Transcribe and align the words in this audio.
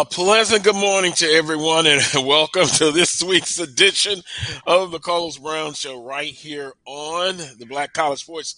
A 0.00 0.04
pleasant 0.06 0.64
good 0.64 0.76
morning 0.76 1.12
to 1.12 1.26
everyone, 1.26 1.86
and 1.86 2.00
welcome 2.26 2.66
to 2.66 2.90
this 2.90 3.22
week's 3.22 3.58
edition 3.58 4.22
of 4.66 4.92
the 4.92 4.98
Carlos 4.98 5.36
Brown 5.36 5.74
Show 5.74 6.02
right 6.02 6.32
here 6.32 6.72
on 6.86 7.36
the 7.58 7.66
Black 7.68 7.92
College 7.92 8.20
Sports 8.20 8.56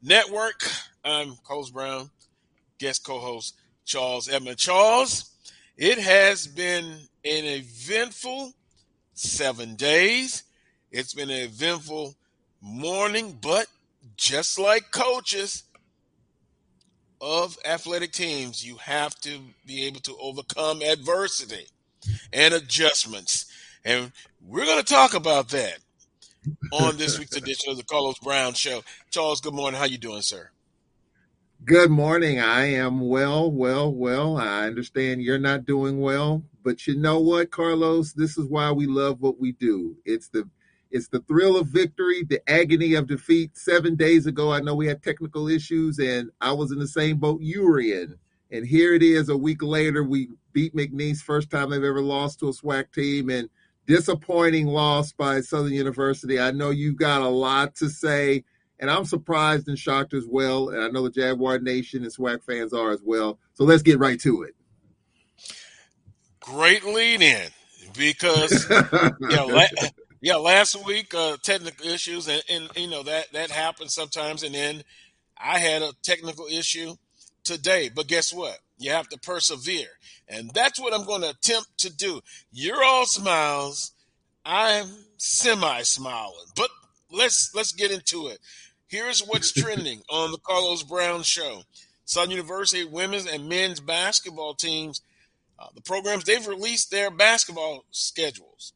Network. 0.00 0.70
I'm 1.04 1.34
Carlos 1.42 1.70
Brown, 1.70 2.10
guest 2.78 3.04
co 3.04 3.18
host 3.18 3.56
Charles 3.84 4.28
Edmond. 4.28 4.58
Charles, 4.58 5.32
it 5.76 5.98
has 5.98 6.46
been 6.46 6.84
an 6.84 7.44
eventful 7.44 8.52
seven 9.14 9.74
days. 9.74 10.44
It's 10.92 11.12
been 11.12 11.28
an 11.28 11.40
eventful 11.40 12.14
morning, 12.60 13.36
but 13.42 13.66
just 14.16 14.60
like 14.60 14.92
coaches, 14.92 15.64
of 17.24 17.56
athletic 17.64 18.12
teams, 18.12 18.64
you 18.64 18.76
have 18.76 19.14
to 19.20 19.40
be 19.66 19.86
able 19.86 20.00
to 20.00 20.14
overcome 20.20 20.82
adversity 20.82 21.66
and 22.34 22.52
adjustments. 22.52 23.46
And 23.82 24.12
we're 24.46 24.66
going 24.66 24.78
to 24.78 24.84
talk 24.84 25.14
about 25.14 25.48
that 25.48 25.78
on 26.70 26.98
this 26.98 27.18
week's 27.18 27.36
edition 27.38 27.70
of 27.70 27.78
the 27.78 27.84
Carlos 27.84 28.18
Brown 28.18 28.52
Show. 28.52 28.82
Charles, 29.10 29.40
good 29.40 29.54
morning. 29.54 29.80
How 29.80 29.86
you 29.86 29.96
doing, 29.96 30.20
sir? 30.20 30.50
Good 31.64 31.90
morning. 31.90 32.40
I 32.40 32.66
am 32.74 33.00
well, 33.00 33.50
well, 33.50 33.90
well. 33.90 34.36
I 34.36 34.66
understand 34.66 35.22
you're 35.22 35.38
not 35.38 35.64
doing 35.64 36.00
well, 36.00 36.42
but 36.62 36.86
you 36.86 36.94
know 36.94 37.20
what, 37.20 37.50
Carlos? 37.50 38.12
This 38.12 38.36
is 38.36 38.50
why 38.50 38.70
we 38.70 38.86
love 38.86 39.22
what 39.22 39.40
we 39.40 39.52
do. 39.52 39.96
It's 40.04 40.28
the 40.28 40.46
it's 40.94 41.08
the 41.08 41.18
thrill 41.22 41.56
of 41.56 41.66
victory, 41.66 42.22
the 42.22 42.40
agony 42.48 42.94
of 42.94 43.08
defeat. 43.08 43.58
Seven 43.58 43.96
days 43.96 44.26
ago, 44.26 44.52
I 44.52 44.60
know 44.60 44.76
we 44.76 44.86
had 44.86 45.02
technical 45.02 45.48
issues, 45.48 45.98
and 45.98 46.30
I 46.40 46.52
was 46.52 46.70
in 46.70 46.78
the 46.78 46.86
same 46.86 47.16
boat 47.16 47.40
you 47.42 47.64
were 47.64 47.80
in. 47.80 48.14
And 48.52 48.64
here 48.64 48.94
it 48.94 49.02
is, 49.02 49.28
a 49.28 49.36
week 49.36 49.60
later, 49.60 50.04
we 50.04 50.28
beat 50.52 50.72
McNeese, 50.72 51.18
first 51.18 51.50
time 51.50 51.70
they've 51.70 51.82
ever 51.82 52.00
lost 52.00 52.38
to 52.38 52.48
a 52.48 52.52
SWAC 52.52 52.92
team, 52.92 53.28
and 53.28 53.50
disappointing 53.86 54.68
loss 54.68 55.10
by 55.10 55.40
Southern 55.40 55.72
University. 55.72 56.38
I 56.38 56.52
know 56.52 56.70
you've 56.70 56.96
got 56.96 57.22
a 57.22 57.28
lot 57.28 57.74
to 57.76 57.88
say, 57.88 58.44
and 58.78 58.88
I'm 58.88 59.04
surprised 59.04 59.66
and 59.66 59.76
shocked 59.76 60.14
as 60.14 60.28
well. 60.28 60.68
And 60.68 60.80
I 60.80 60.90
know 60.90 61.02
the 61.02 61.10
Jaguar 61.10 61.58
Nation 61.58 62.04
and 62.04 62.12
SWAC 62.12 62.44
fans 62.44 62.72
are 62.72 62.92
as 62.92 63.02
well. 63.04 63.40
So 63.54 63.64
let's 63.64 63.82
get 63.82 63.98
right 63.98 64.20
to 64.20 64.44
it. 64.44 64.54
Great 66.38 66.84
lead 66.84 67.20
in 67.20 67.48
because 67.98 68.70
you 69.20 69.28
know, 69.28 69.60
yeah, 70.24 70.36
last 70.36 70.82
week 70.86 71.12
uh, 71.14 71.36
technical 71.42 71.86
issues, 71.86 72.28
and, 72.28 72.42
and 72.48 72.70
you 72.76 72.88
know 72.88 73.02
that 73.02 73.30
that 73.34 73.50
happens 73.50 73.92
sometimes. 73.92 74.42
And 74.42 74.54
then 74.54 74.82
I 75.36 75.58
had 75.58 75.82
a 75.82 75.92
technical 76.02 76.46
issue 76.46 76.94
today, 77.44 77.90
but 77.94 78.06
guess 78.06 78.32
what? 78.32 78.56
You 78.78 78.92
have 78.92 79.06
to 79.10 79.18
persevere, 79.18 79.90
and 80.26 80.50
that's 80.54 80.80
what 80.80 80.94
I'm 80.94 81.04
going 81.04 81.20
to 81.20 81.28
attempt 81.28 81.76
to 81.80 81.94
do. 81.94 82.22
You're 82.50 82.82
all 82.82 83.04
smiles, 83.04 83.92
I'm 84.46 84.86
semi 85.18 85.82
smiling, 85.82 86.46
but 86.56 86.70
let's 87.12 87.54
let's 87.54 87.72
get 87.72 87.90
into 87.90 88.28
it. 88.28 88.38
Here's 88.86 89.20
what's 89.20 89.52
trending 89.62 90.00
on 90.08 90.32
the 90.32 90.38
Carlos 90.38 90.84
Brown 90.84 91.22
Show. 91.22 91.64
Southern 92.06 92.30
University 92.30 92.86
women's 92.86 93.26
and 93.26 93.46
men's 93.46 93.80
basketball 93.80 94.54
teams, 94.54 95.02
uh, 95.58 95.66
the 95.74 95.82
programs 95.82 96.24
they've 96.24 96.48
released 96.48 96.90
their 96.90 97.10
basketball 97.10 97.84
schedules. 97.90 98.72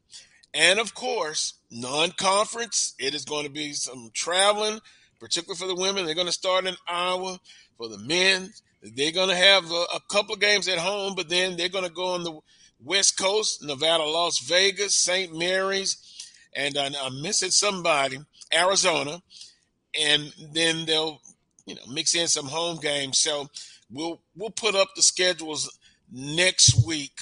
And 0.54 0.78
of 0.78 0.94
course, 0.94 1.54
non 1.70 2.10
conference, 2.12 2.94
it 2.98 3.14
is 3.14 3.24
going 3.24 3.44
to 3.44 3.50
be 3.50 3.72
some 3.72 4.10
traveling, 4.14 4.80
particularly 5.20 5.58
for 5.58 5.66
the 5.66 5.74
women. 5.74 6.06
They're 6.06 6.14
going 6.14 6.26
to 6.26 6.32
start 6.32 6.66
in 6.66 6.74
Iowa. 6.88 7.38
For 7.76 7.88
the 7.88 7.98
men, 7.98 8.50
they're 8.82 9.12
going 9.12 9.28
to 9.28 9.36
have 9.36 9.70
a, 9.70 9.84
a 9.94 10.00
couple 10.10 10.34
of 10.34 10.40
games 10.40 10.66
at 10.66 10.78
home, 10.78 11.14
but 11.14 11.28
then 11.28 11.56
they're 11.56 11.68
going 11.68 11.84
to 11.84 11.90
go 11.90 12.14
on 12.14 12.24
the 12.24 12.40
West 12.82 13.16
Coast, 13.18 13.62
Nevada, 13.62 14.04
Las 14.04 14.38
Vegas, 14.40 14.96
St. 14.96 15.36
Mary's, 15.36 15.96
and 16.54 16.76
I, 16.76 16.90
I'm 17.00 17.22
missing 17.22 17.50
somebody, 17.50 18.18
Arizona. 18.52 19.22
And 19.98 20.32
then 20.52 20.86
they'll, 20.86 21.20
you 21.66 21.74
know, 21.74 21.82
mix 21.90 22.14
in 22.14 22.28
some 22.28 22.46
home 22.46 22.78
games. 22.78 23.18
So 23.18 23.48
we'll 23.90 24.20
we'll 24.36 24.50
put 24.50 24.74
up 24.74 24.88
the 24.94 25.02
schedules 25.02 25.78
next 26.10 26.86
week. 26.86 27.20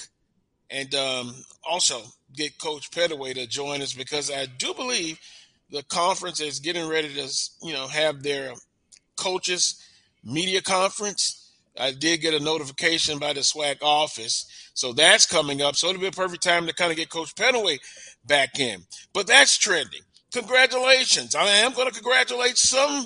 And 0.69 0.93
um, 0.95 1.35
also, 1.67 2.01
get 2.37 2.59
Coach 2.59 2.91
Pettaway 2.91 3.33
to 3.33 3.47
join 3.47 3.81
us 3.81 3.93
because 3.93 4.31
I 4.31 4.45
do 4.45 4.73
believe 4.73 5.19
the 5.69 5.83
conference 5.83 6.39
is 6.39 6.59
getting 6.59 6.87
ready 6.87 7.13
to, 7.13 7.27
you 7.63 7.73
know, 7.73 7.87
have 7.87 8.23
their 8.23 8.53
coaches 9.17 9.83
media 10.23 10.61
conference. 10.61 11.51
I 11.79 11.91
did 11.91 12.21
get 12.21 12.33
a 12.33 12.39
notification 12.39 13.19
by 13.19 13.33
the 13.33 13.41
SWAC 13.41 13.77
office. 13.81 14.45
So 14.73 14.93
that's 14.93 15.25
coming 15.25 15.61
up. 15.61 15.75
So 15.75 15.89
it'll 15.89 16.01
be 16.01 16.07
a 16.07 16.11
perfect 16.11 16.43
time 16.43 16.67
to 16.67 16.73
kind 16.73 16.91
of 16.91 16.97
get 16.97 17.09
Coach 17.09 17.35
Pettaway 17.35 17.79
back 18.25 18.59
in. 18.59 18.83
But 19.13 19.27
that's 19.27 19.57
trending. 19.57 20.01
Congratulations. 20.33 21.35
I 21.35 21.45
am 21.47 21.73
going 21.73 21.87
to 21.87 21.93
congratulate 21.93 22.57
some 22.57 23.05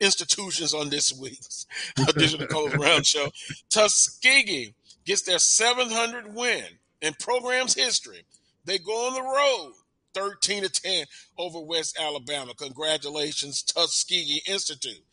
institutions 0.00 0.74
on 0.74 0.90
this 0.90 1.12
week's 1.18 1.66
edition 2.08 2.42
of 2.42 2.48
the 2.48 2.76
Brown 2.76 3.02
Show. 3.02 3.28
Tuskegee 3.70 4.74
gets 5.04 5.22
their 5.22 5.38
700 5.38 6.34
win 6.34 6.64
in 7.00 7.14
program's 7.14 7.74
history 7.74 8.24
they 8.68 8.78
go 8.78 9.08
on 9.08 9.14
the 9.14 9.22
road 9.22 9.72
13 10.14 10.62
to 10.64 10.68
10 10.68 11.06
over 11.38 11.60
West 11.60 11.98
Alabama. 12.00 12.52
Congratulations, 12.54 13.62
Tuskegee 13.62 14.42
Institute. 14.46 15.04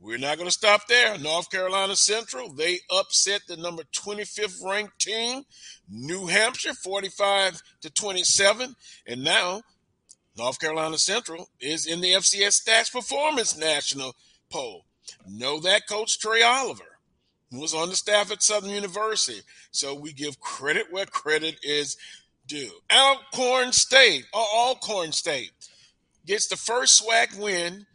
We're 0.00 0.18
not 0.18 0.36
going 0.36 0.48
to 0.48 0.52
stop 0.52 0.86
there. 0.86 1.16
North 1.18 1.50
Carolina 1.50 1.96
Central, 1.96 2.52
they 2.52 2.80
upset 2.90 3.42
the 3.48 3.56
number 3.56 3.84
25th 3.84 4.62
ranked 4.62 5.00
team, 5.00 5.44
New 5.88 6.26
Hampshire, 6.26 6.74
45 6.74 7.62
to 7.82 7.90
27. 7.90 8.74
And 9.06 9.24
now 9.24 9.62
North 10.36 10.60
Carolina 10.60 10.98
Central 10.98 11.48
is 11.60 11.86
in 11.86 12.00
the 12.00 12.12
FCS 12.12 12.62
Stats 12.62 12.92
Performance 12.92 13.56
National 13.56 14.14
Poll. 14.50 14.84
Know 15.26 15.60
that 15.60 15.88
Coach 15.88 16.18
Trei 16.18 16.42
Oliver 16.42 16.98
was 17.52 17.74
on 17.74 17.88
the 17.88 17.96
staff 17.96 18.32
at 18.32 18.42
Southern 18.42 18.70
University. 18.70 19.40
So 19.70 19.94
we 19.94 20.12
give 20.12 20.40
credit 20.40 20.86
where 20.90 21.06
credit 21.06 21.56
is 21.62 21.96
do. 22.46 22.70
Alcorn 22.90 23.72
State, 23.72 24.26
or 24.32 24.44
Alcorn 24.54 25.12
State, 25.12 25.52
gets 26.26 26.48
the 26.48 26.56
first 26.56 27.02
SWAC 27.02 27.38
win 27.38 27.86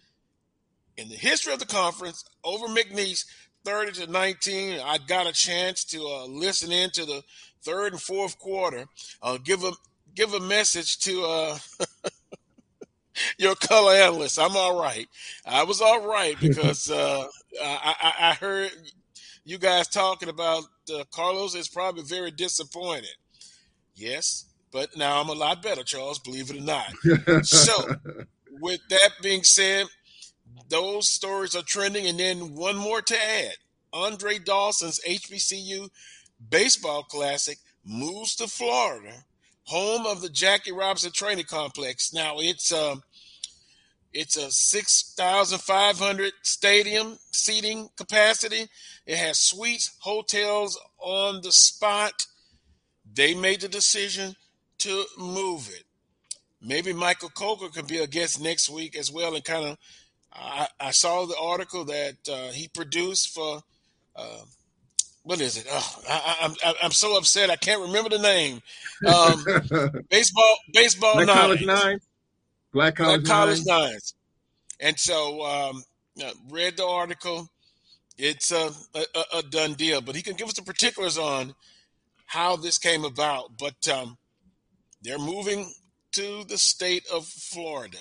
in 0.97 1.09
the 1.09 1.15
history 1.15 1.53
of 1.53 1.59
the 1.59 1.65
conference 1.65 2.25
over 2.43 2.67
McNeese, 2.67 3.25
30 3.65 4.05
to 4.05 4.11
19. 4.11 4.79
I 4.79 4.97
got 4.97 5.27
a 5.27 5.31
chance 5.31 5.83
to 5.85 6.05
uh, 6.05 6.25
listen 6.25 6.71
in 6.71 6.89
to 6.91 7.05
the 7.05 7.23
third 7.63 7.93
and 7.93 8.01
fourth 8.01 8.37
quarter. 8.39 8.85
Uh, 9.21 9.37
give 9.43 9.63
a 9.63 9.71
give 10.15 10.33
a 10.33 10.39
message 10.39 10.99
to 10.99 11.23
uh, 11.23 11.57
your 13.37 13.55
color 13.55 13.93
analyst. 13.93 14.39
I'm 14.39 14.55
all 14.55 14.79
right. 14.79 15.07
I 15.45 15.63
was 15.63 15.81
all 15.81 16.07
right 16.07 16.37
because 16.41 16.89
uh, 16.89 17.27
I, 17.61 18.13
I, 18.19 18.33
heard 18.33 18.71
you 19.45 19.57
guys 19.57 19.87
talking 19.87 20.29
about 20.29 20.63
uh, 20.93 21.03
Carlos 21.11 21.55
is 21.55 21.69
probably 21.69 22.03
very 22.03 22.31
disappointed. 22.31 23.15
Yes, 23.99 24.45
but 24.71 24.95
now 24.95 25.19
I'm 25.19 25.29
a 25.29 25.33
lot 25.33 25.61
better, 25.61 25.83
Charles, 25.83 26.19
believe 26.19 26.49
it 26.49 26.57
or 26.57 26.61
not. 26.61 27.45
so, 27.45 27.73
with 28.61 28.79
that 28.89 29.11
being 29.21 29.43
said, 29.43 29.87
those 30.69 31.09
stories 31.09 31.55
are 31.55 31.63
trending. 31.63 32.07
And 32.07 32.19
then 32.19 32.55
one 32.55 32.77
more 32.77 33.01
to 33.01 33.15
add 33.15 33.55
Andre 33.91 34.39
Dawson's 34.39 35.01
HBCU 35.07 35.89
Baseball 36.49 37.03
Classic 37.03 37.57
moves 37.83 38.35
to 38.37 38.47
Florida, 38.47 39.25
home 39.63 40.05
of 40.05 40.21
the 40.21 40.29
Jackie 40.29 40.71
Robinson 40.71 41.11
Training 41.11 41.45
Complex. 41.45 42.13
Now, 42.13 42.35
it's 42.37 42.71
a 42.71 42.91
um, 42.91 43.03
it's 44.11 44.37
a 44.37 44.49
6,500 44.49 46.33
stadium 46.41 47.19
seating 47.31 47.89
capacity. 47.95 48.67
It 49.05 49.17
has 49.17 49.37
suites, 49.37 49.95
hotels 49.99 50.79
on 50.97 51.41
the 51.41 51.51
spot 51.51 52.25
they 53.13 53.33
made 53.33 53.61
the 53.61 53.67
decision 53.67 54.35
to 54.79 55.05
move 55.17 55.69
it. 55.71 55.83
Maybe 56.61 56.93
Michael 56.93 57.29
Coker 57.29 57.69
could 57.69 57.87
be 57.87 57.99
a 57.99 58.07
guest 58.07 58.41
next 58.41 58.69
week 58.69 58.97
as 58.97 59.11
well. 59.11 59.35
And 59.35 59.43
kind 59.43 59.65
of, 59.65 59.77
I, 60.33 60.67
I, 60.79 60.91
saw 60.91 61.25
the 61.25 61.37
article 61.37 61.85
that 61.85 62.17
uh, 62.29 62.51
he 62.51 62.67
produced 62.67 63.33
for, 63.33 63.61
uh, 64.15 64.41
what 65.23 65.39
is 65.39 65.57
it? 65.57 65.65
Oh, 65.69 66.01
I, 66.07 66.53
am 66.63 66.75
I'm 66.83 66.91
so 66.91 67.17
upset. 67.17 67.49
I 67.49 67.55
can't 67.55 67.81
remember 67.81 68.09
the 68.09 68.19
name. 68.19 68.61
Um, 69.05 70.03
baseball, 70.09 70.57
baseball 70.73 71.13
Black 71.13 71.27
nines. 71.27 71.39
College 71.39 71.65
nine. 71.65 71.99
Black 72.73 72.95
College, 72.95 73.23
Black 73.23 73.37
College 73.37 73.65
nines. 73.65 73.91
nines. 73.91 74.15
And 74.81 74.99
so, 74.99 75.43
um, 75.45 75.83
read 76.49 76.77
the 76.77 76.85
article. 76.85 77.49
It's 78.17 78.51
a, 78.51 78.71
a, 78.93 79.37
a 79.37 79.43
done 79.43 79.73
deal, 79.73 80.01
but 80.01 80.15
he 80.15 80.21
can 80.21 80.35
give 80.35 80.47
us 80.47 80.53
the 80.53 80.61
particulars 80.61 81.17
on 81.17 81.55
how 82.29 82.55
this 82.55 82.77
came 82.77 83.03
about, 83.03 83.57
but 83.57 83.87
um, 83.91 84.17
they're 85.01 85.17
moving 85.17 85.73
to 86.11 86.43
the 86.47 86.59
state 86.59 87.03
of 87.11 87.25
Florida. 87.25 87.97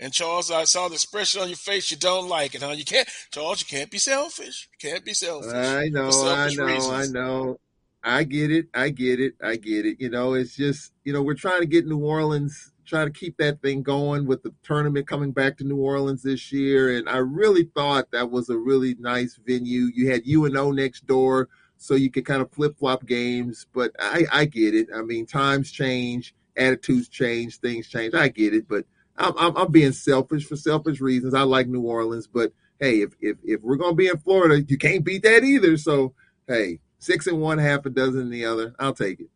And 0.00 0.12
Charles, 0.12 0.50
I 0.50 0.64
saw 0.64 0.88
the 0.88 0.94
expression 0.94 1.40
on 1.40 1.48
your 1.48 1.56
face. 1.56 1.90
You 1.90 1.96
don't 1.96 2.28
like 2.28 2.56
it, 2.56 2.62
huh? 2.62 2.72
You 2.72 2.84
can't, 2.84 3.08
Charles. 3.30 3.60
You 3.60 3.78
can't 3.78 3.90
be 3.90 3.98
selfish. 3.98 4.68
You 4.72 4.90
can't 4.90 5.04
be 5.04 5.14
selfish. 5.14 5.54
I 5.54 5.88
know. 5.88 6.10
I 6.10 6.52
know. 6.52 6.64
Reasons. 6.64 6.92
I 6.92 7.06
know. 7.06 7.60
I 8.02 8.24
get 8.24 8.50
it. 8.50 8.66
I 8.74 8.88
get 8.88 9.20
it. 9.20 9.34
I 9.40 9.54
get 9.54 9.86
it. 9.86 10.00
You 10.00 10.10
know, 10.10 10.34
it's 10.34 10.56
just, 10.56 10.92
you 11.04 11.12
know, 11.12 11.22
we're 11.22 11.34
trying 11.34 11.60
to 11.60 11.66
get 11.66 11.86
New 11.86 11.98
Orleans, 11.98 12.72
trying 12.86 13.06
to 13.06 13.16
keep 13.16 13.36
that 13.36 13.62
thing 13.62 13.82
going 13.82 14.26
with 14.26 14.42
the 14.42 14.52
tournament 14.64 15.06
coming 15.06 15.30
back 15.30 15.58
to 15.58 15.64
New 15.64 15.76
Orleans 15.76 16.22
this 16.24 16.50
year. 16.50 16.96
And 16.96 17.08
I 17.08 17.18
really 17.18 17.64
thought 17.64 18.10
that 18.10 18.30
was 18.30 18.48
a 18.48 18.58
really 18.58 18.96
nice 18.98 19.38
venue. 19.46 19.90
You 19.94 20.10
had 20.10 20.26
UNO 20.26 20.72
next 20.72 21.06
door, 21.06 21.48
so 21.80 21.94
you 21.94 22.10
could 22.10 22.26
kind 22.26 22.42
of 22.42 22.52
flip 22.52 22.78
flop 22.78 23.06
games. 23.06 23.66
But 23.72 23.92
I, 23.98 24.26
I 24.30 24.44
get 24.44 24.74
it. 24.74 24.88
I 24.94 25.00
mean, 25.00 25.26
times 25.26 25.72
change, 25.72 26.34
attitudes 26.56 27.08
change, 27.08 27.56
things 27.56 27.88
change. 27.88 28.14
I 28.14 28.28
get 28.28 28.54
it. 28.54 28.68
But 28.68 28.84
I'm, 29.16 29.32
I'm, 29.38 29.56
I'm 29.56 29.72
being 29.72 29.92
selfish 29.92 30.44
for 30.44 30.56
selfish 30.56 31.00
reasons. 31.00 31.34
I 31.34 31.42
like 31.42 31.66
New 31.66 31.82
Orleans, 31.82 32.26
but 32.26 32.52
hey, 32.78 33.00
if, 33.00 33.14
if, 33.20 33.38
if 33.42 33.62
we're 33.62 33.78
to 33.78 33.94
be 33.94 34.08
in 34.08 34.18
Florida, 34.18 34.62
you 34.62 34.76
can't 34.76 35.04
beat 35.04 35.22
that 35.22 35.42
either. 35.42 35.76
So, 35.78 36.14
hey, 36.46 36.80
six 36.98 37.26
and 37.26 37.40
one, 37.40 37.58
half 37.58 37.86
a 37.86 37.90
dozen 37.90 38.20
in 38.22 38.30
the 38.30 38.44
other. 38.44 38.74
I'll 38.78 38.94
take 38.94 39.20
it. 39.20 39.28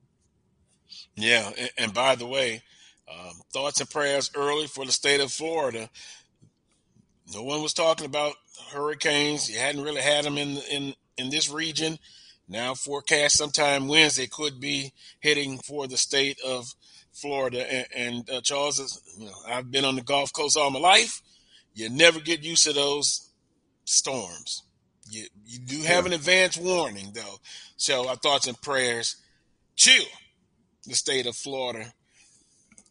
Yeah, 1.17 1.50
and, 1.58 1.70
and 1.79 1.94
by 1.94 2.14
the 2.14 2.26
way, 2.26 2.62
um, 3.11 3.41
thoughts 3.52 3.81
and 3.81 3.88
prayers 3.88 4.31
early 4.37 4.67
for 4.67 4.85
the 4.85 4.93
state 4.93 5.20
of 5.20 5.32
Florida. 5.32 5.88
No 7.35 7.43
one 7.43 7.62
was 7.62 7.73
talking 7.73 8.06
about 8.06 8.35
hurricanes. 8.70 9.50
You 9.50 9.58
hadn't 9.58 9.82
really 9.82 10.02
had 10.02 10.25
them 10.25 10.37
in 10.37 10.58
in 10.70 10.94
in 11.17 11.31
this 11.31 11.50
region. 11.50 11.99
Now 12.49 12.75
forecast 12.75 13.37
sometime 13.37 13.88
Wednesday 13.88 14.26
could 14.26 14.61
be 14.61 14.93
hitting 15.20 15.58
for 15.58 15.87
the 15.87 15.96
state 15.96 16.38
of 16.46 16.75
Florida. 17.12 17.73
And, 17.73 17.87
and 17.96 18.31
uh, 18.31 18.41
Charles, 18.43 18.79
is, 18.79 19.00
you 19.19 19.26
know, 19.26 19.35
I've 19.49 19.70
been 19.70 19.85
on 19.85 19.96
the 19.96 20.02
Gulf 20.02 20.32
Coast 20.32 20.56
all 20.56 20.70
my 20.70 20.79
life. 20.79 21.23
You 21.75 21.88
never 21.88 22.20
get 22.20 22.43
used 22.43 22.64
to 22.64 22.73
those 22.73 23.31
storms. 23.85 24.62
You, 25.08 25.26
you 25.44 25.58
do 25.58 25.82
have 25.82 26.06
an 26.06 26.12
advance 26.12 26.56
warning, 26.56 27.12
though. 27.14 27.37
So 27.76 28.08
our 28.08 28.17
thoughts 28.17 28.46
and 28.46 28.61
prayers 28.61 29.17
to 29.76 30.05
the 30.87 30.94
state 30.94 31.26
of 31.26 31.37
Florida 31.37 31.93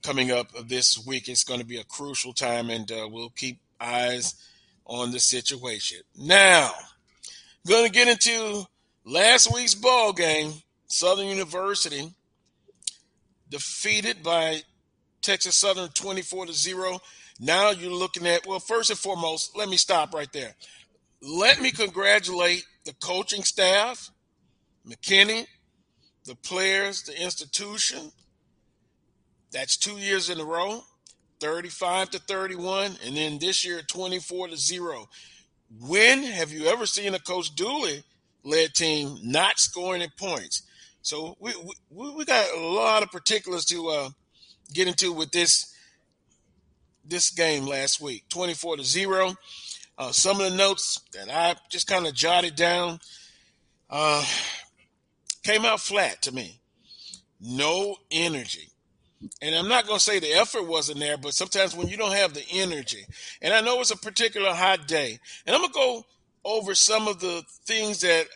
coming 0.03 0.31
up 0.31 0.47
this 0.67 1.03
week. 1.05 1.27
It's 1.27 1.43
going 1.43 1.59
to 1.59 1.65
be 1.65 1.77
a 1.77 1.83
crucial 1.83 2.33
time, 2.33 2.69
and 2.69 2.91
uh, 2.91 3.07
we'll 3.09 3.29
keep 3.29 3.59
eyes 3.79 4.35
on 4.85 5.11
the 5.11 5.19
situation. 5.19 5.99
Now, 6.17 6.71
going 7.65 7.85
to 7.85 7.91
get 7.91 8.07
into 8.07 8.65
last 9.05 9.53
week's 9.53 9.75
ball 9.75 10.13
game. 10.13 10.53
Southern 10.87 11.25
University 11.25 12.11
defeated 13.49 14.21
by 14.21 14.61
Texas 15.21 15.55
Southern 15.55 15.89
24 15.89 16.47
to 16.47 16.53
0. 16.53 16.99
Now 17.39 17.71
you're 17.71 17.91
looking 17.91 18.27
at, 18.27 18.45
well, 18.45 18.59
first 18.59 18.91
and 18.91 18.99
foremost, 18.99 19.57
let 19.57 19.69
me 19.69 19.77
stop 19.77 20.13
right 20.13 20.31
there 20.33 20.55
let 21.23 21.61
me 21.61 21.71
congratulate 21.71 22.65
the 22.85 22.93
coaching 23.01 23.43
staff, 23.43 24.11
McKinney, 24.85 25.47
the 26.25 26.35
players, 26.35 27.03
the 27.03 27.21
institution. 27.21 28.11
That's 29.51 29.77
two 29.77 29.97
years 29.97 30.29
in 30.29 30.39
a 30.39 30.43
row, 30.43 30.83
35 31.39 32.11
to 32.11 32.19
31, 32.19 32.97
and 33.05 33.15
then 33.15 33.39
this 33.39 33.65
year 33.65 33.81
24 33.81 34.49
to 34.49 34.57
0. 34.57 35.07
When 35.79 36.23
have 36.23 36.51
you 36.51 36.65
ever 36.67 36.85
seen 36.85 37.15
a 37.15 37.19
Coach 37.19 37.55
Dooley 37.55 38.03
led 38.43 38.73
team 38.73 39.17
not 39.23 39.59
scoring 39.59 40.01
in 40.01 40.09
points? 40.17 40.63
So 41.01 41.35
we, 41.39 41.53
we, 41.89 42.11
we 42.11 42.25
got 42.25 42.49
a 42.55 42.61
lot 42.61 43.03
of 43.03 43.11
particulars 43.11 43.65
to 43.65 43.89
uh, 43.89 44.09
get 44.73 44.87
into 44.87 45.11
with 45.11 45.31
this 45.31 45.69
this 47.05 47.31
game 47.31 47.65
last 47.65 47.99
week, 47.99 48.23
24 48.29 48.77
to 48.77 48.83
0. 48.83 49.35
Uh, 49.97 50.11
some 50.11 50.39
of 50.39 50.49
the 50.49 50.57
notes 50.57 51.01
that 51.13 51.29
I 51.29 51.55
just 51.69 51.85
kind 51.85 52.07
of 52.07 52.13
jotted 52.13 52.55
down 52.55 52.99
uh, 53.89 54.25
came 55.43 55.65
out 55.65 55.81
flat 55.81 56.21
to 56.23 56.33
me. 56.33 56.61
No 57.41 57.97
energy. 58.09 58.69
And 59.41 59.55
I'm 59.55 59.67
not 59.67 59.85
going 59.85 59.99
to 59.99 60.03
say 60.03 60.19
the 60.19 60.33
effort 60.33 60.67
wasn't 60.67 60.99
there, 60.99 61.17
but 61.17 61.33
sometimes 61.33 61.75
when 61.75 61.87
you 61.87 61.97
don't 61.97 62.13
have 62.13 62.33
the 62.33 62.45
energy, 62.51 63.05
and 63.41 63.53
I 63.53 63.61
know 63.61 63.79
it's 63.79 63.91
a 63.91 63.97
particular 63.97 64.53
hot 64.53 64.87
day, 64.87 65.19
and 65.45 65.55
I'm 65.55 65.61
going 65.61 65.73
to 65.73 65.79
go 65.79 66.05
over 66.45 66.75
some 66.75 67.07
of 67.07 67.19
the 67.19 67.43
things 67.65 68.01
that 68.01 68.27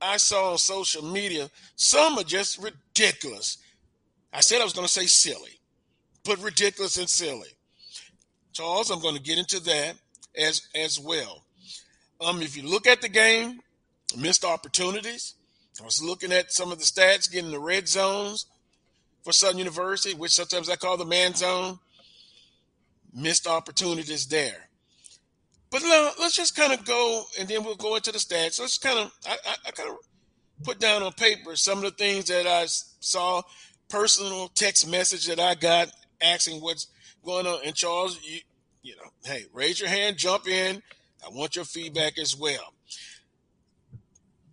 I 0.00 0.16
saw 0.16 0.52
on 0.52 0.58
social 0.58 1.02
media. 1.04 1.50
Some 1.76 2.18
are 2.18 2.24
just 2.24 2.62
ridiculous. 2.62 3.58
I 4.32 4.40
said 4.40 4.60
I 4.60 4.64
was 4.64 4.72
going 4.72 4.86
to 4.86 4.92
say 4.92 5.06
silly, 5.06 5.60
but 6.24 6.42
ridiculous 6.42 6.96
and 6.96 7.08
silly. 7.08 7.48
Charles, 8.52 8.90
I'm 8.90 9.00
going 9.00 9.16
to 9.16 9.22
get 9.22 9.38
into 9.38 9.60
that 9.60 9.96
as 10.36 10.62
as 10.74 10.98
well. 10.98 11.44
Um, 12.20 12.42
if 12.42 12.56
you 12.56 12.62
look 12.62 12.86
at 12.86 13.00
the 13.00 13.08
game, 13.08 13.60
missed 14.16 14.44
opportunities. 14.44 15.34
I 15.80 15.84
was 15.84 16.02
looking 16.02 16.32
at 16.32 16.52
some 16.52 16.72
of 16.72 16.78
the 16.78 16.84
stats, 16.84 17.30
getting 17.30 17.50
the 17.50 17.58
red 17.58 17.88
zones 17.88 18.46
for 19.22 19.32
Southern 19.32 19.58
University, 19.58 20.14
which 20.14 20.32
sometimes 20.32 20.68
I 20.68 20.76
call 20.76 20.96
the 20.96 21.06
man 21.06 21.34
zone. 21.34 21.78
Missed 23.14 23.46
opportunities 23.46 24.26
there. 24.26 24.68
But 25.70 25.82
now 25.82 26.10
let's 26.18 26.34
just 26.34 26.56
kind 26.56 26.72
of 26.72 26.84
go, 26.84 27.24
and 27.38 27.48
then 27.48 27.62
we'll 27.62 27.76
go 27.76 27.96
into 27.96 28.10
the 28.10 28.18
stats. 28.18 28.60
Let's 28.60 28.78
kind 28.78 28.98
of, 28.98 29.12
I, 29.26 29.36
I, 29.46 29.54
I 29.66 29.70
kind 29.70 29.90
of 29.90 29.96
put 30.64 30.80
down 30.80 31.02
on 31.02 31.12
paper 31.12 31.54
some 31.56 31.78
of 31.78 31.84
the 31.84 31.90
things 31.92 32.26
that 32.26 32.46
I 32.46 32.64
saw, 32.66 33.42
personal 33.88 34.48
text 34.48 34.88
message 34.88 35.26
that 35.26 35.38
I 35.38 35.54
got 35.54 35.88
asking 36.20 36.60
what's 36.60 36.88
going 37.24 37.46
on. 37.46 37.60
And 37.64 37.74
Charles, 37.74 38.18
you, 38.22 38.40
you 38.82 38.96
know, 38.96 39.10
hey, 39.24 39.44
raise 39.52 39.80
your 39.80 39.88
hand, 39.88 40.16
jump 40.16 40.48
in. 40.48 40.82
I 41.24 41.28
want 41.30 41.54
your 41.54 41.64
feedback 41.64 42.18
as 42.18 42.36
well. 42.36 42.74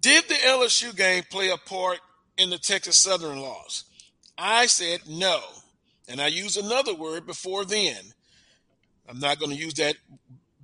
Did 0.01 0.25
the 0.27 0.35
LSU 0.35 0.95
game 0.95 1.23
play 1.29 1.49
a 1.49 1.57
part 1.57 1.99
in 2.37 2.49
the 2.49 2.57
Texas 2.57 2.97
Southern 2.97 3.39
loss? 3.39 3.85
I 4.37 4.67
said 4.67 5.01
no. 5.09 5.41
And 6.07 6.21
I 6.21 6.27
used 6.27 6.57
another 6.57 6.93
word 6.93 7.25
before 7.25 7.65
then. 7.65 7.95
I'm 9.09 9.19
not 9.19 9.39
going 9.39 9.51
to 9.51 9.57
use 9.57 9.73
that 9.75 9.95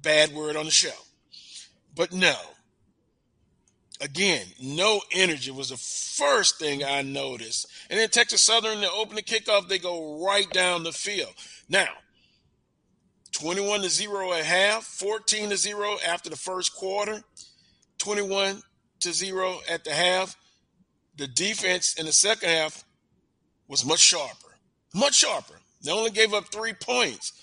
bad 0.04 0.34
word 0.34 0.56
on 0.56 0.66
the 0.66 0.72
show. 0.72 0.90
But 1.96 2.14
no. 2.14 2.36
Again, 4.02 4.46
no 4.62 5.02
energy 5.12 5.50
was 5.50 5.70
the 5.70 5.78
first 5.78 6.60
thing 6.60 6.84
I 6.84 7.02
noticed. 7.04 7.68
And 7.90 8.00
then 8.00 8.10
Texas 8.10 8.42
Southern, 8.42 8.82
they 8.82 8.88
open 8.88 9.16
the 9.16 9.22
kickoff, 9.22 9.68
they 9.68 9.80
go 9.80 10.24
right 10.26 10.50
down 10.52 10.84
the 10.84 10.92
field. 10.92 11.34
Now, 11.70 11.88
21 13.32 13.82
to 13.82 13.90
0 13.90 14.34
at 14.34 14.46
half, 14.46 14.84
14 14.84 15.50
to 15.50 15.58
0 15.58 15.98
after 16.06 16.30
the 16.30 16.36
first 16.36 16.76
quarter, 16.76 17.24
21 17.98 18.62
to 19.02 19.14
0 19.14 19.60
at 19.70 19.84
the 19.84 19.92
half. 19.92 20.36
The 21.16 21.28
defense 21.28 21.96
in 21.96 22.06
the 22.06 22.12
second 22.12 22.50
half 22.50 22.84
was 23.68 23.86
much 23.86 24.00
sharper, 24.00 24.58
much 24.94 25.16
sharper. 25.16 25.60
They 25.82 25.92
only 25.92 26.12
gave 26.12 26.34
up 26.34 26.46
three 26.48 26.74
points. 26.74 27.34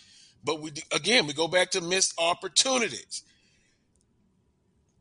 But 0.43 0.61
we 0.61 0.73
again, 0.93 1.27
we 1.27 1.33
go 1.33 1.49
back 1.49 1.71
to 1.73 1.81
missed 1.81 2.15
opportunities. 2.19 3.23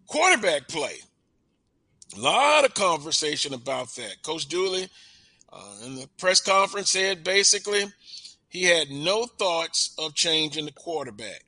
Quarterback 0.08 0.68
play. 0.68 0.96
A 2.18 2.20
lot 2.20 2.66
of 2.66 2.74
conversation 2.74 3.54
about 3.54 3.96
that. 3.96 4.24
Coach 4.24 4.48
Dooley 4.48 4.90
uh, 5.54 5.76
in 5.86 5.96
the 5.96 6.08
press 6.18 6.42
conference 6.42 6.90
said 6.90 7.24
basically 7.24 7.86
he 8.50 8.64
had 8.64 8.90
no 8.90 9.26
thoughts 9.26 9.94
of 10.00 10.16
changing 10.16 10.66
the 10.66 10.72
quarterback. 10.72 11.46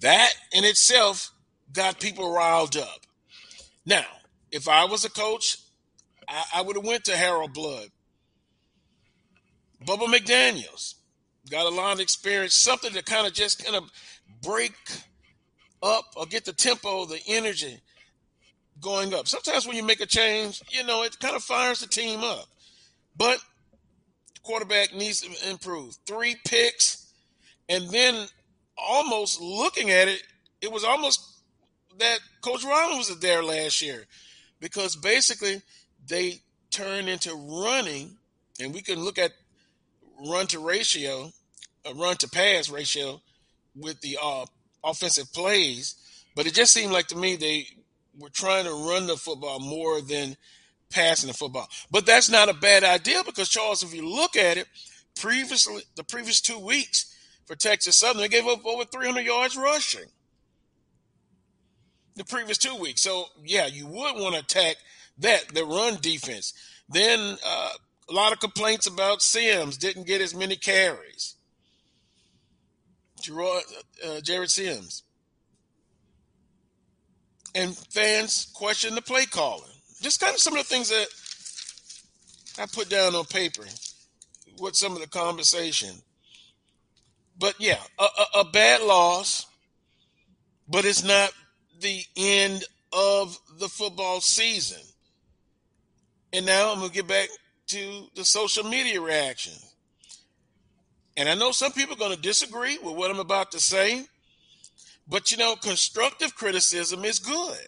That 0.00 0.32
in 0.52 0.64
itself 0.64 1.30
got 1.72 2.00
people 2.00 2.34
riled 2.34 2.76
up. 2.76 3.06
Now, 3.86 4.06
if 4.50 4.68
I 4.68 4.84
was 4.84 5.04
a 5.04 5.10
coach, 5.10 5.58
I, 6.28 6.42
I 6.56 6.62
would 6.62 6.76
have 6.76 6.84
went 6.84 7.04
to 7.04 7.16
Harold 7.16 7.54
Blood. 7.54 7.88
Bubba 9.86 10.06
McDaniels 10.06 10.94
got 11.50 11.66
a 11.66 11.74
lot 11.74 11.94
of 11.94 12.00
experience, 12.00 12.54
something 12.54 12.92
to 12.92 13.02
kind 13.02 13.26
of 13.26 13.32
just 13.32 13.64
kind 13.64 13.76
of 13.76 13.90
break 14.42 14.74
up 15.82 16.04
or 16.16 16.26
get 16.26 16.44
the 16.44 16.52
tempo, 16.52 17.04
the 17.06 17.20
energy 17.26 17.80
going 18.80 19.12
up. 19.14 19.28
Sometimes 19.28 19.66
when 19.66 19.76
you 19.76 19.84
make 19.84 20.00
a 20.00 20.06
change, 20.06 20.62
you 20.70 20.84
know, 20.84 21.02
it 21.02 21.18
kind 21.18 21.36
of 21.36 21.42
fires 21.42 21.80
the 21.80 21.86
team 21.86 22.20
up. 22.20 22.46
But 23.16 23.38
quarterback 24.42 24.94
needs 24.94 25.20
to 25.20 25.50
improve. 25.50 25.96
Three 26.06 26.36
picks, 26.44 27.12
and 27.68 27.88
then 27.90 28.26
almost 28.76 29.40
looking 29.40 29.90
at 29.90 30.08
it, 30.08 30.22
it 30.60 30.70
was 30.70 30.84
almost 30.84 31.22
that 31.98 32.18
Coach 32.40 32.64
Ryan 32.64 32.96
was 32.96 33.18
there 33.20 33.42
last 33.42 33.82
year 33.82 34.06
because 34.60 34.96
basically 34.96 35.60
they 36.06 36.40
turned 36.70 37.08
into 37.08 37.34
running, 37.34 38.16
and 38.60 38.72
we 38.72 38.80
can 38.80 38.98
look 38.98 39.18
at 39.18 39.32
run 40.26 40.46
to 40.48 40.58
ratio, 40.58 41.30
a 41.84 41.94
run 41.94 42.16
to 42.16 42.28
pass 42.28 42.68
ratio 42.68 43.20
with 43.74 44.00
the 44.00 44.18
uh, 44.22 44.44
offensive 44.84 45.32
plays, 45.32 45.94
but 46.34 46.46
it 46.46 46.54
just 46.54 46.72
seemed 46.72 46.92
like 46.92 47.08
to 47.08 47.16
me 47.16 47.36
they 47.36 47.66
were 48.18 48.30
trying 48.30 48.64
to 48.64 48.88
run 48.88 49.06
the 49.06 49.16
football 49.16 49.58
more 49.60 50.00
than 50.00 50.36
passing 50.90 51.28
the 51.28 51.34
football. 51.34 51.68
But 51.90 52.06
that's 52.06 52.30
not 52.30 52.48
a 52.48 52.54
bad 52.54 52.84
idea 52.84 53.22
because 53.24 53.48
Charles, 53.48 53.82
if 53.82 53.94
you 53.94 54.08
look 54.08 54.36
at 54.36 54.56
it, 54.56 54.66
previously 55.18 55.82
the 55.96 56.04
previous 56.04 56.40
two 56.40 56.58
weeks 56.58 57.14
for 57.46 57.56
Texas 57.56 57.96
Southern, 57.96 58.22
they 58.22 58.28
gave 58.28 58.46
up 58.46 58.64
over 58.64 58.84
300 58.84 59.20
yards 59.20 59.56
rushing. 59.56 60.06
The 62.14 62.24
previous 62.24 62.58
two 62.58 62.76
weeks. 62.76 63.00
So 63.00 63.26
yeah, 63.44 63.66
you 63.66 63.86
would 63.86 64.20
want 64.20 64.34
to 64.34 64.40
attack 64.40 64.76
that, 65.18 65.48
the 65.54 65.64
run 65.64 65.96
defense. 66.00 66.52
Then 66.88 67.38
uh, 67.44 67.70
a 68.08 68.12
lot 68.12 68.32
of 68.32 68.40
complaints 68.40 68.86
about 68.86 69.22
Sims 69.22 69.76
didn't 69.76 70.06
get 70.06 70.20
as 70.20 70.34
many 70.34 70.56
carries. 70.56 71.36
Uh, 73.28 74.20
Jared 74.20 74.50
Sims. 74.50 75.04
And 77.54 77.76
fans 77.76 78.48
question 78.54 78.94
the 78.94 79.02
play 79.02 79.26
calling. 79.26 79.70
Just 80.00 80.20
kind 80.20 80.34
of 80.34 80.40
some 80.40 80.54
of 80.56 80.58
the 80.58 80.74
things 80.74 80.88
that 80.88 81.06
I 82.58 82.66
put 82.66 82.88
down 82.88 83.14
on 83.14 83.24
paper 83.26 83.64
with 84.58 84.74
some 84.74 84.92
of 84.92 85.00
the 85.00 85.06
conversation. 85.06 85.90
But 87.38 87.54
yeah, 87.58 87.78
a, 87.98 88.04
a, 88.04 88.40
a 88.40 88.44
bad 88.44 88.82
loss, 88.82 89.46
but 90.68 90.84
it's 90.84 91.04
not 91.04 91.32
the 91.80 92.02
end 92.16 92.64
of 92.92 93.38
the 93.58 93.68
football 93.68 94.20
season. 94.20 94.82
And 96.32 96.46
now 96.46 96.72
I'm 96.72 96.78
going 96.78 96.88
to 96.88 96.94
get 96.94 97.06
back 97.06 97.28
to 97.68 98.06
the 98.14 98.24
social 98.24 98.64
media 98.64 99.00
reaction. 99.00 99.54
And 101.16 101.28
I 101.28 101.34
know 101.34 101.52
some 101.52 101.72
people 101.72 101.94
are 101.94 101.98
going 101.98 102.16
to 102.16 102.22
disagree 102.22 102.78
with 102.78 102.96
what 102.96 103.10
I'm 103.10 103.20
about 103.20 103.52
to 103.52 103.60
say, 103.60 104.06
but 105.08 105.30
you 105.30 105.36
know, 105.36 105.56
constructive 105.56 106.34
criticism 106.34 107.04
is 107.04 107.18
good. 107.18 107.58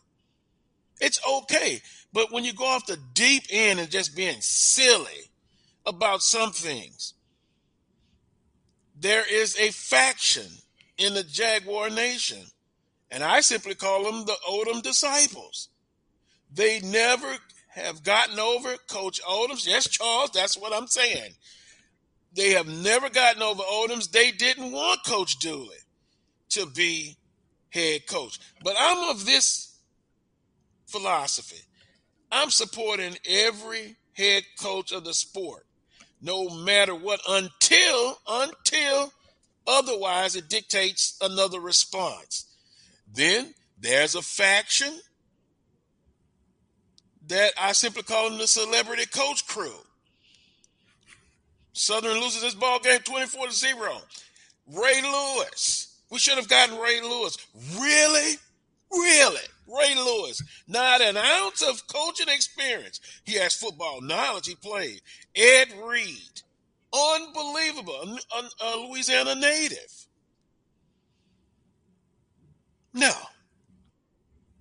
It's 1.01 1.21
okay. 1.29 1.81
But 2.13 2.33
when 2.33 2.45
you 2.45 2.53
go 2.53 2.65
off 2.65 2.87
the 2.87 2.99
deep 3.13 3.45
end 3.51 3.81
and 3.81 3.91
just 3.91 4.17
being 4.17 4.41
silly 4.41 5.31
about 5.85 6.23
some 6.23 6.53
things, 6.53 7.15
there 8.99 9.25
is 9.29 9.59
a 9.59 9.71
faction 9.73 10.47
in 10.97 11.15
the 11.15 11.25
Jaguar 11.25 11.91
Nation, 11.91 12.41
and 13.11 13.23
I 13.23 13.41
simply 13.41 13.75
call 13.75 14.05
them 14.05 14.25
the 14.25 14.37
Odum 14.49 14.83
disciples. 14.83 15.69
They 16.53 16.81
never 16.81 17.37
have 17.75 18.03
gotten 18.03 18.39
over 18.39 18.77
Coach 18.89 19.21
Odums. 19.23 19.67
Yes, 19.67 19.89
Charles, 19.89 20.31
that's 20.31 20.57
what 20.57 20.73
I'm 20.73 20.87
saying. 20.87 21.33
They 22.35 22.51
have 22.51 22.69
never 22.69 23.11
gotten 23.11 23.43
over 23.43 23.63
Odums. 23.63 24.11
They 24.11 24.31
didn't 24.31 24.73
want 24.73 25.05
Coach 25.05 25.39
Dooley 25.39 25.77
to 26.51 26.67
be 26.67 27.17
head 27.71 28.07
coach. 28.07 28.39
But 28.63 28.77
I'm 28.79 29.11
of 29.11 29.27
this 29.27 29.77
philosophy. 30.87 31.63
I'm 32.31 32.51
supporting 32.51 33.17
every 33.29 33.97
head 34.13 34.45
coach 34.61 34.93
of 34.93 35.05
the 35.05 35.15
sport, 35.15 35.67
no 36.23 36.49
matter 36.49 36.95
what, 36.95 37.21
until 37.29 38.19
until 38.29 39.13
otherwise 39.67 40.37
it 40.37 40.49
dictates 40.49 41.17
another 41.21 41.61
response. 41.61 42.47
Then 43.13 43.55
there's 43.79 44.15
a 44.15 44.23
faction 44.23 45.01
that 47.29 47.53
I 47.59 47.73
simply 47.73 48.03
call 48.03 48.29
them 48.29 48.39
the 48.39 48.47
celebrity 48.47 49.07
coach 49.07 49.47
crew. 49.47 49.75
Southern 51.73 52.21
loses 52.21 52.43
this 52.43 52.55
ball 52.55 52.79
game 52.79 53.01
24 53.01 53.47
to 53.49 53.53
0. 53.53 53.97
Ray 54.73 55.03
Lewis. 55.03 55.99
We 56.11 56.19
should 56.19 56.37
have 56.37 56.49
gotten 56.49 56.79
Ray 56.79 57.01
Lewis. 57.01 57.37
Really? 57.77 58.37
Really? 58.93 59.41
Ray 59.67 59.95
Lewis. 59.97 60.43
Not 60.69 61.01
an 61.01 61.17
ounce 61.17 61.63
of 61.63 61.87
coaching 61.89 62.29
experience. 62.29 63.01
He 63.25 63.35
has 63.35 63.55
football 63.55 64.01
knowledge. 64.01 64.47
He 64.47 64.55
played. 64.55 65.01
Ed 65.35 65.69
Reed. 65.83 66.43
Unbelievable. 66.93 68.19
A, 68.37 68.65
a 68.65 68.87
Louisiana 68.87 69.35
native. 69.35 70.07
No. 72.93 73.13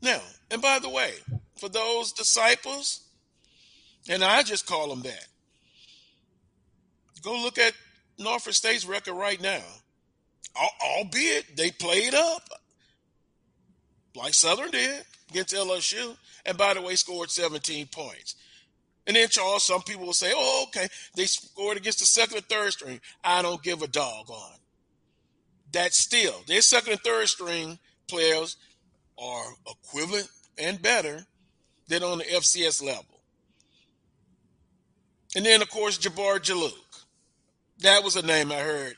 No. 0.01 0.19
And 0.49 0.61
by 0.61 0.79
the 0.79 0.89
way, 0.89 1.13
for 1.63 1.69
those 1.69 2.11
disciples, 2.11 3.05
and 4.09 4.21
I 4.21 4.43
just 4.43 4.65
call 4.65 4.89
them 4.89 5.01
that, 5.03 5.27
Go 7.21 7.41
look 7.41 7.57
at 7.57 7.71
Norfolk 8.19 8.51
State's 8.51 8.85
record 8.85 9.13
right 9.13 9.41
now. 9.41 9.61
Albeit 10.85 11.55
they 11.55 11.71
played 11.71 12.13
up 12.13 12.41
like 14.13 14.33
Southern 14.33 14.71
did 14.71 15.05
against 15.29 15.55
LSU, 15.55 16.17
and 16.45 16.57
by 16.57 16.73
the 16.73 16.81
way, 16.81 16.95
scored 16.95 17.31
17 17.31 17.87
points. 17.87 18.35
And 19.07 19.15
then, 19.15 19.29
Charles, 19.29 19.63
some 19.63 19.83
people 19.83 20.05
will 20.05 20.11
say, 20.11 20.33
oh, 20.35 20.65
okay, 20.67 20.89
they 21.15 21.25
scored 21.27 21.77
against 21.77 21.99
the 21.99 22.05
second 22.05 22.37
and 22.37 22.45
third 22.47 22.73
string. 22.73 22.99
I 23.23 23.41
don't 23.41 23.63
give 23.63 23.81
a 23.81 23.87
dog 23.87 24.29
on. 24.29 24.57
That 25.71 25.93
still, 25.93 26.35
their 26.45 26.61
second 26.61 26.91
and 26.91 27.01
third 27.01 27.29
string 27.29 27.79
players 28.09 28.57
are 29.17 29.45
equivalent 29.65 30.27
and 30.57 30.81
better 30.81 31.25
than 31.93 32.03
on 32.03 32.17
the 32.17 32.23
FCS 32.23 32.83
level. 32.83 33.05
And 35.35 35.45
then, 35.45 35.61
of 35.61 35.69
course, 35.69 35.97
Jabbar 35.97 36.39
Juluke. 36.39 36.73
That 37.79 38.03
was 38.03 38.15
a 38.15 38.25
name 38.25 38.51
I 38.51 38.59
heard 38.59 38.95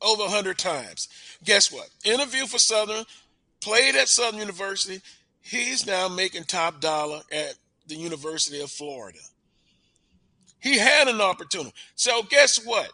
over 0.00 0.24
a 0.24 0.28
hundred 0.28 0.58
times. 0.58 1.08
Guess 1.42 1.72
what? 1.72 1.88
Interview 2.04 2.46
for 2.46 2.58
Southern, 2.58 3.04
played 3.60 3.96
at 3.96 4.08
Southern 4.08 4.38
University. 4.38 5.00
He's 5.40 5.86
now 5.86 6.08
making 6.08 6.44
top 6.44 6.80
dollar 6.80 7.22
at 7.32 7.54
the 7.86 7.96
University 7.96 8.60
of 8.60 8.70
Florida. 8.70 9.18
He 10.60 10.78
had 10.78 11.08
an 11.08 11.20
opportunity. 11.20 11.74
So 11.94 12.22
guess 12.22 12.64
what? 12.64 12.90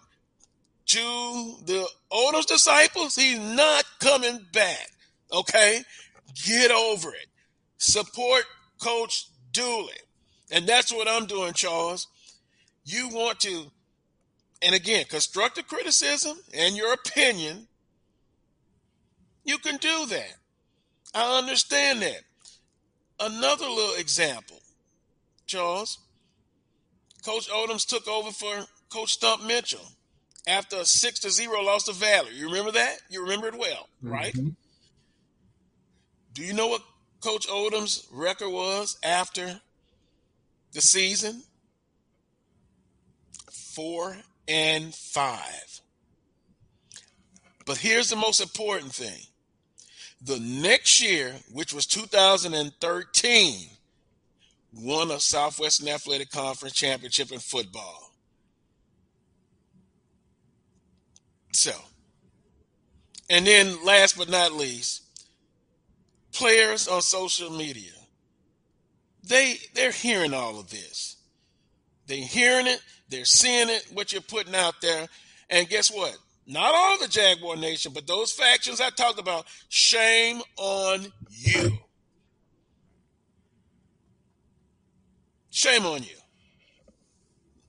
To 0.87 1.57
the 1.67 1.87
Odums 2.12 2.47
disciples, 2.47 3.17
he's 3.17 3.39
not 3.39 3.85
coming 4.00 4.47
back. 4.53 4.91
Okay? 5.33 5.83
Get 6.47 6.71
over 6.71 7.11
it. 7.11 7.27
Support 7.79 8.45
Coach 8.80 9.28
Dooley. 9.52 9.92
And 10.50 10.66
that's 10.66 10.92
what 10.92 11.08
I'm 11.08 11.26
doing, 11.26 11.52
Charles. 11.52 12.08
You 12.84 13.08
want 13.08 13.40
to 13.40 13.70
and 14.62 14.75
again, 14.75 15.04
constructive 15.08 15.66
criticism 15.66 16.38
and 16.52 16.76
your 16.76 16.92
opinion, 16.92 17.66
you 19.44 19.58
can 19.58 19.76
do 19.78 20.06
that. 20.06 20.34
I 21.14 21.38
understand 21.38 22.02
that. 22.02 22.20
Another 23.18 23.66
little 23.66 23.96
example, 23.96 24.60
Charles. 25.46 25.99
Coach 27.25 27.50
Odums 27.50 27.87
took 27.87 28.08
over 28.08 28.30
for 28.30 28.66
Coach 28.90 29.12
Stump 29.12 29.44
Mitchell 29.44 29.92
after 30.46 30.76
a 30.76 30.84
six 30.84 31.18
to 31.20 31.30
zero 31.30 31.62
loss 31.62 31.84
to 31.84 31.92
Valley. 31.92 32.30
You 32.34 32.46
remember 32.46 32.72
that? 32.72 32.96
You 33.10 33.22
remember 33.22 33.49
it 33.49 33.58
well, 33.58 33.88
right? 34.02 34.32
Mm-hmm. 34.32 34.50
Do 36.32 36.42
you 36.42 36.54
know 36.54 36.68
what 36.68 36.82
Coach 37.21 37.47
Odums' 37.49 38.07
record 38.11 38.49
was 38.49 38.99
after 39.03 39.61
the 40.73 40.81
season? 40.81 41.43
Four 43.50 44.17
and 44.49 44.95
5. 44.95 45.81
But 47.67 47.79
here's 47.79 48.11
the 48.11 48.17
most 48.17 48.41
important 48.41 48.93
thing. 48.93 49.21
The 50.23 50.41
next 50.41 51.03
year, 51.03 51.35
which 51.53 51.73
was 51.73 51.87
2013, 51.87 53.69
won 54.73 55.11
a 55.11 55.21
Southwestern 55.21 55.89
Athletic 55.89 56.31
Conference 56.31 56.75
championship 56.75 57.33
in 57.33 57.39
football. 57.39 58.12
So, 61.53 61.73
and 63.29 63.47
then 63.47 63.85
last 63.85 64.17
but 64.17 64.29
not 64.29 64.53
least, 64.53 65.03
players 66.40 66.88
on 66.88 67.02
social 67.02 67.50
media. 67.50 67.92
They 69.23 69.56
they're 69.75 69.92
hearing 69.92 70.32
all 70.32 70.59
of 70.59 70.70
this. 70.70 71.16
They're 72.06 72.25
hearing 72.25 72.66
it, 72.66 72.80
they're 73.11 73.26
seeing 73.26 73.68
it, 73.68 73.87
what 73.92 74.12
you're 74.12 74.23
putting 74.23 74.54
out 74.54 74.80
there. 74.80 75.06
And 75.50 75.68
guess 75.68 75.92
what? 75.92 76.16
Not 76.47 76.75
all 76.75 76.99
the 76.99 77.06
Jaguar 77.06 77.56
Nation, 77.56 77.92
but 77.94 78.06
those 78.06 78.32
factions 78.32 78.80
I 78.80 78.90
talked 78.90 79.20
about, 79.20 79.47
shame 79.68 80.40
on 80.56 81.06
you. 81.28 81.78
Shame 85.50 85.85
on 85.85 86.02
you. 86.02 86.16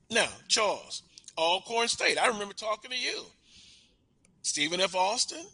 Now, 0.10 0.30
Charles, 0.48 1.04
Alcorn 1.38 1.88
State, 1.88 2.18
I 2.18 2.28
remember 2.28 2.54
talking 2.54 2.90
to 2.90 2.98
you. 2.98 3.24
Stephen 4.42 4.82
F. 4.82 4.96
Austin 4.96 5.46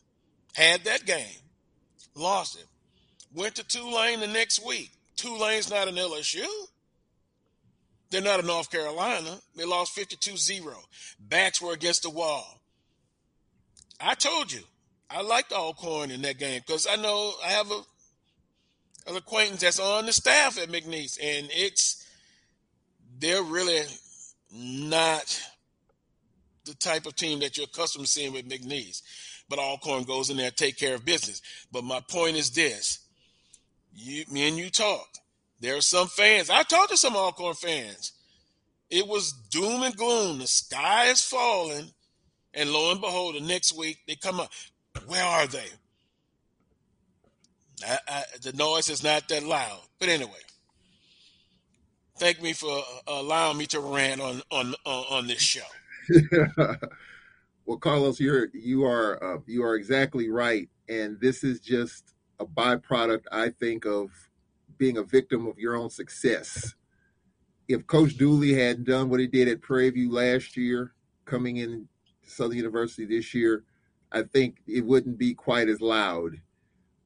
had 0.55 0.86
that 0.86 1.05
game, 1.05 1.41
lost 2.15 2.57
it, 2.57 2.65
went 3.34 3.55
to 3.55 3.67
Tulane 3.67 4.19
the 4.19 4.27
next 4.27 4.65
week. 4.65 4.91
Tulane's 5.15 5.69
not 5.69 5.88
an 5.88 5.96
LSU. 5.96 6.46
They're 8.10 8.22
not 8.22 8.39
in 8.39 8.46
North 8.46 8.72
Carolina. 8.72 9.39
They 9.55 9.65
lost 9.65 9.93
52 9.93 10.38
0. 10.38 10.75
Backs 11.19 11.62
were 11.62 11.74
against 11.74 12.03
the 12.03 12.10
wall. 12.10 12.62
I 14.00 14.13
told 14.13 14.51
you, 14.51 14.62
I 15.10 15.22
liked 15.22 15.51
Alcorn 15.51 16.12
in 16.12 16.22
that 16.22 16.38
game 16.38 16.62
because 16.65 16.88
I 16.88 16.96
know 16.96 17.34
I 17.43 17.50
have 17.50 17.72
a 17.72 17.81
an 19.07 19.15
acquaintance 19.15 19.62
that's 19.62 19.79
on 19.79 20.05
the 20.05 20.12
staff 20.13 20.62
at 20.62 20.69
McNeese, 20.69 21.17
and 21.22 21.50
it's 21.51 22.05
they're 23.19 23.43
really 23.43 23.84
not 24.53 25.41
the 26.65 26.74
type 26.75 27.05
of 27.05 27.15
team 27.15 27.39
that 27.39 27.57
you're 27.57 27.65
accustomed 27.65 28.05
to 28.05 28.12
seeing 28.12 28.34
with 28.34 28.50
McNeese. 28.50 29.01
But 29.50 29.60
Alcorn 29.60 30.03
goes 30.03 30.29
in 30.29 30.38
there 30.38 30.51
take 30.51 30.77
care 30.77 30.96
of 30.96 31.05
business. 31.05 31.41
But 31.72 31.86
my 31.86 32.01
point 32.01 32.36
is 32.36 32.51
this: 32.51 33.00
you, 33.98 34.24
me 34.32 34.48
and 34.48 34.58
you 34.58 34.70
talked. 34.70 35.20
There 35.60 35.75
are 35.75 35.82
some 35.82 36.08
fans. 36.08 36.50
I 36.50 36.63
talked 36.63 36.92
to 36.92 36.98
some 36.98 37.16
Alcorn 37.16 37.56
fans 37.56 38.13
it 38.89 39.08
was 39.08 39.34
doom 39.51 39.84
and 39.84 39.96
gloom. 39.96 40.39
The 40.39 40.48
sky 40.48 41.06
is 41.06 41.22
falling, 41.22 41.92
and 42.54 42.72
lo 42.72 42.92
and 42.92 43.01
behold, 43.01 43.36
the 43.36 43.42
next 43.42 43.77
week 43.77 44.00
they 44.08 44.16
come 44.16 44.39
up. 44.39 44.51
Where 45.08 45.24
are 45.24 45.48
they? 45.48 45.68
I, 47.86 48.00
I, 48.08 48.24
the 48.42 48.54
noise 48.54 48.89
is 48.89 49.04
not 49.04 49.27
that 49.30 49.44
loud. 49.44 49.80
But 50.00 50.10
anyway, 50.10 50.32
thank 52.18 52.42
me 52.42 52.54
for 52.54 52.82
allowing 53.06 53.58
me 53.58 53.66
to 53.68 53.80
rant 53.80 54.22
on 54.22 54.42
on 54.51 54.74
on, 54.86 55.06
on 55.10 55.27
this 55.27 55.42
show. 55.42 55.62
well, 57.66 57.77
Carlos, 57.77 58.20
you're 58.20 58.48
you 58.54 58.86
are 58.86 59.24
uh, 59.24 59.39
you 59.46 59.63
are 59.63 59.75
exactly 59.75 60.30
right, 60.30 60.70
and 60.88 61.20
this 61.20 61.44
is 61.44 61.60
just 61.60 62.13
a 62.39 62.46
byproduct, 62.46 63.24
I 63.32 63.50
think, 63.50 63.86
of 63.86 64.10
being 64.77 64.98
a 64.98 65.03
victim 65.03 65.48
of 65.48 65.58
your 65.58 65.75
own 65.75 65.89
success. 65.89 66.75
If 67.67 67.88
Coach 67.88 68.17
Dooley 68.17 68.53
had 68.53 68.86
done 68.86 69.10
what 69.10 69.20
he 69.20 69.27
did 69.27 69.48
at 69.48 69.62
Prairie 69.62 69.89
View 69.89 70.12
last 70.12 70.56
year, 70.56 70.94
coming 71.25 71.58
in 71.58 71.88
to 72.24 72.29
Southern 72.29 72.58
University 72.58 73.06
this 73.06 73.34
year, 73.34 73.63
I 74.12 74.22
think 74.22 74.58
it 74.67 74.86
wouldn't 74.86 75.17
be 75.17 75.34
quite 75.34 75.67
as 75.67 75.82
loud. 75.82 76.39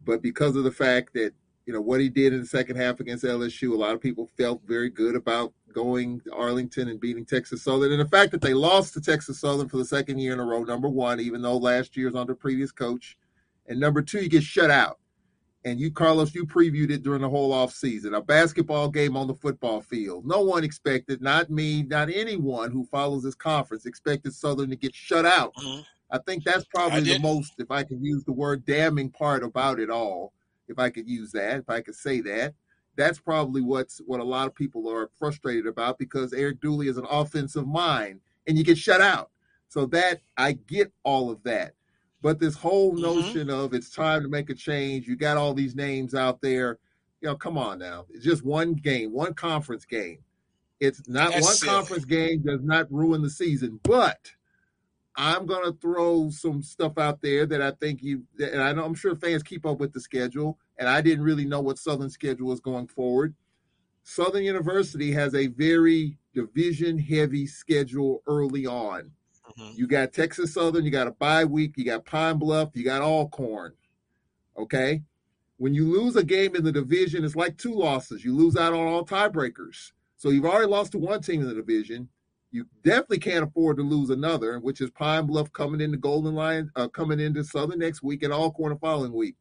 But 0.05 0.21
because 0.21 0.55
of 0.55 0.63
the 0.63 0.71
fact 0.71 1.13
that 1.13 1.33
you 1.65 1.73
know 1.73 1.81
what 1.81 2.01
he 2.01 2.09
did 2.09 2.33
in 2.33 2.41
the 2.41 2.45
second 2.45 2.75
half 2.75 2.99
against 2.99 3.23
LSU, 3.23 3.71
a 3.71 3.75
lot 3.75 3.93
of 3.93 4.01
people 4.01 4.27
felt 4.37 4.61
very 4.65 4.89
good 4.89 5.15
about 5.15 5.53
going 5.73 6.19
to 6.21 6.33
Arlington 6.33 6.89
and 6.89 6.99
beating 6.99 7.25
Texas 7.25 7.63
Southern. 7.63 7.91
And 7.91 8.01
the 8.01 8.07
fact 8.07 8.31
that 8.31 8.41
they 8.41 8.53
lost 8.53 8.93
to 8.93 9.01
Texas 9.01 9.39
Southern 9.39 9.69
for 9.69 9.77
the 9.77 9.85
second 9.85 10.19
year 10.19 10.33
in 10.33 10.39
a 10.39 10.43
row, 10.43 10.63
number 10.63 10.89
one, 10.89 11.19
even 11.19 11.41
though 11.41 11.57
last 11.57 11.95
year's 11.95 12.15
under 12.15 12.35
previous 12.35 12.71
coach, 12.71 13.17
and 13.67 13.79
number 13.79 14.01
two, 14.01 14.21
you 14.21 14.29
get 14.29 14.43
shut 14.43 14.69
out 14.69 14.99
and 15.63 15.79
you, 15.79 15.91
Carlos, 15.91 16.33
you 16.33 16.45
previewed 16.45 16.89
it 16.89 17.03
during 17.03 17.21
the 17.21 17.29
whole 17.29 17.53
off 17.53 17.73
season. 17.73 18.15
A 18.15 18.21
basketball 18.21 18.89
game 18.89 19.15
on 19.15 19.27
the 19.27 19.35
football 19.35 19.81
field. 19.81 20.25
No 20.25 20.41
one 20.41 20.63
expected, 20.63 21.21
not 21.21 21.49
me, 21.49 21.83
not 21.83 22.09
anyone 22.09 22.71
who 22.71 22.85
follows 22.85 23.23
this 23.23 23.35
conference, 23.35 23.85
expected 23.85 24.33
Southern 24.33 24.69
to 24.71 24.75
get 24.75 24.95
shut 24.95 25.25
out. 25.25 25.53
Mm-hmm. 25.55 25.81
I 26.11 26.17
think 26.25 26.43
that's 26.43 26.65
probably 26.65 27.01
the 27.01 27.19
most, 27.19 27.53
if 27.59 27.71
I 27.71 27.83
can 27.83 28.03
use 28.03 28.23
the 28.23 28.33
word 28.33 28.65
damning 28.65 29.09
part 29.09 29.43
about 29.43 29.79
it 29.79 29.89
all, 29.89 30.33
if 30.67 30.79
I 30.79 30.89
could 30.89 31.07
use 31.07 31.31
that, 31.31 31.59
if 31.59 31.69
I 31.69 31.81
could 31.81 31.95
say 31.95 32.21
that. 32.21 32.53
That's 32.97 33.19
probably 33.19 33.61
what's 33.61 34.01
what 34.05 34.19
a 34.19 34.23
lot 34.23 34.47
of 34.47 34.55
people 34.55 34.89
are 34.91 35.09
frustrated 35.17 35.65
about 35.65 35.97
because 35.97 36.33
Eric 36.33 36.59
Dooley 36.59 36.87
is 36.87 36.97
an 36.97 37.07
offensive 37.09 37.65
mind 37.65 38.19
and 38.47 38.57
you 38.57 38.65
get 38.65 38.77
shut 38.77 38.99
out. 38.99 39.29
So 39.69 39.85
that 39.87 40.19
I 40.37 40.53
get 40.53 40.91
all 41.03 41.31
of 41.31 41.41
that. 41.43 41.75
But 42.21 42.39
this 42.39 42.55
whole 42.55 42.93
mm-hmm. 42.93 43.01
notion 43.01 43.47
mm-hmm. 43.47 43.59
of 43.59 43.73
it's 43.73 43.89
time 43.89 44.23
to 44.23 44.29
make 44.29 44.49
a 44.49 44.55
change, 44.55 45.07
you 45.07 45.15
got 45.15 45.37
all 45.37 45.53
these 45.53 45.75
names 45.75 46.13
out 46.13 46.41
there. 46.41 46.79
You 47.21 47.29
know, 47.29 47.35
come 47.35 47.57
on 47.57 47.79
now. 47.79 48.05
It's 48.09 48.25
just 48.25 48.43
one 48.43 48.73
game, 48.73 49.11
one 49.11 49.33
conference 49.33 49.85
game. 49.85 50.19
It's 50.79 51.07
not 51.07 51.31
That's 51.31 51.45
one 51.45 51.53
silly. 51.53 51.71
conference 51.71 52.05
game 52.05 52.41
does 52.41 52.63
not 52.63 52.91
ruin 52.91 53.21
the 53.21 53.29
season, 53.29 53.79
but 53.83 54.31
I'm 55.15 55.45
going 55.45 55.63
to 55.65 55.77
throw 55.79 56.31
some 56.31 56.63
stuff 56.63 56.97
out 56.97 57.21
there 57.21 57.45
that 57.45 57.61
I 57.61 57.71
think 57.71 58.01
you 58.01 58.23
and 58.39 58.61
I 58.61 58.73
know 58.73 58.85
I'm 58.85 58.95
sure 58.95 59.15
fans 59.15 59.43
keep 59.43 59.65
up 59.65 59.79
with 59.79 59.93
the 59.93 59.99
schedule 59.99 60.57
and 60.77 60.89
I 60.89 61.01
didn't 61.01 61.23
really 61.23 61.45
know 61.45 61.61
what 61.61 61.77
Southern 61.77 62.09
schedule 62.09 62.47
was 62.47 62.59
going 62.59 62.87
forward. 62.87 63.35
Southern 64.03 64.43
University 64.43 65.11
has 65.11 65.35
a 65.35 65.47
very 65.47 66.17
division 66.33 66.97
heavy 66.97 67.45
schedule 67.45 68.23
early 68.25 68.65
on. 68.65 69.11
Mm-hmm. 69.57 69.77
You 69.77 69.87
got 69.87 70.13
Texas 70.13 70.53
Southern, 70.53 70.85
you 70.85 70.91
got 70.91 71.07
a 71.07 71.11
bye 71.11 71.45
week, 71.45 71.73
you 71.77 71.85
got 71.85 72.05
Pine 72.05 72.37
Bluff, 72.37 72.69
you 72.73 72.83
got 72.83 73.01
Alcorn. 73.01 73.73
Okay. 74.57 75.01
When 75.57 75.73
you 75.73 75.85
lose 75.91 76.15
a 76.15 76.23
game 76.23 76.55
in 76.55 76.63
the 76.63 76.71
division, 76.71 77.23
it's 77.23 77.35
like 77.35 77.57
two 77.57 77.73
losses. 77.73 78.25
You 78.25 78.35
lose 78.35 78.57
out 78.57 78.73
on 78.73 78.87
all 78.87 79.05
tiebreakers. 79.05 79.91
So 80.17 80.29
you've 80.29 80.45
already 80.45 80.67
lost 80.67 80.91
to 80.93 80.97
one 80.97 81.21
team 81.21 81.41
in 81.41 81.47
the 81.47 81.53
division. 81.53 82.09
You 82.51 82.65
definitely 82.83 83.19
can't 83.19 83.45
afford 83.45 83.77
to 83.77 83.83
lose 83.83 84.09
another, 84.09 84.59
which 84.59 84.81
is 84.81 84.89
Pine 84.91 85.25
Bluff 85.25 85.53
coming 85.53 85.79
into 85.79 85.97
Golden 85.97 86.35
Lion, 86.35 86.69
uh, 86.75 86.87
coming 86.87 87.19
into 87.19 87.43
Southern 87.43 87.79
next 87.79 88.03
week 88.03 88.23
and 88.23 88.33
Alcorn 88.33 88.73
the 88.73 88.79
following 88.79 89.13
week. 89.13 89.35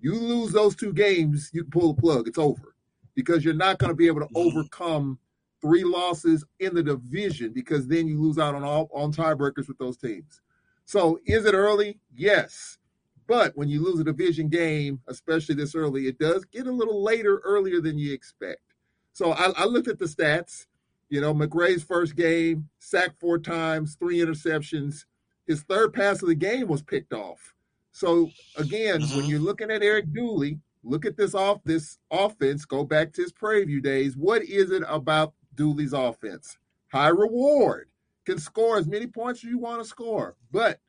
You 0.00 0.14
lose 0.14 0.52
those 0.52 0.74
two 0.74 0.92
games, 0.92 1.50
you 1.52 1.62
can 1.62 1.70
pull 1.70 1.94
the 1.94 2.00
plug. 2.00 2.28
It's 2.28 2.38
over 2.38 2.74
because 3.14 3.44
you're 3.44 3.54
not 3.54 3.78
going 3.78 3.90
to 3.90 3.96
be 3.96 4.06
able 4.06 4.20
to 4.20 4.26
mm-hmm. 4.26 4.58
overcome 4.58 5.18
three 5.60 5.84
losses 5.84 6.44
in 6.58 6.74
the 6.74 6.82
division 6.82 7.52
because 7.52 7.86
then 7.86 8.06
you 8.06 8.20
lose 8.20 8.38
out 8.38 8.54
on 8.54 8.64
all 8.64 8.90
on 8.92 9.12
tiebreakers 9.12 9.68
with 9.68 9.78
those 9.78 9.96
teams. 9.96 10.40
So 10.86 11.20
is 11.26 11.44
it 11.44 11.54
early? 11.54 12.00
Yes. 12.14 12.78
But 13.26 13.56
when 13.56 13.68
you 13.68 13.80
lose 13.80 14.00
a 14.00 14.04
division 14.04 14.48
game, 14.48 15.00
especially 15.06 15.54
this 15.54 15.76
early, 15.76 16.08
it 16.08 16.18
does 16.18 16.44
get 16.46 16.66
a 16.66 16.72
little 16.72 17.02
later 17.02 17.40
earlier 17.44 17.80
than 17.80 17.96
you 17.96 18.12
expect. 18.12 18.60
So 19.12 19.32
I, 19.32 19.52
I 19.56 19.64
looked 19.66 19.88
at 19.88 19.98
the 19.98 20.06
stats. 20.06 20.66
You 21.10 21.20
know, 21.20 21.34
McCray's 21.34 21.82
first 21.82 22.14
game, 22.16 22.68
sacked 22.78 23.20
four 23.20 23.38
times, 23.38 23.96
three 23.96 24.18
interceptions. 24.18 25.04
His 25.46 25.62
third 25.62 25.92
pass 25.92 26.22
of 26.22 26.28
the 26.28 26.34
game 26.34 26.68
was 26.68 26.82
picked 26.82 27.12
off. 27.12 27.54
So 27.92 28.30
again, 28.56 29.00
mm-hmm. 29.00 29.16
when 29.16 29.26
you're 29.26 29.40
looking 29.40 29.70
at 29.70 29.82
Eric 29.82 30.12
Dooley, 30.12 30.58
look 30.82 31.04
at 31.04 31.16
this 31.16 31.34
off 31.34 31.58
this 31.64 31.98
offense. 32.10 32.64
Go 32.64 32.84
back 32.84 33.12
to 33.12 33.22
his 33.22 33.32
Prairie 33.32 33.64
View 33.64 33.80
days. 33.80 34.16
What 34.16 34.42
is 34.42 34.70
it 34.70 34.82
about 34.88 35.34
Dooley's 35.54 35.92
offense. 35.92 36.58
High 36.92 37.08
reward, 37.08 37.88
can 38.26 38.38
score 38.38 38.78
as 38.78 38.86
many 38.86 39.06
points 39.06 39.44
as 39.44 39.50
you 39.50 39.58
want 39.58 39.82
to 39.82 39.88
score, 39.88 40.36
but 40.50 40.80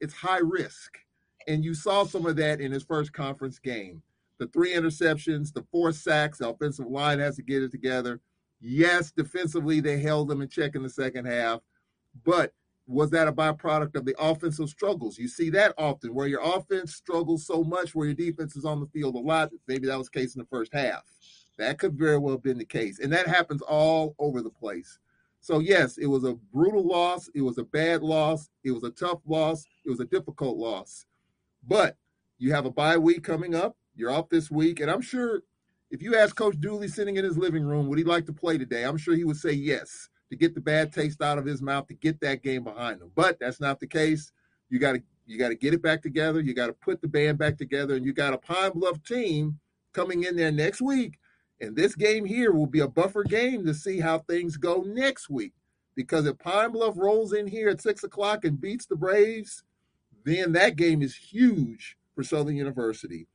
it's 0.00 0.14
high 0.14 0.40
risk. 0.42 0.98
And 1.46 1.64
you 1.64 1.74
saw 1.74 2.04
some 2.04 2.26
of 2.26 2.36
that 2.36 2.60
in 2.60 2.72
his 2.72 2.82
first 2.82 3.12
conference 3.12 3.58
game. 3.58 4.02
The 4.38 4.46
three 4.48 4.74
interceptions, 4.74 5.52
the 5.52 5.64
four 5.72 5.92
sacks, 5.92 6.38
the 6.38 6.48
offensive 6.48 6.86
line 6.86 7.18
has 7.18 7.36
to 7.36 7.42
get 7.42 7.62
it 7.62 7.70
together. 7.70 8.20
Yes, 8.60 9.10
defensively, 9.10 9.80
they 9.80 9.98
held 9.98 10.28
them 10.28 10.42
in 10.42 10.48
check 10.48 10.74
in 10.74 10.82
the 10.82 10.90
second 10.90 11.26
half, 11.26 11.60
but 12.24 12.52
was 12.86 13.10
that 13.10 13.28
a 13.28 13.32
byproduct 13.32 13.94
of 13.96 14.04
the 14.04 14.14
offensive 14.18 14.68
struggles? 14.68 15.18
You 15.18 15.28
see 15.28 15.50
that 15.50 15.74
often 15.76 16.14
where 16.14 16.26
your 16.26 16.40
offense 16.42 16.94
struggles 16.94 17.46
so 17.46 17.62
much 17.62 17.94
where 17.94 18.06
your 18.06 18.14
defense 18.14 18.56
is 18.56 18.64
on 18.64 18.80
the 18.80 18.86
field 18.86 19.14
a 19.14 19.18
lot. 19.18 19.50
Maybe 19.66 19.86
that 19.86 19.98
was 19.98 20.08
the 20.10 20.18
case 20.18 20.34
in 20.34 20.40
the 20.40 20.46
first 20.46 20.72
half. 20.72 21.02
That 21.58 21.78
could 21.78 21.98
very 21.98 22.18
well 22.18 22.34
have 22.34 22.42
been 22.42 22.58
the 22.58 22.64
case. 22.64 23.00
And 23.00 23.12
that 23.12 23.26
happens 23.26 23.62
all 23.62 24.14
over 24.18 24.42
the 24.42 24.50
place. 24.50 24.98
So, 25.40 25.58
yes, 25.58 25.98
it 25.98 26.06
was 26.06 26.24
a 26.24 26.34
brutal 26.52 26.86
loss. 26.86 27.28
It 27.34 27.42
was 27.42 27.58
a 27.58 27.64
bad 27.64 28.02
loss. 28.02 28.48
It 28.64 28.72
was 28.72 28.84
a 28.84 28.90
tough 28.90 29.20
loss. 29.26 29.64
It 29.84 29.90
was 29.90 30.00
a 30.00 30.04
difficult 30.04 30.56
loss. 30.56 31.06
But 31.66 31.96
you 32.38 32.52
have 32.52 32.66
a 32.66 32.70
bye 32.70 32.96
week 32.96 33.24
coming 33.24 33.54
up. 33.54 33.76
You're 33.94 34.10
off 34.10 34.28
this 34.28 34.50
week. 34.50 34.80
And 34.80 34.90
I'm 34.90 35.00
sure 35.00 35.42
if 35.90 36.02
you 36.02 36.16
ask 36.16 36.36
Coach 36.36 36.60
Dooley 36.60 36.88
sitting 36.88 37.16
in 37.16 37.24
his 37.24 37.38
living 37.38 37.64
room, 37.64 37.88
would 37.88 37.98
he 37.98 38.04
like 38.04 38.26
to 38.26 38.32
play 38.32 38.58
today? 38.58 38.84
I'm 38.84 38.96
sure 38.96 39.14
he 39.14 39.24
would 39.24 39.36
say 39.36 39.52
yes 39.52 40.08
to 40.30 40.36
get 40.36 40.54
the 40.54 40.60
bad 40.60 40.92
taste 40.92 41.22
out 41.22 41.38
of 41.38 41.46
his 41.46 41.62
mouth, 41.62 41.86
to 41.88 41.94
get 41.94 42.20
that 42.20 42.42
game 42.42 42.64
behind 42.64 43.00
him. 43.00 43.10
But 43.14 43.38
that's 43.40 43.60
not 43.60 43.80
the 43.80 43.86
case. 43.86 44.32
You 44.68 44.78
got 44.78 44.92
to 44.92 45.02
you 45.26 45.38
got 45.38 45.48
to 45.48 45.54
get 45.54 45.74
it 45.74 45.82
back 45.82 46.02
together. 46.02 46.40
You 46.40 46.54
got 46.54 46.68
to 46.68 46.72
put 46.72 47.02
the 47.02 47.08
band 47.08 47.38
back 47.38 47.58
together, 47.58 47.94
and 47.94 48.04
you 48.04 48.12
got 48.12 48.32
a 48.32 48.38
Pine 48.38 48.72
Bluff 48.74 49.02
team 49.02 49.58
coming 49.92 50.24
in 50.24 50.36
there 50.36 50.52
next 50.52 50.80
week 50.80 51.18
and 51.60 51.76
this 51.76 51.94
game 51.94 52.24
here 52.24 52.52
will 52.52 52.66
be 52.66 52.80
a 52.80 52.88
buffer 52.88 53.24
game 53.24 53.64
to 53.66 53.74
see 53.74 54.00
how 54.00 54.18
things 54.20 54.56
go 54.56 54.82
next 54.86 55.28
week. 55.28 55.52
Because 55.94 56.26
if 56.26 56.38
Pine 56.38 56.70
Bluff 56.70 56.94
rolls 56.96 57.32
in 57.32 57.48
here 57.48 57.68
at 57.68 57.80
six 57.80 58.04
o'clock 58.04 58.44
and 58.44 58.60
beats 58.60 58.86
the 58.86 58.94
Braves, 58.94 59.64
then 60.24 60.52
that 60.52 60.76
game 60.76 61.02
is 61.02 61.16
huge 61.16 61.96
for 62.14 62.22
Southern 62.22 62.56
University. 62.56 63.26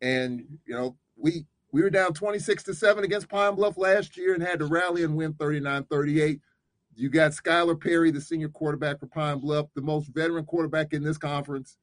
And 0.00 0.58
you 0.64 0.74
know, 0.74 0.96
we 1.16 1.46
we 1.72 1.82
were 1.82 1.90
down 1.90 2.12
26 2.12 2.64
to 2.64 2.74
7 2.74 3.02
against 3.02 3.28
Pine 3.28 3.54
Bluff 3.54 3.78
last 3.78 4.16
year 4.16 4.34
and 4.34 4.42
had 4.42 4.58
to 4.58 4.66
rally 4.66 5.04
and 5.04 5.16
win 5.16 5.32
39-38. 5.34 6.38
You 6.94 7.08
got 7.08 7.32
Skyler 7.32 7.80
Perry, 7.80 8.10
the 8.10 8.20
senior 8.20 8.50
quarterback 8.50 9.00
for 9.00 9.06
Pine 9.06 9.38
Bluff, 9.38 9.68
the 9.74 9.80
most 9.80 10.08
veteran 10.08 10.44
quarterback 10.44 10.92
in 10.92 11.02
this 11.02 11.16
conference. 11.16 11.78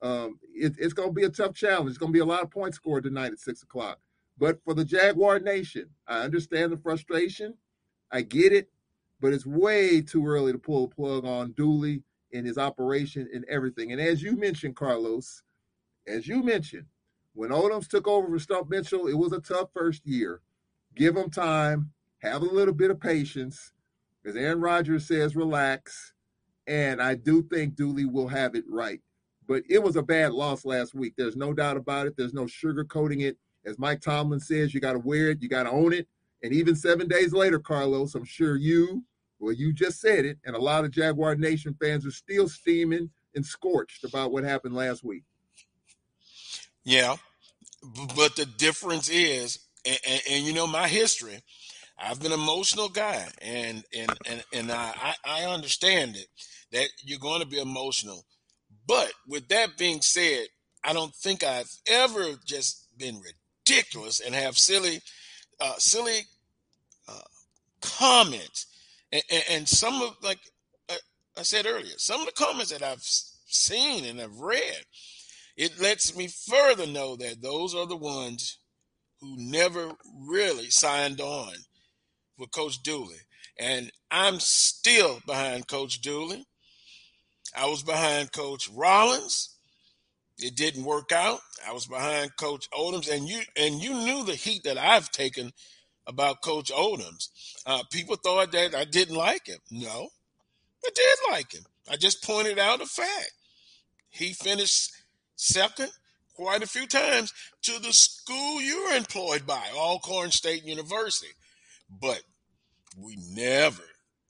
Um, 0.00 0.38
it, 0.54 0.74
it's 0.78 0.94
going 0.94 1.10
to 1.10 1.14
be 1.14 1.24
a 1.24 1.28
tough 1.28 1.54
challenge. 1.54 1.90
It's 1.90 1.98
going 1.98 2.12
to 2.12 2.16
be 2.16 2.22
a 2.22 2.24
lot 2.24 2.42
of 2.42 2.50
points 2.50 2.76
scored 2.76 3.04
tonight 3.04 3.32
at 3.32 3.38
six 3.38 3.62
o'clock. 3.62 3.98
But 4.38 4.62
for 4.64 4.74
the 4.74 4.84
Jaguar 4.84 5.38
Nation, 5.38 5.90
I 6.06 6.20
understand 6.20 6.72
the 6.72 6.76
frustration. 6.76 7.54
I 8.12 8.22
get 8.22 8.52
it, 8.52 8.68
but 9.20 9.32
it's 9.32 9.46
way 9.46 10.00
too 10.02 10.26
early 10.26 10.52
to 10.52 10.58
pull 10.58 10.84
a 10.84 10.88
plug 10.88 11.24
on 11.24 11.52
Dooley 11.52 12.02
and 12.32 12.46
his 12.46 12.58
operation 12.58 13.28
and 13.32 13.44
everything. 13.48 13.92
And 13.92 14.00
as 14.00 14.22
you 14.22 14.36
mentioned, 14.36 14.76
Carlos, 14.76 15.42
as 16.06 16.28
you 16.28 16.42
mentioned, 16.42 16.86
when 17.34 17.50
Odums 17.50 17.88
took 17.88 18.06
over 18.06 18.28
for 18.28 18.38
Stump 18.38 18.70
Mitchell, 18.70 19.06
it 19.06 19.14
was 19.14 19.32
a 19.32 19.40
tough 19.40 19.70
first 19.74 20.06
year. 20.06 20.40
Give 20.94 21.16
him 21.16 21.30
time, 21.30 21.92
have 22.18 22.42
a 22.42 22.46
little 22.46 22.74
bit 22.74 22.90
of 22.90 23.00
patience. 23.00 23.72
As 24.24 24.36
Aaron 24.36 24.60
Rodgers 24.60 25.06
says, 25.06 25.36
relax. 25.36 26.12
And 26.66 27.00
I 27.00 27.14
do 27.14 27.42
think 27.42 27.76
Dooley 27.76 28.06
will 28.06 28.28
have 28.28 28.54
it 28.54 28.64
right. 28.68 29.00
But 29.46 29.62
it 29.68 29.82
was 29.82 29.96
a 29.96 30.02
bad 30.02 30.32
loss 30.32 30.64
last 30.64 30.94
week. 30.94 31.14
There's 31.16 31.36
no 31.36 31.52
doubt 31.52 31.76
about 31.76 32.06
it. 32.06 32.16
There's 32.16 32.34
no 32.34 32.44
sugarcoating 32.44 33.22
it. 33.22 33.38
As 33.66 33.78
Mike 33.78 34.00
Tomlin 34.00 34.40
says, 34.40 34.72
you 34.72 34.80
got 34.80 34.92
to 34.92 34.98
wear 34.98 35.30
it, 35.30 35.42
you 35.42 35.48
got 35.48 35.64
to 35.64 35.70
own 35.70 35.92
it. 35.92 36.06
And 36.42 36.52
even 36.52 36.76
seven 36.76 37.08
days 37.08 37.32
later, 37.32 37.58
Carlos, 37.58 38.14
I'm 38.14 38.24
sure 38.24 38.56
you, 38.56 39.02
well, 39.38 39.52
you 39.52 39.72
just 39.72 40.00
said 40.00 40.24
it, 40.24 40.38
and 40.44 40.54
a 40.54 40.60
lot 40.60 40.84
of 40.84 40.92
Jaguar 40.92 41.34
Nation 41.34 41.76
fans 41.80 42.06
are 42.06 42.12
still 42.12 42.48
steaming 42.48 43.10
and 43.34 43.44
scorched 43.44 44.04
about 44.04 44.32
what 44.32 44.44
happened 44.44 44.74
last 44.74 45.02
week. 45.04 45.24
Yeah, 46.84 47.16
but 48.14 48.36
the 48.36 48.46
difference 48.46 49.08
is, 49.08 49.58
and, 49.84 49.98
and, 50.08 50.20
and 50.30 50.44
you 50.44 50.52
know 50.52 50.66
my 50.66 50.86
history, 50.86 51.40
I've 51.98 52.20
been 52.20 52.32
an 52.32 52.40
emotional 52.40 52.88
guy, 52.88 53.26
and 53.40 53.82
and 53.96 54.12
and 54.26 54.44
and 54.52 54.72
I 54.72 55.14
I 55.24 55.44
understand 55.44 56.16
it 56.16 56.26
that 56.72 56.88
you're 57.02 57.18
going 57.18 57.40
to 57.40 57.46
be 57.46 57.58
emotional. 57.58 58.24
But 58.86 59.12
with 59.26 59.48
that 59.48 59.76
being 59.78 60.00
said, 60.02 60.46
I 60.84 60.92
don't 60.92 61.14
think 61.14 61.42
I've 61.42 61.70
ever 61.88 62.34
just 62.44 62.86
been 62.96 63.20
ridiculous 63.66 64.20
and 64.20 64.34
have 64.34 64.58
silly, 64.58 65.00
uh, 65.60 65.74
silly 65.78 66.20
uh, 67.08 67.20
comments, 67.80 68.66
and, 69.12 69.22
and, 69.30 69.44
and, 69.50 69.68
some 69.68 70.02
of 70.02 70.16
like 70.22 70.40
uh, 70.90 70.94
I 71.38 71.42
said 71.42 71.66
earlier, 71.66 71.94
some 71.96 72.20
of 72.20 72.26
the 72.26 72.32
comments 72.32 72.70
that 72.72 72.82
I've 72.82 73.02
seen 73.02 74.04
and 74.04 74.20
I've 74.20 74.38
read, 74.38 74.82
it 75.56 75.80
lets 75.80 76.16
me 76.16 76.28
further 76.28 76.86
know 76.86 77.16
that 77.16 77.42
those 77.42 77.74
are 77.74 77.86
the 77.86 77.96
ones 77.96 78.58
who 79.20 79.34
never 79.38 79.92
really 80.26 80.70
signed 80.70 81.20
on 81.20 81.52
with 82.38 82.50
Coach 82.50 82.82
Dooley. 82.82 83.16
And 83.58 83.90
I'm 84.10 84.38
still 84.40 85.20
behind 85.26 85.66
Coach 85.66 86.02
Dooley. 86.02 86.44
I 87.56 87.66
was 87.66 87.82
behind 87.82 88.32
Coach 88.32 88.68
Rollins. 88.68 89.55
It 90.38 90.54
didn't 90.54 90.84
work 90.84 91.12
out. 91.12 91.40
I 91.66 91.72
was 91.72 91.86
behind 91.86 92.36
Coach 92.36 92.68
Odums, 92.70 93.10
and 93.10 93.26
you 93.26 93.40
and 93.56 93.82
you 93.82 93.94
knew 93.94 94.24
the 94.24 94.34
heat 94.34 94.64
that 94.64 94.76
I've 94.76 95.10
taken 95.10 95.52
about 96.06 96.42
Coach 96.42 96.70
Odums. 96.70 97.28
Uh, 97.64 97.82
people 97.90 98.16
thought 98.16 98.52
that 98.52 98.74
I 98.74 98.84
didn't 98.84 99.16
like 99.16 99.46
him. 99.46 99.58
No, 99.70 100.08
I 100.84 100.90
did 100.94 101.18
like 101.30 101.52
him. 101.52 101.64
I 101.90 101.96
just 101.96 102.22
pointed 102.22 102.58
out 102.58 102.82
a 102.82 102.86
fact. 102.86 103.32
He 104.10 104.32
finished 104.32 104.92
second 105.36 105.90
quite 106.34 106.62
a 106.62 106.66
few 106.66 106.86
times 106.86 107.32
to 107.62 107.80
the 107.80 107.92
school 107.92 108.60
you're 108.60 108.94
employed 108.94 109.46
by, 109.46 109.62
Alcorn 109.74 110.30
State 110.30 110.64
University. 110.64 111.32
But 111.88 112.22
we 112.98 113.16
never 113.30 113.82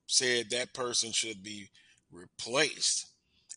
said 0.06 0.50
that 0.50 0.74
person 0.74 1.12
should 1.12 1.42
be 1.42 1.70
replaced. 2.12 3.06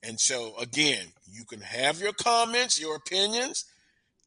And 0.01 0.19
so, 0.19 0.53
again, 0.57 1.07
you 1.29 1.43
can 1.45 1.62
have 1.62 1.99
your 1.99 2.13
comments, 2.13 2.79
your 2.79 2.95
opinions, 2.95 3.65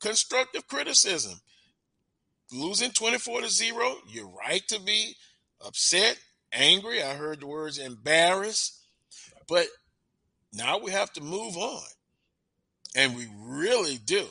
constructive 0.01 0.67
criticism. 0.69 1.41
Losing 2.53 2.91
24 2.91 3.43
to 3.43 3.49
0, 3.49 3.97
you're 4.09 4.29
right 4.29 4.63
to 4.69 4.81
be 4.81 5.15
upset, 5.65 6.19
angry. 6.53 7.03
I 7.03 7.15
heard 7.15 7.41
the 7.41 7.47
words 7.47 7.79
embarrassed. 7.79 8.79
But 9.49 9.67
now 10.53 10.79
we 10.79 10.91
have 10.91 11.13
to 11.15 11.23
move 11.23 11.57
on. 11.57 11.83
And 12.95 13.17
we 13.17 13.27
really 13.39 13.97
do. 13.97 14.27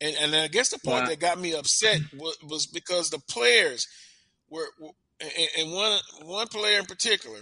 And, 0.00 0.16
and 0.20 0.34
I 0.36 0.48
guess 0.48 0.70
the 0.70 0.78
point 0.78 1.04
wow. 1.04 1.08
that 1.08 1.20
got 1.20 1.38
me 1.38 1.54
upset 1.54 2.00
was, 2.18 2.38
was 2.42 2.66
because 2.66 3.10
the 3.10 3.20
players 3.28 3.86
were, 4.48 4.66
and 5.58 5.72
one 5.72 5.98
one 6.22 6.46
player 6.48 6.78
in 6.78 6.84
particular 6.84 7.38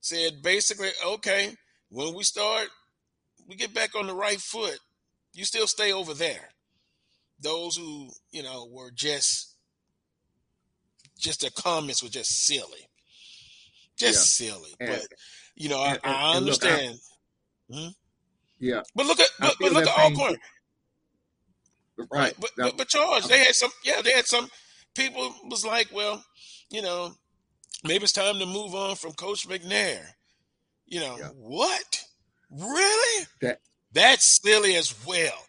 said 0.00 0.42
basically, 0.42 0.90
okay, 1.06 1.54
when 1.94 2.12
we 2.12 2.24
start, 2.24 2.66
we 3.48 3.54
get 3.54 3.72
back 3.72 3.94
on 3.94 4.08
the 4.08 4.14
right 4.14 4.40
foot. 4.40 4.78
You 5.32 5.44
still 5.44 5.68
stay 5.68 5.92
over 5.92 6.12
there. 6.12 6.50
Those 7.40 7.76
who 7.76 8.10
you 8.32 8.42
know 8.42 8.68
were 8.70 8.90
just, 8.90 9.54
just 11.18 11.40
their 11.40 11.50
comments 11.50 12.02
were 12.02 12.08
just 12.08 12.46
silly, 12.46 12.88
just 13.96 14.40
yeah. 14.40 14.48
silly. 14.48 14.70
And, 14.80 14.90
but 14.90 15.06
you 15.54 15.68
know, 15.68 15.84
and, 15.84 16.00
I, 16.02 16.32
I 16.32 16.36
understand. 16.36 16.98
Look, 17.68 17.78
I, 17.78 17.84
hmm? 17.84 17.88
Yeah, 18.58 18.82
but 18.94 19.06
look 19.06 19.20
at 19.20 19.28
but, 19.38 19.54
but 19.60 19.72
look 19.72 19.86
at 19.86 19.98
Alcorn. 19.98 20.36
Right, 22.10 22.34
but, 22.40 22.50
but, 22.56 22.76
but 22.76 22.88
Charles, 22.88 23.28
they 23.28 23.38
had 23.38 23.54
some. 23.54 23.70
Yeah, 23.84 24.02
they 24.02 24.12
had 24.12 24.26
some 24.26 24.48
people 24.96 25.32
was 25.48 25.64
like, 25.64 25.88
well, 25.92 26.24
you 26.70 26.82
know, 26.82 27.12
maybe 27.84 28.02
it's 28.02 28.12
time 28.12 28.38
to 28.40 28.46
move 28.46 28.74
on 28.74 28.96
from 28.96 29.12
Coach 29.12 29.48
McNair. 29.48 30.00
You 30.94 31.00
know, 31.00 31.16
yeah. 31.18 31.30
what? 31.34 32.04
Really? 32.52 33.26
That 33.40 33.58
That's 33.92 34.40
silly 34.40 34.76
as 34.76 34.94
well. 35.04 35.44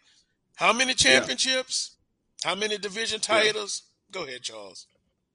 How 0.56 0.72
many 0.72 0.92
championships? 0.92 1.94
Yeah. 2.42 2.50
How 2.50 2.56
many 2.56 2.78
division 2.78 3.20
titles? 3.20 3.84
Yeah. 4.10 4.18
Go 4.18 4.26
ahead, 4.26 4.42
Charles. 4.42 4.88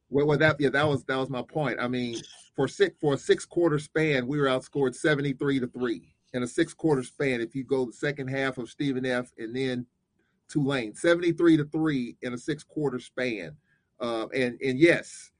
Well, 0.10 0.28
well, 0.28 0.38
that 0.38 0.58
yeah, 0.60 0.67
that 0.71 0.86
was 0.86 1.06
that 1.06 1.15
was 1.15 1.30
my 1.30 1.43
point. 1.43 1.80
I 1.80 1.88
mean, 1.88 2.19
for 2.58 2.67
six 2.67 2.93
for 3.00 3.13
a 3.13 3.17
six 3.17 3.45
quarter 3.45 3.80
span, 3.80 4.28
we 4.28 4.38
were 4.38 4.47
outscored 4.47 4.95
seventy 4.95 5.32
three 5.32 5.62
to 5.62 5.67
three 5.67 6.13
in 6.34 6.43
a 6.43 6.47
six 6.47 6.74
quarter 6.74 7.04
span. 7.04 7.39
If 7.39 7.56
you 7.56 7.63
go 7.63 7.86
the 7.86 7.93
second 7.93 8.28
half 8.28 8.58
of 8.58 8.69
Stephen 8.69 9.06
F. 9.06 9.32
and 9.38 9.56
then 9.56 9.86
Tulane, 10.50 10.93
seventy 10.93 11.32
three 11.32 11.56
to 11.56 11.63
three 11.63 12.17
in 12.21 12.34
a 12.34 12.38
six 12.38 12.65
quarter 12.65 13.00
span. 13.00 13.56
Uh, 14.02 14.28
and 14.36 14.60
and 14.62 14.78
yes, 14.78 15.31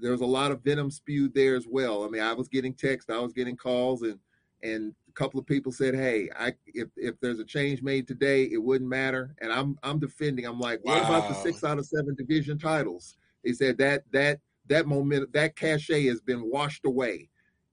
there 0.00 0.12
was 0.12 0.20
a 0.20 0.26
lot 0.26 0.52
of 0.52 0.62
venom 0.62 0.90
spewed 0.90 1.34
there 1.34 1.56
as 1.56 1.66
well. 1.68 2.04
I 2.04 2.08
mean, 2.08 2.22
I 2.22 2.32
was 2.32 2.48
getting 2.48 2.74
texts, 2.74 3.10
I 3.10 3.18
was 3.18 3.32
getting 3.32 3.56
calls, 3.56 4.02
and 4.02 4.18
and 4.62 4.92
a 5.08 5.12
couple 5.12 5.38
of 5.38 5.46
people 5.46 5.72
said, 5.72 5.94
"Hey, 5.94 6.28
I 6.36 6.54
if 6.66 6.88
if 6.96 7.18
there's 7.20 7.38
a 7.38 7.44
change 7.44 7.82
made 7.82 8.08
today, 8.08 8.44
it 8.44 8.62
wouldn't 8.62 8.90
matter." 8.90 9.34
And 9.40 9.52
I'm 9.52 9.78
I'm 9.82 9.98
defending. 9.98 10.46
I'm 10.46 10.60
like, 10.60 10.80
what 10.82 10.98
about 10.98 11.28
the 11.28 11.34
six 11.34 11.64
out 11.64 11.78
of 11.78 11.86
seven 11.86 12.14
division 12.14 12.58
titles? 12.58 13.16
They 13.44 13.52
said 13.52 13.78
that 13.78 14.02
that 14.12 14.40
that 14.66 14.86
moment 14.86 15.32
that 15.32 15.56
cachet 15.56 16.06
has 16.06 16.20
been 16.20 16.50
washed 16.50 16.84
away, 16.86 17.28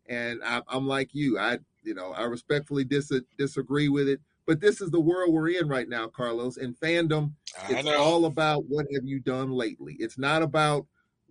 and 0.07 0.41
I, 0.43 0.61
am 0.71 0.88
like 0.88 1.09
you. 1.13 1.39
I 1.39 1.59
you 1.83 1.95
know 1.95 2.11
I 2.11 2.23
respectfully 2.23 2.83
dis- 2.83 3.11
disagree 3.38 3.89
with 3.89 4.07
it. 4.07 4.21
But 4.47 4.61
this 4.61 4.79
is 4.79 4.91
the 4.91 5.01
world 5.01 5.33
we're 5.33 5.49
in 5.49 5.67
right 5.67 5.89
now, 5.89 6.07
Carlos. 6.07 6.57
And 6.57 6.79
fandom, 6.79 7.31
it's 7.67 7.89
all 7.89 8.25
about 8.25 8.65
what 8.67 8.85
have 8.93 9.03
you 9.03 9.19
done 9.19 9.49
lately. 9.49 9.95
It's 9.99 10.19
not 10.19 10.43
about 10.43 10.85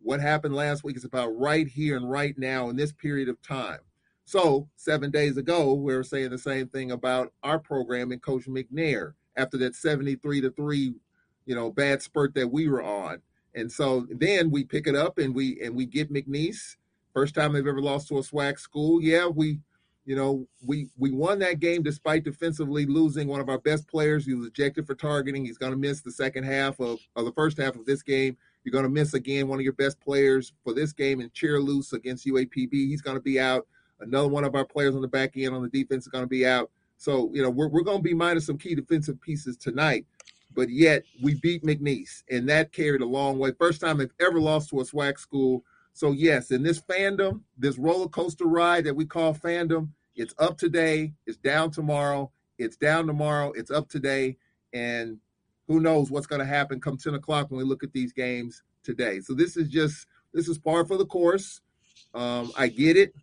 what 0.05 0.21
happened 0.21 0.55
last 0.55 0.85
week 0.85 0.97
is 0.97 1.05
about 1.05 1.37
right 1.39 1.67
here 1.67 1.97
and 1.97 2.09
right 2.09 2.39
now 2.39 2.69
in 2.69 2.77
this 2.77 2.93
period 2.93 3.29
of 3.29 3.41
time. 3.43 3.81
So, 4.27 4.69
seven 4.77 5.11
days 5.11 5.37
ago, 5.37 5.75
we 5.75 5.95
were 5.95 6.03
saying 6.03 6.31
the 6.31 6.39
same 6.39 6.69
thing 6.69 6.93
about 6.93 7.33
our 7.43 7.59
program 7.59 8.13
and 8.13 8.23
Coach 8.23 8.47
McNair 8.47 9.15
after 9.37 9.59
that 9.59 9.75
73 9.75 10.43
to 10.43 10.51
3, 10.51 10.95
you 11.47 11.55
know, 11.55 11.71
bad 11.71 12.03
spurt 12.03 12.35
that 12.35 12.49
we 12.49 12.69
were 12.69 12.83
on. 12.83 13.21
And 13.55 13.71
so 13.71 14.07
then 14.11 14.51
we 14.51 14.65
pick 14.65 14.87
it 14.87 14.97
up 14.97 15.19
and 15.19 15.35
we 15.35 15.61
and 15.61 15.75
we 15.75 15.87
get 15.87 16.13
McNeese. 16.13 16.77
First 17.13 17.35
time 17.35 17.53
they've 17.53 17.67
ever 17.67 17.81
lost 17.81 18.09
to 18.09 18.19
a 18.19 18.23
SWAC 18.23 18.59
school. 18.59 19.01
Yeah, 19.01 19.29
we, 19.29 19.61
you 20.05 20.17
know, 20.17 20.47
we 20.67 20.89
we 20.99 21.13
won 21.13 21.39
that 21.41 21.61
game 21.61 21.83
despite 21.83 22.25
defensively 22.25 22.85
losing 22.87 23.29
one 23.29 23.41
of 23.41 23.49
our 23.49 23.61
best 23.61 23.87
players. 23.87 24.27
He 24.27 24.35
was 24.35 24.49
ejected 24.49 24.87
for 24.87 24.95
targeting. 24.95 25.45
He's 25.45 25.59
going 25.59 25.73
to 25.73 25.79
miss 25.79 26.01
the 26.01 26.11
second 26.11 26.45
half 26.45 26.81
of, 26.81 26.99
of 27.15 27.25
the 27.25 27.33
first 27.33 27.59
half 27.59 27.77
of 27.77 27.87
this 27.87 28.03
game. 28.03 28.37
You're 28.65 28.73
going 28.73 28.85
to 28.85 28.91
miss 28.91 29.15
again 29.15 29.47
one 29.47 29.59
of 29.59 29.65
your 29.65 29.75
best 29.75 30.01
players 30.01 30.53
for 30.65 30.73
this 30.73 30.93
game 30.93 31.21
in 31.21 31.31
Cheer 31.35 31.61
Loose 31.61 31.93
against 31.93 32.27
UAPB. 32.27 32.73
He's 32.73 33.03
going 33.03 33.17
to 33.17 33.23
be 33.23 33.39
out. 33.39 33.67
Another 34.01 34.29
one 34.29 34.45
of 34.45 34.55
our 34.55 34.65
players 34.65 34.95
on 34.95 35.03
the 35.03 35.09
back 35.09 35.37
end 35.37 35.55
on 35.55 35.63
the 35.63 35.69
defense 35.69 36.05
is 36.05 36.11
going 36.11 36.25
to 36.25 36.29
be 36.29 36.47
out. 36.47 36.71
So, 36.97 37.31
you 37.33 37.43
know, 37.43 37.51
we're, 37.51 37.69
we're 37.69 37.83
going 37.83 37.99
to 37.99 38.03
be 38.03 38.15
minus 38.15 38.47
some 38.47 38.59
key 38.59 38.75
defensive 38.75 39.21
pieces 39.21 39.57
tonight. 39.57 40.07
But 40.55 40.71
yet 40.71 41.03
we 41.23 41.35
beat 41.35 41.65
McNeese, 41.65 42.23
and 42.31 42.49
that 42.49 42.73
carried 42.73 43.03
a 43.03 43.07
long 43.07 43.39
way. 43.39 43.53
First 43.59 43.81
time 43.81 43.99
they've 43.99 44.11
ever 44.21 44.41
lost 44.41 44.71
to 44.71 44.81
a 44.81 44.85
SWAC 44.85 45.19
school. 45.19 45.65
So, 45.93 46.13
yes, 46.13 46.51
in 46.51 46.63
this 46.63 46.81
fandom, 46.81 47.41
this 47.59 47.77
roller 47.77 48.09
coaster 48.09 48.47
ride 48.47 48.85
that 48.85 48.95
we 48.95 49.05
call 49.05 49.35
fandom, 49.35 49.89
it's 50.17 50.35
up 50.39 50.57
today, 50.57 51.13
it's 51.27 51.37
down 51.37 51.71
tomorrow, 51.71 52.31
it's 52.59 52.77
down 52.77 53.07
tomorrow, 53.07 53.53
it's 53.53 53.71
up 53.71 53.89
today. 53.89 54.37
And 54.73 55.19
who 55.67 55.81
knows 55.81 56.11
what's 56.11 56.27
going 56.27 56.41
to 56.41 56.47
happen 56.47 56.81
come 56.81 56.97
10 56.97 57.15
o'clock 57.15 57.51
when 57.51 57.59
we 57.59 57.65
look 57.65 57.83
at 57.83 57.93
these 57.93 58.13
games 58.13 58.63
today. 58.83 59.21
So 59.21 59.35
this 59.35 59.57
is 59.57 59.69
just 59.69 60.07
this 60.33 60.49
is 60.49 60.59
par 60.59 60.85
for 60.85 60.97
the 60.97 61.07
course. 61.07 61.61
Um, 62.13 62.53
I 62.57 62.69
get 62.69 62.97
it. 62.97 63.15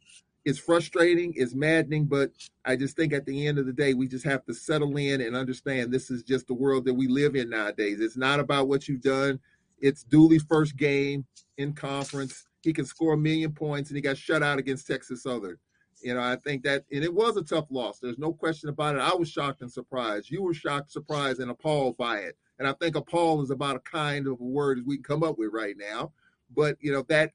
It's 0.43 0.57
frustrating, 0.57 1.33
it's 1.35 1.53
maddening, 1.53 2.05
but 2.05 2.31
I 2.65 2.75
just 2.75 2.95
think 2.95 3.13
at 3.13 3.27
the 3.27 3.45
end 3.45 3.59
of 3.59 3.67
the 3.67 3.73
day, 3.73 3.93
we 3.93 4.07
just 4.07 4.25
have 4.25 4.43
to 4.45 4.55
settle 4.55 4.97
in 4.97 5.21
and 5.21 5.35
understand 5.35 5.91
this 5.91 6.09
is 6.09 6.23
just 6.23 6.47
the 6.47 6.55
world 6.55 6.85
that 6.85 6.95
we 6.95 7.07
live 7.07 7.35
in 7.35 7.51
nowadays. 7.51 7.99
It's 7.99 8.17
not 8.17 8.39
about 8.39 8.67
what 8.67 8.87
you've 8.87 9.03
done. 9.03 9.39
It's 9.79 10.03
Dooley's 10.03 10.43
first 10.43 10.77
game 10.77 11.25
in 11.57 11.73
conference. 11.73 12.47
He 12.63 12.73
can 12.73 12.85
score 12.85 13.13
a 13.13 13.17
million 13.17 13.51
points, 13.51 13.91
and 13.91 13.97
he 13.97 14.01
got 14.01 14.17
shut 14.17 14.41
out 14.41 14.57
against 14.57 14.87
Texas 14.87 15.23
Southern. 15.23 15.57
You 16.03 16.15
know, 16.15 16.21
I 16.21 16.35
think 16.37 16.63
that, 16.63 16.85
and 16.91 17.03
it 17.03 17.13
was 17.13 17.37
a 17.37 17.43
tough 17.43 17.65
loss. 17.69 17.99
There's 17.99 18.17
no 18.17 18.33
question 18.33 18.69
about 18.69 18.95
it. 18.95 19.01
I 19.01 19.13
was 19.13 19.29
shocked 19.29 19.61
and 19.61 19.71
surprised. 19.71 20.29
You 20.29 20.43
were 20.43 20.53
shocked, 20.53 20.91
surprised, 20.91 21.39
and 21.39 21.51
appalled 21.51 21.97
by 21.97 22.17
it. 22.19 22.37
And 22.59 22.67
I 22.67 22.73
think 22.73 22.95
appalled 22.95 23.43
is 23.43 23.49
about 23.49 23.75
a 23.75 23.79
kind 23.79 24.27
of 24.27 24.39
a 24.39 24.43
word 24.43 24.79
as 24.79 24.85
we 24.85 24.97
can 24.97 25.03
come 25.03 25.23
up 25.23 25.37
with 25.37 25.51
right 25.51 25.75
now. 25.77 26.11
But 26.55 26.77
you 26.79 26.91
know 26.91 27.03
that, 27.09 27.31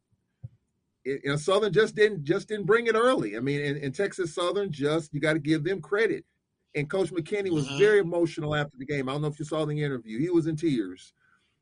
you 1.04 1.20
know, 1.24 1.36
Southern 1.36 1.72
just 1.72 1.94
didn't 1.94 2.24
just 2.24 2.48
didn't 2.48 2.66
bring 2.66 2.86
it 2.86 2.94
early. 2.94 3.36
I 3.36 3.40
mean, 3.40 3.60
in, 3.60 3.76
in 3.78 3.92
Texas 3.92 4.34
Southern, 4.34 4.70
just 4.70 5.12
you 5.12 5.20
got 5.20 5.32
to 5.32 5.38
give 5.38 5.64
them 5.64 5.80
credit. 5.80 6.24
And 6.74 6.90
Coach 6.90 7.10
McKinney 7.10 7.50
was 7.50 7.66
mm-hmm. 7.66 7.78
very 7.78 7.98
emotional 7.98 8.54
after 8.54 8.76
the 8.76 8.84
game. 8.84 9.08
I 9.08 9.12
don't 9.12 9.22
know 9.22 9.28
if 9.28 9.38
you 9.38 9.46
saw 9.46 9.64
the 9.64 9.82
interview. 9.82 10.18
He 10.18 10.28
was 10.28 10.46
in 10.46 10.56
tears. 10.56 11.12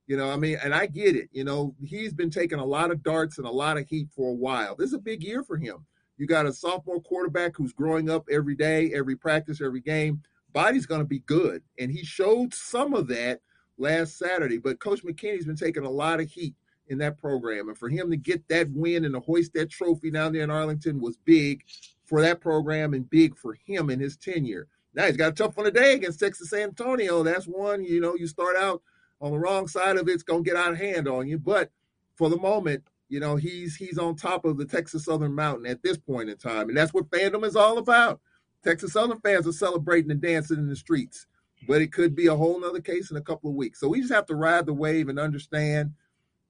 You 0.06 0.18
know, 0.18 0.30
I 0.30 0.36
mean, 0.36 0.58
and 0.62 0.74
I 0.74 0.86
get 0.86 1.16
it. 1.16 1.30
You 1.32 1.44
know, 1.44 1.74
he's 1.82 2.12
been 2.12 2.30
taking 2.30 2.58
a 2.58 2.64
lot 2.64 2.90
of 2.90 3.02
darts 3.02 3.38
and 3.38 3.46
a 3.46 3.50
lot 3.50 3.78
of 3.78 3.88
heat 3.88 4.08
for 4.14 4.30
a 4.30 4.34
while. 4.34 4.74
This 4.76 4.88
is 4.88 4.94
a 4.94 4.98
big 4.98 5.22
year 5.22 5.42
for 5.42 5.56
him 5.56 5.86
you 6.16 6.26
got 6.26 6.46
a 6.46 6.52
sophomore 6.52 7.00
quarterback 7.00 7.56
who's 7.56 7.72
growing 7.72 8.08
up 8.08 8.26
every 8.30 8.54
day, 8.54 8.92
every 8.94 9.16
practice, 9.16 9.60
every 9.60 9.80
game. 9.80 10.22
Body's 10.52 10.86
going 10.86 11.00
to 11.00 11.06
be 11.06 11.20
good. 11.20 11.62
And 11.78 11.90
he 11.90 12.04
showed 12.04 12.54
some 12.54 12.94
of 12.94 13.08
that 13.08 13.40
last 13.78 14.18
Saturday. 14.18 14.58
But 14.58 14.78
Coach 14.78 15.04
McKinney's 15.04 15.46
been 15.46 15.56
taking 15.56 15.84
a 15.84 15.90
lot 15.90 16.20
of 16.20 16.28
heat 16.28 16.54
in 16.88 16.98
that 16.98 17.18
program. 17.18 17.68
And 17.68 17.76
for 17.76 17.88
him 17.88 18.10
to 18.10 18.16
get 18.16 18.46
that 18.48 18.70
win 18.70 19.04
and 19.04 19.14
to 19.14 19.20
hoist 19.20 19.52
that 19.54 19.70
trophy 19.70 20.10
down 20.10 20.32
there 20.32 20.42
in 20.42 20.50
Arlington 20.50 21.00
was 21.00 21.16
big 21.16 21.64
for 22.04 22.20
that 22.20 22.40
program 22.40 22.94
and 22.94 23.08
big 23.10 23.36
for 23.36 23.54
him 23.66 23.90
in 23.90 23.98
his 23.98 24.16
tenure. 24.16 24.68
Now 24.94 25.06
he's 25.06 25.16
got 25.16 25.32
a 25.32 25.34
tough 25.34 25.56
one 25.56 25.66
today 25.66 25.94
against 25.94 26.20
Texas 26.20 26.52
Antonio. 26.52 27.22
That's 27.22 27.46
one, 27.46 27.84
you 27.84 28.00
know, 28.00 28.14
you 28.14 28.28
start 28.28 28.56
out 28.56 28.82
on 29.20 29.32
the 29.32 29.38
wrong 29.38 29.66
side 29.66 29.96
of 29.96 30.08
it, 30.08 30.12
it's 30.12 30.22
gonna 30.22 30.42
get 30.42 30.56
out 30.56 30.72
of 30.72 30.78
hand 30.78 31.08
on 31.08 31.26
you. 31.26 31.38
But 31.38 31.70
for 32.14 32.28
the 32.28 32.36
moment, 32.36 32.84
you 33.08 33.20
know, 33.20 33.36
he's 33.36 33.76
he's 33.76 33.98
on 33.98 34.16
top 34.16 34.44
of 34.44 34.56
the 34.56 34.64
Texas 34.64 35.04
Southern 35.04 35.34
Mountain 35.34 35.66
at 35.66 35.82
this 35.82 35.96
point 35.96 36.30
in 36.30 36.36
time. 36.36 36.68
And 36.68 36.76
that's 36.76 36.94
what 36.94 37.10
fandom 37.10 37.44
is 37.44 37.56
all 37.56 37.78
about. 37.78 38.20
Texas 38.62 38.92
Southern 38.92 39.20
fans 39.20 39.46
are 39.46 39.52
celebrating 39.52 40.10
and 40.10 40.20
dancing 40.20 40.58
in 40.58 40.68
the 40.68 40.76
streets. 40.76 41.26
But 41.66 41.80
it 41.80 41.92
could 41.92 42.14
be 42.14 42.26
a 42.26 42.36
whole 42.36 42.60
nother 42.60 42.80
case 42.80 43.10
in 43.10 43.16
a 43.16 43.22
couple 43.22 43.50
of 43.50 43.56
weeks. 43.56 43.80
So 43.80 43.88
we 43.88 44.00
just 44.00 44.12
have 44.12 44.26
to 44.26 44.34
ride 44.34 44.66
the 44.66 44.74
wave 44.74 45.08
and 45.08 45.18
understand 45.18 45.92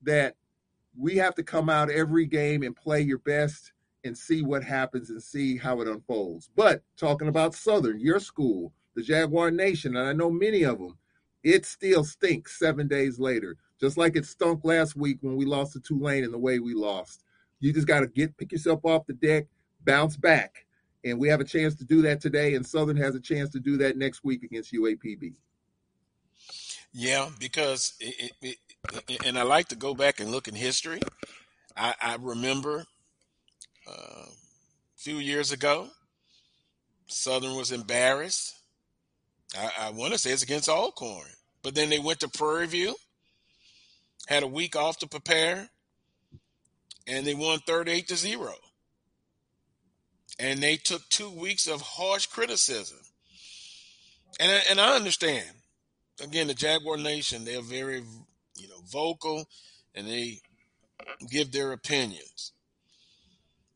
that 0.02 0.36
we 0.96 1.16
have 1.16 1.34
to 1.36 1.42
come 1.42 1.68
out 1.68 1.90
every 1.90 2.26
game 2.26 2.62
and 2.62 2.74
play 2.74 3.00
your 3.00 3.18
best 3.18 3.72
and 4.04 4.16
see 4.16 4.42
what 4.42 4.62
happens 4.62 5.10
and 5.10 5.22
see 5.22 5.56
how 5.56 5.80
it 5.80 5.88
unfolds. 5.88 6.50
But 6.54 6.82
talking 6.96 7.28
about 7.28 7.54
Southern, 7.54 8.00
your 8.00 8.20
school, 8.20 8.72
the 8.94 9.02
Jaguar 9.02 9.50
Nation, 9.50 9.96
and 9.96 10.08
I 10.08 10.12
know 10.12 10.30
many 10.30 10.62
of 10.62 10.78
them, 10.78 10.98
it 11.42 11.66
still 11.66 12.04
stinks 12.04 12.58
seven 12.58 12.86
days 12.86 13.18
later, 13.18 13.56
just 13.80 13.96
like 13.96 14.16
it 14.16 14.26
stunk 14.26 14.64
last 14.64 14.96
week 14.96 15.18
when 15.20 15.36
we 15.36 15.44
lost 15.44 15.72
to 15.72 15.80
Tulane 15.80 16.24
and 16.24 16.32
the 16.32 16.38
way 16.38 16.58
we 16.58 16.74
lost. 16.74 17.22
You 17.60 17.72
just 17.72 17.86
got 17.86 18.00
to 18.00 18.06
get 18.06 18.36
pick 18.36 18.52
yourself 18.52 18.84
off 18.84 19.06
the 19.06 19.14
deck, 19.14 19.46
bounce 19.84 20.16
back, 20.16 20.66
and 21.04 21.18
we 21.18 21.28
have 21.28 21.40
a 21.40 21.44
chance 21.44 21.74
to 21.76 21.84
do 21.84 22.02
that 22.02 22.20
today. 22.20 22.54
And 22.54 22.66
Southern 22.66 22.96
has 22.96 23.14
a 23.14 23.20
chance 23.20 23.50
to 23.50 23.60
do 23.60 23.76
that 23.78 23.96
next 23.96 24.24
week 24.24 24.42
against 24.42 24.72
UAPB. 24.72 25.34
Yeah, 26.92 27.28
because 27.40 27.94
it, 27.98 28.32
it, 28.40 28.56
it, 29.08 29.26
and 29.26 29.36
I 29.36 29.42
like 29.42 29.68
to 29.68 29.76
go 29.76 29.94
back 29.94 30.20
and 30.20 30.30
look 30.30 30.46
in 30.46 30.54
history. 30.54 31.00
I, 31.76 31.94
I 32.00 32.16
remember 32.20 32.84
uh, 33.88 34.26
a 34.26 34.96
few 34.96 35.16
years 35.16 35.50
ago, 35.50 35.88
Southern 37.06 37.56
was 37.56 37.72
embarrassed. 37.72 38.54
I, 39.58 39.70
I 39.86 39.90
want 39.90 40.12
to 40.12 40.18
say 40.18 40.30
it's 40.30 40.44
against 40.44 40.68
Alcorn, 40.68 41.26
but 41.62 41.74
then 41.74 41.90
they 41.90 41.98
went 41.98 42.20
to 42.20 42.28
Prairie 42.28 42.68
View, 42.68 42.94
had 44.26 44.42
a 44.42 44.48
week 44.48 44.76
off 44.76 44.98
to 44.98 45.08
prepare, 45.08 45.68
and 47.06 47.26
they 47.26 47.34
won 47.34 47.58
38 47.60 48.08
to 48.08 48.16
0. 48.16 48.54
And 50.38 50.60
they 50.60 50.76
took 50.76 51.08
two 51.08 51.30
weeks 51.30 51.66
of 51.66 51.80
harsh 51.80 52.26
criticism. 52.26 52.98
And, 54.40 54.62
and 54.68 54.80
I 54.80 54.96
understand. 54.96 55.46
Again, 56.22 56.48
the 56.48 56.54
Jaguar 56.54 56.96
Nation, 56.96 57.44
they're 57.44 57.60
very, 57.60 58.02
you 58.56 58.68
know, 58.68 58.80
vocal 58.90 59.48
and 59.94 60.06
they 60.08 60.40
give 61.30 61.52
their 61.52 61.72
opinions 61.72 62.52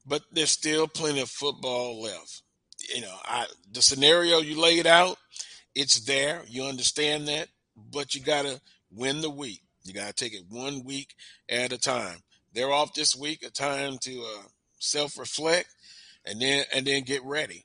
but 0.08 0.22
there's 0.32 0.50
still 0.50 0.88
plenty 0.88 1.20
of 1.20 1.28
football 1.28 2.00
left. 2.00 2.42
You 2.94 3.02
know, 3.02 3.14
I 3.24 3.46
the 3.70 3.82
scenario 3.82 4.38
you 4.38 4.60
laid 4.60 4.86
out, 4.86 5.18
it's 5.74 6.00
there. 6.06 6.42
You 6.48 6.64
understand 6.64 7.28
that, 7.28 7.48
but 7.76 8.14
you 8.14 8.22
got 8.22 8.46
to 8.46 8.60
win 8.90 9.20
the 9.20 9.30
week. 9.30 9.60
You 9.88 9.94
got 9.94 10.08
to 10.08 10.24
take 10.24 10.34
it 10.34 10.44
one 10.48 10.84
week 10.84 11.14
at 11.48 11.72
a 11.72 11.78
time. 11.78 12.18
They're 12.52 12.72
off 12.72 12.94
this 12.94 13.16
week, 13.16 13.42
a 13.42 13.50
time 13.50 13.98
to 14.02 14.20
uh, 14.20 14.42
self-reflect, 14.78 15.68
and 16.24 16.40
then 16.40 16.64
and 16.74 16.86
then 16.86 17.02
get 17.02 17.24
ready 17.24 17.64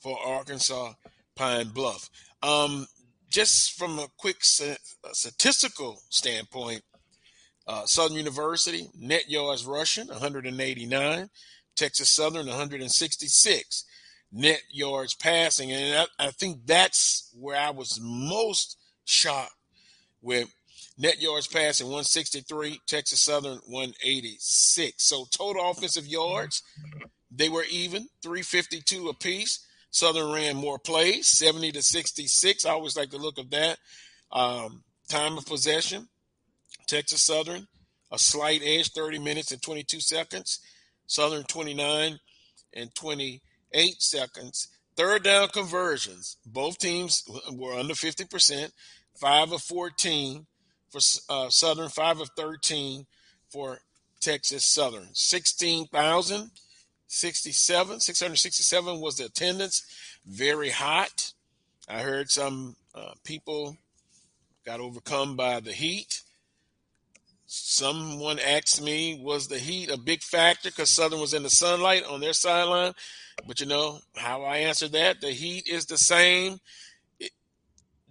for 0.00 0.18
Arkansas 0.24 0.92
Pine 1.34 1.68
Bluff. 1.68 2.10
Um, 2.42 2.86
just 3.30 3.78
from 3.78 3.98
a 3.98 4.08
quick 4.18 4.38
statistical 4.42 6.02
standpoint, 6.10 6.82
uh, 7.66 7.86
Southern 7.86 8.16
University, 8.16 8.88
net 8.98 9.28
yards 9.28 9.64
rushing, 9.64 10.08
189. 10.08 11.30
Texas 11.74 12.10
Southern, 12.10 12.46
166. 12.46 13.84
Net 14.32 14.62
yards 14.70 15.14
passing. 15.14 15.72
And 15.72 16.08
I, 16.18 16.26
I 16.26 16.30
think 16.30 16.66
that's 16.66 17.30
where 17.38 17.58
I 17.58 17.70
was 17.70 17.98
most 18.02 18.78
shocked 19.04 19.54
with 20.20 20.48
net 20.98 21.20
yards 21.20 21.46
passing 21.46 21.86
163, 21.86 22.80
Texas 22.86 23.20
Southern 23.20 23.58
186. 23.66 25.02
So 25.02 25.26
total 25.30 25.70
offensive 25.70 26.06
yards, 26.06 26.62
they 27.30 27.48
were 27.48 27.64
even, 27.70 28.08
352 28.22 29.08
apiece. 29.08 29.66
Southern 29.90 30.32
ran 30.32 30.56
more 30.56 30.78
plays, 30.78 31.28
70 31.28 31.72
to 31.72 31.82
66. 31.82 32.64
I 32.64 32.70
always 32.70 32.96
like 32.96 33.10
the 33.10 33.18
look 33.18 33.38
of 33.38 33.50
that. 33.50 33.78
Um, 34.30 34.82
time 35.08 35.36
of 35.36 35.44
possession, 35.44 36.08
Texas 36.86 37.22
Southern, 37.22 37.68
a 38.10 38.18
slight 38.18 38.62
edge, 38.64 38.92
30 38.92 39.18
minutes 39.18 39.52
and 39.52 39.60
22 39.60 40.00
seconds. 40.00 40.60
Southern 41.06 41.42
29 41.44 42.18
and 42.72 42.94
28 42.94 44.02
seconds. 44.02 44.68
Third 44.96 45.24
down 45.24 45.48
conversions. 45.48 46.36
Both 46.46 46.78
teams 46.78 47.24
were 47.52 47.74
under 47.74 47.94
50%. 47.94 48.70
5 49.20 49.52
of 49.52 49.62
14 49.62 50.46
for 50.92 51.00
uh, 51.28 51.48
Southern, 51.48 51.88
5 51.88 52.20
of 52.20 52.28
13 52.36 53.04
for 53.48 53.80
Texas 54.20 54.64
Southern. 54.64 55.08
16,067, 55.12 58.00
667 58.00 59.00
was 59.00 59.16
the 59.16 59.24
attendance. 59.24 59.84
Very 60.26 60.70
hot. 60.70 61.32
I 61.88 61.98
heard 62.00 62.30
some 62.30 62.76
uh, 62.94 63.14
people 63.24 63.76
got 64.64 64.78
overcome 64.80 65.34
by 65.34 65.58
the 65.60 65.72
heat. 65.72 66.22
Someone 67.46 68.38
asked 68.38 68.80
me, 68.80 69.20
was 69.22 69.48
the 69.48 69.58
heat 69.58 69.90
a 69.90 69.98
big 69.98 70.22
factor 70.22 70.70
because 70.70 70.90
Southern 70.90 71.20
was 71.20 71.34
in 71.34 71.42
the 71.42 71.50
sunlight 71.50 72.04
on 72.04 72.20
their 72.20 72.32
sideline? 72.32 72.92
But 73.46 73.60
you 73.60 73.66
know 73.66 73.98
how 74.16 74.44
I 74.44 74.58
answered 74.58 74.92
that? 74.92 75.20
The 75.20 75.32
heat 75.32 75.66
is 75.66 75.86
the 75.86 75.98
same. 75.98 76.60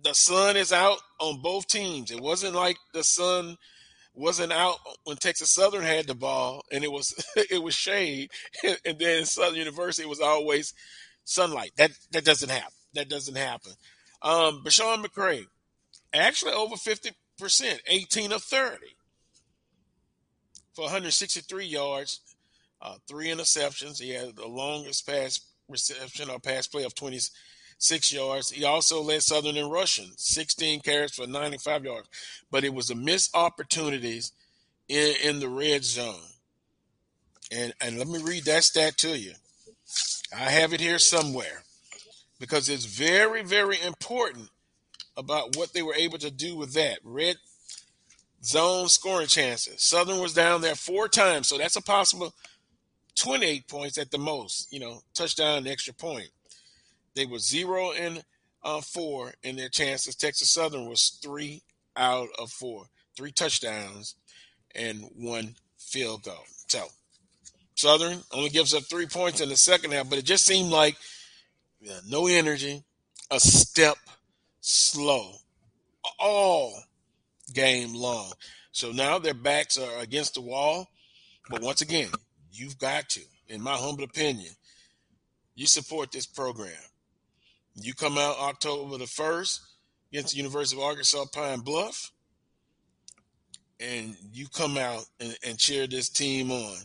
The 0.03 0.13
sun 0.13 0.57
is 0.57 0.71
out 0.71 0.97
on 1.19 1.41
both 1.41 1.67
teams. 1.67 2.11
It 2.11 2.19
wasn't 2.19 2.55
like 2.55 2.77
the 2.93 3.03
sun 3.03 3.57
wasn't 4.13 4.51
out 4.51 4.77
when 5.05 5.17
Texas 5.17 5.53
Southern 5.53 5.83
had 5.83 6.07
the 6.07 6.15
ball 6.15 6.63
and 6.71 6.83
it 6.83 6.91
was 6.91 7.13
it 7.35 7.61
was 7.61 7.73
shade, 7.73 8.29
and 8.85 8.99
then 8.99 9.25
Southern 9.25 9.59
University 9.59 10.07
was 10.07 10.19
always 10.19 10.73
sunlight. 11.23 11.71
That 11.77 11.91
that 12.11 12.25
doesn't 12.25 12.49
happen. 12.49 12.73
That 12.93 13.09
doesn't 13.09 13.37
happen. 13.37 13.73
Um, 14.21 14.63
Besean 14.63 15.03
McCray, 15.03 15.45
actually 16.13 16.53
over 16.53 16.75
fifty 16.75 17.11
percent, 17.37 17.81
eighteen 17.87 18.31
of 18.31 18.43
thirty 18.43 18.95
for 20.73 20.83
163 20.83 21.65
yards, 21.65 22.21
uh, 22.81 22.95
three 23.07 23.27
interceptions. 23.27 23.99
He 23.99 24.11
had 24.11 24.35
the 24.35 24.47
longest 24.47 25.05
pass 25.05 25.39
reception 25.67 26.29
or 26.29 26.39
pass 26.39 26.67
play 26.67 26.83
of 26.83 26.95
26 27.81 28.13
yards. 28.13 28.51
He 28.51 28.63
also 28.63 29.01
led 29.01 29.23
Southern 29.23 29.57
in 29.57 29.67
rushing, 29.67 30.11
16 30.15 30.81
carries 30.81 31.15
for 31.15 31.25
95 31.25 31.83
yards. 31.83 32.07
But 32.51 32.63
it 32.63 32.73
was 32.73 32.91
a 32.91 32.95
missed 32.95 33.35
opportunities 33.35 34.33
in, 34.87 35.15
in 35.23 35.39
the 35.39 35.49
red 35.49 35.83
zone. 35.83 36.29
And, 37.51 37.73
and 37.81 37.97
let 37.97 38.07
me 38.07 38.21
read 38.21 38.45
that 38.45 38.63
stat 38.63 38.97
to 38.99 39.17
you. 39.17 39.33
I 40.33 40.51
have 40.51 40.73
it 40.73 40.79
here 40.79 40.99
somewhere 40.99 41.63
because 42.39 42.69
it's 42.69 42.85
very, 42.85 43.43
very 43.43 43.81
important 43.81 44.49
about 45.17 45.55
what 45.55 45.73
they 45.73 45.81
were 45.81 45.95
able 45.95 46.19
to 46.19 46.31
do 46.31 46.55
with 46.55 46.73
that. 46.73 46.99
Red 47.03 47.37
zone 48.43 48.89
scoring 48.89 49.27
chances. 49.27 49.81
Southern 49.81 50.21
was 50.21 50.33
down 50.33 50.61
there 50.61 50.75
four 50.75 51.07
times, 51.07 51.47
so 51.47 51.57
that's 51.57 51.75
a 51.75 51.81
possible 51.81 52.33
28 53.15 53.67
points 53.67 53.97
at 53.97 54.11
the 54.11 54.17
most, 54.19 54.71
you 54.71 54.79
know, 54.79 55.01
touchdown 55.13 55.67
extra 55.67 55.93
point. 55.93 56.29
They 57.15 57.25
were 57.25 57.39
zero 57.39 57.91
and 57.91 58.23
uh, 58.63 58.81
four 58.81 59.33
in 59.43 59.55
their 59.55 59.69
chances. 59.69 60.15
Texas 60.15 60.51
Southern 60.51 60.87
was 60.87 61.19
three 61.21 61.61
out 61.95 62.29
of 62.39 62.49
four, 62.51 62.85
three 63.17 63.31
touchdowns 63.31 64.15
and 64.75 65.03
one 65.15 65.55
field 65.77 66.23
goal. 66.23 66.43
So 66.67 66.85
Southern 67.75 68.19
only 68.31 68.49
gives 68.49 68.73
up 68.73 68.83
three 68.83 69.07
points 69.07 69.41
in 69.41 69.49
the 69.49 69.57
second 69.57 69.91
half, 69.91 70.09
but 70.09 70.19
it 70.19 70.25
just 70.25 70.45
seemed 70.45 70.69
like 70.69 70.95
yeah, 71.81 71.99
no 72.07 72.27
energy, 72.27 72.83
a 73.29 73.39
step 73.39 73.97
slow. 74.61 75.33
All 76.19 76.73
game 77.53 77.93
long. 77.93 78.31
So 78.71 78.91
now 78.91 79.19
their 79.19 79.33
backs 79.33 79.77
are 79.77 79.99
against 79.99 80.35
the 80.35 80.41
wall. 80.41 80.87
But 81.49 81.61
once 81.61 81.81
again, 81.81 82.09
you've 82.51 82.77
got 82.77 83.09
to, 83.09 83.21
in 83.47 83.61
my 83.61 83.75
humble 83.75 84.03
opinion, 84.03 84.53
you 85.55 85.67
support 85.67 86.11
this 86.11 86.25
program. 86.25 86.71
You 87.75 87.93
come 87.93 88.17
out 88.17 88.37
October 88.39 88.97
the 88.97 89.05
1st 89.05 89.59
against 90.11 90.33
the 90.33 90.37
University 90.37 90.79
of 90.79 90.85
Arkansas 90.85 91.25
Pine 91.33 91.59
Bluff, 91.59 92.11
and 93.79 94.15
you 94.33 94.47
come 94.47 94.77
out 94.77 95.05
and, 95.19 95.35
and 95.45 95.57
cheer 95.57 95.87
this 95.87 96.09
team 96.09 96.51
on. 96.51 96.77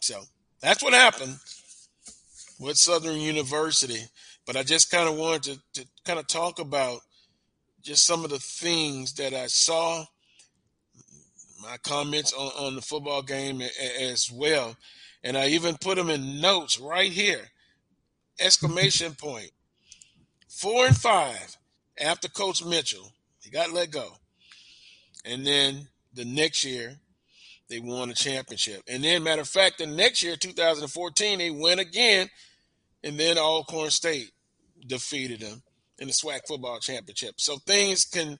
So 0.00 0.20
that's 0.60 0.82
what 0.82 0.92
happened 0.92 1.36
with 2.60 2.76
Southern 2.76 3.20
University. 3.20 4.00
But 4.46 4.56
I 4.56 4.62
just 4.62 4.90
kind 4.90 5.08
of 5.08 5.16
wanted 5.16 5.42
to, 5.74 5.82
to 5.82 5.88
kind 6.04 6.18
of 6.18 6.26
talk 6.26 6.58
about 6.58 7.00
just 7.82 8.04
some 8.04 8.24
of 8.24 8.30
the 8.30 8.38
things 8.38 9.14
that 9.14 9.34
I 9.34 9.46
saw, 9.46 10.04
my 11.62 11.76
comments 11.82 12.32
on, 12.32 12.52
on 12.66 12.74
the 12.74 12.82
football 12.82 13.22
game 13.22 13.62
as 14.00 14.30
well. 14.30 14.76
And 15.24 15.36
I 15.36 15.48
even 15.48 15.76
put 15.76 15.96
them 15.96 16.10
in 16.10 16.40
notes 16.40 16.78
right 16.78 17.10
here. 17.10 17.50
Exclamation 18.40 19.14
point. 19.14 19.50
Four 20.52 20.86
and 20.86 20.96
five 20.96 21.56
after 21.98 22.28
Coach 22.28 22.64
Mitchell. 22.64 23.12
He 23.42 23.50
got 23.50 23.72
let 23.72 23.90
go. 23.90 24.12
And 25.24 25.46
then 25.46 25.88
the 26.14 26.24
next 26.24 26.64
year, 26.64 26.96
they 27.68 27.80
won 27.80 28.10
a 28.10 28.14
championship. 28.14 28.82
And 28.86 29.02
then, 29.02 29.22
matter 29.22 29.40
of 29.40 29.48
fact, 29.48 29.78
the 29.78 29.86
next 29.86 30.22
year, 30.22 30.36
2014, 30.36 31.38
they 31.38 31.50
went 31.50 31.80
again. 31.80 32.28
And 33.02 33.18
then 33.18 33.38
Alcorn 33.38 33.90
State 33.90 34.30
defeated 34.86 35.40
them 35.40 35.62
in 35.98 36.08
the 36.08 36.12
SWAC 36.12 36.40
football 36.46 36.78
championship. 36.80 37.34
So 37.38 37.56
things 37.56 38.04
can 38.04 38.38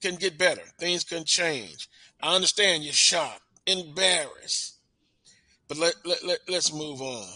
can 0.00 0.16
get 0.16 0.38
better. 0.38 0.62
Things 0.78 1.04
can 1.04 1.24
change. 1.24 1.88
I 2.20 2.34
understand 2.34 2.82
you're 2.82 2.92
shocked, 2.92 3.42
embarrassed, 3.66 4.78
but 5.68 5.78
let, 5.78 5.94
let, 6.04 6.24
let, 6.24 6.40
us 6.48 6.72
move 6.72 7.00
on. 7.00 7.28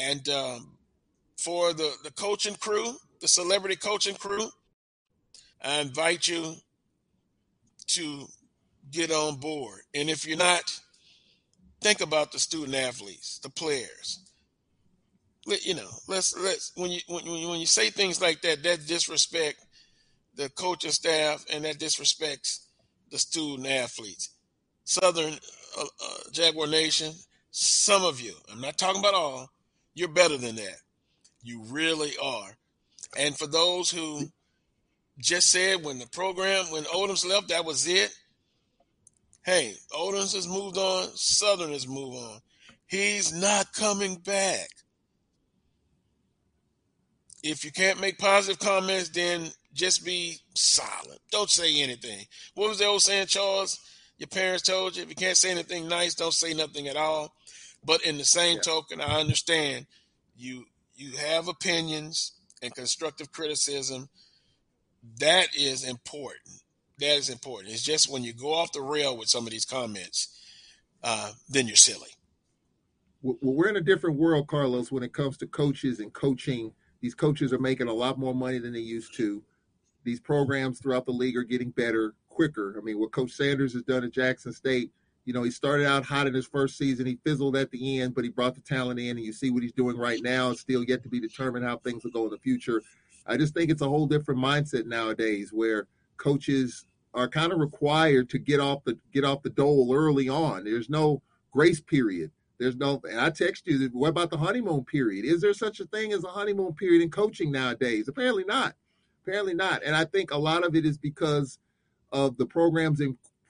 And 0.00 0.26
um, 0.30 0.78
for 1.42 1.72
the, 1.72 1.92
the 2.04 2.12
coaching 2.12 2.54
crew, 2.54 2.94
the 3.20 3.28
celebrity 3.28 3.76
coaching 3.76 4.14
crew, 4.14 4.48
I 5.64 5.80
invite 5.80 6.28
you 6.28 6.54
to 7.88 8.26
get 8.90 9.10
on 9.10 9.36
board. 9.36 9.80
And 9.94 10.08
if 10.08 10.26
you're 10.26 10.38
not, 10.38 10.62
think 11.80 12.00
about 12.00 12.32
the 12.32 12.38
student 12.38 12.74
athletes, 12.74 13.38
the 13.42 13.50
players. 13.50 14.20
You 15.44 15.74
know, 15.74 15.88
let's 16.06 16.38
let's 16.38 16.70
when 16.76 16.92
you 16.92 17.00
when, 17.08 17.26
you, 17.26 17.48
when 17.48 17.58
you 17.58 17.66
say 17.66 17.90
things 17.90 18.20
like 18.20 18.42
that, 18.42 18.62
that 18.62 18.86
disrespect 18.86 19.58
the 20.36 20.48
coaching 20.50 20.92
staff, 20.92 21.44
and 21.52 21.64
that 21.64 21.78
disrespects 21.78 22.66
the 23.10 23.18
student 23.18 23.66
athletes. 23.66 24.30
Southern 24.84 25.34
uh, 25.78 25.82
uh, 25.82 26.18
Jaguar 26.30 26.68
Nation, 26.68 27.12
some 27.50 28.04
of 28.04 28.20
you, 28.20 28.34
I'm 28.50 28.60
not 28.60 28.78
talking 28.78 29.00
about 29.00 29.14
all, 29.14 29.50
you're 29.94 30.08
better 30.08 30.38
than 30.38 30.56
that. 30.56 30.76
You 31.42 31.62
really 31.68 32.12
are. 32.22 32.56
And 33.18 33.36
for 33.36 33.46
those 33.46 33.90
who 33.90 34.30
just 35.18 35.50
said 35.50 35.84
when 35.84 35.98
the 35.98 36.06
program, 36.06 36.66
when 36.70 36.84
Odums 36.84 37.28
left, 37.28 37.48
that 37.48 37.64
was 37.64 37.86
it. 37.86 38.14
Hey, 39.44 39.74
Odums 39.92 40.34
has 40.34 40.46
moved 40.46 40.78
on, 40.78 41.08
Southern 41.14 41.72
has 41.72 41.86
moved 41.88 42.16
on. 42.16 42.40
He's 42.86 43.32
not 43.32 43.72
coming 43.72 44.16
back. 44.16 44.68
If 47.42 47.64
you 47.64 47.72
can't 47.72 48.00
make 48.00 48.18
positive 48.18 48.60
comments, 48.60 49.08
then 49.08 49.48
just 49.74 50.04
be 50.04 50.36
silent. 50.54 51.20
Don't 51.30 51.50
say 51.50 51.82
anything. 51.82 52.24
What 52.54 52.68
was 52.68 52.78
the 52.78 52.86
old 52.86 53.02
saying, 53.02 53.26
Charles? 53.26 53.80
Your 54.18 54.28
parents 54.28 54.62
told 54.62 54.94
you 54.94 55.02
if 55.02 55.08
you 55.08 55.16
can't 55.16 55.36
say 55.36 55.50
anything 55.50 55.88
nice, 55.88 56.14
don't 56.14 56.34
say 56.34 56.54
nothing 56.54 56.86
at 56.86 56.96
all. 56.96 57.34
But 57.84 58.02
in 58.02 58.18
the 58.18 58.24
same 58.24 58.56
yeah. 58.56 58.62
token, 58.62 59.00
I 59.00 59.18
understand 59.18 59.86
you 60.36 60.66
you 60.94 61.16
have 61.16 61.48
opinions 61.48 62.32
and 62.62 62.74
constructive 62.74 63.32
criticism. 63.32 64.08
That 65.18 65.48
is 65.56 65.88
important. 65.88 66.62
That 66.98 67.16
is 67.16 67.28
important. 67.28 67.72
It's 67.72 67.82
just 67.82 68.10
when 68.10 68.22
you 68.22 68.32
go 68.32 68.54
off 68.54 68.72
the 68.72 68.82
rail 68.82 69.16
with 69.16 69.28
some 69.28 69.46
of 69.46 69.50
these 69.50 69.64
comments, 69.64 70.38
uh, 71.02 71.32
then 71.48 71.66
you're 71.66 71.76
silly. 71.76 72.10
Well, 73.22 73.36
we're 73.40 73.68
in 73.68 73.76
a 73.76 73.80
different 73.80 74.18
world, 74.18 74.46
Carlos, 74.46 74.92
when 74.92 75.02
it 75.02 75.12
comes 75.12 75.36
to 75.38 75.46
coaches 75.46 76.00
and 76.00 76.12
coaching. 76.12 76.72
These 77.00 77.14
coaches 77.14 77.52
are 77.52 77.58
making 77.58 77.88
a 77.88 77.92
lot 77.92 78.18
more 78.18 78.34
money 78.34 78.58
than 78.58 78.72
they 78.72 78.78
used 78.78 79.16
to 79.16 79.42
these 80.04 80.20
programs 80.20 80.78
throughout 80.78 81.06
the 81.06 81.12
league 81.12 81.36
are 81.36 81.44
getting 81.44 81.70
better 81.70 82.14
quicker. 82.28 82.76
I 82.78 82.84
mean, 82.84 82.98
what 82.98 83.12
Coach 83.12 83.32
Sanders 83.32 83.72
has 83.74 83.82
done 83.82 84.04
at 84.04 84.12
Jackson 84.12 84.52
State, 84.52 84.90
you 85.24 85.32
know, 85.32 85.42
he 85.42 85.50
started 85.50 85.86
out 85.86 86.04
hot 86.04 86.26
in 86.26 86.34
his 86.34 86.46
first 86.46 86.76
season. 86.76 87.06
He 87.06 87.18
fizzled 87.24 87.56
at 87.56 87.70
the 87.70 88.00
end, 88.00 88.14
but 88.14 88.24
he 88.24 88.30
brought 88.30 88.54
the 88.54 88.60
talent 88.60 88.98
in, 88.98 89.16
and 89.16 89.20
you 89.20 89.32
see 89.32 89.50
what 89.50 89.62
he's 89.62 89.72
doing 89.72 89.96
right 89.96 90.20
now. 90.22 90.50
It's 90.50 90.60
still 90.60 90.84
yet 90.84 91.02
to 91.04 91.08
be 91.08 91.20
determined 91.20 91.64
how 91.64 91.78
things 91.78 92.04
will 92.04 92.10
go 92.10 92.24
in 92.24 92.30
the 92.30 92.38
future. 92.38 92.82
I 93.26 93.36
just 93.36 93.54
think 93.54 93.70
it's 93.70 93.82
a 93.82 93.88
whole 93.88 94.06
different 94.06 94.40
mindset 94.40 94.86
nowadays 94.86 95.52
where 95.52 95.86
coaches 96.16 96.86
are 97.14 97.28
kind 97.28 97.52
of 97.52 97.58
required 97.58 98.28
to 98.30 98.38
get 98.38 98.58
off 98.58 98.82
the 98.84 98.98
get 99.12 99.24
off 99.24 99.42
the 99.42 99.50
dole 99.50 99.94
early 99.94 100.28
on. 100.28 100.64
There's 100.64 100.90
no 100.90 101.22
grace 101.52 101.80
period. 101.80 102.30
There's 102.58 102.76
no, 102.76 103.00
and 103.10 103.20
I 103.20 103.30
text 103.30 103.66
you, 103.66 103.90
what 103.92 104.08
about 104.08 104.30
the 104.30 104.36
honeymoon 104.36 104.84
period? 104.84 105.24
Is 105.24 105.40
there 105.40 105.52
such 105.52 105.80
a 105.80 105.84
thing 105.86 106.12
as 106.12 106.22
a 106.22 106.28
honeymoon 106.28 106.74
period 106.74 107.02
in 107.02 107.10
coaching 107.10 107.50
nowadays? 107.50 108.06
Apparently 108.06 108.44
not. 108.44 108.74
Apparently 109.22 109.54
not. 109.54 109.82
And 109.84 109.96
I 109.96 110.04
think 110.04 110.30
a 110.30 110.38
lot 110.38 110.64
of 110.64 110.76
it 110.76 110.86
is 110.86 110.96
because 110.96 111.58
of 112.12 112.36
the 112.36 112.46
programs 112.46 113.00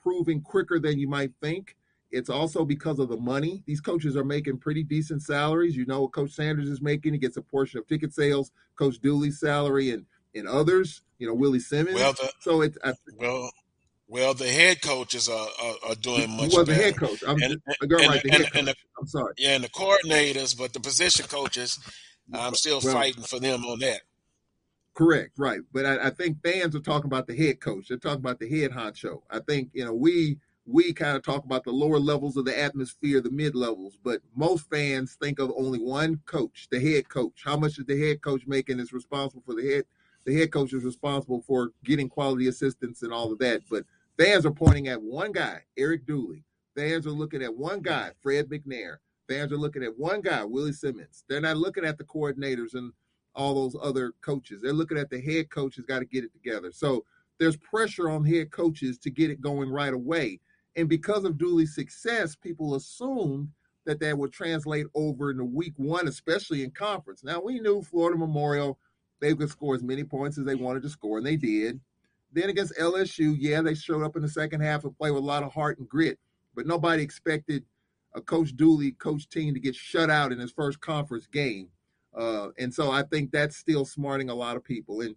improving 0.03 0.41
quicker 0.41 0.79
than 0.79 0.99
you 0.99 1.07
might 1.07 1.31
think. 1.41 1.75
It's 2.11 2.29
also 2.29 2.63
because 2.63 2.99
of 2.99 3.09
the 3.09 3.17
money. 3.17 3.63
These 3.65 3.81
coaches 3.81 4.15
are 4.15 4.23
making 4.23 4.59
pretty 4.59 4.83
decent 4.83 5.23
salaries. 5.23 5.75
You 5.75 5.85
know 5.85 6.01
what 6.01 6.11
Coach 6.13 6.31
Sanders 6.31 6.69
is 6.69 6.81
making. 6.81 7.13
He 7.13 7.19
gets 7.19 7.37
a 7.37 7.41
portion 7.41 7.79
of 7.79 7.87
ticket 7.87 8.13
sales, 8.13 8.51
Coach 8.75 8.99
Dooley's 8.99 9.39
salary, 9.39 9.91
and 9.91 10.05
and 10.35 10.47
others. 10.47 11.01
You 11.17 11.27
know 11.27 11.33
Willie 11.33 11.59
Simmons. 11.59 11.95
Well, 11.95 12.13
the, 12.13 12.31
so 12.39 12.61
it's 12.61 12.77
I, 12.83 12.93
well, 13.17 13.49
well, 14.07 14.35
the 14.35 14.47
head 14.47 14.83
coaches 14.83 15.27
are 15.27 15.33
uh, 15.33 15.63
are, 15.63 15.69
uh, 15.69 15.87
are 15.87 15.91
uh, 15.91 15.95
doing 16.01 16.29
much. 16.37 16.53
Well, 16.53 16.65
the 16.65 16.75
head 16.75 16.97
coach. 16.97 17.23
I'm, 17.27 17.41
and, 17.41 17.53
and, 17.81 17.91
right, 17.91 18.21
the 18.21 18.31
and, 18.31 18.49
and, 18.53 18.67
the, 18.67 18.75
I'm 18.99 19.07
sorry. 19.07 19.33
Yeah, 19.39 19.55
and 19.55 19.63
the 19.63 19.69
coordinators, 19.69 20.55
but 20.55 20.71
the 20.73 20.79
position 20.79 21.25
coaches, 21.25 21.79
I'm 22.31 22.53
still 22.53 22.79
well, 22.83 22.93
fighting 22.93 23.23
for 23.23 23.39
them 23.39 23.65
on 23.65 23.79
that. 23.79 24.01
Correct, 24.93 25.31
right. 25.39 25.61
But 25.71 25.85
I, 25.85 26.07
I, 26.07 26.09
think 26.11 26.43
fans 26.43 26.75
are 26.75 26.79
talking 26.79 27.07
about 27.07 27.25
the 27.25 27.35
head 27.35 27.59
coach. 27.59 27.87
They're 27.87 27.97
talking 27.97 28.19
about 28.19 28.39
the 28.39 28.47
head 28.47 28.71
honcho. 28.71 29.21
I 29.29 29.39
think 29.39 29.71
you 29.73 29.83
know 29.83 29.93
we 29.93 30.37
we 30.65 30.93
kind 30.93 31.17
of 31.17 31.23
talk 31.23 31.43
about 31.43 31.63
the 31.63 31.71
lower 31.71 31.99
levels 31.99 32.37
of 32.37 32.45
the 32.45 32.57
atmosphere, 32.57 33.19
the 33.19 33.31
mid 33.31 33.55
levels, 33.55 33.97
but 34.03 34.21
most 34.35 34.69
fans 34.69 35.17
think 35.19 35.39
of 35.39 35.51
only 35.57 35.79
one 35.79 36.21
coach, 36.25 36.67
the 36.71 36.79
head 36.79 37.09
coach. 37.09 37.41
How 37.43 37.57
much 37.57 37.79
is 37.79 37.85
the 37.85 37.99
head 37.99 38.21
coach 38.21 38.43
making 38.45 38.79
is 38.79 38.93
responsible 38.93 39.43
for 39.45 39.55
the 39.55 39.67
head. 39.67 39.85
The 40.25 40.37
head 40.37 40.51
coach 40.51 40.71
is 40.73 40.83
responsible 40.83 41.41
for 41.41 41.71
getting 41.83 42.07
quality 42.07 42.47
assistance 42.47 43.01
and 43.01 43.11
all 43.11 43.31
of 43.31 43.39
that. 43.39 43.63
But 43.69 43.85
fans 44.17 44.45
are 44.45 44.51
pointing 44.51 44.87
at 44.87 45.01
one 45.01 45.31
guy, 45.31 45.63
Eric 45.75 46.05
Dooley. 46.05 46.45
Fans 46.77 47.05
are 47.05 47.11
looking 47.11 47.43
at 47.43 47.55
one 47.55 47.81
guy, 47.81 48.11
Fred 48.21 48.47
McNair. 48.47 48.97
Fans 49.27 49.51
are 49.51 49.57
looking 49.57 49.83
at 49.83 49.97
one 49.97 50.21
guy, 50.21 50.43
Willie 50.43 50.71
Simmons. 50.71 51.23
They're 51.27 51.41
not 51.41 51.57
looking 51.57 51.85
at 51.85 51.97
the 51.97 52.03
coordinators 52.03 52.73
and 52.73 52.93
all 53.35 53.55
those 53.55 53.75
other 53.81 54.13
coaches. 54.21 54.61
They're 54.61 54.73
looking 54.73 54.97
at 54.97 55.09
the 55.09 55.21
head 55.21 55.49
coach 55.49 55.75
has 55.75 55.85
got 55.85 55.99
to 55.99 56.05
get 56.05 56.23
it 56.23 56.33
together. 56.33 56.71
So 56.71 57.05
there's 57.39 57.57
pressure 57.57 58.09
on 58.09 58.25
head 58.25 58.51
coaches 58.51 58.97
to 58.99 59.09
get 59.09 59.29
it 59.29 59.41
going 59.41 59.69
right 59.69 59.93
away. 59.93 60.39
And 60.75 60.89
because 60.89 61.23
of 61.23 61.37
Dooley's 61.37 61.75
success, 61.75 62.35
people 62.35 62.75
assumed 62.75 63.49
that 63.85 63.99
that 63.99 64.17
would 64.17 64.31
translate 64.31 64.85
over 64.95 65.31
into 65.31 65.43
week 65.43 65.73
one, 65.77 66.07
especially 66.07 66.63
in 66.63 66.71
conference. 66.71 67.23
Now 67.23 67.41
we 67.41 67.59
knew 67.59 67.81
Florida 67.81 68.17
Memorial, 68.17 68.79
they 69.19 69.33
could 69.35 69.49
score 69.49 69.75
as 69.75 69.83
many 69.83 70.03
points 70.03 70.37
as 70.37 70.45
they 70.45 70.55
wanted 70.55 70.83
to 70.83 70.89
score, 70.89 71.17
and 71.17 71.25
they 71.25 71.35
did. 71.35 71.79
Then 72.31 72.49
against 72.49 72.77
LSU, 72.77 73.35
yeah, 73.37 73.61
they 73.61 73.75
showed 73.75 74.03
up 74.03 74.15
in 74.15 74.21
the 74.21 74.29
second 74.29 74.61
half 74.61 74.83
and 74.83 74.97
played 74.97 75.11
with 75.11 75.23
a 75.23 75.25
lot 75.25 75.43
of 75.43 75.53
heart 75.53 75.77
and 75.77 75.87
grit, 75.87 76.17
but 76.55 76.65
nobody 76.65 77.03
expected 77.03 77.63
a 78.15 78.21
Coach 78.21 78.55
Dooley 78.55 78.91
coach 78.93 79.27
team 79.29 79.53
to 79.53 79.59
get 79.59 79.75
shut 79.75 80.09
out 80.09 80.31
in 80.31 80.39
his 80.39 80.51
first 80.51 80.79
conference 80.79 81.27
game. 81.27 81.69
Uh, 82.15 82.49
and 82.57 82.73
so 82.73 82.91
I 82.91 83.03
think 83.03 83.31
that's 83.31 83.57
still 83.57 83.85
smarting 83.85 84.29
a 84.29 84.35
lot 84.35 84.55
of 84.55 84.63
people. 84.63 85.01
And 85.01 85.15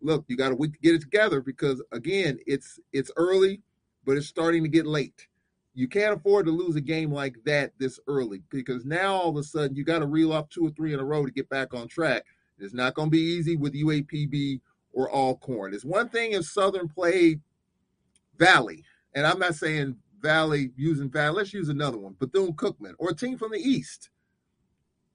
look, 0.00 0.24
you 0.28 0.36
got 0.36 0.52
a 0.52 0.56
week 0.56 0.74
to 0.74 0.78
get 0.78 0.94
it 0.94 1.00
together 1.00 1.40
because 1.40 1.82
again, 1.92 2.38
it's 2.46 2.78
it's 2.92 3.10
early, 3.16 3.62
but 4.04 4.16
it's 4.16 4.26
starting 4.26 4.62
to 4.62 4.68
get 4.68 4.86
late. 4.86 5.26
You 5.74 5.88
can't 5.88 6.14
afford 6.14 6.46
to 6.46 6.52
lose 6.52 6.76
a 6.76 6.80
game 6.80 7.12
like 7.12 7.36
that 7.44 7.72
this 7.78 8.00
early 8.06 8.42
because 8.50 8.84
now 8.86 9.14
all 9.14 9.28
of 9.28 9.36
a 9.36 9.42
sudden 9.42 9.76
you 9.76 9.84
got 9.84 9.98
to 9.98 10.06
reel 10.06 10.32
off 10.32 10.48
two 10.48 10.66
or 10.66 10.70
three 10.70 10.94
in 10.94 11.00
a 11.00 11.04
row 11.04 11.26
to 11.26 11.32
get 11.32 11.48
back 11.50 11.74
on 11.74 11.88
track. 11.88 12.24
It's 12.58 12.72
not 12.72 12.94
going 12.94 13.08
to 13.08 13.10
be 13.10 13.20
easy 13.20 13.56
with 13.56 13.74
UAPB 13.74 14.60
or 14.92 15.10
Alcorn. 15.14 15.74
It's 15.74 15.84
one 15.84 16.08
thing 16.08 16.32
if 16.32 16.46
Southern 16.46 16.88
played 16.88 17.42
Valley, 18.38 18.84
and 19.14 19.26
I'm 19.26 19.38
not 19.38 19.54
saying 19.54 19.96
Valley 20.20 20.70
using 20.76 21.10
Valley. 21.10 21.36
Let's 21.36 21.52
use 21.52 21.68
another 21.68 21.98
one, 21.98 22.16
Bethune 22.18 22.54
Cookman 22.54 22.94
or 22.98 23.10
a 23.10 23.14
team 23.14 23.36
from 23.36 23.52
the 23.52 23.58
East. 23.58 24.08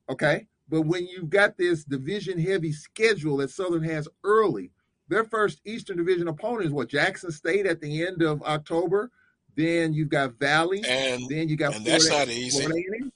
Okay, 0.10 0.46
but 0.72 0.84
when 0.84 1.06
you've 1.06 1.30
got 1.30 1.58
this 1.58 1.84
division 1.84 2.40
heavy 2.40 2.72
schedule 2.72 3.38
that 3.38 3.52
Southern 3.52 3.84
has 3.84 4.08
early, 4.24 4.72
their 5.10 5.26
first 5.26 5.60
Eastern 5.66 5.98
Division 5.98 6.30
opponent 6.30 6.66
is 6.66 6.72
what 6.72 6.88
Jackson 6.88 7.30
State 7.30 7.66
at 7.66 7.82
the 7.82 8.08
end 8.08 8.22
of 8.22 8.42
October. 8.44 9.12
Then 9.58 9.94
you've 9.94 10.08
got 10.08 10.40
Valley, 10.40 10.82
and 10.88 11.28
then 11.28 11.50
you 11.50 11.58
got 11.58 11.76
and 11.76 11.84
Florida, 11.84 12.06
that's 12.06 12.10
not 12.10 12.30
easy. 12.30 13.12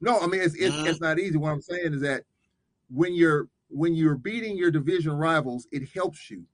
No, 0.00 0.20
I 0.20 0.28
mean 0.28 0.40
it's, 0.40 0.54
it's, 0.54 0.72
mm-hmm. 0.72 0.86
it's 0.86 1.00
not 1.00 1.18
easy. 1.18 1.36
What 1.36 1.50
I'm 1.50 1.60
saying 1.60 1.94
is 1.94 2.00
that 2.02 2.22
when 2.88 3.12
you're 3.12 3.48
when 3.68 3.94
you're 3.94 4.14
beating 4.14 4.56
your 4.56 4.70
division 4.70 5.12
rivals, 5.12 5.66
it 5.72 5.88
helps 5.92 6.30
you. 6.30 6.44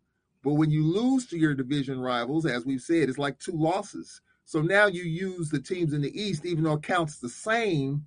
But 0.43 0.55
when 0.55 0.71
you 0.71 0.87
lose 0.87 1.27
to 1.27 1.39
your 1.39 1.55
division 1.55 2.01
rivals, 2.01 2.47
as 2.47 2.65
we've 2.65 2.81
said, 2.81 3.11
it's 3.11 3.19
like 3.19 3.39
two 3.39 3.53
losses. 3.53 4.23
So 4.47 4.63
now 4.63 4.87
you 4.87 5.03
use 5.03 5.51
the 5.51 5.61
teams 5.61 5.93
in 5.93 6.01
the 6.01 6.19
East, 6.19 6.47
even 6.47 6.65
though 6.65 6.75
it 6.75 6.83
counts 6.83 7.19
the 7.19 7.29
same, 7.29 8.07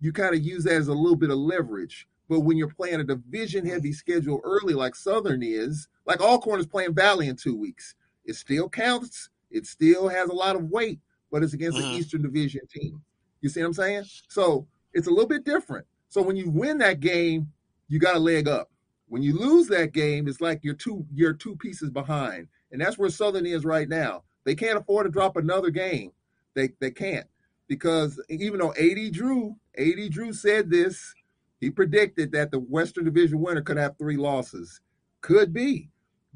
you 0.00 0.12
kind 0.12 0.34
of 0.34 0.42
use 0.42 0.64
that 0.64 0.74
as 0.74 0.88
a 0.88 0.94
little 0.94 1.16
bit 1.16 1.30
of 1.30 1.38
leverage. 1.38 2.08
But 2.28 2.40
when 2.40 2.56
you're 2.56 2.68
playing 2.68 3.00
a 3.00 3.04
division 3.04 3.66
heavy 3.66 3.92
schedule 3.92 4.40
early, 4.44 4.74
like 4.74 4.94
Southern 4.94 5.42
is, 5.42 5.88
like 6.06 6.20
Alcorn 6.20 6.60
is 6.60 6.66
playing 6.66 6.94
Valley 6.94 7.28
in 7.28 7.36
two 7.36 7.56
weeks, 7.56 7.94
it 8.24 8.36
still 8.36 8.68
counts 8.68 9.30
It 9.50 9.66
still 9.66 10.08
has 10.08 10.28
a 10.28 10.34
lot 10.34 10.56
of 10.56 10.70
weight, 10.70 11.00
but 11.32 11.42
it's 11.42 11.54
against 11.54 11.78
mm-hmm. 11.78 11.88
an 11.88 11.94
Eastern 11.94 12.22
Division 12.22 12.66
team. 12.66 13.02
You 13.40 13.48
see 13.48 13.60
what 13.60 13.68
I'm 13.68 13.72
saying? 13.72 14.04
So 14.28 14.66
it's 14.92 15.06
a 15.06 15.10
little 15.10 15.26
bit 15.26 15.44
different. 15.44 15.86
So 16.08 16.20
when 16.22 16.36
you 16.36 16.50
win 16.50 16.78
that 16.78 17.00
game, 17.00 17.50
you 17.88 17.98
got 17.98 18.16
a 18.16 18.20
leg 18.20 18.48
up. 18.48 18.70
When 19.08 19.22
you 19.22 19.38
lose 19.38 19.68
that 19.68 19.92
game, 19.92 20.28
it's 20.28 20.42
like 20.42 20.60
you're 20.62 20.74
two 20.74 21.06
you're 21.14 21.32
two 21.32 21.56
pieces 21.56 21.90
behind, 21.90 22.48
and 22.72 22.80
that's 22.80 22.98
where 22.98 23.08
Southern 23.08 23.46
is 23.46 23.64
right 23.64 23.88
now. 23.88 24.22
They 24.44 24.54
can't 24.54 24.78
afford 24.78 25.06
to 25.06 25.10
drop 25.10 25.36
another 25.36 25.70
game. 25.70 26.12
They 26.54 26.70
they 26.78 26.90
can't 26.90 27.26
because 27.68 28.20
even 28.28 28.58
though 28.58 28.74
AD 28.74 29.12
Drew 29.12 29.56
AD 29.76 30.10
Drew 30.10 30.32
said 30.32 30.70
this, 30.70 31.14
he 31.60 31.70
predicted 31.70 32.32
that 32.32 32.50
the 32.50 32.58
Western 32.58 33.04
Division 33.04 33.40
winner 33.40 33.62
could 33.62 33.76
have 33.76 33.98
three 33.98 34.16
losses. 34.16 34.80
Could 35.20 35.52
be, 35.52 35.90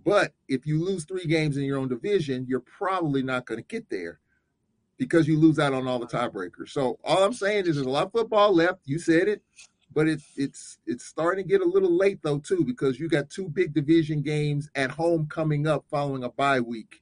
but 0.05 0.33
if 0.49 0.67
you 0.67 0.85
lose 0.85 1.05
three 1.05 1.27
games 1.27 1.57
in 1.57 1.65
your 1.65 1.79
own 1.79 1.89
division, 1.89 2.47
you're 2.49 2.61
probably 2.61 3.23
not 3.23 3.47
going 3.47 3.59
to 3.61 3.67
get 3.67 3.89
there 3.91 4.19
because 4.99 5.29
you 5.29 5.39
lose 5.39 5.59
out 5.59 5.73
on 5.73 5.87
all 5.87 5.99
the 5.99 6.07
tiebreakers. 6.07 6.71
So 6.71 6.99
all 7.05 7.23
I'm 7.23 7.33
saying 7.33 7.67
is 7.67 7.77
there's 7.77 7.87
a 7.87 7.91
lot 7.91 8.07
of 8.07 8.13
football 8.13 8.55
left. 8.55 8.81
You 8.85 8.99
said 8.99 9.29
it, 9.29 9.43
but 9.93 10.09
it's 10.09 10.25
it's 10.37 10.79
it's 10.87 11.05
starting 11.05 11.45
to 11.45 11.49
get 11.49 11.61
a 11.61 11.69
little 11.69 11.97
late 11.97 12.21
though 12.23 12.39
too 12.39 12.65
because 12.65 12.99
you 12.99 13.09
got 13.09 13.31
two 13.31 13.49
big 13.49 13.75
division 13.75 14.23
games 14.23 14.71
at 14.75 14.91
home 14.91 15.27
coming 15.27 15.67
up 15.67 15.85
following 15.91 16.25
a 16.25 16.31
bye 16.31 16.61
week. 16.61 17.02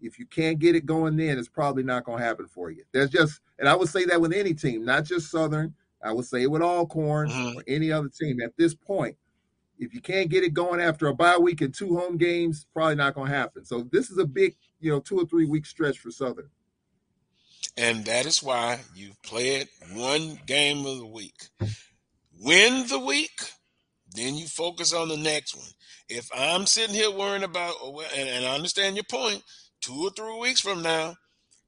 If 0.00 0.18
you 0.18 0.26
can't 0.26 0.58
get 0.58 0.74
it 0.74 0.86
going 0.86 1.16
then, 1.16 1.38
it's 1.38 1.48
probably 1.48 1.82
not 1.82 2.04
going 2.04 2.18
to 2.18 2.24
happen 2.24 2.46
for 2.46 2.70
you. 2.70 2.84
There's 2.92 3.10
just, 3.10 3.40
and 3.58 3.68
I 3.68 3.74
would 3.74 3.88
say 3.88 4.04
that 4.06 4.20
with 4.20 4.32
any 4.32 4.54
team, 4.54 4.84
not 4.84 5.04
just 5.04 5.30
Southern. 5.30 5.74
I 6.02 6.12
would 6.12 6.24
say 6.24 6.42
it 6.42 6.50
with 6.50 6.62
Alcorn 6.62 7.28
mm-hmm. 7.28 7.58
or 7.58 7.64
any 7.66 7.92
other 7.92 8.08
team 8.08 8.40
at 8.40 8.56
this 8.56 8.74
point. 8.74 9.16
If 9.78 9.94
you 9.94 10.00
can't 10.00 10.30
get 10.30 10.44
it 10.44 10.54
going 10.54 10.80
after 10.80 11.06
a 11.08 11.14
bye 11.14 11.38
week 11.38 11.60
and 11.60 11.72
two 11.74 11.96
home 11.96 12.16
games, 12.16 12.66
probably 12.72 12.94
not 12.94 13.14
going 13.14 13.30
to 13.30 13.36
happen. 13.36 13.64
So 13.64 13.88
this 13.90 14.10
is 14.10 14.18
a 14.18 14.26
big, 14.26 14.56
you 14.78 14.90
know, 14.90 15.00
two 15.00 15.18
or 15.18 15.26
three 15.26 15.46
week 15.46 15.66
stretch 15.66 15.98
for 15.98 16.10
Southern. 16.10 16.50
And 17.76 18.04
that 18.06 18.26
is 18.26 18.42
why 18.42 18.80
you 18.94 19.12
play 19.22 19.56
it 19.56 19.68
one 19.92 20.38
game 20.46 20.84
of 20.84 20.98
the 20.98 21.06
week. 21.06 21.48
Win 22.38 22.86
the 22.88 22.98
week, 22.98 23.40
then 24.14 24.34
you 24.34 24.46
focus 24.46 24.92
on 24.92 25.08
the 25.08 25.16
next 25.16 25.54
one. 25.54 25.68
If 26.08 26.28
I'm 26.34 26.66
sitting 26.66 26.94
here 26.94 27.10
worrying 27.10 27.44
about, 27.44 27.74
oh, 27.80 28.02
and 28.16 28.44
I 28.44 28.54
understand 28.54 28.96
your 28.96 29.04
point, 29.04 29.42
two 29.80 30.04
or 30.04 30.10
three 30.10 30.38
weeks 30.38 30.60
from 30.60 30.82
now, 30.82 31.16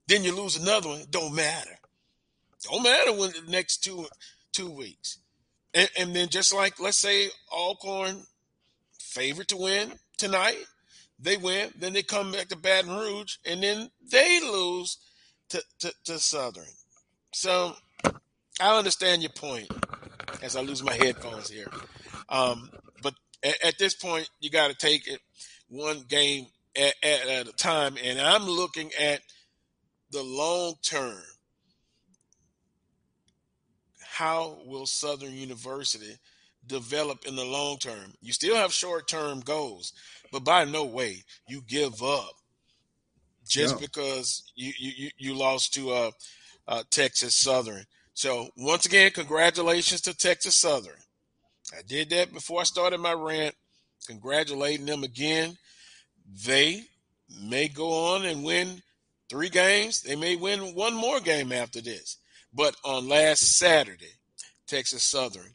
then 0.07 0.25
you 0.25 0.35
lose 0.35 0.57
another 0.57 0.89
one. 0.89 1.05
Don't 1.11 1.35
matter. 1.35 1.79
Don't 2.63 2.83
matter 2.83 3.13
when 3.13 3.31
the 3.31 3.51
next 3.51 3.79
two 3.79 4.07
two 4.53 4.71
weeks. 4.71 5.19
And, 5.75 5.89
and 5.99 6.15
then 6.15 6.29
just 6.29 6.55
like 6.55 6.79
let's 6.81 6.99
say 6.99 7.29
Alcorn 7.53 8.25
favorite 8.99 9.49
to 9.49 9.57
win 9.57 9.93
tonight, 10.17 10.65
they 11.19 11.37
win, 11.37 11.71
then 11.79 11.93
they 11.93 12.03
come 12.03 12.33
back 12.33 12.49
to 12.49 12.57
Baton 12.57 12.97
Rouge, 12.97 13.37
and 13.47 13.63
then 13.63 13.91
they 14.11 14.41
lose 14.41 14.99
to, 15.51 15.63
to, 15.81 15.93
to 16.05 16.19
Southern. 16.19 16.65
So 17.33 17.75
I 18.61 18.77
understand 18.77 19.23
your 19.23 19.31
point 19.31 19.71
as 20.43 20.57
I 20.57 20.63
lose 20.63 20.83
my 20.83 20.95
headphones 20.95 21.49
here. 21.49 21.71
Um, 22.29 22.71
but 23.03 23.15
at, 23.45 23.65
at, 23.65 23.79
this 23.79 23.95
point, 23.95 24.29
you 24.41 24.51
got 24.51 24.71
to 24.71 24.77
take 24.77 25.07
it 25.07 25.21
one 25.69 26.05
game 26.09 26.47
at, 26.77 26.95
at, 27.03 27.29
at 27.29 27.49
a 27.49 27.53
time. 27.53 27.97
And 28.03 28.21
I'm 28.21 28.47
looking 28.47 28.91
at 29.01 29.21
the 30.11 30.23
long 30.23 30.75
term. 30.83 31.23
How 34.01 34.59
will 34.67 34.87
Southern 34.87 35.35
University 35.35 36.19
develop 36.67 37.27
in 37.27 37.35
the 37.35 37.45
long 37.45 37.79
term? 37.79 38.13
You 38.21 38.33
still 38.33 38.57
have 38.57 38.73
short 38.73 39.09
term 39.09 39.41
goals, 39.41 39.93
but 40.31 40.45
by 40.45 40.65
no 40.65 40.85
way 40.85 41.25
you 41.49 41.63
give 41.67 42.03
up 42.03 42.33
just 43.49 43.75
no. 43.77 43.81
because 43.81 44.43
you, 44.55 44.73
you 44.79 45.11
you 45.17 45.35
lost 45.35 45.75
to 45.75 45.91
uh, 45.91 46.11
uh, 46.69 46.83
Texas 46.91 47.35
Southern. 47.35 47.85
So 48.15 48.49
once 48.57 48.87
again, 48.87 49.11
congratulations 49.11 50.03
to 50.03 50.17
Texas 50.17 50.57
Southern. 50.57 50.93
I 51.77 51.83
did 51.87 52.11
that 52.11 52.33
before 52.33 52.61
I 52.61 52.65
started 52.65 52.99
my 52.99 53.13
rant. 53.13 53.55
Congratulating 54.07 54.87
them 54.87 55.05
again. 55.05 55.57
They 56.47 56.85
may 57.43 57.69
go 57.69 58.15
on 58.15 58.25
and 58.25 58.45
win 58.45 58.83
three 59.29 59.49
games. 59.49 60.03
They 60.03 60.17
may 60.17 60.37
win 60.37 60.75
one 60.75 60.95
more 60.95 61.21
game 61.21 61.53
after 61.53 61.81
this. 61.81 62.19
But 62.55 62.77
on 62.85 63.09
last 63.09 63.59
Saturday, 63.59 64.15
Texas 64.67 65.03
Southern 65.03 65.55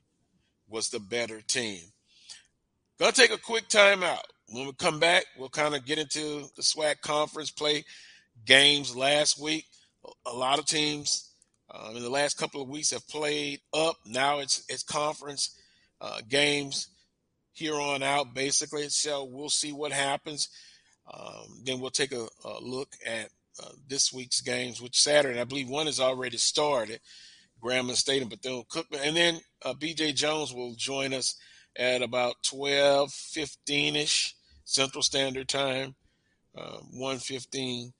was 0.67 0.89
the 0.89 0.99
better 0.99 1.41
team. 1.41 1.81
Gonna 2.99 3.11
take 3.11 3.31
a 3.31 3.37
quick 3.37 3.67
timeout. 3.67 4.23
When 4.49 4.65
we 4.65 4.73
come 4.73 4.99
back, 4.99 5.25
we'll 5.37 5.49
kind 5.49 5.75
of 5.75 5.85
get 5.85 5.99
into 5.99 6.47
the 6.55 6.61
SWAC 6.61 7.01
conference 7.01 7.51
play 7.51 7.83
games 8.45 8.95
last 8.95 9.39
week. 9.39 9.65
A 10.25 10.33
lot 10.33 10.57
of 10.57 10.65
teams 10.65 11.31
um, 11.69 11.95
in 11.97 12.01
the 12.03 12.09
last 12.09 12.37
couple 12.37 12.61
of 12.61 12.69
weeks 12.69 12.91
have 12.91 13.07
played 13.07 13.59
up. 13.73 13.97
Now 14.05 14.39
it's 14.39 14.63
it's 14.69 14.83
conference 14.83 15.59
uh, 15.99 16.21
games 16.27 16.87
here 17.53 17.75
on 17.75 18.03
out, 18.03 18.33
basically. 18.33 18.87
So 18.89 19.25
we'll 19.25 19.49
see 19.49 19.71
what 19.71 19.91
happens. 19.91 20.49
Um, 21.11 21.61
then 21.63 21.79
we'll 21.79 21.89
take 21.89 22.11
a, 22.11 22.27
a 22.45 22.59
look 22.61 22.95
at 23.05 23.29
uh, 23.63 23.71
this 23.87 24.13
week's 24.13 24.41
games, 24.41 24.81
which 24.81 24.99
Saturday, 24.99 25.39
I 25.39 25.45
believe 25.45 25.69
one 25.69 25.85
has 25.85 25.99
already 25.99 26.37
started, 26.37 26.99
Grambling 27.63 27.95
Stadium, 27.95 28.29
but 28.29 28.41
then 28.41 28.63
Cookman, 28.69 28.99
and 29.03 29.15
then 29.15 29.39
uh, 29.65 29.73
BJ 29.73 30.13
Jones 30.13 30.53
will 30.53 30.75
join 30.75 31.13
us 31.13 31.35
at 31.75 32.01
about 32.01 32.35
12, 32.43 33.11
15 33.11 33.95
ish 33.95 34.35
Central 34.63 35.01
Standard 35.01 35.47
Time, 35.47 35.95
uh, 36.55 36.77
115 36.91 37.93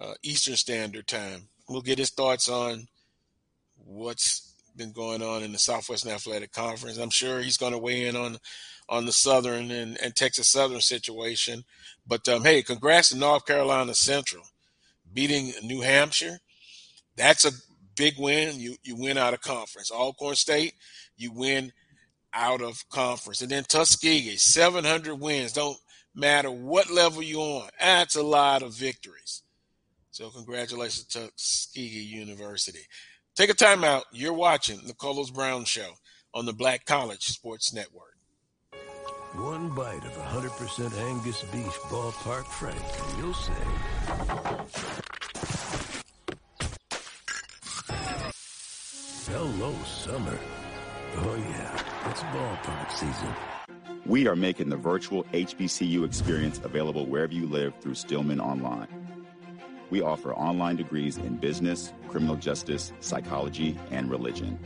uh, 0.00 0.14
Eastern 0.22 0.56
Standard 0.56 1.06
Time. 1.06 1.48
We'll 1.68 1.82
get 1.82 1.98
his 1.98 2.10
thoughts 2.10 2.48
on 2.48 2.86
what's 3.76 4.51
been 4.76 4.92
going 4.92 5.22
on 5.22 5.42
in 5.42 5.52
the 5.52 5.58
Southwestern 5.58 6.12
Athletic 6.12 6.52
Conference. 6.52 6.98
I'm 6.98 7.10
sure 7.10 7.40
he's 7.40 7.56
going 7.56 7.72
to 7.72 7.78
weigh 7.78 8.06
in 8.06 8.16
on 8.16 8.38
on 8.88 9.06
the 9.06 9.12
Southern 9.12 9.70
and, 9.70 9.96
and 10.02 10.14
Texas 10.14 10.48
Southern 10.50 10.80
situation. 10.80 11.64
But 12.06 12.28
um, 12.28 12.42
hey, 12.42 12.62
congrats 12.62 13.10
to 13.10 13.16
North 13.16 13.46
Carolina 13.46 13.94
Central 13.94 14.44
beating 15.12 15.52
New 15.62 15.80
Hampshire. 15.80 16.38
That's 17.16 17.44
a 17.44 17.52
big 17.96 18.14
win. 18.18 18.58
You 18.58 18.76
you 18.82 18.96
win 18.96 19.18
out 19.18 19.34
of 19.34 19.40
conference. 19.40 19.90
Alcorn 19.90 20.36
State, 20.36 20.74
you 21.16 21.32
win 21.32 21.72
out 22.34 22.62
of 22.62 22.88
conference, 22.88 23.42
and 23.42 23.50
then 23.50 23.64
Tuskegee, 23.64 24.36
700 24.36 25.14
wins. 25.16 25.52
Don't 25.52 25.76
matter 26.14 26.50
what 26.50 26.90
level 26.90 27.22
you're 27.22 27.62
on. 27.62 27.68
That's 27.78 28.16
a 28.16 28.22
lot 28.22 28.62
of 28.62 28.74
victories. 28.74 29.42
So 30.10 30.28
congratulations 30.30 31.06
to 31.08 31.30
Tuskegee 31.30 32.04
University. 32.04 32.86
Take 33.34 33.48
a 33.48 33.54
time 33.54 33.82
out. 33.82 34.04
You're 34.12 34.34
watching 34.34 34.80
the 34.86 34.92
Carlos 34.92 35.30
Brown 35.30 35.64
Show 35.64 35.88
on 36.34 36.44
the 36.44 36.52
Black 36.52 36.84
College 36.84 37.28
Sports 37.28 37.72
Network. 37.72 38.14
One 39.32 39.74
bite 39.74 40.04
of 40.04 40.12
100% 40.12 40.98
Angus 40.98 41.40
beef 41.44 41.72
ballpark 41.88 42.44
frank, 42.44 42.76
and 42.76 43.18
you'll 43.18 43.32
say... 43.32 43.52
Hello, 49.32 49.74
summer. 49.86 50.38
Oh 51.16 51.34
yeah, 51.34 52.10
it's 52.10 52.20
ballpark 52.24 52.90
season. 52.92 53.34
We 54.04 54.26
are 54.26 54.36
making 54.36 54.68
the 54.68 54.76
virtual 54.76 55.24
HBCU 55.32 56.04
experience 56.04 56.60
available 56.62 57.06
wherever 57.06 57.32
you 57.32 57.46
live 57.46 57.72
through 57.80 57.94
Stillman 57.94 58.40
Online. 58.42 58.88
We 59.92 60.00
offer 60.00 60.32
online 60.32 60.76
degrees 60.76 61.18
in 61.18 61.36
business, 61.36 61.92
criminal 62.08 62.36
justice, 62.36 62.94
psychology, 63.00 63.78
and 63.90 64.10
religion. 64.10 64.58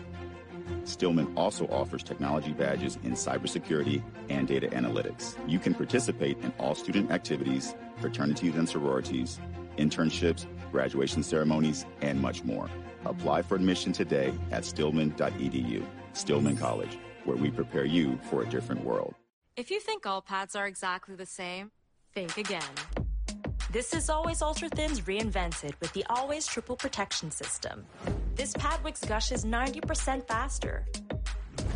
Stillman 0.85 1.33
also 1.37 1.66
offers 1.66 2.05
technology 2.05 2.53
badges 2.53 2.97
in 3.03 3.14
cybersecurity 3.14 4.05
and 4.29 4.47
data 4.47 4.68
analytics. 4.68 5.35
You 5.49 5.59
can 5.59 5.74
participate 5.74 6.39
in 6.45 6.53
all 6.61 6.77
student 6.77 7.11
activities, 7.11 7.74
fraternities 7.97 8.55
and 8.55 8.68
sororities, 8.68 9.41
internships, 9.79 10.47
graduation 10.70 11.24
ceremonies, 11.24 11.87
and 12.03 12.22
much 12.22 12.45
more. 12.45 12.70
Apply 13.05 13.43
for 13.43 13.57
admission 13.57 13.93
today 13.93 14.33
at 14.53 14.64
stillman.edu. 14.64 15.85
Stillman 16.12 16.57
College, 16.57 16.99
where 17.24 17.37
we 17.37 17.51
prepare 17.51 17.85
you 17.85 18.16
for 18.31 18.43
a 18.43 18.49
different 18.49 18.85
world. 18.85 19.16
If 19.57 19.72
you 19.72 19.81
think 19.81 20.07
all 20.07 20.22
pads 20.22 20.55
are 20.55 20.68
exactly 20.68 21.16
the 21.16 21.27
same, 21.27 21.72
think 22.14 22.39
again. 22.39 22.62
This 23.73 23.93
is 23.95 24.09
Always 24.09 24.43
Ultra 24.43 24.69
Thins 24.69 25.01
reinvented 25.01 25.73
with 25.81 25.93
the 25.93 26.05
Always 26.09 26.47
Triple 26.47 26.77
Protection 26.77 27.33
System. 27.33 27.85
This 28.37 28.53
pad 28.53 28.83
wicks 28.85 29.05
gushes 29.05 29.45
90% 29.45 30.25
faster, 30.29 30.87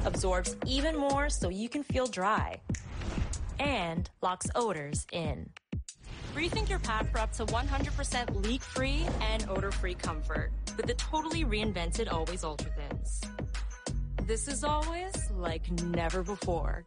absorbs 0.05 0.57
even 0.65 0.97
more 0.97 1.29
so 1.29 1.49
you 1.49 1.69
can 1.69 1.83
feel 1.83 2.07
dry, 2.07 2.61
and 3.59 4.09
locks 4.23 4.47
odors 4.55 5.05
in. 5.11 5.51
Rethink 6.33 6.69
your 6.69 6.79
pad 6.79 7.11
for 7.11 7.19
up 7.19 7.33
to 7.33 7.45
100% 7.47 8.47
leak-free 8.47 9.05
and 9.21 9.47
odor-free 9.49 9.95
comfort 9.95 10.53
with 10.77 10.87
the 10.87 10.95
totally 10.95 11.45
reinvented 11.45 12.11
Always 12.11 12.45
Ultra 12.45 12.71
Thins. 12.71 13.21
This 14.29 14.47
is 14.47 14.63
always 14.63 15.13
like 15.33 15.69
never 15.83 16.23
before. 16.23 16.87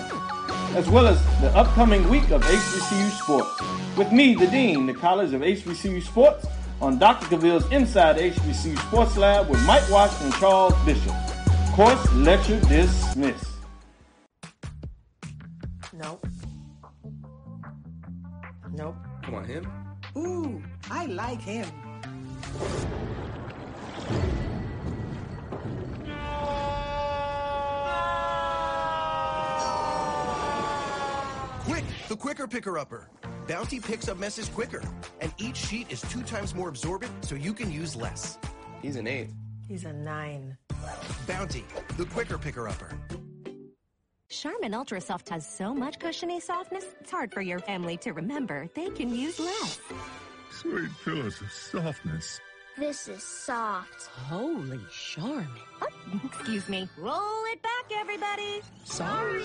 as 0.75 0.89
well 0.89 1.07
as 1.07 1.21
the 1.41 1.49
upcoming 1.55 2.07
week 2.09 2.29
of 2.31 2.41
HBCU 2.43 3.09
Sports. 3.11 3.61
With 3.97 4.11
me, 4.11 4.35
the 4.35 4.47
Dean, 4.47 4.85
the 4.85 4.93
College 4.93 5.33
of 5.33 5.41
HBCU 5.41 6.01
Sports, 6.01 6.45
on 6.81 6.97
Dr. 6.97 7.27
Cavill's 7.27 7.69
Inside 7.71 8.17
HBCU 8.17 8.77
Sports 8.87 9.17
Lab 9.17 9.49
with 9.49 9.63
Mike 9.65 9.87
Washington 9.89 10.27
and 10.27 10.35
Charles 10.35 10.73
Bishop. 10.85 11.13
Course 11.73 12.13
lecture 12.13 12.59
dismissed. 12.61 13.45
Nope. 15.93 16.25
Nope. 18.71 18.95
Come 19.23 19.35
on, 19.35 19.45
him? 19.45 19.71
Ooh, 20.17 20.63
I 20.89 21.05
like 21.05 21.41
him. 21.41 21.65
Quick, 31.65 31.85
the 32.11 32.17
quicker 32.17 32.45
picker 32.45 32.77
upper. 32.77 33.09
Bounty 33.47 33.79
picks 33.79 34.09
up 34.09 34.17
messes 34.17 34.49
quicker, 34.49 34.83
and 35.21 35.33
each 35.37 35.55
sheet 35.55 35.89
is 35.89 36.01
two 36.01 36.21
times 36.23 36.53
more 36.53 36.67
absorbent, 36.67 37.13
so 37.23 37.35
you 37.35 37.53
can 37.53 37.71
use 37.71 37.95
less. 37.95 38.37
He's 38.81 38.97
an 38.97 39.07
eight. 39.07 39.29
He's 39.65 39.85
a 39.85 39.93
nine. 39.93 40.57
Bounty, 41.25 41.63
the 41.95 42.03
quicker 42.07 42.37
picker 42.37 42.67
upper. 42.67 42.91
Charmin 44.27 44.73
Ultra 44.73 44.99
Soft 44.99 45.29
has 45.29 45.47
so 45.47 45.73
much 45.73 45.99
cushiony 45.99 46.41
softness, 46.41 46.85
it's 46.99 47.11
hard 47.11 47.31
for 47.31 47.41
your 47.41 47.59
family 47.59 47.95
to 47.99 48.11
remember. 48.11 48.67
They 48.75 48.89
can 48.89 49.15
use 49.15 49.39
less. 49.39 49.79
Sweet 50.51 50.89
pillows 51.05 51.39
of 51.39 51.49
softness. 51.49 52.41
This 52.77 53.07
is 53.07 53.23
soft. 53.23 54.07
Holy 54.27 54.81
Charmin. 54.91 55.70
Oh, 55.81 55.87
excuse 56.23 56.67
me. 56.69 56.87
Roll 56.97 57.43
it 57.51 57.61
back, 57.61 57.85
everybody. 57.95 58.61
Sorry. 58.83 59.43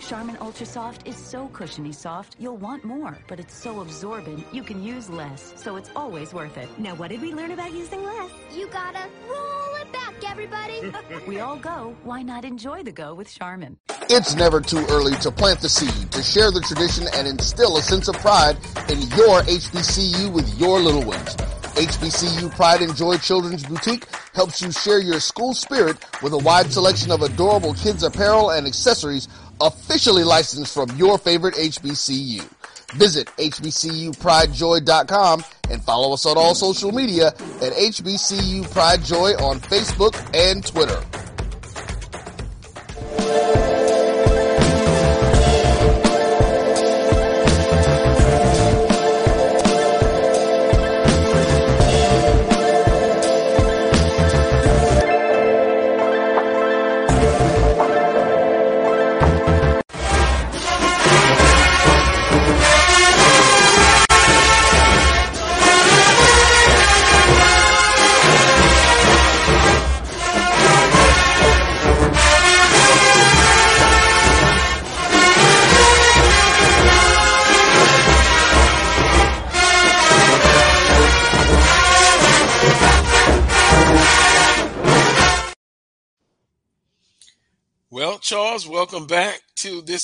Charmin 0.00 0.36
Ultra 0.40 0.66
Soft 0.66 1.06
is 1.06 1.16
so 1.16 1.48
cushiony 1.48 1.92
soft, 1.92 2.36
you'll 2.38 2.58
want 2.58 2.84
more. 2.84 3.16
But 3.26 3.40
it's 3.40 3.54
so 3.54 3.80
absorbent, 3.80 4.44
you 4.52 4.62
can 4.62 4.82
use 4.82 5.08
less. 5.08 5.54
So 5.56 5.76
it's 5.76 5.90
always 5.96 6.34
worth 6.34 6.58
it. 6.58 6.68
Now, 6.78 6.94
what 6.94 7.08
did 7.08 7.22
we 7.22 7.32
learn 7.32 7.52
about 7.52 7.72
using 7.72 8.04
less? 8.04 8.30
You 8.54 8.66
gotta 8.68 9.08
roll 9.28 9.74
it 9.80 9.90
back, 9.92 10.14
everybody. 10.30 10.92
we 11.26 11.40
all 11.40 11.56
go. 11.56 11.96
Why 12.02 12.22
not 12.22 12.44
enjoy 12.44 12.82
the 12.82 12.92
go 12.92 13.14
with 13.14 13.32
Charmin? 13.32 13.78
It's 14.10 14.34
never 14.34 14.60
too 14.60 14.84
early 14.90 15.14
to 15.16 15.30
plant 15.30 15.60
the 15.60 15.70
seed, 15.70 16.12
to 16.12 16.22
share 16.22 16.50
the 16.50 16.60
tradition, 16.60 17.06
and 17.14 17.26
instill 17.26 17.78
a 17.78 17.82
sense 17.82 18.08
of 18.08 18.16
pride 18.16 18.58
in 18.90 19.00
your 19.16 19.40
HBCU 19.40 20.30
with 20.32 20.60
your 20.60 20.80
little 20.80 21.04
ones. 21.04 21.34
HBCU 21.74 22.50
Pride 22.52 22.82
and 22.82 22.94
Joy 22.94 23.16
Children's 23.16 23.64
Boutique 23.64 24.06
helps 24.32 24.62
you 24.62 24.70
share 24.70 25.00
your 25.00 25.18
school 25.18 25.54
spirit 25.54 25.96
with 26.22 26.32
a 26.32 26.38
wide 26.38 26.72
selection 26.72 27.10
of 27.10 27.22
adorable 27.22 27.74
kids 27.74 28.04
apparel 28.04 28.50
and 28.50 28.64
accessories 28.66 29.26
officially 29.60 30.22
licensed 30.22 30.72
from 30.72 30.88
your 30.96 31.18
favorite 31.18 31.54
HBCU. 31.54 32.48
Visit 32.92 33.26
hbcupridejoy.com 33.38 35.44
and 35.70 35.82
follow 35.82 36.14
us 36.14 36.26
on 36.26 36.38
all 36.38 36.54
social 36.54 36.92
media 36.92 37.28
at 37.28 37.72
HBCU 37.72 38.70
Pride 38.70 39.02
Joy 39.02 39.30
on 39.32 39.58
Facebook 39.58 40.14
and 40.32 40.64
Twitter. 40.64 41.02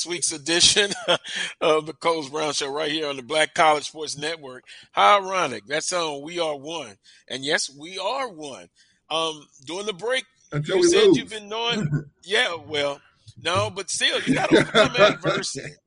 This 0.01 0.07
week's 0.07 0.33
edition 0.33 0.93
of 1.61 1.85
the 1.85 1.93
Carlos 1.93 2.31
Brown 2.31 2.55
Show 2.55 2.73
right 2.73 2.91
here 2.91 3.07
on 3.07 3.17
the 3.17 3.23
Black 3.23 3.53
College 3.53 3.85
Sports 3.85 4.17
Network. 4.17 4.65
How 4.93 5.21
ironic. 5.23 5.65
That's 5.67 5.93
on 5.93 6.23
We 6.23 6.39
Are 6.39 6.57
One. 6.57 6.97
And 7.29 7.45
yes, 7.45 7.69
we 7.69 7.99
are 7.99 8.31
one. 8.31 8.71
Um, 9.11 9.47
during 9.67 9.85
the 9.85 9.93
break, 9.93 10.25
Until 10.53 10.79
you 10.79 10.89
said 10.89 11.05
lose. 11.09 11.19
you've 11.19 11.29
been 11.29 11.51
knowing. 11.51 12.07
yeah, 12.25 12.57
well, 12.67 12.99
no, 13.43 13.69
but 13.69 13.91
still, 13.91 14.23
you 14.23 14.37
got 14.37 14.49
to 14.49 14.61
overcome 14.61 14.97
adversity. 14.97 15.75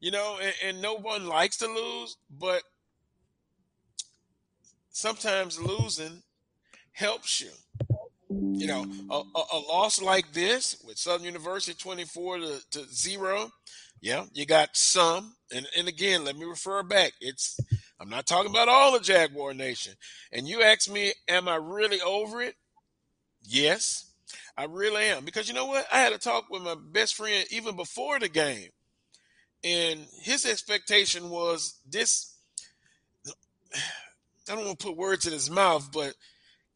You 0.00 0.10
know, 0.10 0.38
and, 0.42 0.54
and 0.64 0.82
no 0.82 0.96
one 0.96 1.28
likes 1.28 1.58
to 1.58 1.68
lose, 1.68 2.16
but 2.28 2.64
sometimes 4.90 5.60
losing 5.60 6.24
helps 6.90 7.40
you. 7.40 7.50
You 8.32 8.66
know, 8.66 8.86
a, 9.10 9.14
a, 9.14 9.44
a 9.52 9.58
loss 9.58 10.00
like 10.00 10.32
this 10.32 10.82
with 10.86 10.98
Southern 10.98 11.26
University 11.26 11.76
24 11.76 12.38
to, 12.38 12.60
to 12.72 12.84
0, 12.92 13.50
yeah, 14.00 14.24
you 14.32 14.46
got 14.46 14.76
some. 14.76 15.34
And, 15.54 15.66
and 15.76 15.88
again, 15.88 16.24
let 16.24 16.36
me 16.36 16.44
refer 16.44 16.82
back. 16.82 17.12
It's 17.20 17.58
I'm 18.00 18.08
not 18.08 18.26
talking 18.26 18.50
about 18.50 18.68
all 18.68 18.92
the 18.92 19.00
Jaguar 19.00 19.54
Nation. 19.54 19.94
And 20.32 20.48
you 20.48 20.62
ask 20.62 20.90
me, 20.90 21.12
am 21.28 21.48
I 21.48 21.54
really 21.56 22.00
over 22.00 22.42
it? 22.42 22.56
Yes, 23.44 24.10
I 24.56 24.64
really 24.64 25.04
am. 25.04 25.24
Because 25.24 25.46
you 25.46 25.54
know 25.54 25.66
what? 25.66 25.86
I 25.92 25.98
had 25.98 26.12
a 26.12 26.18
talk 26.18 26.50
with 26.50 26.62
my 26.62 26.74
best 26.74 27.14
friend 27.14 27.46
even 27.50 27.76
before 27.76 28.18
the 28.18 28.28
game. 28.28 28.70
And 29.62 30.00
his 30.20 30.44
expectation 30.44 31.30
was 31.30 31.78
this 31.88 32.34
I 34.48 34.56
don't 34.56 34.64
want 34.64 34.80
to 34.80 34.86
put 34.86 34.96
words 34.96 35.24
in 35.24 35.32
his 35.32 35.48
mouth, 35.48 35.90
but 35.92 36.14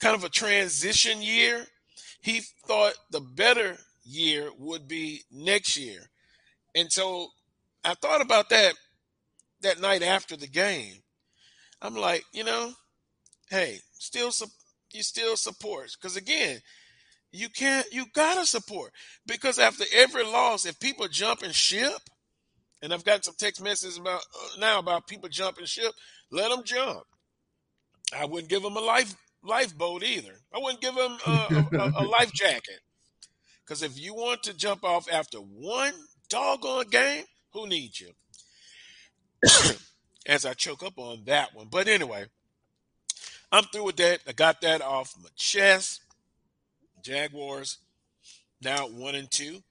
kind 0.00 0.14
of 0.14 0.24
a 0.24 0.28
transition 0.28 1.22
year. 1.22 1.66
He 2.20 2.42
thought 2.66 2.94
the 3.10 3.20
better 3.20 3.76
year 4.04 4.50
would 4.58 4.88
be 4.88 5.22
next 5.30 5.76
year. 5.76 6.00
And 6.74 6.92
so 6.92 7.28
I 7.84 7.94
thought 7.94 8.20
about 8.20 8.50
that 8.50 8.74
that 9.62 9.80
night 9.80 10.02
after 10.02 10.36
the 10.36 10.46
game. 10.46 11.02
I'm 11.80 11.96
like, 11.96 12.24
you 12.32 12.44
know, 12.44 12.72
hey, 13.50 13.78
still 13.92 14.30
su- 14.30 14.46
you 14.92 15.02
still 15.02 15.36
support 15.36 15.90
because 16.00 16.16
again, 16.16 16.60
you 17.32 17.48
can't 17.48 17.86
you 17.92 18.06
gotta 18.14 18.46
support 18.46 18.92
because 19.26 19.58
after 19.58 19.84
every 19.94 20.24
loss, 20.24 20.66
if 20.66 20.78
people 20.80 21.06
jump 21.08 21.42
and 21.42 21.54
ship, 21.54 22.00
and 22.82 22.92
I've 22.92 23.04
gotten 23.04 23.22
some 23.22 23.34
text 23.38 23.62
messages 23.62 23.98
about 23.98 24.20
uh, 24.20 24.58
now 24.58 24.78
about 24.78 25.06
people 25.06 25.28
jumping 25.28 25.66
ship, 25.66 25.92
let 26.30 26.50
them 26.50 26.62
jump. 26.64 27.02
I 28.16 28.24
wouldn't 28.24 28.50
give 28.50 28.62
them 28.62 28.76
a 28.76 28.80
life 28.80 29.14
lifeboat 29.46 30.02
either. 30.02 30.34
I 30.54 30.58
wouldn't 30.58 30.80
give 30.80 30.94
them 30.94 31.18
a, 31.26 31.66
a, 31.78 31.92
a 31.96 32.04
life 32.06 32.32
jacket 32.32 32.80
because 33.64 33.82
if 33.82 33.98
you 33.98 34.14
want 34.14 34.42
to 34.44 34.56
jump 34.56 34.84
off 34.84 35.10
after 35.10 35.38
one 35.38 35.92
doggone 36.28 36.88
game, 36.88 37.24
who 37.52 37.66
needs 37.66 38.00
you? 38.00 38.10
As 40.26 40.44
I 40.44 40.54
choke 40.54 40.82
up 40.82 40.98
on 40.98 41.22
that 41.26 41.54
one, 41.54 41.68
but 41.70 41.86
anyway, 41.86 42.26
I'm 43.52 43.64
through 43.64 43.84
with 43.84 43.96
that. 43.96 44.20
I 44.26 44.32
got 44.32 44.60
that 44.62 44.82
off 44.82 45.14
my 45.22 45.28
chest. 45.36 46.02
Jaguars 47.02 47.78
now 48.62 48.88
one 48.88 49.14
and 49.14 49.30
two, 49.30 49.62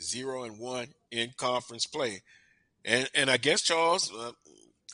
zero 0.00 0.42
and 0.44 0.58
one 0.58 0.88
in 1.10 1.30
conference 1.36 1.86
play, 1.86 2.22
and 2.84 3.08
and 3.14 3.30
I 3.30 3.36
guess 3.36 3.62
Charles, 3.62 4.12
uh, 4.12 4.32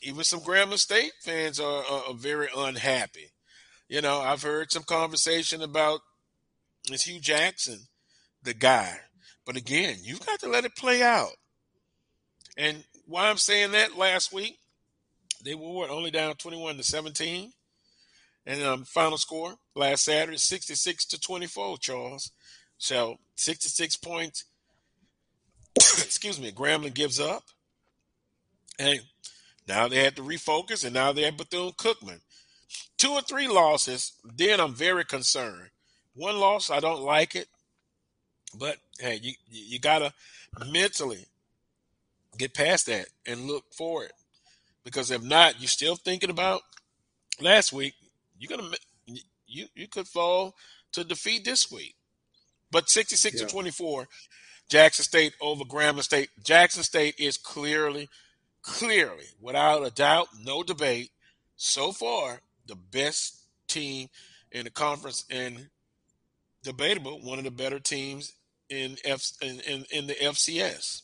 even 0.02 0.24
some 0.24 0.40
Grambling 0.40 0.78
State 0.78 1.12
fans 1.22 1.58
are, 1.58 1.84
are, 1.84 2.02
are 2.08 2.14
very 2.14 2.48
unhappy. 2.54 3.30
You 3.88 4.02
know, 4.02 4.20
I've 4.20 4.42
heard 4.42 4.70
some 4.70 4.82
conversation 4.82 5.62
about 5.62 6.00
is 6.90 7.04
Hue 7.04 7.20
Jackson 7.20 7.80
the 8.42 8.54
guy, 8.54 8.98
but 9.44 9.56
again, 9.56 9.96
you've 10.02 10.24
got 10.24 10.40
to 10.40 10.48
let 10.48 10.64
it 10.64 10.76
play 10.76 11.02
out. 11.02 11.32
And 12.56 12.84
why 13.06 13.28
I'm 13.28 13.38
saying 13.38 13.72
that 13.72 13.96
last 13.96 14.32
week, 14.32 14.58
they 15.44 15.54
were 15.54 15.88
only 15.88 16.10
down 16.10 16.34
21 16.34 16.76
to 16.76 16.82
17. 16.82 17.52
And 18.46 18.62
um, 18.62 18.84
final 18.84 19.18
score 19.18 19.54
last 19.74 20.04
Saturday, 20.04 20.38
66 20.38 21.04
to 21.06 21.20
24, 21.20 21.78
Charles. 21.78 22.30
So 22.78 23.18
66 23.36 23.96
points. 23.96 24.44
excuse 25.78 26.40
me, 26.40 26.50
Grambling 26.50 26.94
gives 26.94 27.20
up. 27.20 27.44
Hey, 28.78 29.00
now 29.66 29.88
they 29.88 30.02
had 30.02 30.16
to 30.16 30.22
refocus, 30.22 30.84
and 30.84 30.94
now 30.94 31.12
they 31.12 31.22
have 31.22 31.36
Bethune 31.36 31.72
Cookman. 31.72 32.20
Two 32.96 33.12
or 33.12 33.22
three 33.22 33.48
losses, 33.48 34.12
then 34.24 34.60
I'm 34.60 34.74
very 34.74 35.04
concerned. 35.04 35.70
One 36.14 36.38
loss, 36.38 36.70
I 36.70 36.80
don't 36.80 37.02
like 37.02 37.36
it, 37.36 37.48
but 38.54 38.78
hey, 38.98 39.20
you 39.22 39.34
you 39.48 39.78
gotta 39.78 40.12
mentally 40.66 41.26
get 42.36 42.54
past 42.54 42.86
that 42.86 43.06
and 43.26 43.46
look 43.46 43.72
forward, 43.72 44.10
because 44.84 45.10
if 45.10 45.22
not, 45.22 45.60
you're 45.60 45.68
still 45.68 45.96
thinking 45.96 46.30
about 46.30 46.62
last 47.40 47.72
week. 47.72 47.94
You're 48.38 48.56
gonna 48.56 48.74
you 49.46 49.66
you 49.74 49.88
could 49.88 50.08
fall 50.08 50.56
to 50.92 51.04
defeat 51.04 51.44
this 51.44 51.70
week. 51.70 51.94
But 52.70 52.90
66 52.90 53.40
Yeah. 53.40 53.46
to 53.46 53.50
24, 53.52 54.08
Jackson 54.68 55.04
State 55.04 55.34
over 55.40 55.64
Grambling 55.64 56.02
State. 56.02 56.30
Jackson 56.42 56.82
State 56.82 57.14
is 57.18 57.38
clearly, 57.38 58.08
clearly, 58.62 59.24
without 59.40 59.86
a 59.86 59.90
doubt, 59.90 60.28
no 60.38 60.62
debate, 60.62 61.10
so 61.56 61.92
far 61.92 62.42
the 62.68 62.76
best 62.76 63.46
team 63.66 64.08
in 64.52 64.64
the 64.64 64.70
conference 64.70 65.24
and 65.30 65.68
debatable 66.62 67.20
one 67.22 67.38
of 67.38 67.44
the 67.44 67.50
better 67.50 67.78
teams 67.78 68.34
in 68.70 68.96
F 69.04 69.32
in, 69.42 69.60
in, 69.60 69.84
in 69.90 70.06
the 70.06 70.14
FCS. 70.14 71.02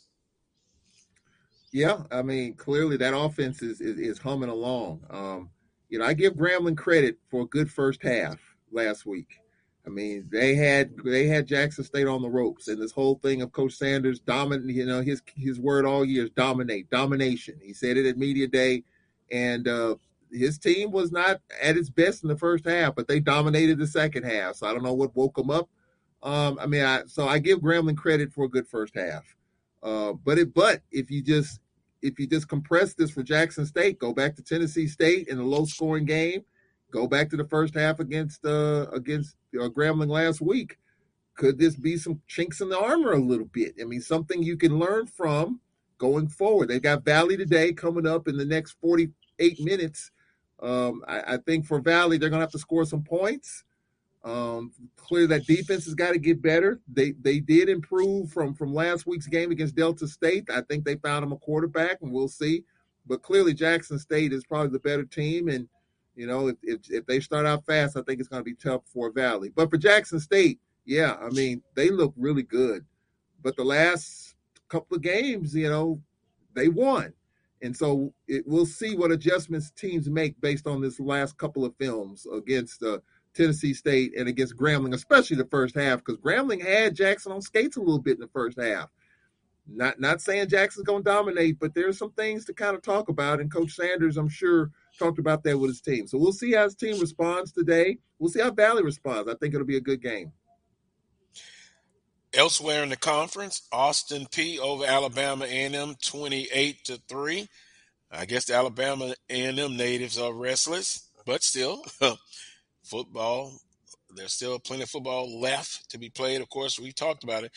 Yeah, 1.72 2.02
I 2.12 2.22
mean, 2.22 2.54
clearly 2.54 2.96
that 2.98 3.16
offense 3.16 3.62
is 3.62 3.80
is, 3.80 3.98
is 3.98 4.18
humming 4.18 4.50
along. 4.50 5.00
Um, 5.10 5.50
you 5.88 5.98
know, 5.98 6.04
I 6.04 6.12
give 6.12 6.34
Grambling 6.34 6.76
credit 6.76 7.18
for 7.28 7.42
a 7.42 7.46
good 7.46 7.70
first 7.70 8.02
half 8.02 8.38
last 8.70 9.06
week. 9.06 9.40
I 9.86 9.90
mean, 9.90 10.28
they 10.30 10.54
had 10.54 10.96
they 11.04 11.26
had 11.26 11.46
Jackson 11.46 11.84
State 11.84 12.06
on 12.06 12.22
the 12.22 12.28
ropes, 12.28 12.68
and 12.68 12.80
this 12.80 12.92
whole 12.92 13.16
thing 13.16 13.42
of 13.42 13.52
Coach 13.52 13.74
Sanders 13.74 14.20
dominant. 14.20 14.70
You 14.70 14.86
know, 14.86 15.02
his 15.02 15.20
his 15.36 15.58
word 15.58 15.84
all 15.84 16.04
year 16.04 16.24
is 16.24 16.30
dominate, 16.30 16.88
domination. 16.90 17.58
He 17.62 17.72
said 17.72 17.96
it 17.96 18.06
at 18.06 18.18
media 18.18 18.46
day, 18.46 18.84
and 19.30 19.68
uh, 19.68 19.96
his 20.34 20.58
team 20.58 20.90
was 20.90 21.12
not 21.12 21.40
at 21.62 21.76
its 21.76 21.90
best 21.90 22.22
in 22.22 22.28
the 22.28 22.36
first 22.36 22.66
half, 22.66 22.94
but 22.94 23.08
they 23.08 23.20
dominated 23.20 23.78
the 23.78 23.86
second 23.86 24.24
half. 24.24 24.56
So 24.56 24.66
I 24.66 24.72
don't 24.72 24.82
know 24.82 24.94
what 24.94 25.16
woke 25.16 25.36
them 25.36 25.50
up. 25.50 25.68
Um, 26.22 26.58
I 26.60 26.66
mean, 26.66 26.84
I 26.84 27.02
so 27.06 27.28
I 27.28 27.38
give 27.38 27.60
Grambling 27.60 27.96
credit 27.96 28.32
for 28.32 28.44
a 28.44 28.48
good 28.48 28.66
first 28.66 28.94
half. 28.94 29.36
Uh, 29.82 30.14
but 30.14 30.38
it 30.38 30.54
but 30.54 30.82
if 30.90 31.10
you 31.10 31.22
just 31.22 31.60
if 32.02 32.18
you 32.18 32.26
just 32.26 32.48
compress 32.48 32.94
this 32.94 33.10
for 33.10 33.22
Jackson 33.22 33.66
State, 33.66 33.98
go 33.98 34.12
back 34.12 34.34
to 34.36 34.42
Tennessee 34.42 34.88
State 34.88 35.28
in 35.28 35.38
a 35.38 35.44
low 35.44 35.64
scoring 35.64 36.04
game, 36.04 36.44
go 36.90 37.06
back 37.06 37.28
to 37.30 37.36
the 37.36 37.46
first 37.46 37.74
half 37.74 38.00
against 38.00 38.44
uh, 38.44 38.86
against 38.92 39.36
uh, 39.54 39.68
Grambling 39.68 40.08
last 40.08 40.40
week. 40.40 40.78
Could 41.34 41.58
this 41.58 41.74
be 41.74 41.96
some 41.96 42.20
chinks 42.26 42.60
in 42.60 42.68
the 42.68 42.78
armor 42.78 43.12
a 43.12 43.18
little 43.18 43.46
bit? 43.46 43.74
I 43.80 43.84
mean, 43.84 44.00
something 44.00 44.42
you 44.42 44.56
can 44.56 44.78
learn 44.78 45.06
from 45.06 45.60
going 45.98 46.28
forward. 46.28 46.68
They 46.68 46.80
got 46.80 47.04
Valley 47.04 47.36
today 47.36 47.72
coming 47.72 48.06
up 48.06 48.28
in 48.28 48.36
the 48.36 48.44
next 48.44 48.76
48 48.80 49.60
minutes. 49.60 50.10
Um, 50.60 51.04
I, 51.06 51.34
I 51.34 51.36
think 51.38 51.66
for 51.66 51.80
Valley, 51.80 52.18
they're 52.18 52.30
going 52.30 52.40
to 52.40 52.44
have 52.44 52.52
to 52.52 52.58
score 52.58 52.84
some 52.84 53.02
points. 53.02 53.64
Um, 54.24 54.72
clear 54.96 55.26
that 55.26 55.46
defense 55.46 55.84
has 55.84 55.94
got 55.94 56.12
to 56.12 56.18
get 56.18 56.40
better. 56.40 56.80
They 56.88 57.12
they 57.12 57.40
did 57.40 57.68
improve 57.68 58.32
from 58.32 58.54
from 58.54 58.72
last 58.72 59.06
week's 59.06 59.26
game 59.26 59.50
against 59.50 59.74
Delta 59.74 60.08
State. 60.08 60.48
I 60.50 60.62
think 60.62 60.84
they 60.84 60.96
found 60.96 61.22
them 61.22 61.32
a 61.32 61.36
quarterback, 61.36 61.98
and 62.00 62.10
we'll 62.10 62.28
see. 62.28 62.64
But 63.06 63.22
clearly, 63.22 63.52
Jackson 63.52 63.98
State 63.98 64.32
is 64.32 64.46
probably 64.46 64.70
the 64.70 64.78
better 64.78 65.04
team, 65.04 65.48
and 65.48 65.68
you 66.16 66.26
know 66.26 66.48
if 66.48 66.56
if, 66.62 66.80
if 66.90 67.04
they 67.04 67.20
start 67.20 67.44
out 67.44 67.66
fast, 67.66 67.98
I 67.98 68.02
think 68.02 68.18
it's 68.18 68.28
going 68.28 68.40
to 68.40 68.44
be 68.44 68.54
tough 68.54 68.82
for 68.86 69.10
Valley. 69.12 69.52
But 69.54 69.68
for 69.68 69.76
Jackson 69.76 70.18
State, 70.18 70.58
yeah, 70.86 71.16
I 71.20 71.28
mean 71.28 71.62
they 71.74 71.90
look 71.90 72.14
really 72.16 72.44
good. 72.44 72.86
But 73.42 73.56
the 73.56 73.64
last 73.64 74.36
couple 74.70 74.96
of 74.96 75.02
games, 75.02 75.54
you 75.54 75.68
know, 75.68 76.00
they 76.54 76.68
won. 76.68 77.12
And 77.64 77.74
so 77.74 78.12
it, 78.28 78.44
we'll 78.46 78.66
see 78.66 78.94
what 78.94 79.10
adjustments 79.10 79.70
teams 79.70 80.10
make 80.10 80.38
based 80.42 80.66
on 80.66 80.82
this 80.82 81.00
last 81.00 81.38
couple 81.38 81.64
of 81.64 81.74
films 81.76 82.26
against 82.30 82.82
uh, 82.82 82.98
Tennessee 83.32 83.72
State 83.72 84.12
and 84.18 84.28
against 84.28 84.54
Grambling, 84.54 84.94
especially 84.94 85.38
the 85.38 85.46
first 85.46 85.74
half, 85.74 86.04
because 86.04 86.18
Grambling 86.18 86.62
had 86.62 86.94
Jackson 86.94 87.32
on 87.32 87.40
skates 87.40 87.78
a 87.78 87.80
little 87.80 87.98
bit 87.98 88.16
in 88.16 88.20
the 88.20 88.28
first 88.28 88.60
half. 88.60 88.90
Not 89.66 89.98
not 89.98 90.20
saying 90.20 90.50
Jackson's 90.50 90.84
going 90.84 91.02
to 91.02 91.10
dominate, 91.10 91.58
but 91.58 91.74
there's 91.74 91.96
some 91.96 92.12
things 92.12 92.44
to 92.44 92.52
kind 92.52 92.76
of 92.76 92.82
talk 92.82 93.08
about. 93.08 93.40
And 93.40 93.50
Coach 93.50 93.72
Sanders, 93.72 94.18
I'm 94.18 94.28
sure, 94.28 94.70
talked 94.98 95.18
about 95.18 95.42
that 95.44 95.58
with 95.58 95.70
his 95.70 95.80
team. 95.80 96.06
So 96.06 96.18
we'll 96.18 96.32
see 96.32 96.52
how 96.52 96.64
his 96.64 96.74
team 96.74 97.00
responds 97.00 97.50
today. 97.50 97.96
We'll 98.18 98.30
see 98.30 98.42
how 98.42 98.50
Valley 98.50 98.82
responds. 98.82 99.30
I 99.30 99.34
think 99.36 99.54
it'll 99.54 99.66
be 99.66 99.78
a 99.78 99.80
good 99.80 100.02
game. 100.02 100.32
Elsewhere 102.36 102.82
in 102.82 102.88
the 102.88 102.96
conference, 102.96 103.62
Austin 103.72 104.26
Peay 104.26 104.58
over 104.58 104.84
Alabama 104.84 105.44
A&M 105.44 105.94
28 106.04 106.84
to 106.84 107.00
3. 107.08 107.48
I 108.10 108.24
guess 108.26 108.46
the 108.46 108.54
Alabama 108.54 109.14
A&M 109.30 109.76
natives 109.76 110.18
are 110.18 110.32
restless, 110.32 111.08
but 111.24 111.42
still 111.42 111.84
football 112.82 113.52
there's 114.16 114.32
still 114.32 114.58
plenty 114.58 114.84
of 114.84 114.90
football 114.90 115.40
left 115.40 115.90
to 115.90 115.98
be 115.98 116.08
played. 116.08 116.40
Of 116.40 116.48
course, 116.48 116.78
we 116.78 116.92
talked 116.92 117.24
about 117.24 117.44
it. 117.44 117.52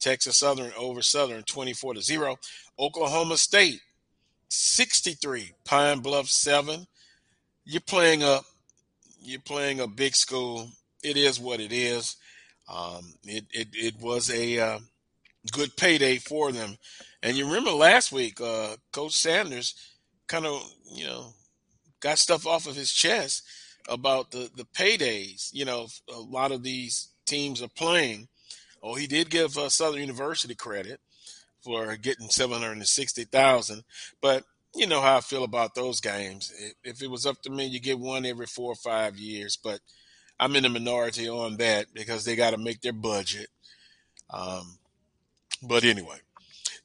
Texas 0.00 0.38
Southern 0.38 0.72
over 0.76 1.02
Southern 1.02 1.42
24 1.44 1.94
to 1.94 2.02
0. 2.02 2.36
Oklahoma 2.78 3.36
State 3.36 3.80
63, 4.48 5.52
Pine 5.64 6.00
Bluff 6.00 6.28
7. 6.28 6.86
You're 7.64 7.80
playing 7.80 8.22
up 8.22 8.44
you're 9.24 9.40
playing 9.40 9.78
a 9.78 9.86
big 9.86 10.16
school. 10.16 10.68
It 11.04 11.16
is 11.16 11.38
what 11.38 11.60
it 11.60 11.72
is. 11.72 12.16
Um, 12.68 13.14
it, 13.24 13.44
it, 13.50 13.68
it 13.72 14.00
was 14.00 14.30
a 14.30 14.58
uh, 14.58 14.78
good 15.50 15.76
payday 15.76 16.18
for 16.18 16.52
them. 16.52 16.76
And 17.22 17.36
you 17.36 17.46
remember 17.46 17.70
last 17.70 18.12
week, 18.12 18.40
uh, 18.40 18.76
Coach 18.92 19.12
Sanders 19.12 19.74
kind 20.28 20.46
of, 20.46 20.62
you 20.90 21.04
know, 21.04 21.34
got 22.00 22.18
stuff 22.18 22.46
off 22.46 22.66
of 22.66 22.76
his 22.76 22.92
chest 22.92 23.42
about 23.88 24.30
the, 24.30 24.50
the 24.56 24.64
paydays. 24.64 25.50
You 25.52 25.64
know, 25.64 25.88
a 26.12 26.18
lot 26.18 26.52
of 26.52 26.62
these 26.62 27.08
teams 27.26 27.62
are 27.62 27.68
playing. 27.68 28.28
Oh, 28.82 28.94
he 28.94 29.06
did 29.06 29.30
give 29.30 29.56
uh, 29.56 29.68
Southern 29.68 30.00
University 30.00 30.54
credit 30.54 31.00
for 31.62 31.96
getting 31.96 32.28
760000 32.28 33.84
But 34.20 34.44
you 34.74 34.86
know 34.86 35.00
how 35.00 35.18
I 35.18 35.20
feel 35.20 35.44
about 35.44 35.74
those 35.74 36.00
games. 36.00 36.52
If 36.82 37.02
it 37.02 37.10
was 37.10 37.26
up 37.26 37.40
to 37.42 37.50
me, 37.50 37.66
you 37.66 37.78
get 37.78 37.98
one 37.98 38.24
every 38.24 38.46
four 38.46 38.72
or 38.72 38.76
five 38.76 39.16
years. 39.16 39.58
But 39.62 39.80
I'm 40.38 40.56
in 40.56 40.64
the 40.64 40.68
minority 40.68 41.28
on 41.28 41.56
that 41.58 41.86
because 41.94 42.24
they 42.24 42.36
got 42.36 42.50
to 42.50 42.58
make 42.58 42.80
their 42.80 42.92
budget. 42.92 43.48
Um, 44.30 44.78
but 45.62 45.84
anyway, 45.84 46.16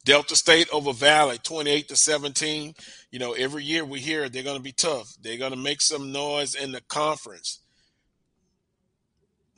Delta 0.04 0.36
State 0.36 0.68
over 0.72 0.92
Valley, 0.92 1.38
28 1.38 1.88
to 1.88 1.96
17. 1.96 2.74
You 3.10 3.18
know, 3.18 3.32
every 3.32 3.64
year 3.64 3.84
we 3.84 4.00
hear 4.00 4.28
they're 4.28 4.42
going 4.42 4.56
to 4.56 4.62
be 4.62 4.72
tough. 4.72 5.12
They're 5.20 5.38
going 5.38 5.52
to 5.52 5.58
make 5.58 5.80
some 5.80 6.12
noise 6.12 6.54
in 6.54 6.72
the 6.72 6.80
conference. 6.82 7.60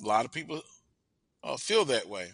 A 0.03 0.07
lot 0.07 0.25
of 0.25 0.33
people 0.33 0.63
uh, 1.45 1.57
feel 1.57 1.85
that 1.87 2.09
way. 2.09 2.31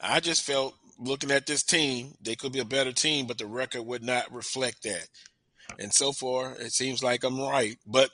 I 0.00 0.20
just 0.20 0.42
felt 0.42 0.74
looking 0.98 1.30
at 1.30 1.46
this 1.46 1.62
team, 1.62 2.14
they 2.20 2.34
could 2.34 2.52
be 2.52 2.58
a 2.58 2.64
better 2.64 2.92
team, 2.92 3.26
but 3.26 3.38
the 3.38 3.46
record 3.46 3.82
would 3.82 4.02
not 4.02 4.32
reflect 4.32 4.82
that. 4.82 5.08
And 5.78 5.92
so 5.92 6.12
far, 6.12 6.54
it 6.58 6.72
seems 6.72 7.02
like 7.02 7.24
I'm 7.24 7.40
right. 7.40 7.78
But 7.86 8.10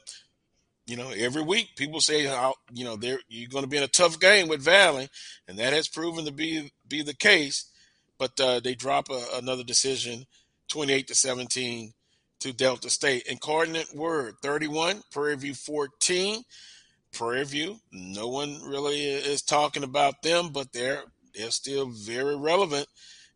you 0.89 0.97
know, 0.97 1.11
every 1.11 1.43
week 1.43 1.77
people 1.77 2.01
say 2.01 2.25
how 2.25 2.55
you 2.73 2.85
know 2.85 2.97
they're 2.97 3.21
you're 3.29 3.51
going 3.51 3.63
to 3.63 3.69
be 3.71 3.77
in 3.77 3.83
a 3.83 3.89
tough 3.89 4.19
game 4.19 4.49
with 4.49 4.63
Valley, 4.63 5.09
and 5.47 5.59
that 5.59 5.75
has 5.75 5.87
proven 5.87 6.25
to 6.25 6.33
be 6.33 6.73
be 6.89 7.03
the 7.03 7.15
case. 7.15 7.71
But 8.19 8.41
uh, 8.41 8.61
they 8.61 8.75
drop 8.75 9.11
a, 9.11 9.23
another 9.35 9.63
decision, 9.63 10.25
28 10.69 11.07
to 11.07 11.15
17 11.15 11.93
to 12.41 12.53
Delta 12.53 12.91
State. 12.91 13.27
Incarnate 13.27 13.95
Word 13.95 14.37
31, 14.43 15.03
Prairie 15.13 15.37
View 15.37 15.55
14. 15.55 16.43
Prairie 17.13 17.45
View, 17.45 17.77
no 17.93 18.29
one 18.29 18.61
really 18.63 19.03
is 19.03 19.43
talking 19.43 19.85
about 19.85 20.23
them, 20.23 20.49
but 20.53 20.73
they're 20.73 21.05
they're 21.35 21.51
still 21.51 21.87
very 21.87 22.37
relevant 22.37 22.87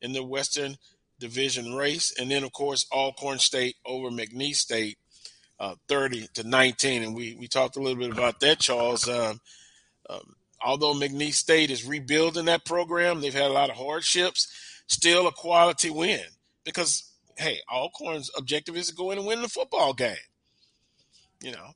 in 0.00 0.12
the 0.12 0.24
Western 0.24 0.76
Division 1.18 1.74
race. 1.74 2.14
And 2.18 2.30
then, 2.30 2.44
of 2.44 2.52
course, 2.52 2.86
Alcorn 2.92 3.38
State 3.38 3.76
over 3.84 4.10
McNeese 4.10 4.56
State, 4.56 4.98
uh, 5.62 5.76
30 5.88 6.26
to 6.34 6.42
19. 6.42 7.04
And 7.04 7.14
we, 7.14 7.36
we 7.38 7.46
talked 7.46 7.76
a 7.76 7.80
little 7.80 7.98
bit 7.98 8.10
about 8.10 8.40
that, 8.40 8.58
Charles. 8.58 9.08
Um, 9.08 9.40
um, 10.10 10.34
although 10.62 10.92
McNeese 10.92 11.34
State 11.34 11.70
is 11.70 11.86
rebuilding 11.86 12.46
that 12.46 12.64
program, 12.64 13.20
they've 13.20 13.32
had 13.32 13.50
a 13.50 13.54
lot 13.54 13.70
of 13.70 13.76
hardships, 13.76 14.48
still 14.88 15.28
a 15.28 15.32
quality 15.32 15.88
win 15.88 16.20
because, 16.64 17.12
hey, 17.38 17.58
Alcorn's 17.72 18.28
objective 18.36 18.76
is 18.76 18.88
to 18.88 18.94
go 18.94 19.12
in 19.12 19.18
and 19.18 19.26
win 19.26 19.40
the 19.40 19.48
football 19.48 19.94
game. 19.94 20.16
You 21.40 21.52
know, 21.52 21.70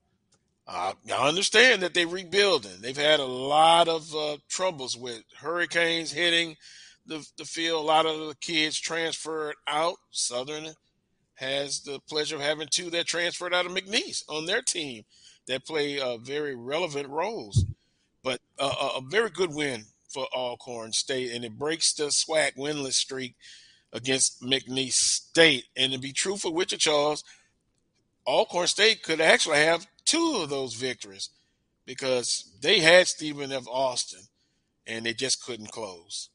uh, 0.67 0.93
I 1.09 1.29
understand 1.29 1.83
that 1.83 1.95
they're 1.95 2.09
rebuilding. 2.09 2.81
They've 2.81 2.97
had 2.97 3.21
a 3.21 3.25
lot 3.25 3.87
of 3.87 4.13
uh, 4.17 4.39
troubles 4.49 4.97
with 4.97 5.23
hurricanes 5.39 6.11
hitting 6.11 6.57
the, 7.07 7.25
the 7.39 7.45
field. 7.45 7.85
A 7.85 7.87
lot 7.87 8.07
of 8.07 8.19
the 8.19 8.35
kids 8.41 8.81
transferred 8.81 9.55
out. 9.69 9.97
Southern 10.11 10.75
has 11.37 11.81
the 11.81 12.01
pleasure 12.09 12.37
of 12.37 12.43
having 12.43 12.69
two 12.71 12.91
that 12.91 13.07
transferred 13.07 13.55
out 13.55 13.67
of 13.67 13.73
McNeese 13.73 14.25
on 14.29 14.47
their 14.47 14.63
team 14.63 15.05
that 15.47 15.65
play 15.65 16.01
uh, 16.01 16.19
very 16.19 16.55
relevant 16.55 17.09
roles. 17.09 17.65
But 18.23 18.41
uh, 18.59 18.91
a 18.97 19.01
very 19.01 19.31
good 19.31 19.55
win 19.55 19.85
for 20.09 20.27
Alcorn 20.35 20.93
State, 20.93 21.33
and 21.33 21.45
it 21.45 21.59
breaks 21.59 21.93
the 21.93 22.05
SWAC 22.05 22.57
winless 22.57 22.95
streak 22.95 23.37
against 23.93 24.43
McNeese 24.43 24.93
State. 24.93 25.65
And 25.77 25.93
to 25.93 25.99
be 25.99 26.13
true 26.13 26.37
for 26.37 26.53
Wichita's, 26.53 27.23
Alcorn 28.27 28.67
State 28.67 29.03
could 29.03 29.21
actually 29.21 29.59
have 29.59 29.87
two 30.05 30.41
of 30.43 30.51
those 30.51 30.75
victories 30.75 31.31
because 31.85 32.51
they 32.61 32.81
had 32.81 33.07
Stephen 33.07 33.53
F. 33.53 33.67
Austin 33.69 34.23
and 34.87 35.07
they 35.07 35.15
just 35.15 35.45
couldn't 35.45 35.71
close. 35.71 36.31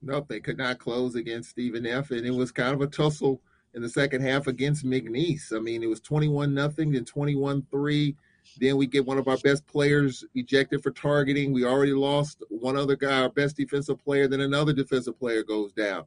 Nope, 0.00 0.28
they 0.28 0.40
could 0.40 0.58
not 0.58 0.78
close 0.78 1.14
against 1.16 1.50
Stephen 1.50 1.86
F. 1.86 2.10
And 2.10 2.26
it 2.26 2.30
was 2.30 2.52
kind 2.52 2.74
of 2.74 2.80
a 2.80 2.86
tussle 2.86 3.42
in 3.74 3.82
the 3.82 3.88
second 3.88 4.22
half 4.22 4.46
against 4.46 4.84
McNeese. 4.84 5.54
I 5.54 5.60
mean, 5.60 5.82
it 5.82 5.88
was 5.88 6.00
21 6.00 6.54
nothing, 6.54 6.92
then 6.92 7.04
21 7.04 7.66
3. 7.70 8.16
Then 8.58 8.76
we 8.76 8.86
get 8.86 9.06
one 9.06 9.18
of 9.18 9.28
our 9.28 9.36
best 9.38 9.66
players 9.66 10.24
ejected 10.34 10.82
for 10.82 10.90
targeting. 10.90 11.52
We 11.52 11.64
already 11.64 11.92
lost 11.92 12.42
one 12.48 12.76
other 12.76 12.96
guy, 12.96 13.22
our 13.22 13.28
best 13.28 13.56
defensive 13.56 14.02
player. 14.02 14.26
Then 14.26 14.40
another 14.40 14.72
defensive 14.72 15.18
player 15.18 15.42
goes 15.42 15.72
down. 15.72 16.04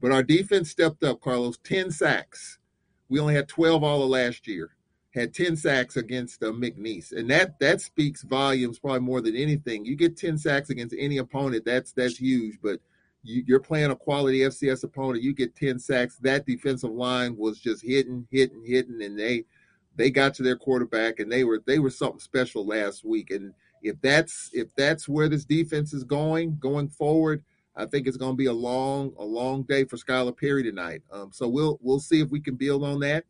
But 0.00 0.12
our 0.12 0.22
defense 0.22 0.70
stepped 0.70 1.04
up, 1.04 1.20
Carlos, 1.20 1.58
10 1.64 1.90
sacks. 1.90 2.58
We 3.08 3.20
only 3.20 3.34
had 3.34 3.48
12 3.48 3.82
all 3.82 4.02
of 4.02 4.10
last 4.10 4.46
year. 4.46 4.70
Had 5.14 5.32
10 5.32 5.56
sacks 5.56 5.96
against 5.96 6.42
uh, 6.42 6.46
McNeese. 6.46 7.12
And 7.12 7.30
that 7.30 7.58
that 7.60 7.80
speaks 7.80 8.22
volumes 8.22 8.80
probably 8.80 9.00
more 9.00 9.20
than 9.20 9.36
anything. 9.36 9.84
You 9.84 9.94
get 9.94 10.16
10 10.16 10.36
sacks 10.38 10.70
against 10.70 10.94
any 10.98 11.18
opponent, 11.18 11.64
that's 11.64 11.92
that's 11.92 12.16
huge. 12.16 12.58
But 12.60 12.80
you, 13.24 13.56
are 13.56 13.60
playing 13.60 13.90
a 13.90 13.96
quality 13.96 14.40
FCS 14.40 14.84
opponent. 14.84 15.22
You 15.22 15.32
get 15.34 15.56
10 15.56 15.78
sacks. 15.78 16.16
That 16.18 16.46
defensive 16.46 16.90
line 16.90 17.36
was 17.36 17.58
just 17.58 17.82
hitting, 17.82 18.26
hitting, 18.30 18.62
hitting, 18.64 19.02
and 19.02 19.18
they 19.18 19.44
they 19.96 20.10
got 20.10 20.34
to 20.34 20.42
their 20.42 20.56
quarterback 20.56 21.20
and 21.20 21.30
they 21.30 21.44
were 21.44 21.62
they 21.66 21.78
were 21.78 21.90
something 21.90 22.20
special 22.20 22.66
last 22.66 23.04
week. 23.04 23.30
And 23.30 23.54
if 23.82 24.00
that's 24.00 24.50
if 24.52 24.68
that's 24.76 25.08
where 25.08 25.28
this 25.28 25.44
defense 25.44 25.92
is 25.92 26.04
going 26.04 26.58
going 26.58 26.88
forward, 26.88 27.42
I 27.76 27.86
think 27.86 28.06
it's 28.06 28.16
going 28.16 28.32
to 28.32 28.36
be 28.36 28.46
a 28.46 28.52
long 28.52 29.12
a 29.18 29.24
long 29.24 29.62
day 29.62 29.84
for 29.84 29.96
Skyler 29.96 30.36
Perry 30.36 30.62
tonight. 30.62 31.02
Um, 31.10 31.30
so 31.32 31.48
we'll 31.48 31.78
we'll 31.80 32.00
see 32.00 32.20
if 32.20 32.30
we 32.30 32.40
can 32.40 32.56
build 32.56 32.84
on 32.84 33.00
that. 33.00 33.24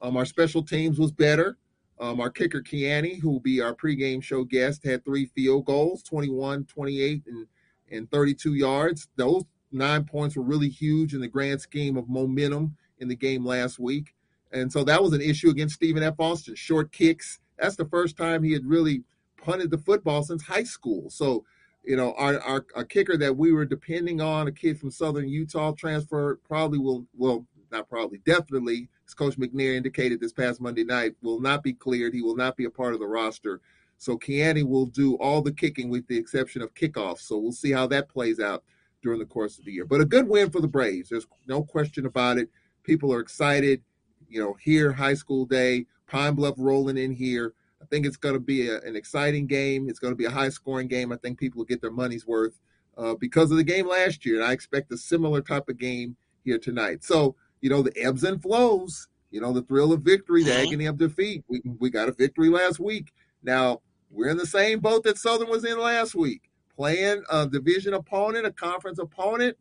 Um, 0.00 0.16
our 0.16 0.26
special 0.26 0.62
teams 0.62 0.98
was 0.98 1.10
better. 1.10 1.56
Um, 2.00 2.20
our 2.20 2.30
kicker 2.30 2.62
Kiani, 2.62 3.20
who 3.20 3.30
will 3.30 3.40
be 3.40 3.60
our 3.60 3.74
pregame 3.74 4.22
show 4.22 4.44
guest, 4.44 4.84
had 4.84 5.04
three 5.04 5.26
field 5.26 5.64
goals, 5.64 6.04
21, 6.04 6.64
28, 6.66 7.22
and 7.26 7.46
and 7.90 8.10
32 8.10 8.54
yards. 8.54 9.08
Those 9.16 9.44
nine 9.72 10.04
points 10.04 10.36
were 10.36 10.42
really 10.42 10.68
huge 10.68 11.14
in 11.14 11.20
the 11.20 11.28
grand 11.28 11.60
scheme 11.60 11.96
of 11.96 12.08
momentum 12.08 12.76
in 12.98 13.08
the 13.08 13.16
game 13.16 13.44
last 13.44 13.78
week. 13.78 14.14
And 14.52 14.72
so 14.72 14.84
that 14.84 15.02
was 15.02 15.12
an 15.12 15.20
issue 15.20 15.50
against 15.50 15.74
Stephen 15.74 16.02
F. 16.02 16.14
Austin. 16.18 16.54
Short 16.54 16.90
kicks. 16.92 17.38
That's 17.58 17.76
the 17.76 17.84
first 17.84 18.16
time 18.16 18.42
he 18.42 18.52
had 18.52 18.64
really 18.64 19.02
punted 19.36 19.70
the 19.70 19.78
football 19.78 20.22
since 20.22 20.42
high 20.42 20.64
school. 20.64 21.10
So, 21.10 21.44
you 21.84 21.96
know, 21.96 22.14
our, 22.14 22.40
our, 22.74 22.84
kicker 22.84 23.16
that 23.16 23.36
we 23.36 23.52
were 23.52 23.64
depending 23.64 24.20
on, 24.20 24.48
a 24.48 24.52
kid 24.52 24.78
from 24.78 24.90
Southern 24.90 25.28
Utah 25.28 25.72
transfer, 25.72 26.38
probably 26.46 26.78
will, 26.78 27.06
well, 27.16 27.46
not 27.70 27.88
probably, 27.88 28.18
definitely, 28.18 28.88
as 29.06 29.14
Coach 29.14 29.38
McNair 29.38 29.74
indicated 29.74 30.20
this 30.20 30.32
past 30.32 30.60
Monday 30.60 30.84
night, 30.84 31.14
will 31.22 31.40
not 31.40 31.62
be 31.62 31.72
cleared. 31.72 32.14
He 32.14 32.22
will 32.22 32.36
not 32.36 32.56
be 32.56 32.64
a 32.64 32.70
part 32.70 32.94
of 32.94 33.00
the 33.00 33.06
roster. 33.06 33.60
So 33.98 34.16
Kiani 34.16 34.64
will 34.64 34.86
do 34.86 35.16
all 35.16 35.42
the 35.42 35.52
kicking 35.52 35.90
with 35.90 36.06
the 36.06 36.16
exception 36.16 36.62
of 36.62 36.74
kickoffs. 36.74 37.20
So 37.20 37.36
we'll 37.36 37.52
see 37.52 37.72
how 37.72 37.86
that 37.88 38.08
plays 38.08 38.40
out 38.40 38.62
during 39.02 39.18
the 39.18 39.26
course 39.26 39.58
of 39.58 39.64
the 39.64 39.72
year. 39.72 39.84
But 39.84 40.00
a 40.00 40.04
good 40.04 40.28
win 40.28 40.50
for 40.50 40.60
the 40.60 40.68
Braves. 40.68 41.08
There's 41.08 41.26
no 41.46 41.62
question 41.62 42.06
about 42.06 42.38
it. 42.38 42.48
People 42.84 43.12
are 43.12 43.20
excited. 43.20 43.82
You 44.28 44.40
know, 44.42 44.56
here, 44.60 44.92
high 44.92 45.14
school 45.14 45.44
day, 45.44 45.86
Pine 46.06 46.34
Bluff 46.34 46.54
rolling 46.58 46.96
in 46.96 47.12
here. 47.12 47.54
I 47.82 47.86
think 47.86 48.06
it's 48.06 48.16
going 48.16 48.34
to 48.34 48.40
be 48.40 48.68
a, 48.68 48.80
an 48.82 48.96
exciting 48.96 49.46
game. 49.46 49.88
It's 49.88 49.98
going 49.98 50.12
to 50.12 50.16
be 50.16 50.24
a 50.24 50.30
high 50.30 50.48
scoring 50.48 50.88
game. 50.88 51.12
I 51.12 51.16
think 51.16 51.38
people 51.38 51.58
will 51.58 51.64
get 51.64 51.80
their 51.80 51.90
money's 51.90 52.26
worth 52.26 52.60
uh, 52.96 53.14
because 53.14 53.50
of 53.50 53.56
the 53.56 53.64
game 53.64 53.88
last 53.88 54.26
year. 54.26 54.36
And 54.36 54.44
I 54.44 54.52
expect 54.52 54.92
a 54.92 54.96
similar 54.96 55.40
type 55.40 55.68
of 55.68 55.78
game 55.78 56.16
here 56.44 56.58
tonight. 56.58 57.04
So, 57.04 57.36
you 57.60 57.70
know, 57.70 57.82
the 57.82 57.96
ebbs 57.96 58.24
and 58.24 58.40
flows, 58.40 59.08
you 59.30 59.40
know, 59.40 59.52
the 59.52 59.62
thrill 59.62 59.92
of 59.92 60.02
victory, 60.02 60.44
the 60.44 60.54
agony 60.54 60.86
of 60.86 60.98
defeat. 60.98 61.44
We, 61.48 61.62
we 61.78 61.90
got 61.90 62.08
a 62.08 62.12
victory 62.12 62.48
last 62.48 62.80
week. 62.80 63.12
Now, 63.42 63.80
we're 64.10 64.28
in 64.28 64.36
the 64.36 64.46
same 64.46 64.80
boat 64.80 65.04
that 65.04 65.18
Southern 65.18 65.48
was 65.48 65.64
in 65.64 65.78
last 65.78 66.14
week, 66.14 66.50
playing 66.74 67.22
a 67.30 67.46
division 67.46 67.94
opponent, 67.94 68.46
a 68.46 68.52
conference 68.52 68.98
opponent, 68.98 69.56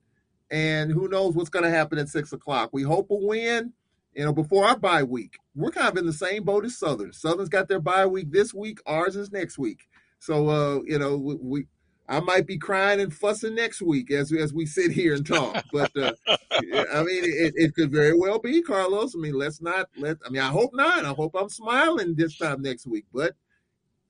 and 0.49 0.91
who 0.91 1.07
knows 1.07 1.35
what's 1.35 1.49
going 1.49 1.65
to 1.65 1.69
happen 1.69 1.97
at 1.97 2.09
six 2.09 2.31
o'clock. 2.33 2.69
We 2.71 2.83
hope 2.83 3.09
a 3.09 3.15
win, 3.15 3.73
you 4.13 4.23
know, 4.23 4.33
before 4.33 4.65
our 4.65 4.77
bye 4.77 5.03
week. 5.03 5.37
We're 5.55 5.71
kind 5.71 5.89
of 5.89 5.97
in 5.97 6.05
the 6.05 6.13
same 6.13 6.43
boat 6.43 6.65
as 6.65 6.77
Southern. 6.77 7.11
Southern's 7.11 7.49
got 7.49 7.67
their 7.67 7.79
bye 7.79 8.05
week 8.05 8.31
this 8.31 8.53
week. 8.53 8.79
Ours 8.85 9.15
is 9.15 9.31
next 9.31 9.57
week. 9.57 9.87
So, 10.19 10.49
uh, 10.49 10.79
you 10.85 10.97
know, 10.97 11.17
we, 11.17 11.35
we 11.35 11.65
I 12.09 12.21
might 12.21 12.47
be 12.47 12.57
crying 12.57 13.01
and 13.01 13.13
fussing 13.13 13.55
next 13.55 13.81
week 13.81 14.11
as 14.11 14.31
as 14.31 14.53
we 14.53 14.65
sit 14.65 14.91
here 14.91 15.13
and 15.13 15.27
talk. 15.27 15.65
But 15.73 15.91
uh, 15.97 16.13
I 16.29 17.03
mean, 17.03 17.23
it, 17.23 17.53
it 17.55 17.75
could 17.75 17.91
very 17.91 18.17
well 18.17 18.39
be 18.39 18.61
Carlos. 18.61 19.13
I 19.15 19.19
mean, 19.19 19.33
let's 19.33 19.61
not 19.61 19.89
let. 19.97 20.17
I 20.25 20.29
mean, 20.29 20.41
I 20.41 20.47
hope 20.49 20.71
not. 20.73 21.03
I 21.03 21.09
hope 21.09 21.35
I'm 21.35 21.49
smiling 21.49 22.15
this 22.15 22.37
time 22.37 22.61
next 22.61 22.87
week. 22.87 23.05
But 23.13 23.35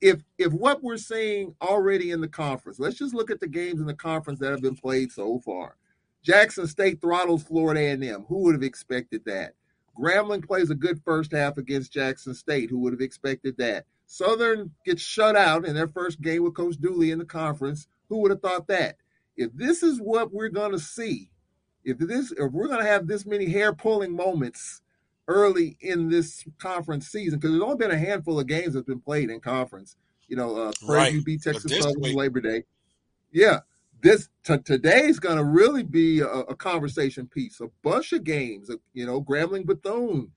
if 0.01 0.21
if 0.37 0.53
what 0.53 0.83
we're 0.83 0.97
seeing 0.97 1.55
already 1.61 2.11
in 2.11 2.21
the 2.21 2.27
conference, 2.27 2.79
let's 2.79 2.97
just 2.97 3.15
look 3.15 3.31
at 3.31 3.39
the 3.39 3.47
games 3.47 3.79
in 3.79 3.87
the 3.87 3.93
conference 3.93 4.39
that 4.39 4.51
have 4.51 4.61
been 4.61 4.75
played 4.75 5.11
so 5.11 5.39
far. 5.39 5.75
Jackson 6.23 6.67
State 6.67 7.01
throttles 7.01 7.43
Florida 7.43 7.79
A&M. 7.79 8.25
Who 8.27 8.39
would 8.39 8.55
have 8.55 8.63
expected 8.63 9.23
that? 9.25 9.53
Grambling 9.97 10.45
plays 10.45 10.69
a 10.69 10.75
good 10.75 11.01
first 11.03 11.31
half 11.31 11.57
against 11.57 11.93
Jackson 11.93 12.33
State. 12.33 12.69
Who 12.69 12.79
would 12.79 12.93
have 12.93 13.01
expected 13.01 13.57
that? 13.57 13.85
Southern 14.05 14.71
gets 14.85 15.01
shut 15.01 15.35
out 15.35 15.65
in 15.65 15.73
their 15.73 15.87
first 15.87 16.21
game 16.21 16.43
with 16.43 16.55
Coach 16.55 16.77
Dooley 16.79 17.11
in 17.11 17.19
the 17.19 17.25
conference. 17.25 17.87
Who 18.09 18.19
would 18.19 18.31
have 18.31 18.41
thought 18.41 18.67
that? 18.67 18.97
If 19.35 19.51
this 19.53 19.83
is 19.83 19.99
what 19.99 20.33
we're 20.33 20.49
going 20.49 20.71
to 20.71 20.79
see, 20.79 21.31
if 21.83 21.97
this 21.97 22.31
if 22.31 22.51
we're 22.51 22.67
going 22.67 22.83
to 22.83 22.89
have 22.89 23.07
this 23.07 23.25
many 23.25 23.49
hair 23.49 23.73
pulling 23.73 24.15
moments 24.15 24.81
early 25.27 25.77
in 25.81 26.09
this 26.09 26.45
conference 26.57 27.07
season 27.07 27.39
because 27.39 27.51
there's 27.51 27.63
only 27.63 27.77
been 27.77 27.91
a 27.91 27.97
handful 27.97 28.39
of 28.39 28.47
games 28.47 28.73
that's 28.73 28.85
been 28.85 29.01
played 29.01 29.29
in 29.29 29.39
conference. 29.39 29.97
You 30.27 30.35
know, 30.37 30.57
uh, 30.57 30.71
Prairie 30.85 31.15
right. 31.15 31.25
beat 31.25 31.43
Texas 31.43 31.79
Southern 31.79 32.13
Labor 32.13 32.41
Day. 32.41 32.63
Yeah, 33.31 33.59
this 34.01 34.29
t- 34.43 34.57
today's 34.59 35.19
going 35.19 35.37
to 35.37 35.43
really 35.43 35.83
be 35.83 36.19
a, 36.19 36.27
a, 36.27 36.55
conversation 36.55 37.27
piece. 37.27 37.61
A 37.61 37.69
bunch 37.83 38.13
of 38.13 38.23
games. 38.23 38.69
You 38.93 39.05
know, 39.05 39.21
Grambling 39.21 39.65
Bethune. 39.65 40.31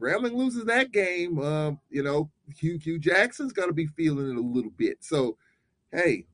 Grambling 0.00 0.34
loses 0.34 0.64
that 0.64 0.92
game. 0.92 1.38
Uh, 1.38 1.72
you 1.90 2.02
know, 2.02 2.30
Hue, 2.58 2.78
Hue 2.78 2.98
Jackson's 2.98 3.52
going 3.52 3.68
to 3.68 3.74
be 3.74 3.86
feeling 3.86 4.30
it 4.30 4.36
a 4.36 4.40
little 4.40 4.72
bit. 4.72 4.98
So, 5.00 5.36
hey, 5.92 6.26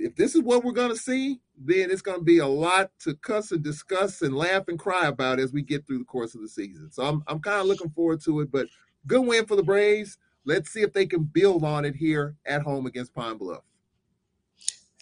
if 0.00 0.16
this 0.16 0.34
is 0.34 0.42
what 0.42 0.64
we're 0.64 0.72
going 0.72 0.90
to 0.90 0.96
see, 0.96 1.40
then 1.56 1.90
it's 1.90 2.02
going 2.02 2.18
to 2.18 2.24
be 2.24 2.38
a 2.38 2.46
lot 2.46 2.90
to 3.00 3.14
cuss 3.14 3.52
and 3.52 3.62
discuss 3.62 4.22
and 4.22 4.34
laugh 4.34 4.68
and 4.68 4.78
cry 4.78 5.06
about 5.06 5.38
as 5.38 5.52
we 5.52 5.62
get 5.62 5.86
through 5.86 5.98
the 5.98 6.04
course 6.04 6.34
of 6.34 6.40
the 6.40 6.48
season. 6.48 6.90
So 6.90 7.04
I'm 7.04 7.22
I'm 7.26 7.40
kind 7.40 7.60
of 7.60 7.66
looking 7.66 7.90
forward 7.90 8.22
to 8.24 8.40
it. 8.40 8.50
But 8.50 8.68
good 9.06 9.26
win 9.26 9.46
for 9.46 9.56
the 9.56 9.62
Braves. 9.62 10.18
Let's 10.44 10.70
see 10.70 10.80
if 10.80 10.92
they 10.92 11.06
can 11.06 11.24
build 11.24 11.64
on 11.64 11.84
it 11.84 11.96
here 11.96 12.36
at 12.46 12.62
home 12.62 12.86
against 12.86 13.14
Pine 13.14 13.36
Bluff. 13.36 13.62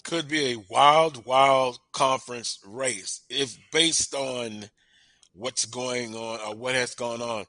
Could 0.02 0.28
be 0.28 0.52
a 0.52 0.64
wild, 0.68 1.24
wild 1.26 1.78
conference 1.92 2.58
race 2.66 3.22
if 3.28 3.56
based 3.72 4.14
on 4.14 4.64
what's 5.34 5.64
going 5.64 6.14
on 6.14 6.40
or 6.40 6.56
what 6.56 6.74
has 6.74 6.94
gone 6.94 7.22
on 7.22 7.44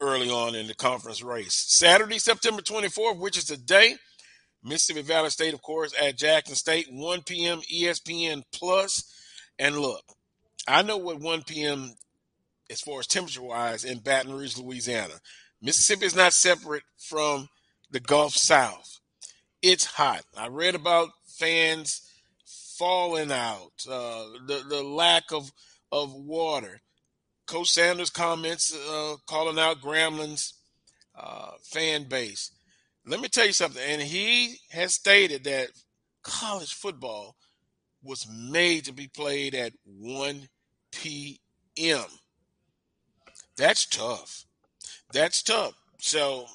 early 0.00 0.30
on 0.30 0.54
in 0.54 0.66
the 0.66 0.74
conference 0.74 1.22
race. 1.22 1.54
Saturday, 1.54 2.18
September 2.18 2.62
24th, 2.62 3.18
which 3.18 3.38
is 3.38 3.44
today, 3.44 3.96
Mississippi 4.68 5.02
Valley 5.02 5.30
State, 5.30 5.54
of 5.54 5.62
course, 5.62 5.94
at 6.00 6.16
Jackson 6.16 6.54
State, 6.54 6.86
1 6.90 7.22
p.m. 7.22 7.60
ESPN 7.72 8.42
Plus. 8.52 9.14
And 9.58 9.78
look, 9.78 10.02
I 10.66 10.82
know 10.82 10.96
what 10.96 11.20
1 11.20 11.42
p.m. 11.44 11.94
as 12.70 12.80
far 12.80 13.00
as 13.00 13.06
temperature 13.06 13.42
wise 13.42 13.84
in 13.84 13.98
Baton 13.98 14.32
Rouge, 14.32 14.58
Louisiana. 14.58 15.14
Mississippi 15.60 16.06
is 16.06 16.14
not 16.14 16.32
separate 16.32 16.84
from 16.98 17.48
the 17.90 18.00
Gulf 18.00 18.34
South. 18.34 19.00
It's 19.62 19.84
hot. 19.84 20.22
I 20.36 20.48
read 20.48 20.74
about 20.74 21.08
fans 21.26 22.08
falling 22.78 23.32
out, 23.32 23.72
uh, 23.90 24.24
the 24.46 24.64
the 24.68 24.82
lack 24.82 25.32
of 25.32 25.50
of 25.90 26.14
water. 26.14 26.80
Coach 27.46 27.70
Sanders 27.70 28.10
comments 28.10 28.74
uh, 28.74 29.16
calling 29.26 29.58
out 29.58 29.80
Grambling's 29.80 30.54
uh, 31.18 31.52
fan 31.62 32.04
base. 32.04 32.52
Let 33.08 33.20
me 33.20 33.28
tell 33.28 33.46
you 33.46 33.52
something. 33.52 33.82
And 33.84 34.02
he 34.02 34.56
has 34.70 34.94
stated 34.94 35.44
that 35.44 35.68
college 36.22 36.74
football 36.74 37.36
was 38.02 38.26
made 38.28 38.84
to 38.84 38.92
be 38.92 39.08
played 39.08 39.54
at 39.54 39.72
1 39.84 40.48
p.m. 40.92 42.04
That's 43.56 43.86
tough. 43.86 44.44
That's 45.12 45.42
tough. 45.42 45.72
So, 46.00 46.46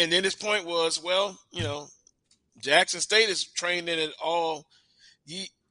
and 0.00 0.12
then 0.12 0.24
his 0.24 0.34
point 0.34 0.66
was, 0.66 1.02
well, 1.02 1.38
you 1.50 1.62
know, 1.62 1.86
Jackson 2.60 3.00
State 3.00 3.28
is 3.28 3.44
trained 3.44 3.88
in 3.88 3.98
it 3.98 4.12
all, 4.22 4.66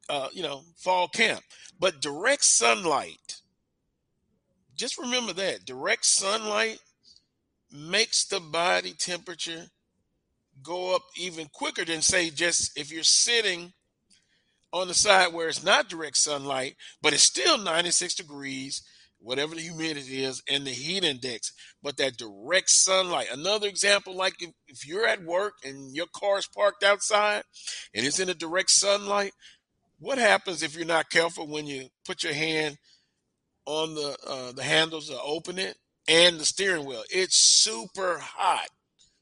uh, 0.09 0.29
you 0.33 0.41
know, 0.41 0.63
fall 0.77 1.07
camp, 1.07 1.41
but 1.79 2.01
direct 2.01 2.43
sunlight 2.43 3.41
just 4.81 4.97
remember 4.97 5.31
that 5.31 5.63
direct 5.63 6.03
sunlight 6.03 6.79
makes 7.71 8.25
the 8.25 8.39
body 8.39 8.93
temperature 8.93 9.67
go 10.63 10.95
up 10.95 11.03
even 11.17 11.47
quicker 11.53 11.85
than 11.85 12.01
say 12.01 12.29
just 12.29 12.77
if 12.77 12.91
you're 12.91 13.03
sitting 13.03 13.73
on 14.73 14.87
the 14.87 14.93
side 14.93 15.33
where 15.33 15.49
it's 15.49 15.63
not 15.63 15.89
direct 15.89 16.17
sunlight, 16.17 16.75
but 17.01 17.13
it's 17.13 17.23
still 17.23 17.57
96 17.57 18.15
degrees, 18.15 18.81
whatever 19.19 19.53
the 19.53 19.61
humidity 19.61 20.23
is, 20.23 20.41
and 20.49 20.65
the 20.65 20.71
heat 20.71 21.03
index. 21.03 21.51
But 21.83 21.97
that 21.97 22.17
direct 22.17 22.69
sunlight. 22.69 23.27
Another 23.31 23.67
example, 23.67 24.15
like 24.15 24.41
if, 24.41 24.51
if 24.67 24.87
you're 24.87 25.05
at 25.05 25.23
work 25.23 25.55
and 25.63 25.93
your 25.93 26.07
car 26.15 26.37
is 26.37 26.47
parked 26.47 26.83
outside 26.83 27.43
and 27.93 28.05
it's 28.05 28.19
in 28.19 28.27
the 28.27 28.33
direct 28.33 28.69
sunlight, 28.69 29.33
what 29.99 30.17
happens 30.17 30.63
if 30.63 30.75
you're 30.75 30.85
not 30.85 31.11
careful 31.11 31.47
when 31.47 31.67
you 31.67 31.87
put 32.05 32.23
your 32.23 32.33
hand 32.33 32.77
on 33.65 33.93
the 33.93 34.17
uh, 34.27 34.51
the 34.51 34.63
handles 34.63 35.09
to 35.09 35.21
open 35.21 35.59
it 35.59 35.77
and 36.07 36.39
the 36.39 36.45
steering 36.45 36.85
wheel? 36.85 37.03
It's 37.11 37.37
super 37.37 38.17
hot, 38.19 38.67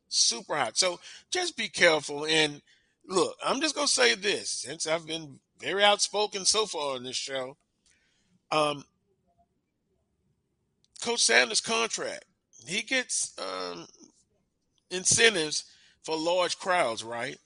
super 0.09 0.55
hot. 0.55 0.77
So 0.77 0.99
just 1.31 1.55
be 1.55 1.69
careful 1.69 2.25
and 2.25 2.61
look, 3.07 3.35
I'm 3.45 3.61
just 3.61 3.75
gonna 3.75 3.87
say 3.87 4.15
this 4.15 4.49
since 4.49 4.87
I've 4.87 5.07
been 5.07 5.39
very 5.59 5.83
outspoken 5.83 6.45
so 6.45 6.65
far 6.65 6.95
on 6.95 7.03
this 7.03 7.15
show. 7.15 7.57
Um, 8.51 8.83
Coach 11.01 11.21
Sanders' 11.21 11.61
contract, 11.61 12.25
he 12.65 12.81
gets 12.81 13.33
um, 13.39 13.87
incentives 14.89 15.65
for 16.03 16.17
large 16.17 16.57
crowds, 16.57 17.03
right? 17.03 17.37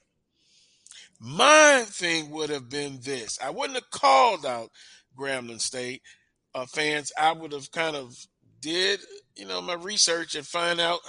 My 1.19 1.83
thing 1.87 2.31
would 2.31 2.49
have 2.49 2.69
been 2.69 2.99
this: 3.01 3.39
I 3.41 3.49
wouldn't 3.49 3.75
have 3.75 3.91
called 3.91 4.45
out 4.45 4.71
Grambling 5.17 5.61
State 5.61 6.01
uh, 6.55 6.65
fans. 6.65 7.11
I 7.19 7.31
would 7.31 7.51
have 7.51 7.71
kind 7.71 7.95
of 7.95 8.15
did, 8.61 8.99
you 9.35 9.45
know, 9.45 9.61
my 9.61 9.75
research 9.75 10.35
and 10.35 10.45
find 10.45 10.79
out, 10.79 10.99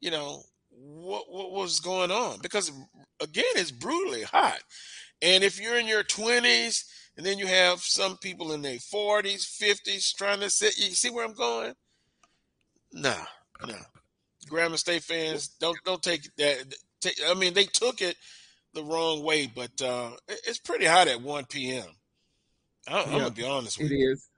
you 0.00 0.10
know, 0.10 0.42
what 0.82 1.24
what 1.30 1.52
was 1.52 1.80
going 1.80 2.10
on 2.10 2.38
because 2.40 2.72
again, 3.20 3.44
it's 3.56 3.70
brutally 3.70 4.22
hot. 4.22 4.60
And 5.22 5.44
if 5.44 5.60
you're 5.60 5.78
in 5.78 5.86
your 5.86 6.02
20s 6.02 6.84
and 7.16 7.26
then 7.26 7.38
you 7.38 7.46
have 7.46 7.80
some 7.80 8.16
people 8.18 8.52
in 8.52 8.62
their 8.62 8.78
40s, 8.78 9.60
50s 9.60 10.14
trying 10.14 10.40
to 10.40 10.48
sit, 10.48 10.78
you 10.78 10.94
see 10.94 11.10
where 11.10 11.24
I'm 11.24 11.34
going? 11.34 11.74
Nah, 12.92 13.26
nah. 13.66 13.74
Grambling 14.48 14.78
State 14.78 15.02
fans 15.02 15.48
don't 15.60 15.76
don't 15.84 16.02
take 16.02 16.22
that. 16.38 16.74
Take, 17.00 17.20
I 17.28 17.34
mean, 17.34 17.54
they 17.54 17.64
took 17.64 18.00
it 18.00 18.16
the 18.74 18.82
wrong 18.82 19.22
way, 19.22 19.46
but 19.46 19.80
uh, 19.82 20.10
it's 20.28 20.58
pretty 20.58 20.86
hot 20.86 21.08
at 21.08 21.20
1 21.20 21.44
p.m. 21.46 21.84
I, 22.88 23.02
am 23.02 23.10
gonna 23.10 23.30
be 23.30 23.44
honest 23.44 23.78
with 23.78 23.90
it 23.90 23.94
you. 23.94 24.08
It 24.08 24.12
is. 24.12 24.29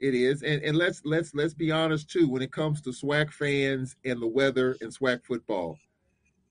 It 0.00 0.14
is, 0.14 0.42
and 0.42 0.62
and 0.62 0.76
let's 0.76 1.02
let's 1.04 1.34
let's 1.34 1.54
be 1.54 1.72
honest 1.72 2.08
too. 2.08 2.28
When 2.28 2.42
it 2.42 2.52
comes 2.52 2.80
to 2.82 2.90
SWAC 2.90 3.32
fans 3.32 3.96
and 4.04 4.22
the 4.22 4.28
weather 4.28 4.76
and 4.80 4.92
SWAC 4.92 5.24
football, 5.24 5.76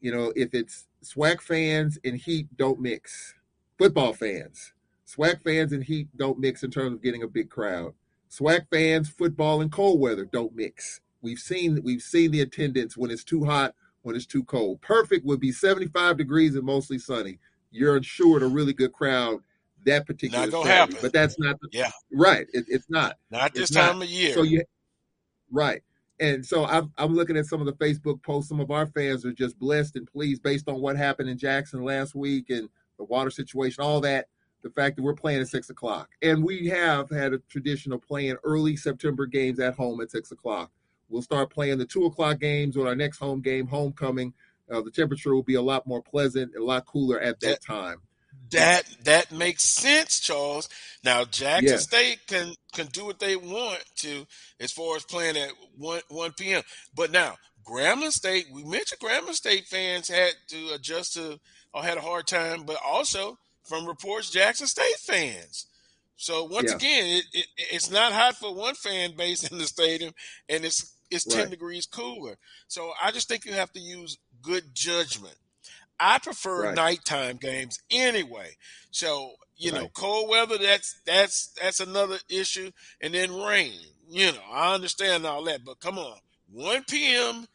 you 0.01 0.11
know, 0.11 0.33
if 0.35 0.53
it's 0.53 0.87
SWAC 1.01 1.41
fans 1.41 1.97
and 2.03 2.17
Heat 2.17 2.47
don't 2.57 2.81
mix, 2.81 3.35
football 3.77 4.11
fans, 4.11 4.73
SWAC 5.07 5.41
fans 5.43 5.71
and 5.71 5.81
Heat 5.81 6.09
don't 6.17 6.39
mix 6.39 6.63
in 6.63 6.71
terms 6.71 6.95
of 6.95 7.01
getting 7.01 7.23
a 7.23 7.27
big 7.27 7.49
crowd. 7.49 7.93
SWAC 8.29 8.67
fans, 8.69 9.09
football 9.09 9.61
and 9.61 9.71
cold 9.71 10.01
weather 10.01 10.25
don't 10.25 10.53
mix. 10.53 10.99
We've 11.21 11.39
seen 11.39 11.81
we've 11.83 12.01
seen 12.01 12.31
the 12.31 12.41
attendance 12.41 12.97
when 12.97 13.11
it's 13.11 13.23
too 13.23 13.45
hot, 13.45 13.73
when 14.01 14.17
it's 14.17 14.25
too 14.25 14.43
cold. 14.43 14.81
Perfect 14.81 15.25
would 15.25 15.39
be 15.39 15.53
75 15.53 16.17
degrees 16.17 16.55
and 16.55 16.65
mostly 16.65 16.99
sunny. 16.99 17.39
You're 17.71 17.95
insured 17.95 18.43
a 18.43 18.47
really 18.47 18.73
good 18.73 18.91
crowd 18.91 19.39
that 19.87 20.05
particular 20.05 20.45
not 20.45 20.51
gonna 20.51 20.65
Saturday. 20.65 20.79
happen. 20.93 20.97
But 21.01 21.13
that's 21.13 21.37
not 21.39 21.59
the, 21.59 21.69
yeah 21.71 21.91
right. 22.13 22.45
It, 22.53 22.65
it's 22.69 22.89
not. 22.89 23.17
not 23.31 23.53
this 23.53 23.63
It's 23.63 23.71
time 23.71 23.99
not. 23.99 24.05
of 24.05 24.09
year. 24.11 24.33
So 24.33 24.43
you 24.43 24.63
right. 25.51 25.81
And 26.19 26.45
so 26.45 26.65
I'm 26.65 26.91
I'm 26.97 27.15
looking 27.15 27.37
at 27.37 27.45
some 27.45 27.59
of 27.59 27.65
the 27.67 27.73
Facebook 27.73 28.21
posts. 28.23 28.49
Some 28.49 28.59
of 28.59 28.71
our 28.71 28.87
fans 28.87 29.25
are 29.25 29.33
just 29.33 29.57
blessed 29.59 29.95
and 29.95 30.07
pleased 30.07 30.41
based 30.43 30.67
on 30.69 30.81
what 30.81 30.95
happened 30.97 31.29
in 31.29 31.37
Jackson 31.37 31.83
last 31.83 32.15
week 32.15 32.49
and 32.49 32.69
the 32.97 33.03
water 33.03 33.29
situation, 33.29 33.83
all 33.83 34.01
that. 34.01 34.27
The 34.63 34.71
fact 34.71 34.95
that 34.95 35.03
we're 35.03 35.13
playing 35.13 35.39
at 35.41 35.47
six 35.47 35.69
o'clock, 35.69 36.09
and 36.23 36.43
we 36.43 36.67
have 36.67 37.09
had 37.11 37.31
a 37.33 37.37
tradition 37.47 37.93
of 37.93 38.01
playing 38.01 38.37
early 38.43 38.75
September 38.75 39.25
games 39.27 39.59
at 39.59 39.75
home 39.75 40.01
at 40.01 40.09
six 40.11 40.31
o'clock. 40.31 40.71
We'll 41.09 41.21
start 41.21 41.51
playing 41.51 41.77
the 41.77 41.85
two 41.85 42.05
o'clock 42.05 42.39
games 42.39 42.75
on 42.75 42.87
our 42.87 42.95
next 42.95 43.19
home 43.19 43.39
game, 43.39 43.67
homecoming. 43.67 44.33
Uh, 44.69 44.81
the 44.81 44.91
temperature 44.91 45.33
will 45.33 45.43
be 45.43 45.53
a 45.53 45.61
lot 45.61 45.85
more 45.87 46.01
pleasant, 46.01 46.53
a 46.55 46.61
lot 46.61 46.85
cooler 46.87 47.19
at 47.21 47.39
that 47.41 47.61
time. 47.61 48.01
That 48.51 48.83
that 49.03 49.31
makes 49.31 49.63
sense, 49.63 50.19
Charles. 50.19 50.69
Now 51.03 51.25
Jackson 51.25 51.67
Yes. 51.67 51.83
State 51.83 52.19
can 52.27 52.53
can 52.73 52.87
do 52.87 53.05
what 53.05 53.19
they 53.19 53.35
want 53.35 53.83
to 53.97 54.25
as 54.59 54.71
far 54.71 54.95
as 54.95 55.03
playing 55.03 55.37
at 55.37 55.51
one 55.77 56.01
one 56.09 56.31
p.m. 56.33 56.63
But 56.95 57.11
now 57.11 57.35
Grambling 57.65 58.11
State, 58.11 58.45
we 58.51 58.63
mentioned 58.63 59.01
Grambling 59.01 59.33
State 59.33 59.65
fans 59.65 60.07
had 60.07 60.33
to 60.49 60.69
adjust 60.73 61.13
to 61.15 61.39
or 61.73 61.83
had 61.83 61.97
a 61.97 62.01
hard 62.01 62.27
time, 62.27 62.63
but 62.63 62.77
also 62.85 63.37
from 63.63 63.85
reports, 63.85 64.29
Jackson 64.29 64.67
State 64.67 64.95
fans. 65.01 65.65
So 66.15 66.45
once 66.45 66.71
Yeah. 66.71 66.77
again, 66.77 67.05
it, 67.17 67.25
it, 67.33 67.45
it's 67.57 67.91
not 67.91 68.13
hot 68.13 68.35
for 68.37 68.53
one 68.53 68.75
fan 68.75 69.15
base 69.15 69.49
in 69.51 69.57
the 69.57 69.67
stadium, 69.67 70.13
and 70.47 70.63
it's 70.63 70.93
it's 71.11 71.25
ten 71.25 71.41
Right. 71.43 71.49
degrees 71.49 71.85
cooler. 71.85 72.37
So 72.67 72.91
I 73.01 73.11
just 73.11 73.27
think 73.27 73.45
you 73.45 73.53
have 73.53 73.71
to 73.73 73.79
use 73.79 74.17
good 74.41 74.73
judgment. 74.73 75.35
I 75.99 76.19
prefer 76.19 76.65
Right. 76.65 76.75
nighttime 76.75 77.37
games 77.37 77.79
anyway. 77.89 78.55
So 78.91 79.31
you 79.57 79.71
know, 79.71 79.89
cold 79.89 80.29
weather 80.29 80.57
that's 80.57 81.01
that's 81.05 81.53
that's 81.61 81.79
another 81.79 82.17
issue, 82.29 82.71
and 83.01 83.13
then 83.13 83.33
rain. 83.33 83.73
You 84.09 84.31
know, 84.31 84.39
I 84.51 84.73
understand 84.73 85.25
all 85.25 85.43
that, 85.45 85.65
but 85.65 85.79
come 85.79 85.97
on, 85.97 86.17
1 86.51 86.85
p.m. 86.89 87.45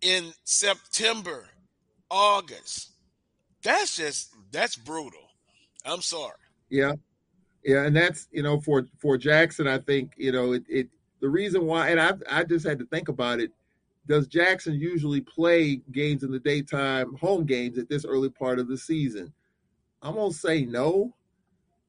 in 0.00 0.32
September, 0.44 1.46
August. 2.10 2.92
That's 3.62 3.96
just 3.96 4.32
that's 4.52 4.76
brutal. 4.76 5.28
I'm 5.84 6.02
sorry. 6.02 6.38
Yeah, 6.70 6.92
yeah, 7.64 7.84
and 7.84 7.96
that's 7.96 8.28
you 8.30 8.42
know 8.42 8.60
for 8.60 8.86
for 8.98 9.18
Jackson, 9.18 9.66
I 9.66 9.78
think 9.78 10.12
you 10.16 10.32
know 10.32 10.52
it. 10.52 10.64
it 10.68 10.88
the 11.20 11.28
reason 11.28 11.64
why, 11.66 11.88
and 11.88 12.00
I 12.00 12.12
I 12.30 12.44
just 12.44 12.66
had 12.66 12.78
to 12.78 12.86
think 12.86 13.08
about 13.08 13.40
it. 13.40 13.50
Does 14.06 14.26
Jackson 14.26 14.74
usually 14.74 15.20
play 15.20 15.80
games 15.92 16.22
in 16.22 16.30
the 16.30 16.38
daytime, 16.38 17.14
home 17.16 17.44
games 17.44 17.78
at 17.78 17.88
this 17.88 18.04
early 18.04 18.30
part 18.30 18.58
of 18.58 18.68
the 18.68 18.78
season? 18.78 19.32
I'm 20.02 20.14
gonna 20.14 20.32
say 20.32 20.64
no. 20.64 21.14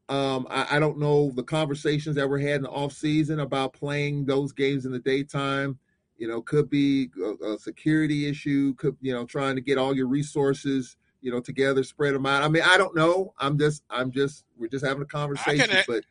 Um, 0.09 0.47
I, 0.49 0.77
I 0.77 0.79
don't 0.79 0.97
know 0.97 1.31
the 1.31 1.43
conversations 1.43 2.15
that 2.15 2.29
were 2.29 2.39
had 2.39 2.55
in 2.57 2.61
the 2.63 2.69
off 2.69 2.93
season 2.93 3.41
about 3.41 3.73
playing 3.73 4.25
those 4.25 4.53
games 4.53 4.85
in 4.85 4.91
the 4.91 4.99
daytime. 4.99 5.77
You 6.17 6.27
know, 6.27 6.41
could 6.41 6.69
be 6.69 7.09
a, 7.23 7.53
a 7.53 7.59
security 7.59 8.27
issue. 8.27 8.73
Could 8.75 8.97
you 9.01 9.13
know 9.13 9.25
trying 9.25 9.55
to 9.55 9.61
get 9.61 9.77
all 9.77 9.95
your 9.95 10.07
resources 10.07 10.97
you 11.21 11.31
know 11.31 11.39
together, 11.41 11.83
spread 11.83 12.15
them 12.15 12.25
out. 12.25 12.43
I 12.43 12.47
mean, 12.47 12.63
I 12.65 12.77
don't 12.77 12.95
know. 12.95 13.33
I'm 13.37 13.57
just 13.57 13.83
I'm 13.89 14.11
just 14.11 14.45
we're 14.57 14.67
just 14.69 14.85
having 14.85 15.03
a 15.03 15.07
conversation, 15.07 15.75
a- 15.77 15.83
but 15.87 16.03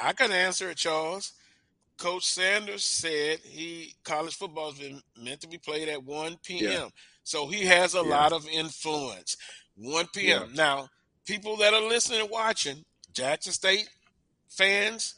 I 0.00 0.12
can 0.12 0.32
answer 0.32 0.70
it, 0.70 0.76
Charles. 0.76 1.32
Coach 1.98 2.24
Sanders 2.26 2.84
said 2.84 3.38
he 3.40 3.94
college 4.04 4.36
football 4.36 4.70
has 4.70 4.78
been 4.78 5.00
meant 5.18 5.40
to 5.40 5.48
be 5.48 5.58
played 5.58 5.88
at 5.88 6.04
1 6.04 6.36
p.m. 6.44 6.70
Yeah. 6.70 6.88
So 7.24 7.46
he 7.48 7.64
has 7.66 7.94
a 7.94 8.02
Yeah. 8.02 8.08
lot 8.08 8.32
of 8.32 8.46
influence. 8.48 9.36
1 9.76 10.06
p.m. 10.14 10.52
Now, 10.54 10.88
people 11.26 11.56
that 11.58 11.74
are 11.74 11.82
listening 11.82 12.20
and 12.20 12.30
watching, 12.30 12.84
Jackson 13.12 13.52
State 13.52 13.88
fans, 14.48 15.14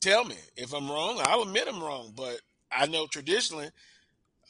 tell 0.00 0.24
me 0.24 0.36
if 0.56 0.72
I'm 0.74 0.90
wrong. 0.90 1.20
I'll 1.22 1.42
admit 1.42 1.68
I'm 1.68 1.82
wrong, 1.82 2.12
but 2.16 2.40
I 2.70 2.86
know 2.86 3.06
traditionally, 3.06 3.68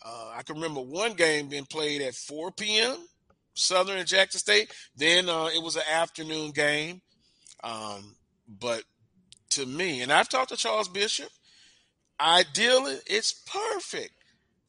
uh, 0.05 0.33
I 0.35 0.43
can 0.43 0.57
remember 0.57 0.81
one 0.81 1.13
game 1.15 1.49
being 1.49 1.67
played 1.67 2.03
at 2.03 2.15
4 2.15 2.51
p.m. 2.53 2.97
Southern 3.55 3.99
and 3.99 4.09
Jackson 4.09 4.41
State. 4.41 4.73
Then 4.97 5.29
uh, 5.29 5.47
it 5.55 5.63
was 5.63 5.77
an 5.77 5.83
afternoon 5.91 6.51
game. 6.51 7.01
Um, 7.63 8.17
but 8.61 8.83
to 9.55 9.67
me, 9.67 10.03
and 10.03 10.13
I've 10.13 10.29
talked 10.29 10.51
to 10.51 10.57
Charles 10.57 10.89
Bishop, 10.89 11.29
ideally 12.21 12.99
it's 13.07 13.33
perfect 13.33 14.13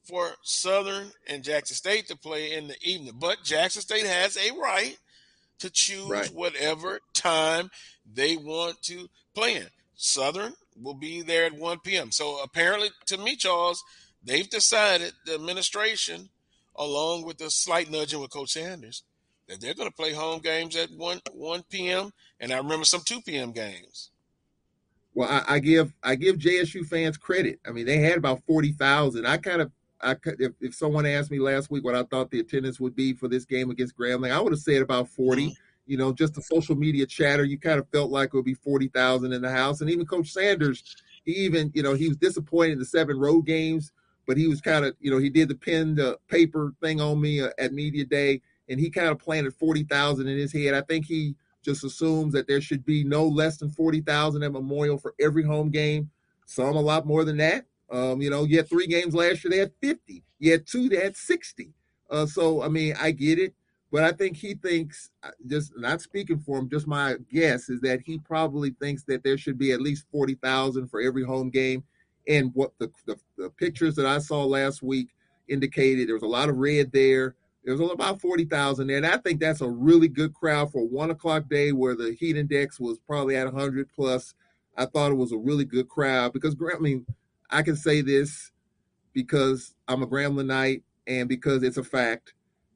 for 0.03 0.31
Southern 0.43 1.11
and 1.27 1.43
Jackson 1.43 1.75
State 1.75 2.07
to 2.07 2.17
play 2.17 2.53
in 2.53 2.67
the 2.67 2.75
evening. 2.81 3.13
But 3.19 3.43
Jackson 3.43 3.81
State 3.81 4.05
has 4.05 4.37
a 4.37 4.51
right 4.59 4.97
to 5.59 5.69
choose 5.69 6.09
Right. 6.09 6.33
whatever 6.33 6.99
time 7.13 7.69
they 8.13 8.37
want 8.37 8.81
to 8.83 9.07
play 9.33 9.55
in. 9.55 9.67
Southern 9.95 10.53
will 10.79 10.93
be 10.93 11.21
there 11.21 11.45
at 11.45 11.53
1 11.53 11.79
p.m. 11.79 12.11
So 12.11 12.41
apparently, 12.43 12.89
to 13.07 13.17
me, 13.17 13.35
Charles, 13.35 13.83
they've 14.23 14.49
decided, 14.49 15.13
the 15.25 15.33
administration, 15.35 16.29
along 16.75 17.25
with 17.25 17.37
the 17.37 17.49
slight 17.49 17.89
nudging 17.89 18.19
with 18.19 18.31
Coach 18.31 18.51
Sanders, 18.51 19.03
that 19.47 19.61
they're 19.61 19.73
going 19.73 19.89
to 19.89 19.95
play 19.95 20.11
home 20.13 20.41
games 20.41 20.75
at 20.75 20.91
1, 20.91 21.21
1 21.31 21.63
p.m. 21.69 22.11
And 22.39 22.51
I 22.51 22.57
remember 22.57 22.85
some 22.85 23.01
2 23.05 23.21
p.m. 23.21 23.51
games. 23.53 24.11
Well, 25.15 25.29
I, 25.29 25.55
I 25.55 25.59
give 25.59 25.93
I 26.03 26.15
give 26.15 26.37
JSU 26.37 26.85
fans 26.85 27.17
credit. 27.17 27.59
I 27.65 27.71
mean, 27.71 27.85
they 27.85 27.97
had 27.97 28.17
about 28.17 28.43
forty 28.45 28.73
thousand. 28.73 29.25
I 29.25 29.37
kind 29.37 29.61
of 29.61 29.71
I 30.01 30.15
if, 30.25 30.51
if 30.59 30.75
someone 30.75 31.05
asked 31.05 31.31
me 31.31 31.39
last 31.39 31.71
week 31.71 31.83
what 31.83 31.95
I 31.95 32.03
thought 32.03 32.29
the 32.29 32.41
attendance 32.41 32.79
would 32.79 32.95
be 32.95 33.13
for 33.13 33.27
this 33.29 33.45
game 33.45 33.71
against 33.71 33.97
Grambling, 33.97 34.31
I 34.31 34.39
would 34.41 34.51
have 34.51 34.59
said 34.59 34.81
about 34.81 35.07
40 35.07 35.55
You 35.87 35.97
know, 35.97 36.11
just 36.11 36.33
the 36.33 36.41
social 36.41 36.75
media 36.75 37.05
chatter, 37.05 37.45
you 37.45 37.57
kind 37.57 37.79
of 37.79 37.87
felt 37.89 38.11
like 38.11 38.27
it 38.29 38.33
would 38.33 38.45
be 38.45 38.53
forty 38.53 38.89
thousand 38.89 39.31
in 39.33 39.41
the 39.41 39.51
house. 39.51 39.81
And 39.81 39.89
even 39.89 40.05
Coach 40.05 40.31
Sanders, 40.31 40.83
he 41.23 41.31
even, 41.31 41.71
you 41.73 41.81
know, 41.81 41.93
he 41.93 42.09
was 42.09 42.17
disappointed 42.17 42.73
in 42.73 42.79
the 42.79 42.85
seven 42.85 43.17
road 43.17 43.45
games, 43.45 43.93
but 44.27 44.35
he 44.35 44.47
was 44.47 44.59
kind 44.59 44.83
of, 44.83 44.95
you 44.99 45.11
know, 45.11 45.17
he 45.17 45.29
did 45.29 45.47
the 45.47 45.55
pen 45.55 45.95
the 45.95 46.17
paper 46.27 46.73
thing 46.81 46.99
on 46.99 47.21
me 47.21 47.39
uh, 47.41 47.49
at 47.57 47.71
media 47.71 48.03
day, 48.03 48.41
and 48.67 48.79
he 48.79 48.89
kind 48.89 49.07
of 49.07 49.17
planted 49.19 49.53
forty 49.53 49.83
thousand 49.83 50.27
in 50.27 50.37
his 50.37 50.51
head. 50.51 50.73
I 50.73 50.81
think 50.81 51.05
he 51.05 51.35
just 51.65 51.83
assumes 51.83 52.33
that 52.33 52.47
there 52.47 52.61
should 52.61 52.85
be 52.85 53.03
no 53.03 53.25
less 53.25 53.57
than 53.57 53.69
forty 53.69 54.01
thousand 54.01 54.43
at 54.43 54.51
Memorial 54.51 54.97
for 54.97 55.13
every 55.19 55.43
home 55.43 55.69
game. 55.69 56.09
Some 56.45 56.75
a 56.75 56.81
lot 56.81 57.05
more 57.05 57.25
than 57.25 57.37
that. 57.37 57.65
Um, 57.91 58.21
you 58.21 58.29
know, 58.29 58.43
you 58.43 58.57
had 58.57 58.69
three 58.69 58.87
games 58.87 59.13
last 59.13 59.43
year; 59.43 59.51
they 59.51 59.57
had 59.57 59.73
fifty. 59.81 60.23
You 60.39 60.51
had 60.51 60.67
two; 60.67 60.87
they 60.87 60.97
had 60.97 61.17
sixty. 61.17 61.73
Uh, 62.09 62.25
so 62.25 62.61
I 62.61 62.69
mean, 62.69 62.95
I 62.99 63.11
get 63.11 63.39
it. 63.39 63.53
But 63.91 64.03
I 64.03 64.11
think 64.11 64.35
he 64.35 64.55
thinks, 64.55 65.09
uh, 65.23 65.29
just 65.47 65.71
not 65.77 66.01
speaking 66.01 66.39
for 66.39 66.57
him, 66.57 66.69
just 66.69 66.85
my 66.85 67.15
guess 67.31 67.69
is 67.69 67.79
that 67.81 68.01
he 68.01 68.17
probably 68.17 68.71
thinks 68.71 69.03
that 69.03 69.23
there 69.23 69.37
should 69.37 69.57
be 69.57 69.71
at 69.71 69.79
least 69.79 70.05
40,000 70.11 70.89
for 70.89 70.99
every 70.99 71.23
home 71.23 71.49
game. 71.49 71.83
And 72.27 72.51
what 72.53 72.73
the, 72.79 72.91
the, 73.05 73.17
the, 73.37 73.49
pictures 73.51 73.95
that 73.95 74.05
I 74.05 74.17
saw 74.17 74.43
last 74.43 74.83
week 74.83 75.09
indicated 75.47 76.07
there 76.07 76.15
was 76.15 76.23
a 76.23 76.27
lot 76.27 76.49
of 76.49 76.57
red 76.57 76.91
there. 76.91 77.35
There 77.65 77.75
was 77.75 77.91
about 77.91 78.21
40,000 78.21 78.87
there. 78.87 78.97
And 78.97 79.05
I 79.07 79.17
think 79.17 79.39
that's 79.39 79.61
a 79.61 79.69
really 79.69 80.07
good 80.07 80.33
crowd 80.33 80.71
for 80.71 80.83
a 80.83 80.85
one 80.85 81.09
o'clock 81.09 81.49
day 81.49 81.71
where 81.71 81.95
the 81.95 82.15
heat 82.19 82.37
index 82.37 82.79
was 82.79 82.99
probably 82.99 83.35
at 83.35 83.51
100 83.51 83.89
plus. 83.93 84.35
I 84.77 84.85
thought 84.85 85.11
it 85.11 85.15
was 85.15 85.31
a 85.31 85.37
really 85.37 85.65
good 85.65 85.89
crowd 85.89 86.31
because, 86.33 86.55
I 86.61 86.77
mean, 86.79 87.05
I 87.49 87.63
can 87.63 87.75
say 87.75 88.01
this 88.01 88.51
because 89.13 89.73
I'm 89.87 90.03
a 90.03 90.07
Gramblinite 90.07 90.83
and 91.07 91.27
because 91.27 91.63
it's 91.63 91.77
a 91.77 91.83
fact 91.83 92.33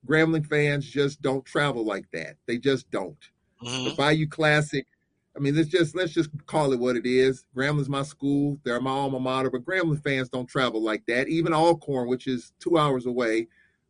Grambling 0.07 0.45
fans 0.45 0.89
just 0.89 1.21
don't 1.21 1.45
travel 1.45 1.85
like 1.85 2.09
that. 2.11 2.37
They 2.47 2.57
just 2.57 2.89
don't. 2.89 3.17
Mm-hmm. 3.63 3.83
The 3.85 3.95
Bayou 3.95 4.27
Classic, 4.27 4.85
I 5.35 5.39
mean, 5.39 5.55
let's 5.55 5.69
just 5.69 5.95
let's 5.95 6.13
just 6.13 6.29
call 6.45 6.73
it 6.73 6.79
what 6.79 6.95
it 6.95 7.05
is. 7.05 7.45
Grambling's 7.55 7.89
my 7.89 8.03
school, 8.03 8.57
they're 8.63 8.79
my 8.79 8.91
alma 8.91 9.19
mater, 9.19 9.49
but 9.49 9.65
Grambling 9.65 10.03
fans 10.03 10.29
don't 10.29 10.47
travel 10.47 10.81
like 10.81 11.05
that. 11.07 11.27
Even 11.27 11.53
Alcorn, 11.53 12.07
which 12.07 12.27
is 12.27 12.53
two 12.59 12.77
hours 12.77 13.05
away, 13.05 13.47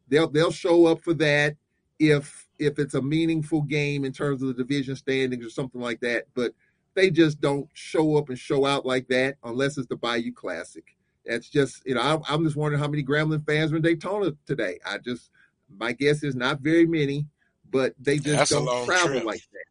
they'll 0.10 0.30
they'll 0.30 0.51
show 0.51 0.86
up 0.88 1.01
for 1.01 1.14
that 1.16 1.55
if 1.99 2.47
if 2.57 2.80
it's 2.80 2.93
a 2.93 3.01
meaningful 3.01 3.62
game 3.62 4.03
in 4.03 4.12
terms 4.12 4.41
of 4.41 4.49
the 4.49 4.53
division 4.53 4.95
standings 4.95 5.45
or 5.45 5.49
something 5.49 5.82
like 5.82 5.99
that. 6.01 6.26
But 6.34 6.53
they 6.95 7.10
just 7.10 7.39
don't 7.39 7.70
show 7.74 8.18
up 8.18 8.30
and 8.30 8.38
show 8.38 8.66
out 8.66 8.86
like 8.86 9.07
that 9.07 9.38
unless 9.43 9.78
it's 9.78 9.88
the 9.88 9.95
Bayou 9.95 10.34
Classic. 10.34 10.84
That's 11.26 11.49
just 11.49 11.86
you 11.86 11.95
know 11.95 12.01
I, 12.01 12.34
am 12.34 12.43
just 12.43 12.55
wondering 12.55 12.82
how 12.82 12.88
many 12.88 13.03
Grambling 13.03 13.45
fans 13.45 13.72
were 13.72 13.78
in 13.78 13.84
Daytona 13.84 14.32
today. 14.45 14.80
I 14.86 14.97
just 14.97 15.30
my 15.70 15.91
guess 15.91 16.24
is 16.24 16.36
not 16.36 16.62
very 16.62 16.86
many, 16.86 17.28
but 17.70 17.93
they 17.99 18.18
just 18.18 18.49
That's 18.49 18.49
don't 18.49 18.86
travel 18.86 19.12
trip. 19.12 19.26
like 19.26 19.41
that. 19.53 19.66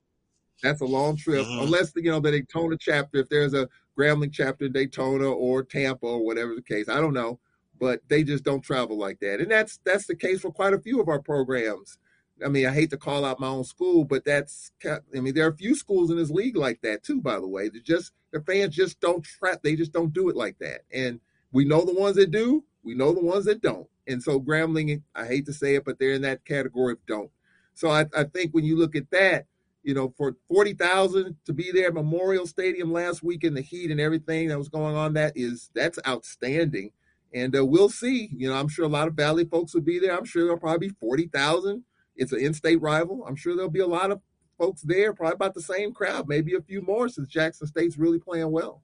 That's 0.63 0.81
a 0.81 0.87
long 0.87 1.17
trip, 1.17 1.47
mm-hmm. 1.47 1.65
unless 1.65 1.93
you 1.97 2.11
know 2.11 2.21
the 2.21 2.31
Daytona 2.31 2.77
chapter. 2.79 3.19
If 3.19 3.29
there's 3.29 3.55
a 3.55 3.69
Grambling 3.99 4.33
chapter 4.33 4.67
in 4.67 4.73
Daytona 4.73 5.29
or 5.29 5.63
Tampa 5.63 6.07
or 6.07 6.25
whatever 6.25 6.55
the 6.55 6.63
case, 6.63 6.89
I 6.89 7.01
don't 7.01 7.15
know, 7.15 7.41
but 7.79 8.01
they 8.09 8.23
just 8.25 8.45
don't 8.45 8.63
travel 8.63 8.99
like 8.99 9.21
that, 9.21 9.41
and 9.41 9.51
that's 9.51 9.79
that's 9.85 10.07
the 10.07 10.17
case 10.17 10.41
for 10.41 10.53
quite 10.53 10.75
a 10.75 10.81
few 10.81 11.01
of 11.01 11.09
our 11.09 11.21
programs. 11.21 11.99
I 12.45 12.49
mean, 12.49 12.67
I 12.67 12.73
hate 12.73 12.91
to 12.91 12.97
call 12.97 13.25
out 13.25 13.41
my 13.41 13.49
own 13.49 13.65
school, 13.65 14.05
but 14.05 14.25
that's 14.25 14.71
I 14.85 15.21
mean, 15.21 15.35
there 15.35 15.47
are 15.47 15.51
a 15.53 15.57
few 15.57 15.75
schools 15.75 16.11
in 16.11 16.17
this 16.17 16.31
league 16.31 16.57
like 16.57 16.81
that 16.83 17.03
too. 17.03 17.21
By 17.21 17.41
the 17.41 17.49
way, 17.49 17.69
they 17.69 17.81
just 17.81 18.13
the 18.33 18.41
fans 18.41 18.75
just 18.75 19.01
don't 19.01 19.25
trap. 19.25 19.61
They 19.63 19.77
just 19.77 19.93
don't 19.93 20.13
do 20.13 20.29
it 20.29 20.37
like 20.37 20.59
that, 20.61 20.83
and 20.93 21.21
we 21.53 21.65
know 21.65 21.85
the 21.85 21.95
ones 21.95 22.17
that 22.17 22.31
do. 22.31 22.65
We 22.83 22.95
know 22.95 23.13
the 23.13 23.25
ones 23.25 23.45
that 23.47 23.61
don't. 23.61 23.89
And 24.07 24.23
so 24.23 24.41
Grambling, 24.41 25.03
I 25.15 25.27
hate 25.27 25.47
to 25.47 25.53
say 25.53 25.75
it, 25.75 25.85
but 25.85 25.99
they're 25.99 26.13
in 26.13 26.23
that 26.23 26.45
category 26.45 26.93
of 26.93 27.07
don't. 27.07 27.31
So 27.75 27.91
I, 27.91 28.07
I 28.17 28.25
think 28.25 28.53
when 28.53 28.65
you 28.65 28.77
look 28.77 28.97
at 28.97 29.11
that, 29.11 29.47
you 29.83 29.95
know, 29.95 30.13
for 30.17 30.37
40,000 30.49 31.37
to 31.45 31.53
be 31.53 31.71
there 31.73 31.89
at 31.89 31.95
Memorial 31.95 32.47
Stadium 32.47 32.93
last 32.93 33.23
week 33.23 33.45
in 33.45 33.55
the 33.55 33.61
heat 33.61 33.91
and 33.91 34.01
everything 34.01 34.49
that 34.49 34.59
was 34.59 34.69
going 34.69 34.97
on, 34.97 35.15
that 35.15 35.33
is, 35.37 35.71
that's 35.75 35.99
outstanding. 36.07 36.91
And 37.33 37.55
uh, 37.57 37.65
we'll 37.65 37.91
see. 37.91 38.31
You 38.37 38.49
know, 38.49 38.55
I'm 38.55 38.69
sure 38.69 38.85
a 38.85 38.89
lot 38.89 39.09
of 39.09 39.15
Valley 39.15 39.45
folks 39.45 39.75
will 39.75 39.83
be 39.83 39.99
there. 39.99 40.17
I'm 40.17 40.25
sure 40.25 40.45
there'll 40.45 40.59
probably 40.59 40.89
be 40.89 40.95
40,000. 41.01 41.85
It's 42.17 42.33
an 42.33 42.41
in 42.41 42.55
state 42.55 42.81
rival. 42.81 43.25
I'm 43.27 43.37
sure 43.37 43.55
there'll 43.55 43.71
be 43.71 43.81
a 43.81 43.87
lot 43.87 44.11
of 44.11 44.21
folks 44.59 44.83
there, 44.83 45.13
probably 45.13 45.35
about 45.35 45.55
the 45.55 45.63
same 45.63 45.93
crowd, 45.93 46.29
maybe 46.29 46.55
a 46.55 46.61
few 46.61 46.83
more 46.83 47.09
since 47.09 47.29
Jackson 47.29 47.67
State's 47.67 47.97
really 47.97 48.19
playing 48.19 48.51
well. 48.51 48.83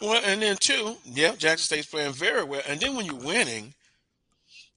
Well, 0.00 0.22
and 0.24 0.42
then 0.42 0.56
too, 0.56 0.96
yeah, 1.04 1.34
Jackson 1.34 1.64
State's 1.64 1.86
playing 1.86 2.12
very 2.12 2.44
well. 2.44 2.62
And 2.68 2.80
then 2.80 2.94
when 2.94 3.06
you're 3.06 3.14
winning, 3.16 3.74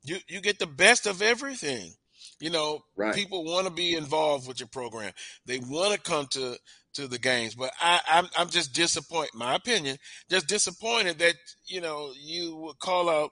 you 0.04 0.18
you 0.28 0.42
get 0.42 0.60
the 0.60 0.68
best 0.68 1.06
of 1.06 1.22
everything. 1.22 1.92
You 2.40 2.50
know, 2.50 2.84
right. 2.96 3.16
people 3.16 3.44
want 3.44 3.68
to 3.68 3.74
be 3.74 3.96
involved 3.96 4.48
with 4.48 4.60
your 4.60 4.68
program. 4.68 5.12
They 5.46 5.60
want 5.60 5.94
to 5.94 6.00
come 6.00 6.28
to 6.32 6.58
to 6.96 7.08
the 7.08 7.20
games, 7.20 7.56
but 7.56 7.72
I, 7.80 8.00
I'm 8.10 8.28
I'm 8.38 8.50
just 8.50 8.74
disappointed. 8.74 9.34
My 9.34 9.56
opinion, 9.56 9.98
just 10.30 10.48
disappointed 10.48 11.20
that 11.20 11.36
you 11.66 11.82
know 11.82 12.12
you 12.20 12.56
would 12.58 12.80
call 12.80 13.10
out 13.10 13.32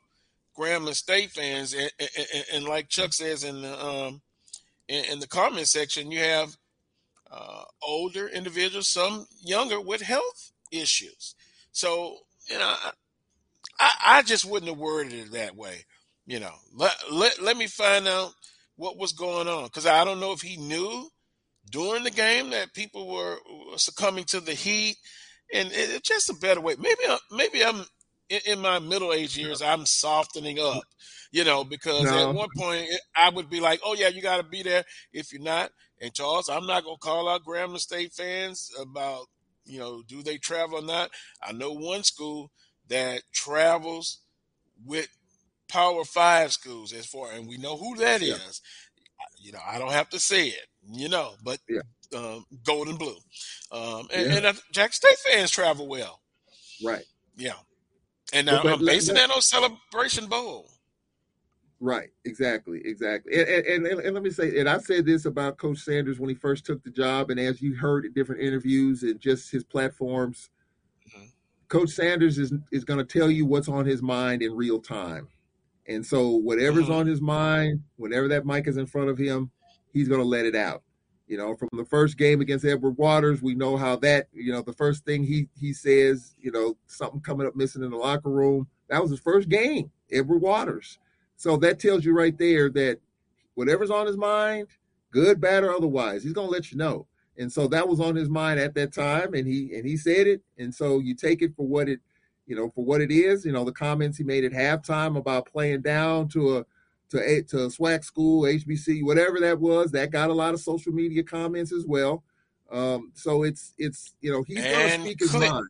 Grambling 0.57 0.95
State 0.95 1.31
fans, 1.31 1.73
and, 1.73 1.91
and, 1.99 2.45
and 2.53 2.65
like 2.65 2.89
Chuck 2.89 3.13
says 3.13 3.43
in 3.43 3.61
the 3.61 3.85
um 3.85 4.21
in, 4.87 5.05
in 5.05 5.19
the 5.19 5.27
comment 5.27 5.67
section, 5.67 6.11
you 6.11 6.19
have 6.19 6.55
uh, 7.31 7.63
older 7.81 8.27
individuals, 8.27 8.87
some 8.87 9.25
younger 9.41 9.81
with 9.81 10.01
health 10.01 10.51
issues. 10.71 11.35
So, 11.71 12.17
you 12.49 12.57
know, 12.57 12.75
I, 13.79 13.91
I 14.05 14.21
just 14.21 14.45
wouldn't 14.45 14.69
have 14.69 14.79
worded 14.79 15.13
it 15.13 15.31
that 15.31 15.55
way. 15.55 15.85
You 16.25 16.39
know, 16.39 16.53
let, 16.75 16.93
let, 17.11 17.41
let 17.41 17.57
me 17.57 17.67
find 17.67 18.07
out 18.07 18.33
what 18.75 18.97
was 18.97 19.13
going 19.13 19.47
on. 19.47 19.65
Because 19.65 19.85
I 19.85 20.05
don't 20.05 20.19
know 20.19 20.31
if 20.31 20.41
he 20.41 20.57
knew 20.57 21.09
during 21.69 22.03
the 22.03 22.11
game 22.11 22.49
that 22.51 22.73
people 22.73 23.07
were 23.07 23.37
succumbing 23.77 24.25
to 24.25 24.39
the 24.39 24.53
heat. 24.53 24.97
And 25.53 25.69
it's 25.71 26.07
just 26.07 26.29
a 26.29 26.33
better 26.35 26.61
way. 26.61 26.75
Maybe, 26.79 27.05
uh, 27.07 27.17
maybe 27.31 27.63
I'm 27.63 27.85
in 28.29 28.59
my 28.59 28.79
middle 28.79 29.13
age 29.13 29.37
years, 29.37 29.61
I'm 29.61 29.85
softening 29.85 30.59
up, 30.59 30.83
you 31.31 31.43
know, 31.43 31.63
because 31.63 32.03
no. 32.03 32.29
at 32.29 32.35
one 32.35 32.49
point 32.57 32.87
I 33.15 33.29
would 33.29 33.49
be 33.49 33.59
like, 33.59 33.79
oh, 33.85 33.93
yeah, 33.93 34.07
you 34.07 34.21
got 34.21 34.37
to 34.37 34.43
be 34.43 34.63
there 34.63 34.83
if 35.11 35.31
you're 35.31 35.41
not. 35.41 35.71
And 36.01 36.13
Charles, 36.13 36.49
I'm 36.49 36.65
not 36.65 36.83
going 36.83 36.95
to 36.95 36.99
call 36.99 37.29
out 37.29 37.45
Grambling 37.45 37.79
State 37.79 38.13
fans 38.13 38.71
about 38.81 39.27
you 39.65 39.79
know, 39.79 40.03
do 40.07 40.23
they 40.23 40.37
travel 40.37 40.79
or 40.79 40.85
not? 40.85 41.11
I 41.41 41.51
know 41.51 41.71
one 41.71 42.03
school 42.03 42.51
that 42.89 43.21
travels 43.31 44.19
with 44.85 45.07
Power 45.67 46.03
Five 46.03 46.51
schools 46.51 46.93
as 46.93 47.05
far, 47.05 47.31
and 47.31 47.47
we 47.47 47.57
know 47.57 47.77
who 47.77 47.95
that 47.97 48.21
yeah. 48.21 48.35
is. 48.35 48.61
You 49.39 49.53
know, 49.53 49.59
I 49.65 49.79
don't 49.79 49.91
have 49.91 50.09
to 50.09 50.19
say 50.19 50.47
it. 50.47 50.67
You 50.91 51.09
know, 51.09 51.33
but 51.43 51.59
yeah. 51.69 51.81
um, 52.15 52.45
gold 52.65 52.87
and 52.87 52.99
blue, 52.99 53.15
um, 53.71 54.07
and, 54.13 54.29
yeah. 54.29 54.37
and 54.37 54.45
uh, 54.45 54.53
Jack 54.71 54.93
State 54.93 55.17
fans 55.19 55.49
travel 55.51 55.87
well. 55.87 56.19
Right. 56.83 57.05
Yeah. 57.35 57.53
And 58.33 58.49
uh, 58.49 58.61
I'm 58.65 58.83
basing 58.83 59.15
that 59.15 59.31
on 59.31 59.41
Celebration 59.41 60.27
Bowl. 60.27 60.69
Right, 61.79 62.11
exactly, 62.23 62.81
exactly. 62.85 63.33
And, 63.33 63.49
and, 63.49 63.85
and, 63.85 63.99
and, 63.99 64.13
let 64.13 64.23
me 64.23 64.29
say, 64.29 64.57
and 64.57 64.69
I 64.69 64.77
said 64.77 65.05
this 65.05 65.25
about 65.25 65.57
Coach 65.57 65.79
Sanders 65.79 66.17
when 66.17 66.29
he 66.29 66.35
first 66.35 66.65
took 66.65 66.81
the 66.81 66.89
job, 66.89 67.29
and 67.29 67.37
as 67.37 67.61
you 67.61 67.75
heard 67.75 68.05
at 68.05 68.13
different 68.13 68.41
interviews 68.41 69.03
and 69.03 69.19
just 69.19 69.51
his 69.51 69.65
platforms, 69.65 70.49
mm-hmm. 71.09 71.25
Coach 71.67 71.89
Sanders 71.89 72.37
is 72.37 72.53
is 72.71 72.85
going 72.85 72.99
to 72.99 73.19
tell 73.19 73.29
you 73.29 73.45
what's 73.45 73.67
on 73.67 73.85
his 73.85 74.01
mind 74.01 74.41
in 74.41 74.55
real 74.55 74.79
time. 74.79 75.27
And 75.85 76.05
so, 76.05 76.29
whatever's 76.29 76.85
mm-hmm. 76.85 76.93
on 76.93 77.05
his 77.05 77.19
mind, 77.19 77.81
whenever 77.97 78.29
that 78.29 78.45
mic 78.45 78.65
is 78.67 78.77
in 78.77 78.85
front 78.85 79.09
of 79.09 79.17
him, 79.17 79.51
he's 79.93 80.09
going 80.09 80.21
to 80.21 80.27
let 80.27 80.45
it 80.45 80.55
out. 80.55 80.83
You 81.27 81.37
know, 81.37 81.55
from 81.55 81.69
the 81.71 81.85
first 81.85 82.17
game 82.17 82.41
against 82.41 82.65
Edward 82.65 82.97
Waters, 82.97 83.41
we 83.41 83.55
know 83.55 83.77
how 83.77 83.95
that. 83.97 84.27
You 84.33 84.51
know, 84.51 84.61
the 84.61 84.73
first 84.73 85.05
thing 85.05 85.23
he 85.23 85.47
he 85.57 85.71
says, 85.71 86.35
you 86.39 86.51
know, 86.51 86.75
something 86.87 87.21
coming 87.21 87.47
up 87.47 87.55
missing 87.55 87.83
in 87.83 87.91
the 87.91 87.97
locker 87.97 88.29
room. 88.29 88.67
That 88.89 89.01
was 89.01 89.11
his 89.11 89.21
first 89.21 89.47
game, 89.49 89.89
Edward 90.11 90.39
Waters 90.39 90.99
so 91.43 91.57
that 91.57 91.79
tells 91.79 92.05
you 92.05 92.15
right 92.15 92.37
there 92.37 92.69
that 92.69 92.99
whatever's 93.55 93.91
on 93.91 94.07
his 94.07 94.15
mind, 94.15 94.67
good, 95.11 95.41
bad, 95.41 95.65
or 95.65 95.73
otherwise, 95.73 96.23
he's 96.23 96.31
gonna 96.31 96.47
let 96.47 96.71
you 96.71 96.77
know. 96.77 97.05
And 97.37 97.51
so 97.51 97.67
that 97.67 97.87
was 97.87 97.99
on 97.99 98.15
his 98.15 98.29
mind 98.29 98.61
at 98.61 98.75
that 98.75 98.93
time, 98.93 99.33
and 99.33 99.45
he 99.45 99.75
and 99.75 99.85
he 99.85 99.97
said 99.97 100.27
it. 100.27 100.41
And 100.57 100.73
so 100.73 100.99
you 100.99 101.15
take 101.15 101.41
it 101.41 101.53
for 101.55 101.67
what 101.67 101.89
it, 101.89 101.99
you 102.45 102.55
know, 102.55 102.69
for 102.69 102.85
what 102.85 103.01
it 103.01 103.11
is. 103.11 103.43
You 103.43 103.51
know, 103.51 103.65
the 103.65 103.73
comments 103.73 104.17
he 104.17 104.23
made 104.23 104.45
at 104.45 104.53
halftime 104.53 105.17
about 105.17 105.51
playing 105.51 105.81
down 105.81 106.29
to 106.29 106.59
a 106.59 106.65
to 107.09 107.19
a 107.19 107.43
to 107.43 107.65
a 107.65 107.67
SWAC 107.67 108.03
school, 108.03 108.43
HBC, 108.43 109.03
whatever 109.03 109.39
that 109.39 109.59
was, 109.59 109.91
that 109.91 110.11
got 110.11 110.29
a 110.29 110.33
lot 110.33 110.53
of 110.53 110.59
social 110.59 110.91
media 110.91 111.23
comments 111.23 111.71
as 111.71 111.85
well. 111.85 112.23
Um, 112.71 113.11
so 113.13 113.43
it's 113.43 113.73
it's 113.77 114.13
you 114.21 114.31
know 114.31 114.43
he's 114.43 114.63
gonna 114.63 115.01
speak 115.01 115.19
his 115.19 115.33
mind 115.33 115.67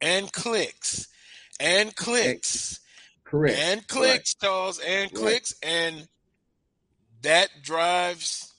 and 0.00 0.32
clicks 0.32 1.08
and 1.60 1.94
clicks 1.94 2.80
Correct. 3.30 3.58
And 3.60 3.86
clicks, 3.86 4.34
right. 4.42 4.48
Charles, 4.48 4.80
and 4.80 5.12
clicks, 5.12 5.54
and 5.62 6.08
that 7.22 7.48
drives 7.62 8.52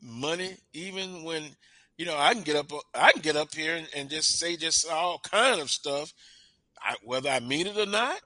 money. 0.00 0.56
Even 0.72 1.22
when 1.22 1.44
you 1.96 2.04
know, 2.04 2.16
I 2.18 2.34
can 2.34 2.42
get 2.42 2.56
up, 2.56 2.72
I 2.92 3.12
can 3.12 3.22
get 3.22 3.36
up 3.36 3.54
here 3.54 3.76
and, 3.76 3.88
and 3.94 4.10
just 4.10 4.36
say 4.36 4.56
just 4.56 4.90
all 4.90 5.20
kind 5.22 5.60
of 5.60 5.70
stuff, 5.70 6.12
I, 6.82 6.96
whether 7.04 7.30
I 7.30 7.38
mean 7.38 7.68
it 7.68 7.78
or 7.78 7.86
not. 7.86 8.20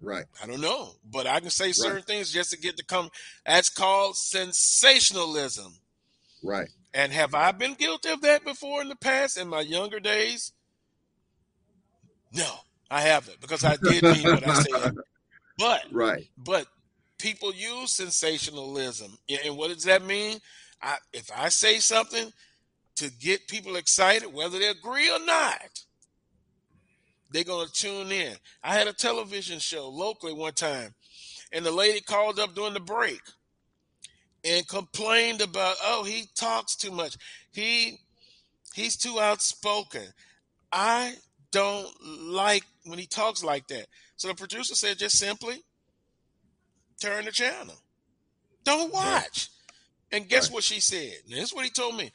Right. 0.00 0.24
I 0.42 0.46
don't 0.46 0.60
know, 0.60 0.90
but 1.10 1.26
I 1.26 1.40
can 1.40 1.50
say 1.50 1.72
certain 1.72 1.96
right. 1.96 2.04
things 2.04 2.32
just 2.32 2.50
to 2.50 2.58
get 2.58 2.76
to 2.76 2.84
come. 2.84 3.10
That's 3.46 3.70
called 3.70 4.16
sensationalism. 4.16 5.72
Right. 6.42 6.68
And 6.92 7.12
have 7.12 7.34
I 7.34 7.52
been 7.52 7.74
guilty 7.74 8.10
of 8.10 8.20
that 8.22 8.44
before 8.44 8.82
in 8.82 8.88
the 8.88 8.96
past 8.96 9.38
in 9.38 9.48
my 9.48 9.60
younger 9.60 10.00
days? 10.00 10.52
No, 12.32 12.50
I 12.90 13.00
haven't 13.00 13.40
because 13.40 13.64
I 13.64 13.76
did 13.76 14.02
mean 14.02 14.22
what 14.22 14.46
I 14.46 14.54
said. 14.54 14.94
But 15.58 15.84
right. 15.90 16.28
But 16.36 16.66
people 17.18 17.50
use 17.54 17.90
sensationalism, 17.90 19.16
and 19.46 19.56
what 19.56 19.72
does 19.72 19.84
that 19.84 20.04
mean? 20.04 20.38
I, 20.82 20.96
if 21.14 21.30
I 21.34 21.48
say 21.48 21.78
something 21.78 22.30
to 22.96 23.10
get 23.10 23.48
people 23.48 23.76
excited, 23.76 24.34
whether 24.34 24.58
they 24.58 24.68
agree 24.68 25.10
or 25.10 25.24
not, 25.24 25.80
they're 27.36 27.44
going 27.44 27.66
to 27.66 27.72
tune 27.72 28.10
in. 28.10 28.34
I 28.64 28.72
had 28.72 28.86
a 28.86 28.94
television 28.94 29.58
show 29.58 29.90
locally 29.90 30.32
one 30.32 30.54
time, 30.54 30.94
and 31.52 31.66
the 31.66 31.70
lady 31.70 32.00
called 32.00 32.38
up 32.38 32.54
during 32.54 32.72
the 32.72 32.80
break 32.80 33.20
and 34.42 34.66
complained 34.66 35.42
about, 35.42 35.76
oh, 35.84 36.02
he 36.02 36.30
talks 36.34 36.74
too 36.76 36.90
much. 36.90 37.18
He 37.52 37.98
he's 38.72 38.96
too 38.96 39.20
outspoken. 39.20 40.06
I 40.72 41.12
don't 41.52 41.90
like 42.02 42.64
when 42.86 42.98
he 42.98 43.04
talks 43.04 43.44
like 43.44 43.68
that. 43.68 43.84
So 44.16 44.28
the 44.28 44.34
producer 44.34 44.74
said, 44.74 44.96
just 44.96 45.18
simply 45.18 45.62
turn 46.98 47.26
the 47.26 47.32
channel. 47.32 47.74
Don't 48.64 48.90
watch. 48.94 49.50
And 50.10 50.26
guess 50.26 50.48
right. 50.48 50.54
what 50.54 50.64
she 50.64 50.80
said? 50.80 51.12
This 51.28 51.50
is 51.50 51.54
what 51.54 51.66
he 51.66 51.70
told 51.70 51.98
me. 51.98 52.10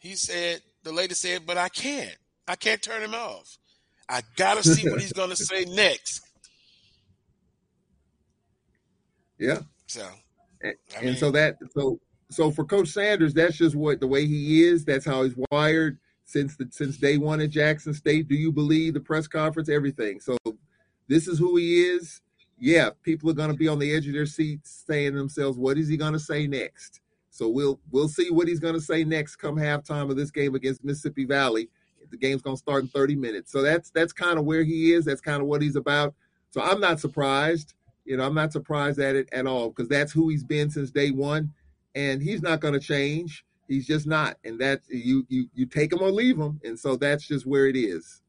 He 0.00 0.16
said, 0.16 0.60
the 0.82 0.92
lady 0.92 1.14
said, 1.14 1.46
but 1.46 1.56
I 1.56 1.70
can't. 1.70 2.14
I 2.48 2.56
can't 2.56 2.82
turn 2.82 3.02
him 3.02 3.14
off. 3.14 3.58
I 4.08 4.22
gotta 4.36 4.62
see 4.62 4.88
what 4.88 5.00
he's 5.00 5.12
gonna 5.12 5.36
say 5.36 5.64
next. 5.64 6.22
Yeah. 9.40 9.60
So 9.86 10.04
and, 10.62 10.74
I 10.96 11.00
mean, 11.00 11.10
and 11.10 11.18
so 11.18 11.30
that 11.30 11.58
so 11.72 12.00
so 12.28 12.50
for 12.50 12.64
Coach 12.64 12.88
Sanders, 12.88 13.32
that's 13.32 13.56
just 13.56 13.76
what 13.76 14.00
the 14.00 14.06
way 14.08 14.26
he 14.26 14.64
is. 14.64 14.84
That's 14.84 15.06
how 15.06 15.22
he's 15.22 15.36
wired 15.52 15.98
since 16.24 16.56
the 16.56 16.68
since 16.70 16.96
day 16.96 17.16
one 17.16 17.40
at 17.40 17.50
Jackson 17.50 17.94
State. 17.94 18.28
Do 18.28 18.34
you 18.34 18.52
believe 18.52 18.94
the 18.94 19.00
press 19.00 19.26
conference, 19.26 19.68
everything? 19.68 20.20
So 20.20 20.36
this 21.06 21.28
is 21.28 21.38
who 21.38 21.56
he 21.56 21.82
is. 21.82 22.20
Yeah, 22.58 22.90
people 23.02 23.30
are 23.30 23.34
going 23.34 23.52
to 23.52 23.56
be 23.56 23.68
on 23.68 23.78
the 23.78 23.94
edge 23.94 24.08
of 24.08 24.12
their 24.12 24.26
seats 24.26 24.82
saying 24.86 25.12
to 25.12 25.18
themselves, 25.18 25.56
"What 25.56 25.78
is 25.78 25.88
he 25.88 25.96
going 25.96 26.12
to 26.14 26.18
say 26.18 26.46
next?" 26.46 27.00
So 27.30 27.48
we'll 27.48 27.80
we'll 27.90 28.08
see 28.08 28.30
what 28.30 28.48
he's 28.48 28.60
going 28.60 28.74
to 28.74 28.80
say 28.80 29.04
next 29.04 29.36
come 29.36 29.56
halftime 29.56 30.10
of 30.10 30.16
this 30.16 30.30
game 30.30 30.54
against 30.54 30.84
Mississippi 30.84 31.24
Valley. 31.24 31.70
The 32.10 32.16
game's 32.16 32.42
going 32.42 32.56
to 32.56 32.60
start 32.60 32.82
in 32.82 32.88
30 32.88 33.16
minutes. 33.16 33.52
So 33.52 33.62
that's 33.62 33.90
that's 33.90 34.12
kind 34.12 34.38
of 34.38 34.44
where 34.44 34.64
he 34.64 34.92
is. 34.92 35.04
That's 35.04 35.20
kind 35.20 35.40
of 35.40 35.48
what 35.48 35.62
he's 35.62 35.76
about. 35.76 36.14
So 36.50 36.60
I'm 36.60 36.80
not 36.80 37.00
surprised. 37.00 37.74
You 38.04 38.16
know, 38.16 38.24
I'm 38.24 38.34
not 38.34 38.52
surprised 38.52 38.98
at 38.98 39.16
it 39.16 39.28
at 39.32 39.46
all 39.46 39.68
because 39.68 39.88
that's 39.88 40.12
who 40.12 40.28
he's 40.30 40.44
been 40.44 40.70
since 40.70 40.90
day 40.90 41.10
one, 41.10 41.52
and 41.94 42.22
he's 42.22 42.40
not 42.40 42.60
going 42.60 42.74
to 42.74 42.80
change. 42.80 43.44
He's 43.68 43.86
just 43.86 44.06
not, 44.06 44.38
and 44.44 44.58
that 44.60 44.80
you 44.88 45.26
you 45.28 45.48
you 45.54 45.66
take 45.66 45.92
him 45.92 46.00
or 46.00 46.10
leave 46.10 46.38
him, 46.38 46.58
and 46.64 46.78
so 46.78 46.96
that's 46.96 47.26
just 47.28 47.44
where 47.44 47.66
it 47.66 47.76
is. 47.76 48.22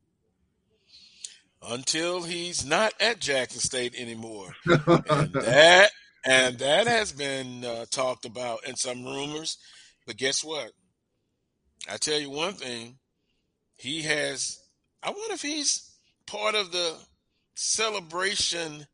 Until 1.62 2.24
he's 2.24 2.66
not 2.66 2.94
at 3.00 3.20
Jackson 3.20 3.62
State 3.62 3.96
anymore, 3.98 4.54
and 4.66 5.32
that 5.34 5.92
and 6.26 6.60
that 6.60 6.88
has 6.88 7.14
been 7.14 7.64
uh, 7.64 7.86
talked 7.90 8.26
about 8.26 8.68
in 8.68 8.76
some 8.76 9.06
rumors. 9.06 9.58
But 10.06 10.18
guess 10.18 10.44
what? 10.44 10.72
I 11.90 11.96
tell 11.96 12.20
you 12.20 12.30
one 12.30 12.54
thing: 12.54 12.98
he 13.80 14.02
has. 14.04 14.60
I 15.02 15.10
wonder 15.10 15.34
if 15.34 15.42
he's 15.42 15.96
part 16.28 16.54
of 16.54 16.72
the 16.72 16.96
celebration 17.56 18.86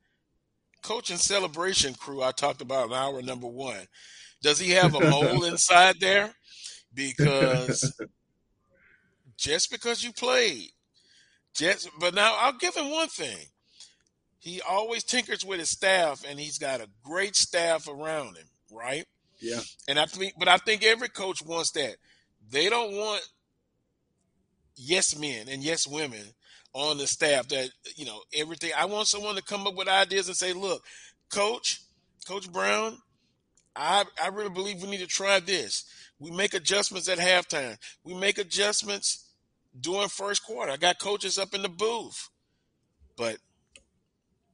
coaching 0.83 1.17
celebration 1.17 1.95
crew 1.95 2.21
I 2.21 2.31
talked 2.31 2.61
about 2.61 2.88
in 2.88 2.93
hour 2.93 3.21
number 3.21 3.47
one. 3.47 3.88
Does 4.43 4.59
he 4.59 4.71
have 4.71 4.93
a 4.93 5.09
mole 5.09 5.43
inside 5.45 5.99
there? 5.99 6.31
Because 6.93 7.99
just 9.38 9.71
because 9.71 10.03
you 10.03 10.13
played, 10.13 10.69
just 11.55 11.89
but 11.99 12.13
now 12.13 12.36
I'll 12.38 12.57
give 12.57 12.75
him 12.75 12.91
one 12.91 13.07
thing. 13.07 13.47
He 14.38 14.61
always 14.61 15.03
tinkers 15.03 15.43
with 15.43 15.57
his 15.57 15.71
staff, 15.71 16.23
and 16.27 16.39
he's 16.39 16.59
got 16.59 16.79
a 16.79 16.89
great 17.03 17.36
staff 17.36 17.88
around 17.88 18.38
him, 18.38 18.45
right? 18.71 19.05
Yeah. 19.41 19.61
And 19.88 19.99
I 19.99 20.05
think, 20.05 20.33
but 20.38 20.47
I 20.47 20.57
think 20.57 20.83
every 20.83 21.09
coach 21.09 21.41
wants 21.43 21.71
that. 21.71 21.95
They 22.51 22.69
don't 22.69 22.95
want 22.95 23.27
yes 24.76 25.17
men 25.17 25.47
and 25.49 25.63
yes 25.63 25.88
women 25.88 26.23
on 26.73 26.97
the 26.97 27.07
staff 27.07 27.47
that 27.47 27.69
you 27.95 28.05
know 28.05 28.21
everything. 28.34 28.71
I 28.78 28.86
want 28.86 29.07
someone 29.07 29.36
to 29.36 29.41
come 29.41 29.65
up 29.65 29.76
with 29.76 29.88
ideas 29.88 30.28
and 30.28 30.38
say, 30.38 30.53
"Look, 30.53 30.84
Coach, 31.30 31.82
Coach 32.28 32.51
Brown, 32.51 32.97
I 33.76 34.05
I 34.21 34.28
really 34.28 34.49
believe 34.49 34.82
we 34.82 34.89
need 34.89 34.99
to 34.99 35.07
try 35.07 35.39
this. 35.39 35.86
We 36.19 36.32
make 36.32 36.53
adjustments 36.53 37.09
at 37.09 37.17
halftime. 37.17 37.78
We 38.03 38.13
make 38.13 38.38
adjustments 38.38 39.26
during 39.80 40.09
first 40.09 40.43
quarter. 40.43 40.71
I 40.71 40.78
got 40.78 40.99
coaches 40.99 41.38
up 41.38 41.53
in 41.53 41.61
the 41.61 41.69
booth, 41.69 42.30
but 43.18 43.38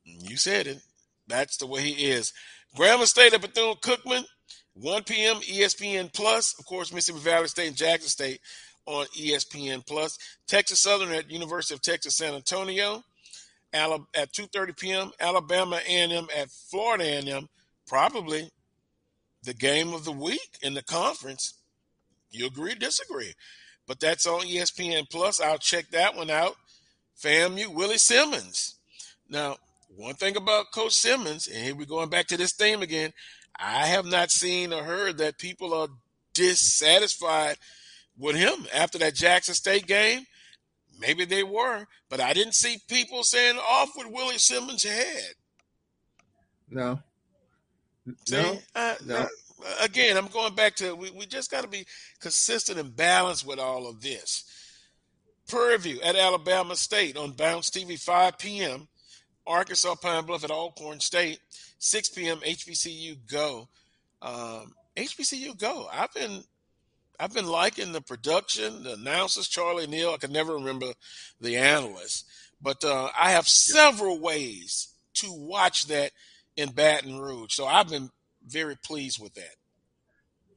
you 0.03 0.37
said 0.37 0.67
it. 0.67 0.81
That's 1.27 1.57
the 1.57 1.67
way 1.67 1.81
he 1.81 2.09
is. 2.09 2.33
Grambling 2.77 3.07
State 3.07 3.33
at 3.33 3.41
Bethune 3.41 3.75
Cookman, 3.75 4.25
1 4.73 5.03
p.m. 5.03 5.37
ESPN 5.37 6.11
Plus. 6.13 6.55
Of 6.57 6.65
course, 6.65 6.93
Mississippi 6.93 7.23
Valley 7.23 7.47
State 7.47 7.67
and 7.67 7.75
Jackson 7.75 8.09
State 8.09 8.39
on 8.85 9.05
ESPN 9.17 9.85
Plus. 9.85 10.17
Texas 10.47 10.81
Southern 10.81 11.11
at 11.11 11.31
University 11.31 11.73
of 11.73 11.81
Texas 11.81 12.17
San 12.17 12.33
Antonio 12.33 13.03
at 13.73 13.89
2:30 14.33 14.77
p.m. 14.77 15.11
Alabama 15.19 15.79
A&M 15.87 16.27
at 16.37 16.49
Florida 16.49 17.03
A&M. 17.03 17.47
Probably 17.87 18.49
the 19.43 19.53
game 19.53 19.93
of 19.93 20.05
the 20.05 20.11
week 20.11 20.57
in 20.61 20.73
the 20.73 20.83
conference. 20.83 21.53
You 22.29 22.47
agree, 22.47 22.75
disagree? 22.75 23.33
But 23.87 23.99
that's 23.99 24.27
on 24.27 24.41
ESPN 24.41 25.09
Plus. 25.09 25.41
I'll 25.41 25.57
check 25.57 25.89
that 25.91 26.15
one 26.15 26.29
out. 26.29 26.55
FAMU, 27.21 27.73
Willie 27.73 27.97
Simmons. 27.97 28.75
Now, 29.29 29.57
one 29.95 30.15
thing 30.15 30.37
about 30.37 30.71
Coach 30.73 30.93
Simmons, 30.93 31.47
and 31.47 31.57
here 31.57 31.75
we're 31.75 31.85
going 31.85 32.09
back 32.09 32.27
to 32.27 32.37
this 32.37 32.53
theme 32.53 32.81
again. 32.81 33.11
I 33.57 33.85
have 33.87 34.05
not 34.05 34.31
seen 34.31 34.71
or 34.73 34.83
heard 34.83 35.17
that 35.17 35.37
people 35.37 35.73
are 35.73 35.89
dissatisfied 36.33 37.57
with 38.17 38.35
him 38.35 38.67
after 38.73 38.97
that 38.99 39.15
Jackson 39.15 39.53
State 39.53 39.87
game. 39.87 40.25
Maybe 40.99 41.25
they 41.25 41.43
were, 41.43 41.85
but 42.09 42.19
I 42.19 42.33
didn't 42.33 42.53
see 42.53 42.77
people 42.87 43.23
saying 43.23 43.57
off 43.57 43.89
with 43.95 44.07
Willie 44.11 44.37
Simmons' 44.37 44.83
head. 44.83 45.33
No. 46.69 46.99
See, 48.27 48.35
no. 48.35 48.59
Uh, 48.75 48.95
no. 49.05 49.27
Again, 49.81 50.17
I'm 50.17 50.27
going 50.27 50.55
back 50.55 50.75
to 50.75 50.95
we, 50.95 51.11
we 51.11 51.25
just 51.25 51.51
got 51.51 51.61
to 51.61 51.67
be 51.67 51.85
consistent 52.19 52.79
and 52.79 52.95
balanced 52.95 53.45
with 53.45 53.59
all 53.59 53.87
of 53.87 54.01
this. 54.01 54.43
Prairie 55.47 55.77
View 55.77 56.01
at 56.01 56.15
Alabama 56.15 56.75
State 56.75 57.17
on 57.17 57.31
Bounce 57.31 57.69
TV, 57.69 57.99
5 57.99 58.37
p.m. 58.37 58.87
Arkansas 59.45 59.95
Pine 59.95 60.25
Bluff 60.25 60.43
at 60.43 60.51
Alcorn 60.51 60.99
State, 60.99 61.39
6 61.79 62.09
p.m. 62.09 62.37
HBCU 62.37 63.17
Go. 63.29 63.67
Um, 64.21 64.73
HBCU 64.95 65.57
Go. 65.59 65.87
I've 65.91 66.13
been 66.13 66.43
I've 67.21 67.33
been 67.35 67.45
liking 67.45 67.91
the 67.91 68.01
production, 68.01 68.81
the 68.81 68.93
announcers, 68.93 69.47
Charlie 69.47 69.85
Neal. 69.85 70.09
I 70.09 70.17
can 70.17 70.31
never 70.31 70.55
remember 70.55 70.87
the 71.39 71.55
analyst, 71.55 72.25
but 72.59 72.83
uh, 72.83 73.09
I 73.17 73.29
have 73.29 73.47
several 73.47 74.19
ways 74.19 74.87
to 75.15 75.27
watch 75.31 75.85
that 75.85 76.13
in 76.57 76.71
Baton 76.71 77.19
Rouge. 77.19 77.53
So 77.53 77.67
I've 77.67 77.89
been 77.89 78.09
very 78.47 78.75
pleased 78.75 79.21
with 79.21 79.35
that. 79.35 79.55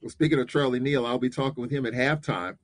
Well, 0.00 0.08
speaking 0.08 0.38
of 0.38 0.48
Charlie 0.48 0.80
Neal, 0.80 1.04
I'll 1.04 1.18
be 1.18 1.28
talking 1.28 1.60
with 1.60 1.70
him 1.70 1.84
at 1.84 1.92
halftime, 1.92 2.56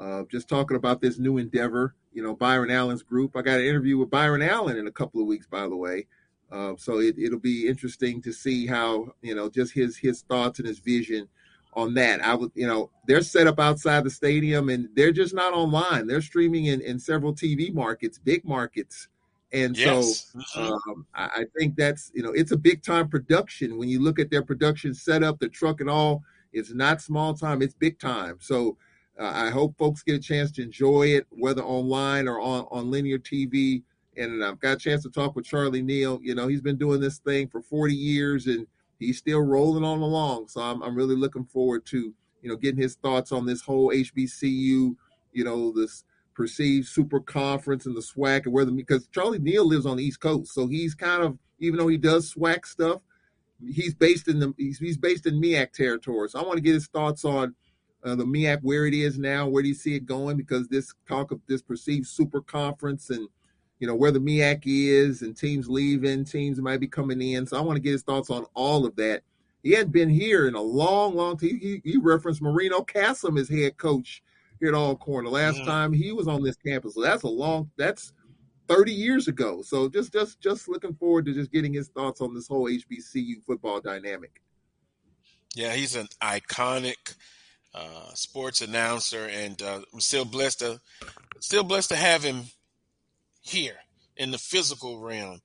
uh, 0.00 0.24
just 0.28 0.48
talking 0.48 0.76
about 0.76 1.00
this 1.00 1.20
new 1.20 1.38
endeavor. 1.38 1.94
You 2.12 2.24
know, 2.24 2.34
Byron 2.34 2.72
Allen's 2.72 3.04
group. 3.04 3.36
I 3.36 3.42
got 3.42 3.60
an 3.60 3.66
interview 3.66 3.98
with 3.98 4.10
Byron 4.10 4.42
Allen 4.42 4.78
in 4.78 4.88
a 4.88 4.92
couple 4.92 5.20
of 5.20 5.28
weeks, 5.28 5.46
by 5.46 5.68
the 5.68 5.76
way. 5.76 6.08
Uh, 6.50 6.74
so 6.76 6.98
it, 6.98 7.16
it'll 7.16 7.38
be 7.38 7.68
interesting 7.68 8.20
to 8.22 8.32
see 8.32 8.66
how 8.66 9.12
you 9.22 9.36
know 9.36 9.48
just 9.48 9.72
his 9.74 9.96
his 9.96 10.22
thoughts 10.22 10.58
and 10.58 10.66
his 10.66 10.80
vision 10.80 11.28
on 11.76 11.94
that. 11.94 12.24
I 12.24 12.34
would, 12.34 12.50
you 12.54 12.66
know, 12.66 12.90
they're 13.06 13.22
set 13.22 13.46
up 13.46 13.58
outside 13.58 14.04
the 14.04 14.10
stadium 14.10 14.68
and 14.68 14.88
they're 14.94 15.12
just 15.12 15.34
not 15.34 15.52
online. 15.52 16.06
They're 16.06 16.22
streaming 16.22 16.66
in, 16.66 16.80
in 16.80 16.98
several 16.98 17.34
TV 17.34 17.72
markets, 17.72 18.18
big 18.18 18.44
markets. 18.44 19.08
And 19.52 19.76
yes. 19.76 20.32
so 20.32 20.40
mm-hmm. 20.60 20.90
um, 20.90 21.06
I, 21.14 21.24
I, 21.24 21.44
think 21.56 21.76
that's, 21.76 22.10
you 22.14 22.22
know, 22.22 22.32
it's 22.32 22.50
a 22.50 22.56
big 22.56 22.82
time 22.82 23.08
production. 23.08 23.78
When 23.78 23.88
you 23.88 24.02
look 24.02 24.18
at 24.18 24.30
their 24.30 24.42
production 24.42 24.94
setup, 24.94 25.38
the 25.38 25.48
truck 25.48 25.80
and 25.80 25.88
all, 25.88 26.22
it's 26.52 26.72
not 26.72 27.00
small 27.00 27.34
time, 27.34 27.62
it's 27.62 27.74
big 27.74 27.98
time. 27.98 28.38
So 28.40 28.76
uh, 29.18 29.30
I 29.32 29.50
hope 29.50 29.76
folks 29.78 30.02
get 30.02 30.16
a 30.16 30.20
chance 30.20 30.50
to 30.52 30.62
enjoy 30.62 31.08
it, 31.08 31.26
whether 31.30 31.62
online 31.62 32.26
or 32.26 32.40
on, 32.40 32.66
on 32.70 32.90
linear 32.90 33.18
TV. 33.18 33.82
And 34.16 34.44
I've 34.44 34.60
got 34.60 34.76
a 34.76 34.78
chance 34.78 35.02
to 35.04 35.10
talk 35.10 35.36
with 35.36 35.44
Charlie 35.44 35.82
Neal. 35.82 36.20
You 36.22 36.34
know, 36.34 36.48
he's 36.48 36.60
been 36.60 36.76
doing 36.76 37.00
this 37.00 37.18
thing 37.18 37.48
for 37.48 37.60
40 37.60 37.94
years 37.94 38.46
and 38.46 38.66
he's 39.04 39.18
still 39.18 39.40
rolling 39.40 39.84
on 39.84 40.00
along. 40.00 40.48
So 40.48 40.60
I'm, 40.60 40.82
I'm 40.82 40.94
really 40.94 41.16
looking 41.16 41.44
forward 41.44 41.86
to, 41.86 42.14
you 42.42 42.48
know, 42.48 42.56
getting 42.56 42.80
his 42.80 42.96
thoughts 42.96 43.32
on 43.32 43.46
this 43.46 43.62
whole 43.62 43.90
HBCU, 43.90 44.96
you 45.32 45.44
know, 45.44 45.72
this 45.72 46.04
perceived 46.34 46.88
super 46.88 47.20
conference 47.20 47.86
and 47.86 47.96
the 47.96 48.00
SWAC 48.00 48.44
and 48.44 48.52
whether 48.52 48.70
because 48.70 49.06
Charlie 49.08 49.38
Neal 49.38 49.66
lives 49.66 49.86
on 49.86 49.96
the 49.96 50.04
East 50.04 50.20
Coast. 50.20 50.52
So 50.52 50.66
he's 50.66 50.94
kind 50.94 51.22
of, 51.22 51.38
even 51.60 51.78
though 51.78 51.88
he 51.88 51.96
does 51.96 52.34
SWAC 52.34 52.66
stuff, 52.66 53.00
he's 53.72 53.94
based 53.94 54.28
in 54.28 54.40
the 54.40 54.52
he's, 54.56 54.78
he's 54.78 54.98
based 54.98 55.26
in 55.26 55.40
MEAC 55.40 55.72
territory. 55.72 56.28
So 56.28 56.40
I 56.40 56.42
want 56.42 56.56
to 56.56 56.62
get 56.62 56.74
his 56.74 56.88
thoughts 56.88 57.24
on 57.24 57.54
uh, 58.04 58.14
the 58.14 58.24
MEAC, 58.24 58.58
where 58.62 58.86
it 58.86 58.94
is 58.94 59.18
now, 59.18 59.48
where 59.48 59.62
do 59.62 59.68
you 59.68 59.74
see 59.74 59.94
it 59.94 60.06
going? 60.06 60.36
Because 60.36 60.68
this 60.68 60.92
talk 61.08 61.30
of 61.30 61.40
this 61.46 61.62
perceived 61.62 62.06
super 62.06 62.40
conference 62.40 63.10
and 63.10 63.28
you 63.84 63.88
know, 63.88 63.94
where 63.94 64.10
the 64.10 64.18
MEAC 64.18 64.62
is 64.64 65.20
and 65.20 65.36
teams 65.36 65.68
leaving, 65.68 66.24
teams 66.24 66.58
might 66.58 66.80
be 66.80 66.86
coming 66.86 67.20
in. 67.20 67.44
So 67.44 67.58
I 67.58 67.60
want 67.60 67.76
to 67.76 67.82
get 67.82 67.92
his 67.92 68.02
thoughts 68.02 68.30
on 68.30 68.46
all 68.54 68.86
of 68.86 68.96
that. 68.96 69.20
He 69.62 69.72
hadn't 69.72 69.92
been 69.92 70.08
here 70.08 70.48
in 70.48 70.54
a 70.54 70.62
long, 70.62 71.14
long 71.14 71.36
time. 71.36 71.58
He, 71.60 71.82
he 71.84 71.98
referenced 71.98 72.40
Marino 72.40 72.80
Casem 72.80 73.38
as 73.38 73.46
head 73.46 73.76
coach 73.76 74.22
here 74.58 74.70
at 74.70 74.74
Alcorn. 74.74 75.26
The 75.26 75.30
last 75.30 75.56
mm-hmm. 75.56 75.66
time 75.66 75.92
he 75.92 76.12
was 76.12 76.26
on 76.26 76.42
this 76.42 76.56
campus. 76.56 76.94
So 76.94 77.02
that's 77.02 77.24
a 77.24 77.28
long, 77.28 77.70
that's 77.76 78.14
30 78.68 78.90
years 78.90 79.28
ago. 79.28 79.60
So 79.60 79.86
just, 79.90 80.14
just, 80.14 80.40
just 80.40 80.66
looking 80.66 80.94
forward 80.94 81.26
to 81.26 81.34
just 81.34 81.52
getting 81.52 81.74
his 81.74 81.88
thoughts 81.88 82.22
on 82.22 82.32
this 82.32 82.48
whole 82.48 82.70
HBCU 82.70 83.44
football 83.46 83.82
dynamic. 83.82 84.40
Yeah, 85.54 85.74
he's 85.74 85.94
an 85.94 86.08
iconic 86.22 87.16
uh, 87.74 88.14
sports 88.14 88.62
announcer, 88.62 89.28
and 89.30 89.60
uh, 89.60 89.80
I'm 89.92 90.00
still 90.00 90.24
blessed 90.24 90.60
to 90.60 90.80
still 91.40 91.64
blessed 91.64 91.90
to 91.90 91.96
have 91.96 92.22
him 92.22 92.44
here 93.44 93.76
in 94.16 94.30
the 94.30 94.38
physical 94.38 94.98
realm. 94.98 95.40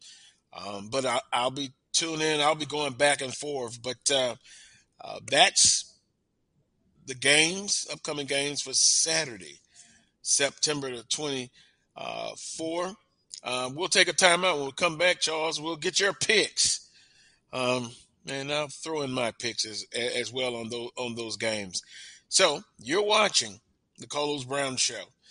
Um, 0.54 0.90
but 0.90 1.06
I, 1.06 1.20
will 1.44 1.52
be 1.52 1.70
tuning 1.94 2.22
in. 2.22 2.42
I'll 2.42 2.56
be 2.56 2.66
going 2.66 2.94
back 2.94 3.22
and 3.22 3.36
forth. 3.36 3.82
But 3.82 3.98
uh, 4.12 4.36
uh, 5.02 5.20
that's 5.30 5.94
the 7.06 7.14
games, 7.14 7.86
upcoming 7.92 8.26
games 8.26 8.62
for 8.62 8.74
Saturday, 8.74 9.60
September 10.22 10.96
the 10.96 11.50
24th. 11.98 12.96
Um, 13.44 13.76
we'll 13.76 13.88
take 13.88 14.08
a 14.08 14.14
timeout. 14.14 14.58
When 14.58 14.66
we 14.66 14.72
come 14.74 14.98
back, 14.98 15.20
Charles, 15.20 15.62
we'll 15.62 15.76
get 15.76 16.00
your 16.00 16.14
picks. 16.14 16.90
Um, 17.54 17.92
and 18.28 18.52
I'll 18.52 18.68
throw 18.68 19.02
in 19.02 19.12
my 19.12 19.32
picks 19.40 19.66
as, 19.66 19.86
as 19.94 20.32
well 20.32 20.56
on 20.56 20.70
those 20.70 20.90
on 20.98 21.16
those 21.16 21.38
games. 21.38 21.82
So 22.28 22.62
you're 22.78 23.06
watching 23.06 23.60
the 23.98 24.08
Carlos 24.08 24.44
Brown 24.44 24.76
Show 24.78 25.04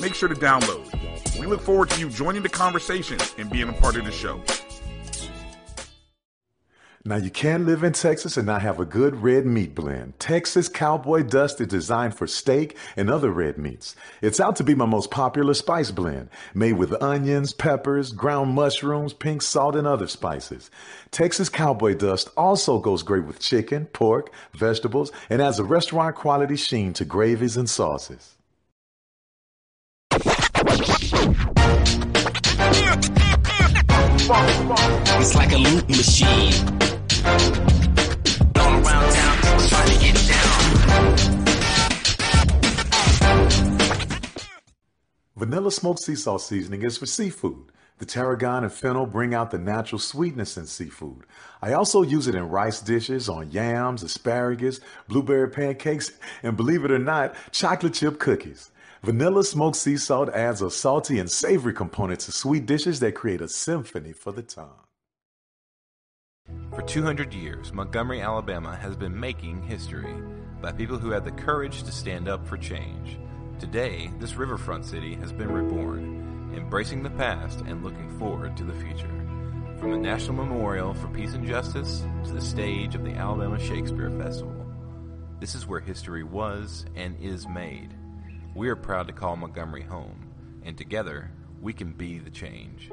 Make 0.00 0.14
sure 0.14 0.28
to 0.28 0.34
download. 0.34 1.38
We 1.38 1.46
look 1.46 1.60
forward 1.60 1.90
to 1.90 2.00
you 2.00 2.08
joining 2.08 2.42
the 2.42 2.48
conversation 2.48 3.18
and 3.38 3.50
being 3.50 3.68
a 3.68 3.72
part 3.72 3.96
of 3.96 4.04
the 4.04 4.12
show. 4.12 4.42
Now, 7.04 7.16
you 7.16 7.30
can 7.30 7.66
live 7.66 7.82
in 7.82 7.94
Texas 7.94 8.36
and 8.36 8.46
not 8.46 8.62
have 8.62 8.78
a 8.78 8.84
good 8.84 9.24
red 9.24 9.44
meat 9.44 9.74
blend. 9.74 10.20
Texas 10.20 10.68
Cowboy 10.68 11.24
Dust 11.24 11.60
is 11.60 11.66
designed 11.66 12.14
for 12.14 12.28
steak 12.28 12.76
and 12.96 13.10
other 13.10 13.32
red 13.32 13.58
meats. 13.58 13.96
It's 14.20 14.38
out 14.38 14.54
to 14.56 14.64
be 14.64 14.76
my 14.76 14.86
most 14.86 15.10
popular 15.10 15.52
spice 15.54 15.90
blend, 15.90 16.30
made 16.54 16.74
with 16.74 17.02
onions, 17.02 17.54
peppers, 17.54 18.12
ground 18.12 18.54
mushrooms, 18.54 19.14
pink 19.14 19.42
salt, 19.42 19.74
and 19.74 19.84
other 19.84 20.06
spices. 20.06 20.70
Texas 21.10 21.48
Cowboy 21.48 21.94
Dust 21.94 22.30
also 22.36 22.78
goes 22.78 23.02
great 23.02 23.24
with 23.24 23.40
chicken, 23.40 23.86
pork, 23.86 24.32
vegetables, 24.52 25.10
and 25.28 25.42
adds 25.42 25.58
a 25.58 25.64
restaurant 25.64 26.14
quality 26.14 26.54
sheen 26.54 26.92
to 26.92 27.04
gravies 27.04 27.56
and 27.56 27.68
sauces. 27.68 28.31
It's 35.20 35.34
like 35.34 35.52
a 35.52 35.58
loop 35.58 35.88
machine. 35.88 36.52
Vanilla 45.34 45.72
smoked 45.72 45.98
sea 45.98 46.14
salt 46.14 46.42
seasoning 46.42 46.82
is 46.82 46.96
for 46.96 47.06
seafood. 47.06 47.72
The 47.98 48.06
tarragon 48.06 48.62
and 48.62 48.72
fennel 48.72 49.06
bring 49.06 49.34
out 49.34 49.50
the 49.50 49.58
natural 49.58 49.98
sweetness 49.98 50.56
in 50.56 50.66
seafood. 50.66 51.24
I 51.60 51.72
also 51.72 52.02
use 52.02 52.28
it 52.28 52.36
in 52.36 52.48
rice 52.48 52.80
dishes, 52.80 53.28
on 53.28 53.50
yams, 53.50 54.04
asparagus, 54.04 54.78
blueberry 55.08 55.50
pancakes, 55.50 56.12
and 56.44 56.56
believe 56.56 56.84
it 56.84 56.92
or 56.92 56.98
not, 57.00 57.34
chocolate 57.50 57.94
chip 57.94 58.20
cookies. 58.20 58.71
Vanilla 59.04 59.42
smoked 59.42 59.76
sea 59.76 59.96
salt 59.96 60.28
adds 60.28 60.62
a 60.62 60.70
salty 60.70 61.18
and 61.18 61.28
savory 61.28 61.74
component 61.74 62.20
to 62.20 62.30
sweet 62.30 62.66
dishes 62.66 63.00
that 63.00 63.16
create 63.16 63.40
a 63.40 63.48
symphony 63.48 64.12
for 64.12 64.30
the 64.30 64.44
tongue. 64.44 64.78
For 66.72 66.82
200 66.82 67.34
years, 67.34 67.72
Montgomery, 67.72 68.20
Alabama 68.20 68.76
has 68.76 68.94
been 68.94 69.18
making 69.18 69.60
history 69.64 70.14
by 70.60 70.70
people 70.70 70.98
who 70.98 71.10
had 71.10 71.24
the 71.24 71.32
courage 71.32 71.82
to 71.82 71.90
stand 71.90 72.28
up 72.28 72.46
for 72.46 72.56
change. 72.56 73.18
Today, 73.58 74.12
this 74.20 74.36
riverfront 74.36 74.84
city 74.84 75.16
has 75.16 75.32
been 75.32 75.50
reborn, 75.50 76.52
embracing 76.54 77.02
the 77.02 77.10
past 77.10 77.58
and 77.62 77.82
looking 77.82 78.08
forward 78.20 78.56
to 78.56 78.62
the 78.62 78.72
future. 78.72 79.10
From 79.78 79.90
the 79.90 79.98
National 79.98 80.34
Memorial 80.34 80.94
for 80.94 81.08
Peace 81.08 81.34
and 81.34 81.44
Justice 81.44 82.04
to 82.24 82.32
the 82.32 82.40
stage 82.40 82.94
of 82.94 83.04
the 83.04 83.14
Alabama 83.14 83.58
Shakespeare 83.58 84.12
Festival, 84.12 84.64
this 85.40 85.56
is 85.56 85.66
where 85.66 85.80
history 85.80 86.22
was 86.22 86.86
and 86.94 87.18
is 87.20 87.48
made. 87.48 87.96
We 88.54 88.68
are 88.68 88.76
proud 88.76 89.06
to 89.06 89.14
call 89.14 89.36
Montgomery 89.36 89.82
home, 89.82 90.30
and 90.62 90.76
together 90.76 91.30
we 91.62 91.72
can 91.72 91.92
be 91.92 92.18
the 92.18 92.30
change. 92.30 92.90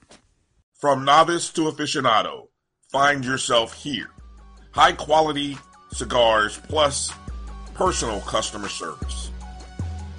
From 0.76 1.06
novice 1.06 1.50
to 1.54 1.62
aficionado, 1.62 2.50
find 2.92 3.24
yourself 3.26 3.74
here. 3.74 4.10
High 4.72 4.92
quality 4.92 5.58
cigars 5.92 6.60
plus 6.70 7.12
personal 7.74 8.22
customer 8.22 8.70
service. 8.70 9.32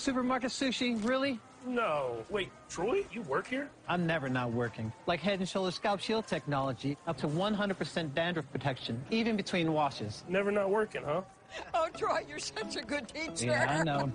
Supermarket 0.00 0.50
sushi, 0.50 0.96
really? 1.06 1.38
No. 1.66 2.24
Wait, 2.30 2.48
Troy, 2.70 3.04
you 3.12 3.20
work 3.20 3.46
here? 3.46 3.68
I'm 3.86 4.06
never 4.06 4.30
not 4.30 4.50
working. 4.50 4.90
Like 5.06 5.20
Head 5.20 5.46
& 5.48 5.48
Shoulders 5.48 5.74
Scalp 5.74 6.00
Shield 6.00 6.26
technology, 6.26 6.96
up 7.06 7.18
to 7.18 7.28
100% 7.28 8.14
dandruff 8.14 8.50
protection, 8.50 9.04
even 9.10 9.36
between 9.36 9.70
washes. 9.74 10.24
Never 10.26 10.50
not 10.50 10.70
working, 10.70 11.02
huh? 11.04 11.20
Oh, 11.74 11.88
Troy, 11.94 12.20
you're 12.26 12.38
such 12.38 12.76
a 12.76 12.80
good 12.80 13.08
teacher. 13.08 13.50
Yeah, 13.50 13.78
I 13.78 13.84
know. 13.84 14.10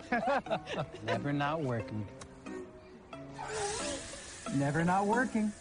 never 1.06 1.32
not 1.32 1.62
working. 1.62 2.08
Never 4.56 4.84
not 4.84 5.06
working. 5.06 5.52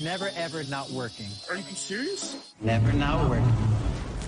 Never 0.00 0.30
ever 0.36 0.62
not 0.64 0.88
working. 0.92 1.30
Are 1.50 1.56
you 1.56 1.62
serious? 1.74 2.54
Never 2.60 2.92
not 2.92 3.28
working. 3.28 3.52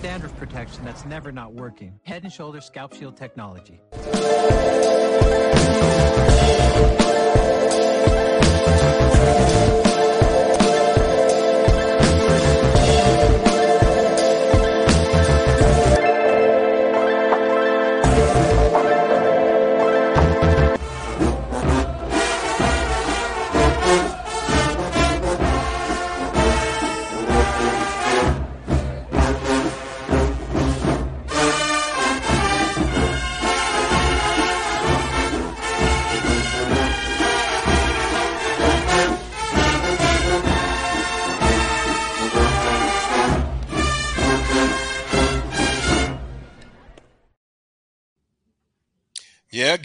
Dandruff 0.01 0.35
protection 0.37 0.85
that's 0.85 1.05
never 1.05 1.31
not 1.31 1.53
working. 1.53 1.99
Head 2.03 2.23
and 2.23 2.31
Shoulders 2.31 2.65
Scalp 2.65 2.93
Shield 2.93 3.17
technology. 3.17 3.79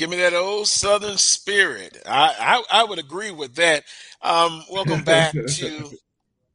Give 0.02 0.10
me 0.10 0.16
that 0.16 0.34
old 0.34 0.66
Southern 0.66 1.16
spirit. 1.16 1.96
I 2.04 2.34
I, 2.72 2.80
I 2.80 2.84
would 2.84 2.98
agree 2.98 3.30
with 3.30 3.54
that. 3.54 3.84
Um, 4.20 4.64
welcome 4.68 5.04
back 5.04 5.30
to 5.30 5.90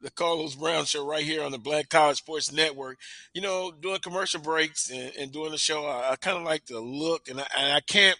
the 0.01 0.11
Carlos 0.11 0.55
Brown 0.55 0.83
Show 0.83 1.07
right 1.07 1.23
here 1.23 1.41
on 1.41 1.53
the 1.53 1.57
Black 1.57 1.87
College 1.87 2.17
Sports 2.17 2.51
Network. 2.51 2.97
You 3.33 3.39
know, 3.39 3.71
doing 3.71 4.01
commercial 4.01 4.41
breaks 4.41 4.89
and, 4.89 5.13
and 5.17 5.31
doing 5.31 5.51
the 5.51 5.57
show, 5.57 5.85
I, 5.85 6.11
I 6.11 6.15
kind 6.17 6.35
of 6.35 6.43
like 6.43 6.65
to 6.65 6.81
look, 6.81 7.29
and 7.29 7.39
I, 7.39 7.45
and 7.57 7.71
I 7.71 7.79
can't 7.79 8.19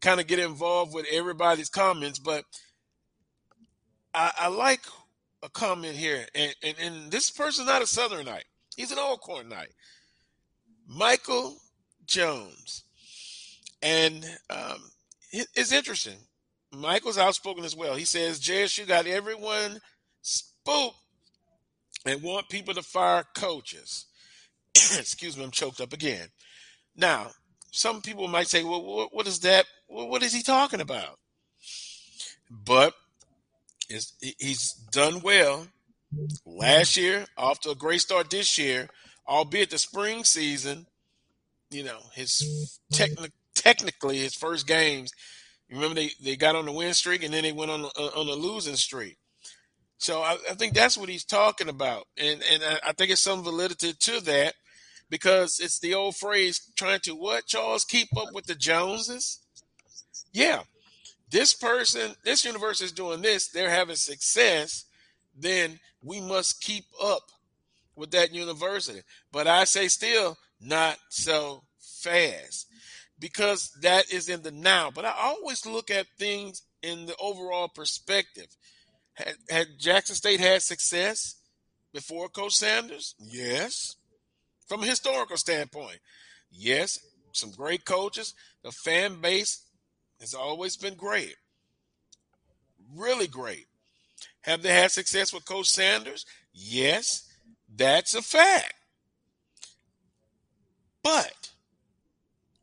kind 0.00 0.18
of 0.18 0.26
get 0.26 0.38
involved 0.38 0.94
with 0.94 1.04
everybody's 1.12 1.68
comments, 1.68 2.18
but 2.18 2.44
I, 4.14 4.32
I 4.40 4.48
like 4.48 4.80
a 5.42 5.50
comment 5.50 5.94
here, 5.94 6.24
and, 6.34 6.54
and 6.62 6.74
and 6.80 7.10
this 7.10 7.30
person's 7.30 7.68
not 7.68 7.82
a 7.82 7.84
Southernite; 7.84 8.44
he's 8.78 8.92
an 8.92 8.96
Alcornite. 8.96 9.74
Michael 10.86 11.58
Jones. 12.06 12.84
And 13.82 14.24
um, 14.50 14.78
it's 15.32 15.72
interesting. 15.72 16.16
Michael's 16.72 17.18
outspoken 17.18 17.64
as 17.64 17.76
well. 17.76 17.94
He 17.94 18.04
says 18.04 18.40
JSU 18.40 18.86
got 18.86 19.06
everyone 19.06 19.78
spooked 20.22 20.96
and 22.04 22.22
want 22.22 22.48
people 22.48 22.74
to 22.74 22.82
fire 22.82 23.24
coaches. 23.34 24.06
Excuse 24.74 25.36
me, 25.36 25.44
I'm 25.44 25.50
choked 25.50 25.80
up 25.80 25.92
again. 25.92 26.28
Now, 26.96 27.28
some 27.70 28.02
people 28.02 28.28
might 28.28 28.48
say, 28.48 28.64
well, 28.64 29.08
what, 29.12 29.26
is 29.26 29.40
that? 29.40 29.66
What 29.86 30.22
is 30.22 30.32
he 30.32 30.42
talking 30.42 30.80
about? 30.80 31.18
But 32.50 32.94
he's 34.38 34.72
done 34.90 35.20
well 35.20 35.66
last 36.44 36.96
year, 36.96 37.26
off 37.36 37.60
to 37.60 37.70
a 37.70 37.74
great 37.74 38.00
start 38.00 38.30
this 38.30 38.58
year, 38.58 38.88
albeit 39.26 39.70
the 39.70 39.78
spring 39.78 40.24
season, 40.24 40.86
you 41.70 41.84
know, 41.84 41.98
his 42.14 42.80
technical 42.92 43.26
technically 43.68 44.18
his 44.18 44.34
first 44.34 44.66
games. 44.66 45.12
Remember 45.70 45.94
they, 45.94 46.10
they 46.22 46.36
got 46.36 46.56
on 46.56 46.64
the 46.64 46.72
win 46.72 46.94
streak 46.94 47.22
and 47.22 47.32
then 47.32 47.42
they 47.42 47.52
went 47.52 47.70
on 47.70 47.84
uh, 47.84 48.10
on 48.16 48.26
the 48.26 48.34
losing 48.34 48.76
streak. 48.76 49.18
So 49.98 50.22
I, 50.22 50.36
I, 50.50 50.54
think 50.54 50.74
that's 50.74 50.96
what 50.96 51.08
he's 51.08 51.24
talking 51.24 51.68
about, 51.68 52.06
and 52.16 52.42
and 52.52 52.62
I, 52.62 52.78
I 52.88 52.92
think 52.92 53.10
it's 53.10 53.20
some 53.20 53.42
validity 53.42 53.92
to 53.92 54.20
that 54.24 54.54
because 55.10 55.58
it's 55.58 55.80
the 55.80 55.94
old 55.94 56.16
phrase 56.16 56.70
trying 56.76 57.00
to 57.00 57.12
what 57.12 57.46
Charles 57.46 57.84
keep 57.84 58.08
up 58.16 58.32
with 58.32 58.46
the 58.46 58.54
Joneses. 58.54 59.40
Yeah, 60.32 60.60
this 61.30 61.52
person, 61.52 62.14
this 62.24 62.44
universe 62.44 62.80
is 62.80 62.92
doing 62.92 63.22
this. 63.22 63.48
They're 63.48 63.70
having 63.70 63.96
success. 63.96 64.84
Then 65.36 65.80
we 66.02 66.20
must 66.20 66.62
keep 66.62 66.84
up 67.02 67.22
with 67.96 68.12
that 68.12 68.32
university. 68.32 69.00
But 69.32 69.48
I 69.48 69.64
say 69.64 69.88
still 69.88 70.36
not 70.60 70.96
so 71.08 71.64
fast 71.80 72.68
because 73.18 73.70
that 73.82 74.12
is 74.12 74.28
in 74.28 74.42
the 74.42 74.50
now. 74.50 74.90
But 74.94 75.04
I 75.04 75.14
always 75.18 75.66
look 75.66 75.90
at 75.90 76.06
things 76.18 76.62
in 76.82 77.06
the 77.06 77.16
overall 77.20 77.68
perspective. 77.68 78.46
Had, 79.14 79.34
had 79.50 79.66
Jackson 79.78 80.14
State 80.14 80.40
had 80.40 80.62
success 80.62 81.36
before 81.92 82.28
Coach 82.28 82.54
Sanders? 82.54 83.14
Yes. 83.18 83.96
From 84.66 84.82
a 84.82 84.86
historical 84.86 85.36
standpoint, 85.36 85.98
yes. 86.50 86.98
Some 87.32 87.50
great 87.52 87.84
coaches. 87.84 88.34
The 88.62 88.72
fan 88.72 89.20
base 89.20 89.64
has 90.20 90.34
always 90.34 90.76
been 90.76 90.94
great. 90.94 91.36
Really 92.94 93.26
great. 93.26 93.66
Have 94.42 94.62
they 94.62 94.72
had 94.72 94.90
success 94.90 95.32
with 95.32 95.44
Coach 95.44 95.68
Sanders? 95.68 96.24
Yes, 96.52 97.30
that's 97.74 98.14
a 98.14 98.22
fact. 98.22 98.74
But 101.02 101.50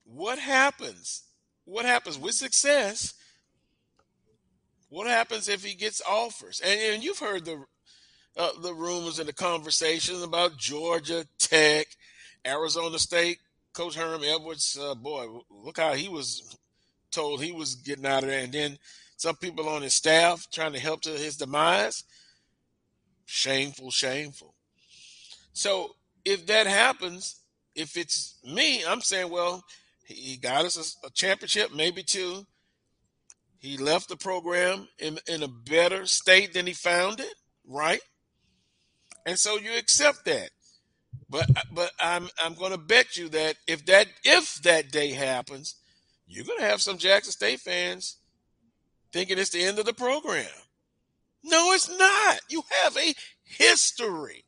what 0.05 0.39
happens? 0.39 1.23
What 1.65 1.85
happens 1.85 2.17
with 2.17 2.35
success? 2.35 3.13
What 4.89 5.07
happens 5.07 5.49
if 5.49 5.63
he 5.63 5.75
gets 5.75 6.01
offers? 6.07 6.61
And, 6.63 6.79
and 6.79 7.03
you've 7.03 7.19
heard 7.19 7.45
the 7.45 7.65
uh, 8.37 8.49
the 8.61 8.73
rumors 8.73 9.19
and 9.19 9.27
the 9.27 9.33
conversations 9.33 10.21
about 10.21 10.57
Georgia 10.57 11.25
Tech, 11.37 11.87
Arizona 12.45 12.99
State. 12.99 13.39
Coach 13.73 13.95
Herm 13.95 14.23
Edwards, 14.23 14.77
uh, 14.81 14.95
boy, 14.95 15.27
look 15.49 15.77
how 15.77 15.93
he 15.93 16.07
was 16.07 16.57
told 17.11 17.43
he 17.43 17.51
was 17.51 17.75
getting 17.75 18.05
out 18.05 18.23
of 18.23 18.29
there, 18.29 18.39
and 18.39 18.53
then 18.53 18.77
some 19.17 19.35
people 19.35 19.67
on 19.67 19.81
his 19.81 19.93
staff 19.93 20.47
trying 20.49 20.71
to 20.71 20.79
help 20.79 21.01
to 21.01 21.09
his 21.09 21.35
demise. 21.35 22.05
Shameful, 23.25 23.91
shameful. 23.91 24.53
So 25.51 25.95
if 26.23 26.45
that 26.45 26.67
happens, 26.67 27.41
if 27.75 27.97
it's 27.97 28.35
me, 28.45 28.85
I'm 28.85 29.01
saying, 29.01 29.29
well, 29.29 29.63
he 30.05 30.37
got 30.37 30.65
us 30.65 30.97
a, 31.03 31.07
a 31.07 31.09
championship, 31.09 31.73
maybe 31.73 32.03
two. 32.03 32.45
He 33.57 33.77
left 33.77 34.09
the 34.09 34.15
program 34.15 34.87
in, 34.99 35.19
in 35.27 35.41
a 35.41 35.47
better 35.47 36.05
state 36.05 36.53
than 36.53 36.67
he 36.67 36.73
found 36.73 37.19
it, 37.19 37.33
right? 37.67 38.01
And 39.25 39.39
so 39.39 39.57
you 39.57 39.75
accept 39.77 40.25
that. 40.25 40.51
But 41.27 41.49
but 41.71 41.91
I'm 41.99 42.29
I'm 42.43 42.53
going 42.53 42.71
to 42.71 42.77
bet 42.77 43.17
you 43.17 43.29
that 43.29 43.55
if 43.67 43.85
that 43.87 44.07
if 44.23 44.61
that 44.61 44.91
day 44.91 45.11
happens, 45.11 45.75
you're 46.27 46.45
going 46.45 46.59
to 46.59 46.65
have 46.65 46.81
some 46.81 46.99
Jackson 46.99 47.31
State 47.31 47.59
fans 47.59 48.17
thinking 49.11 49.39
it's 49.39 49.49
the 49.49 49.63
end 49.63 49.79
of 49.79 49.85
the 49.85 49.93
program. 49.93 50.45
No, 51.43 51.73
it's 51.73 51.89
not. 51.89 52.41
You 52.49 52.63
have 52.83 52.95
a 52.95 53.15
history. 53.43 54.43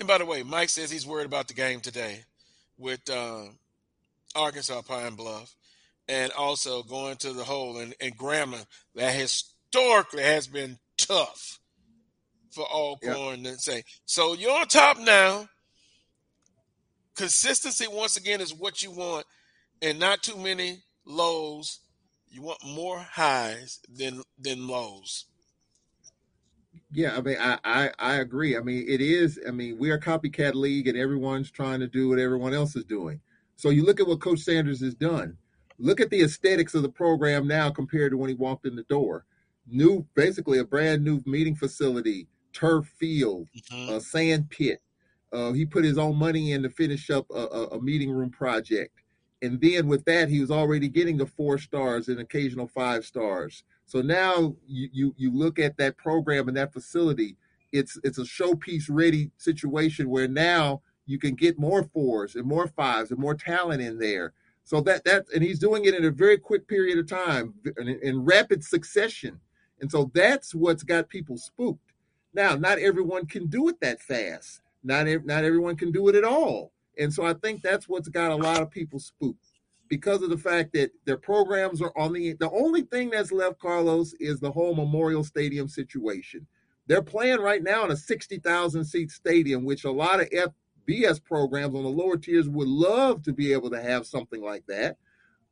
And 0.00 0.08
by 0.08 0.18
the 0.18 0.26
way, 0.26 0.42
Mike 0.42 0.70
says 0.70 0.90
he's 0.90 1.06
worried 1.06 1.26
about 1.26 1.46
the 1.46 1.54
game 1.54 1.80
today 1.80 2.24
with 2.82 3.08
uh, 3.08 3.44
Arkansas 4.34 4.82
Pine 4.82 5.14
Bluff, 5.14 5.54
and 6.08 6.32
also 6.32 6.82
going 6.82 7.16
to 7.18 7.32
the 7.32 7.44
hole 7.44 7.78
and, 7.78 7.94
and 8.00 8.16
Grambling 8.18 8.66
that 8.94 9.14
historically 9.14 10.22
has 10.22 10.46
been 10.46 10.78
tough 10.98 11.60
for 12.50 12.66
Alcorn 12.66 13.44
yep. 13.44 13.54
to 13.54 13.60
say. 13.60 13.82
So 14.04 14.34
you're 14.34 14.58
on 14.58 14.66
top 14.66 14.98
now. 14.98 15.48
Consistency 17.14 17.86
once 17.88 18.16
again 18.16 18.40
is 18.40 18.54
what 18.54 18.82
you 18.82 18.90
want, 18.90 19.26
and 19.80 19.98
not 19.98 20.22
too 20.22 20.36
many 20.36 20.82
lows. 21.04 21.78
You 22.28 22.42
want 22.42 22.64
more 22.64 22.98
highs 22.98 23.80
than 23.88 24.22
than 24.38 24.66
lows. 24.66 25.26
Yeah, 26.92 27.16
I 27.16 27.22
mean, 27.22 27.36
I, 27.40 27.58
I, 27.64 27.90
I 27.98 28.14
agree. 28.16 28.56
I 28.56 28.60
mean, 28.60 28.84
it 28.86 29.00
is. 29.00 29.40
I 29.48 29.50
mean, 29.50 29.78
we're 29.78 29.94
a 29.94 30.00
copycat 30.00 30.54
league, 30.54 30.88
and 30.88 30.98
everyone's 30.98 31.50
trying 31.50 31.80
to 31.80 31.88
do 31.88 32.10
what 32.10 32.18
everyone 32.18 32.52
else 32.52 32.76
is 32.76 32.84
doing. 32.84 33.20
So 33.56 33.70
you 33.70 33.84
look 33.84 33.98
at 33.98 34.06
what 34.06 34.20
Coach 34.20 34.40
Sanders 34.40 34.80
has 34.82 34.94
done. 34.94 35.38
Look 35.78 36.00
at 36.00 36.10
the 36.10 36.22
aesthetics 36.22 36.74
of 36.74 36.82
the 36.82 36.90
program 36.90 37.48
now 37.48 37.70
compared 37.70 38.12
to 38.12 38.18
when 38.18 38.28
he 38.28 38.34
walked 38.34 38.66
in 38.66 38.76
the 38.76 38.82
door. 38.84 39.24
New, 39.66 40.06
basically 40.14 40.58
a 40.58 40.64
brand 40.64 41.02
new 41.02 41.22
meeting 41.24 41.54
facility, 41.54 42.28
turf 42.52 42.86
field, 42.98 43.48
mm-hmm. 43.56 43.94
a 43.94 44.00
sand 44.00 44.50
pit. 44.50 44.82
Uh, 45.32 45.52
he 45.52 45.64
put 45.64 45.84
his 45.84 45.96
own 45.96 46.16
money 46.16 46.52
in 46.52 46.62
to 46.62 46.68
finish 46.68 47.08
up 47.08 47.26
a, 47.30 47.46
a, 47.46 47.66
a 47.68 47.80
meeting 47.80 48.10
room 48.10 48.28
project, 48.28 49.02
and 49.40 49.60
then 49.60 49.88
with 49.88 50.04
that, 50.04 50.28
he 50.28 50.40
was 50.40 50.50
already 50.50 50.88
getting 50.88 51.16
the 51.16 51.26
four 51.26 51.56
stars 51.56 52.08
and 52.08 52.20
occasional 52.20 52.68
five 52.68 53.04
stars. 53.04 53.64
So 53.92 54.00
now 54.00 54.56
you, 54.66 54.88
you 54.90 55.14
you 55.18 55.30
look 55.30 55.58
at 55.58 55.76
that 55.76 55.98
program 55.98 56.48
and 56.48 56.56
that 56.56 56.72
facility, 56.72 57.36
it's 57.72 57.98
it's 58.02 58.16
a 58.16 58.22
showpiece 58.22 58.86
ready 58.88 59.30
situation 59.36 60.08
where 60.08 60.26
now 60.26 60.80
you 61.04 61.18
can 61.18 61.34
get 61.34 61.58
more 61.58 61.82
fours 61.82 62.34
and 62.34 62.46
more 62.46 62.68
fives 62.68 63.10
and 63.10 63.20
more 63.20 63.34
talent 63.34 63.82
in 63.82 63.98
there. 63.98 64.32
So 64.64 64.80
that 64.80 65.04
that 65.04 65.26
and 65.34 65.44
he's 65.44 65.58
doing 65.58 65.84
it 65.84 65.94
in 65.94 66.06
a 66.06 66.10
very 66.10 66.38
quick 66.38 66.66
period 66.68 67.00
of 67.00 67.06
time 67.06 67.52
in, 67.76 67.88
in 68.02 68.24
rapid 68.24 68.64
succession. 68.64 69.38
And 69.82 69.90
so 69.90 70.10
that's 70.14 70.54
what's 70.54 70.84
got 70.84 71.10
people 71.10 71.36
spooked. 71.36 71.92
Now, 72.32 72.54
not 72.54 72.78
everyone 72.78 73.26
can 73.26 73.46
do 73.48 73.68
it 73.68 73.78
that 73.82 74.00
fast. 74.00 74.62
not 74.82 75.06
not 75.26 75.44
everyone 75.44 75.76
can 75.76 75.92
do 75.92 76.08
it 76.08 76.14
at 76.14 76.24
all. 76.24 76.72
And 76.96 77.12
so 77.12 77.26
I 77.26 77.34
think 77.34 77.60
that's 77.60 77.90
what's 77.90 78.08
got 78.08 78.30
a 78.30 78.36
lot 78.36 78.62
of 78.62 78.70
people 78.70 79.00
spooked 79.00 79.51
because 79.92 80.22
of 80.22 80.30
the 80.30 80.38
fact 80.38 80.72
that 80.72 80.90
their 81.04 81.18
programs 81.18 81.82
are 81.82 81.92
on 81.98 82.14
the 82.14 82.32
the 82.40 82.50
only 82.50 82.80
thing 82.80 83.10
that's 83.10 83.30
left, 83.30 83.58
Carlos, 83.58 84.14
is 84.14 84.40
the 84.40 84.50
whole 84.50 84.74
Memorial 84.74 85.22
Stadium 85.22 85.68
situation. 85.68 86.46
They're 86.86 87.02
playing 87.02 87.40
right 87.40 87.62
now 87.62 87.84
in 87.84 87.90
a 87.90 87.96
60,000 87.96 88.84
seat 88.86 89.10
stadium, 89.10 89.66
which 89.66 89.84
a 89.84 89.90
lot 89.90 90.22
of 90.22 90.30
FBS 90.30 91.22
programs 91.22 91.76
on 91.76 91.82
the 91.82 91.90
lower 91.90 92.16
tiers 92.16 92.48
would 92.48 92.68
love 92.68 93.22
to 93.24 93.34
be 93.34 93.52
able 93.52 93.68
to 93.68 93.82
have 93.82 94.06
something 94.06 94.40
like 94.40 94.64
that. 94.66 94.96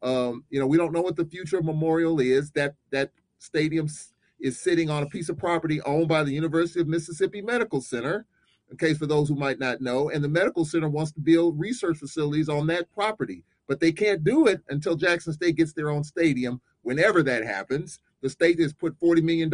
Um, 0.01 0.47
you 0.49 0.59
know, 0.59 0.67
we 0.67 0.79
don't 0.79 0.95
know 0.95 1.03
what 1.03 1.17
the 1.17 1.27
future 1.27 1.59
of 1.59 1.67
Memorial 1.67 2.19
is. 2.19 2.51
That 2.53 2.77
that 2.93 3.11
stadium 3.41 3.91
is 4.41 4.59
sitting 4.59 4.89
on 4.89 5.03
a 5.03 5.11
piece 5.11 5.29
of 5.29 5.37
property 5.37 5.83
owned 5.83 6.09
by 6.09 6.25
the 6.25 6.33
University 6.33 6.81
of 6.81 6.89
Mississippi 6.89 7.43
Medical 7.43 7.83
Center. 7.83 8.25
In 8.71 8.79
case 8.79 8.97
for 8.97 9.07
those 9.07 9.29
who 9.29 9.35
might 9.35 9.59
not 9.59 9.83
know, 9.83 10.09
and 10.09 10.25
the 10.25 10.29
medical 10.29 10.65
center 10.65 10.89
wants 10.89 11.13
to 11.13 11.21
build 11.21 11.61
research 11.61 11.99
facilities 11.99 12.49
on 12.49 12.69
that 12.69 12.91
property, 12.95 13.45
but 13.71 13.79
they 13.79 13.93
can't 13.93 14.25
do 14.25 14.49
it 14.49 14.61
until 14.69 14.97
Jackson 14.97 15.33
State 15.33 15.55
gets 15.55 15.73
their 15.73 15.91
own 15.91 16.03
stadium. 16.03 16.61
Whenever 16.83 17.23
that 17.23 17.45
happens, 17.45 18.01
the 18.21 18.29
state 18.29 18.59
has 18.59 18.73
put 18.73 18.99
$40 18.99 19.23
million 19.23 19.49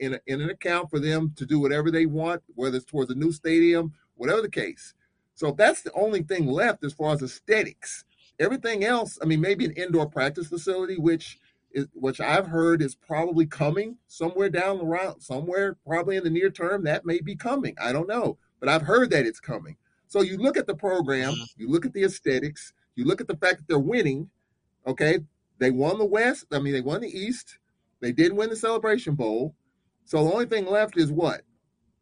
in, 0.00 0.12
a, 0.12 0.20
in 0.26 0.42
an 0.42 0.50
account 0.50 0.90
for 0.90 1.00
them 1.00 1.32
to 1.36 1.46
do 1.46 1.58
whatever 1.58 1.90
they 1.90 2.04
want, 2.04 2.42
whether 2.56 2.76
it's 2.76 2.84
towards 2.84 3.10
a 3.10 3.14
new 3.14 3.32
stadium, 3.32 3.94
whatever 4.16 4.42
the 4.42 4.50
case. 4.50 4.92
So 5.34 5.50
that's 5.50 5.80
the 5.80 5.94
only 5.94 6.20
thing 6.22 6.46
left 6.46 6.84
as 6.84 6.92
far 6.92 7.14
as 7.14 7.22
aesthetics. 7.22 8.04
Everything 8.38 8.84
else, 8.84 9.18
I 9.22 9.24
mean, 9.24 9.40
maybe 9.40 9.64
an 9.64 9.72
indoor 9.72 10.10
practice 10.10 10.48
facility, 10.48 10.98
which 10.98 11.38
is 11.72 11.86
which 11.94 12.20
I've 12.20 12.46
heard 12.46 12.82
is 12.82 12.94
probably 12.94 13.46
coming 13.46 13.96
somewhere 14.08 14.50
down 14.50 14.76
the 14.76 14.84
route, 14.84 15.22
somewhere 15.22 15.78
probably 15.86 16.18
in 16.18 16.24
the 16.24 16.28
near 16.28 16.50
term. 16.50 16.84
That 16.84 17.06
may 17.06 17.18
be 17.18 17.34
coming. 17.34 17.74
I 17.80 17.92
don't 17.92 18.08
know, 18.08 18.36
but 18.60 18.68
I've 18.68 18.82
heard 18.82 19.08
that 19.12 19.24
it's 19.24 19.40
coming. 19.40 19.78
So 20.06 20.20
you 20.20 20.36
look 20.36 20.58
at 20.58 20.66
the 20.66 20.74
program, 20.74 21.32
mm-hmm. 21.32 21.44
you 21.56 21.70
look 21.70 21.86
at 21.86 21.94
the 21.94 22.04
aesthetics, 22.04 22.74
you 22.96 23.04
look 23.04 23.20
at 23.20 23.28
the 23.28 23.36
fact 23.36 23.58
that 23.58 23.68
they're 23.68 23.78
winning. 23.78 24.28
Okay, 24.86 25.20
they 25.58 25.70
won 25.70 25.98
the 25.98 26.04
West. 26.04 26.46
I 26.52 26.58
mean, 26.58 26.72
they 26.72 26.80
won 26.80 27.00
the 27.00 27.08
East. 27.08 27.58
They 28.00 28.12
did 28.12 28.32
win 28.32 28.50
the 28.50 28.56
Celebration 28.56 29.14
Bowl. 29.14 29.54
So 30.04 30.22
the 30.22 30.32
only 30.32 30.46
thing 30.46 30.66
left 30.66 30.98
is 30.98 31.10
what? 31.10 31.42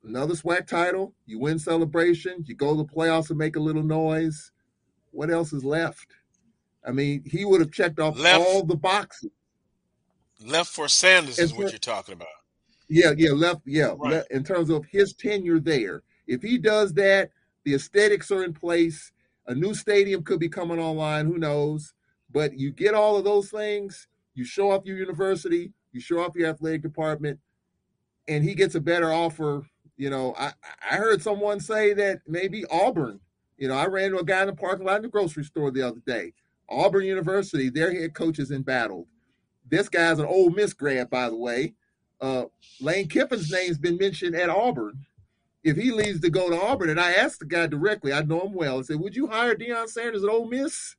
Another 0.04 0.34
SWAC 0.34 0.66
title. 0.66 1.14
You 1.26 1.38
win 1.38 1.58
Celebration. 1.58 2.44
You 2.46 2.56
go 2.56 2.72
to 2.72 2.82
the 2.82 2.84
playoffs 2.84 3.30
and 3.30 3.38
make 3.38 3.56
a 3.56 3.60
little 3.60 3.84
noise. 3.84 4.50
What 5.12 5.30
else 5.30 5.52
is 5.52 5.64
left? 5.64 6.06
I 6.84 6.90
mean, 6.90 7.22
he 7.24 7.44
would 7.44 7.60
have 7.60 7.70
checked 7.70 8.00
off 8.00 8.18
left, 8.18 8.44
all 8.44 8.64
the 8.64 8.76
boxes. 8.76 9.30
Left 10.44 10.68
for 10.68 10.88
Sanders 10.88 11.38
is 11.38 11.52
what 11.52 11.70
you're 11.70 11.78
talking 11.78 12.14
about. 12.14 12.26
Yeah, 12.88 13.12
yeah, 13.16 13.30
left. 13.30 13.60
Yeah, 13.64 13.94
right. 13.96 14.12
left, 14.12 14.32
in 14.32 14.42
terms 14.42 14.70
of 14.70 14.84
his 14.86 15.14
tenure 15.14 15.60
there. 15.60 16.02
If 16.26 16.42
he 16.42 16.58
does 16.58 16.92
that, 16.94 17.30
the 17.64 17.74
aesthetics 17.74 18.30
are 18.32 18.42
in 18.42 18.52
place. 18.52 19.12
A 19.46 19.54
new 19.54 19.74
stadium 19.74 20.22
could 20.22 20.40
be 20.40 20.48
coming 20.48 20.78
online. 20.78 21.26
Who 21.26 21.38
knows? 21.38 21.94
But 22.30 22.58
you 22.58 22.70
get 22.70 22.94
all 22.94 23.16
of 23.16 23.24
those 23.24 23.50
things. 23.50 24.08
You 24.34 24.44
show 24.44 24.70
off 24.70 24.86
your 24.86 24.96
university. 24.96 25.72
You 25.92 26.00
show 26.00 26.20
off 26.20 26.34
your 26.34 26.48
athletic 26.48 26.82
department, 26.82 27.38
and 28.28 28.42
he 28.42 28.54
gets 28.54 28.74
a 28.74 28.80
better 28.80 29.12
offer. 29.12 29.66
You 29.96 30.10
know, 30.10 30.34
I 30.38 30.52
I 30.90 30.96
heard 30.96 31.22
someone 31.22 31.60
say 31.60 31.92
that 31.94 32.20
maybe 32.26 32.64
Auburn. 32.70 33.20
You 33.58 33.68
know, 33.68 33.74
I 33.74 33.86
ran 33.86 34.06
into 34.06 34.18
a 34.18 34.24
guy 34.24 34.40
in 34.40 34.46
the 34.46 34.54
parking 34.54 34.86
lot 34.86 34.96
in 34.96 35.02
the 35.02 35.08
grocery 35.08 35.44
store 35.44 35.70
the 35.70 35.82
other 35.82 36.00
day. 36.06 36.32
Auburn 36.68 37.04
University, 37.04 37.68
their 37.68 37.92
head 37.92 38.14
coach 38.14 38.38
is 38.38 38.50
embattled. 38.50 39.06
This 39.68 39.88
guy's 39.88 40.18
an 40.18 40.26
Ole 40.26 40.50
Miss 40.50 40.72
grad, 40.72 41.10
by 41.10 41.28
the 41.28 41.36
way. 41.36 41.74
Uh, 42.20 42.44
Lane 42.80 43.08
Kiffin's 43.08 43.50
name's 43.50 43.78
been 43.78 43.98
mentioned 43.98 44.34
at 44.34 44.48
Auburn. 44.48 45.04
If 45.64 45.76
he 45.76 45.92
leaves 45.92 46.20
to 46.20 46.30
go 46.30 46.50
to 46.50 46.60
Auburn, 46.60 46.90
and 46.90 47.00
I 47.00 47.12
asked 47.12 47.38
the 47.38 47.46
guy 47.46 47.66
directly, 47.66 48.12
I 48.12 48.22
know 48.22 48.46
him 48.46 48.52
well, 48.52 48.78
I 48.78 48.82
said, 48.82 48.98
"Would 49.00 49.14
you 49.14 49.28
hire 49.28 49.54
Deion 49.54 49.88
Sanders 49.88 50.24
at 50.24 50.30
Ole 50.30 50.48
Miss?" 50.48 50.96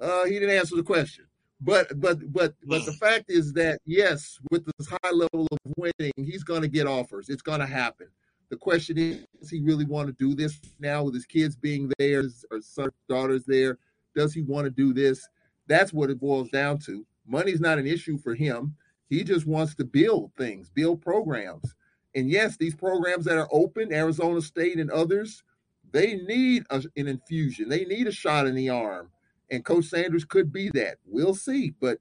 Uh, 0.00 0.24
he 0.24 0.38
didn't 0.38 0.56
answer 0.56 0.76
the 0.76 0.82
question. 0.82 1.26
But 1.60 2.00
but 2.00 2.32
but 2.32 2.54
but 2.64 2.86
the 2.86 2.92
fact 2.92 3.26
is 3.28 3.52
that 3.54 3.80
yes, 3.84 4.38
with 4.50 4.64
this 4.78 4.88
high 4.88 5.10
level 5.10 5.48
of 5.50 5.58
winning, 5.76 6.12
he's 6.16 6.44
going 6.44 6.62
to 6.62 6.68
get 6.68 6.86
offers. 6.86 7.28
It's 7.28 7.42
going 7.42 7.60
to 7.60 7.66
happen. 7.66 8.08
The 8.48 8.56
question 8.56 8.96
is, 8.96 9.26
does 9.38 9.50
he 9.50 9.60
really 9.60 9.84
want 9.84 10.06
to 10.06 10.14
do 10.14 10.34
this 10.34 10.58
now 10.78 11.02
with 11.02 11.14
his 11.14 11.26
kids 11.26 11.56
being 11.56 11.90
there, 11.98 12.24
or 12.50 12.60
son, 12.60 12.90
daughters 13.08 13.44
there? 13.44 13.78
Does 14.14 14.32
he 14.32 14.42
want 14.42 14.64
to 14.64 14.70
do 14.70 14.94
this? 14.94 15.28
That's 15.66 15.92
what 15.92 16.10
it 16.10 16.20
boils 16.20 16.48
down 16.48 16.78
to. 16.80 17.04
Money's 17.26 17.60
not 17.60 17.78
an 17.78 17.86
issue 17.86 18.16
for 18.16 18.34
him. 18.34 18.74
He 19.10 19.22
just 19.22 19.46
wants 19.46 19.74
to 19.76 19.84
build 19.84 20.32
things, 20.38 20.70
build 20.70 21.02
programs. 21.02 21.74
And 22.18 22.28
yes, 22.28 22.56
these 22.56 22.74
programs 22.74 23.26
that 23.26 23.38
are 23.38 23.48
open, 23.52 23.92
Arizona 23.92 24.42
State 24.42 24.78
and 24.78 24.90
others, 24.90 25.44
they 25.92 26.16
need 26.16 26.64
a, 26.68 26.82
an 26.96 27.06
infusion. 27.06 27.68
They 27.68 27.84
need 27.84 28.08
a 28.08 28.12
shot 28.12 28.48
in 28.48 28.56
the 28.56 28.70
arm. 28.70 29.10
And 29.52 29.64
Coach 29.64 29.84
Sanders 29.84 30.24
could 30.24 30.52
be 30.52 30.68
that. 30.70 30.96
We'll 31.06 31.36
see. 31.36 31.74
But 31.80 32.00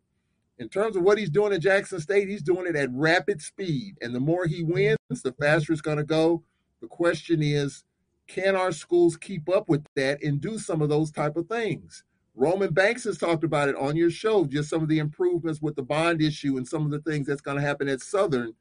in 0.57 0.69
terms 0.69 0.95
of 0.95 1.03
what 1.03 1.19
he's 1.19 1.29
doing 1.29 1.53
at 1.53 1.61
Jackson 1.61 1.99
State, 1.99 2.29
he's 2.29 2.41
doing 2.41 2.65
it 2.65 2.75
at 2.75 2.89
rapid 2.91 3.43
speed. 3.43 3.95
And 4.01 4.15
the 4.15 4.19
more 4.19 4.47
he 4.47 4.63
wins, 4.63 4.97
the 5.23 5.35
faster 5.39 5.71
it's 5.71 5.83
going 5.83 5.99
to 5.99 6.03
go. 6.03 6.41
The 6.81 6.87
question 6.87 7.43
is, 7.43 7.83
can 8.25 8.55
our 8.55 8.71
schools 8.71 9.17
keep 9.17 9.47
up 9.47 9.69
with 9.69 9.85
that 9.95 10.23
and 10.23 10.41
do 10.41 10.57
some 10.57 10.81
of 10.81 10.89
those 10.89 11.11
type 11.11 11.37
of 11.37 11.47
things? 11.47 12.03
Roman 12.33 12.73
Banks 12.73 13.03
has 13.03 13.19
talked 13.19 13.43
about 13.43 13.69
it 13.69 13.75
on 13.75 13.95
your 13.95 14.09
show, 14.09 14.45
just 14.45 14.71
some 14.71 14.81
of 14.81 14.89
the 14.89 14.97
improvements 14.97 15.61
with 15.61 15.75
the 15.75 15.83
bond 15.83 16.23
issue 16.23 16.57
and 16.57 16.67
some 16.67 16.85
of 16.85 16.91
the 16.91 17.01
things 17.01 17.27
that's 17.27 17.41
going 17.41 17.57
to 17.57 17.63
happen 17.63 17.87
at 17.87 18.01
Southern. 18.01 18.55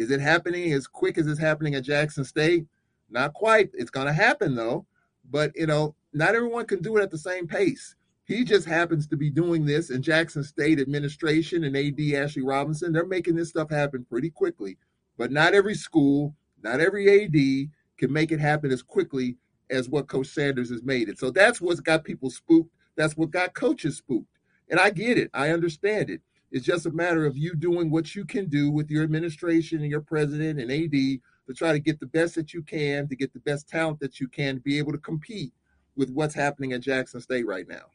Is 0.00 0.10
it 0.10 0.18
happening 0.18 0.72
as 0.72 0.86
quick 0.86 1.18
as 1.18 1.26
it's 1.26 1.38
happening 1.38 1.74
at 1.74 1.84
Jackson 1.84 2.24
State? 2.24 2.64
Not 3.10 3.34
quite. 3.34 3.68
It's 3.74 3.90
going 3.90 4.06
to 4.06 4.14
happen 4.14 4.54
though. 4.54 4.86
But, 5.30 5.52
you 5.54 5.66
know, 5.66 5.94
not 6.14 6.34
everyone 6.34 6.64
can 6.64 6.80
do 6.80 6.96
it 6.96 7.02
at 7.02 7.10
the 7.10 7.18
same 7.18 7.46
pace. 7.46 7.94
He 8.24 8.42
just 8.42 8.66
happens 8.66 9.06
to 9.08 9.16
be 9.18 9.28
doing 9.28 9.66
this, 9.66 9.90
and 9.90 10.02
Jackson 10.02 10.42
State 10.42 10.80
administration 10.80 11.64
and 11.64 11.76
AD 11.76 12.00
Ashley 12.14 12.42
Robinson, 12.42 12.94
they're 12.94 13.04
making 13.04 13.36
this 13.36 13.50
stuff 13.50 13.68
happen 13.68 14.06
pretty 14.08 14.30
quickly. 14.30 14.78
But 15.18 15.32
not 15.32 15.52
every 15.52 15.74
school, 15.74 16.34
not 16.62 16.80
every 16.80 17.24
AD 17.24 17.68
can 17.98 18.10
make 18.10 18.32
it 18.32 18.40
happen 18.40 18.70
as 18.70 18.82
quickly 18.82 19.36
as 19.68 19.90
what 19.90 20.08
Coach 20.08 20.28
Sanders 20.28 20.70
has 20.70 20.82
made 20.82 21.10
it. 21.10 21.18
So 21.18 21.30
that's 21.30 21.60
what's 21.60 21.80
got 21.80 22.04
people 22.04 22.30
spooked. 22.30 22.70
That's 22.96 23.18
what 23.18 23.32
got 23.32 23.52
coaches 23.52 23.98
spooked. 23.98 24.38
And 24.70 24.80
I 24.80 24.88
get 24.88 25.18
it. 25.18 25.30
I 25.34 25.50
understand 25.50 26.08
it. 26.08 26.22
It's 26.50 26.66
just 26.66 26.86
a 26.86 26.90
matter 26.90 27.26
of 27.26 27.36
you 27.36 27.54
doing 27.54 27.90
what 27.90 28.14
you 28.14 28.24
can 28.24 28.46
do 28.48 28.70
with 28.70 28.90
your 28.90 29.04
administration 29.04 29.82
and 29.82 29.90
your 29.90 30.00
president 30.00 30.58
and 30.58 30.70
AD 30.70 30.90
to 30.90 31.54
try 31.54 31.72
to 31.72 31.78
get 31.78 32.00
the 32.00 32.06
best 32.06 32.34
that 32.34 32.52
you 32.52 32.62
can, 32.62 33.08
to 33.08 33.16
get 33.16 33.32
the 33.32 33.40
best 33.40 33.68
talent 33.68 34.00
that 34.00 34.20
you 34.20 34.28
can, 34.28 34.56
to 34.56 34.60
be 34.60 34.78
able 34.78 34.92
to 34.92 34.98
compete 34.98 35.52
with 35.96 36.10
what's 36.10 36.34
happening 36.34 36.72
at 36.72 36.80
Jackson 36.80 37.20
State 37.20 37.46
right 37.46 37.68
now. 37.68 37.86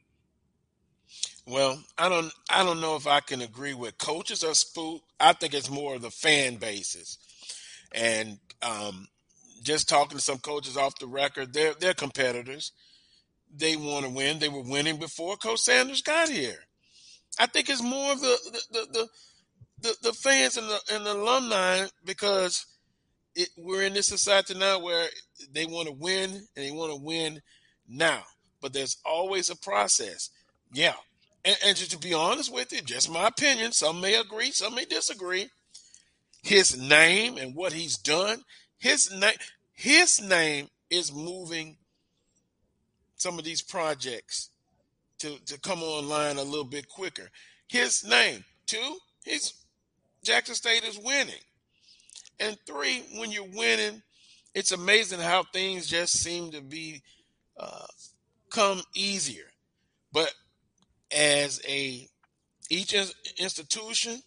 Well, 1.46 1.80
I 1.96 2.08
don't 2.08 2.32
I 2.50 2.64
don't 2.64 2.80
know 2.80 2.96
if 2.96 3.06
I 3.06 3.20
can 3.20 3.40
agree 3.40 3.74
with 3.74 3.98
coaches 3.98 4.42
are 4.42 4.54
spooked. 4.54 5.04
I 5.20 5.32
think 5.32 5.54
it's 5.54 5.70
more 5.70 5.94
of 5.94 6.02
the 6.02 6.10
fan 6.10 6.56
bases. 6.56 7.18
And 7.92 8.38
um, 8.62 9.06
just 9.62 9.88
talking 9.88 10.18
to 10.18 10.24
some 10.24 10.38
coaches 10.38 10.76
off 10.76 10.98
the 10.98 11.06
record, 11.06 11.52
they're 11.52 11.74
they're 11.74 11.94
competitors. 11.94 12.72
They 13.54 13.76
want 13.76 14.04
to 14.04 14.10
win. 14.10 14.40
They 14.40 14.48
were 14.48 14.62
winning 14.62 14.98
before 14.98 15.36
Coach 15.36 15.60
Sanders 15.60 16.02
got 16.02 16.28
here. 16.28 16.65
I 17.38 17.46
think 17.46 17.68
it's 17.68 17.82
more 17.82 18.12
of 18.12 18.20
the 18.20 18.36
the 18.70 18.86
the 18.92 19.08
the, 19.82 19.96
the 20.02 20.12
fans 20.12 20.56
and 20.56 20.68
the 20.68 20.80
and 20.92 21.06
the 21.06 21.12
alumni 21.12 21.86
because 22.04 22.66
it, 23.34 23.50
we're 23.56 23.82
in 23.82 23.92
this 23.92 24.06
society 24.06 24.54
now 24.54 24.78
where 24.78 25.08
they 25.52 25.66
want 25.66 25.88
to 25.88 25.94
win 25.94 26.30
and 26.30 26.64
they 26.64 26.70
want 26.70 26.92
to 26.92 27.02
win 27.02 27.42
now. 27.88 28.22
But 28.60 28.72
there's 28.72 28.96
always 29.04 29.50
a 29.50 29.56
process. 29.56 30.30
Yeah. 30.72 30.94
And, 31.44 31.56
and 31.64 31.76
to 31.76 31.98
be 31.98 32.14
honest 32.14 32.52
with 32.52 32.72
you, 32.72 32.80
just 32.80 33.10
my 33.10 33.28
opinion, 33.28 33.72
some 33.72 34.00
may 34.00 34.14
agree, 34.14 34.50
some 34.50 34.74
may 34.74 34.86
disagree. 34.86 35.48
His 36.42 36.80
name 36.80 37.36
and 37.36 37.54
what 37.54 37.72
he's 37.72 37.98
done, 37.98 38.42
his 38.78 39.12
name 39.12 39.36
his 39.74 40.20
name 40.22 40.68
is 40.88 41.12
moving 41.12 41.76
some 43.16 43.38
of 43.38 43.44
these 43.44 43.60
projects 43.60 44.50
to, 45.18 45.38
to 45.46 45.58
come 45.60 45.82
online 45.82 46.36
a 46.36 46.42
little 46.42 46.64
bit 46.64 46.88
quicker. 46.88 47.28
His 47.68 48.04
name, 48.06 48.44
two, 48.66 48.96
he's 49.24 49.54
Jackson 50.22 50.54
State 50.54 50.84
is 50.84 50.98
winning. 50.98 51.34
And 52.40 52.58
three, 52.66 53.04
when 53.16 53.30
you're 53.30 53.44
winning, 53.44 54.02
it's 54.54 54.72
amazing 54.72 55.20
how 55.20 55.44
things 55.44 55.86
just 55.86 56.20
seem 56.20 56.50
to 56.50 56.60
be 56.60 57.02
uh, 57.58 57.86
come 58.50 58.82
easier. 58.94 59.44
But 60.12 60.34
as 61.14 61.60
a 61.66 62.08
each 62.68 62.94
institution, 63.38 64.22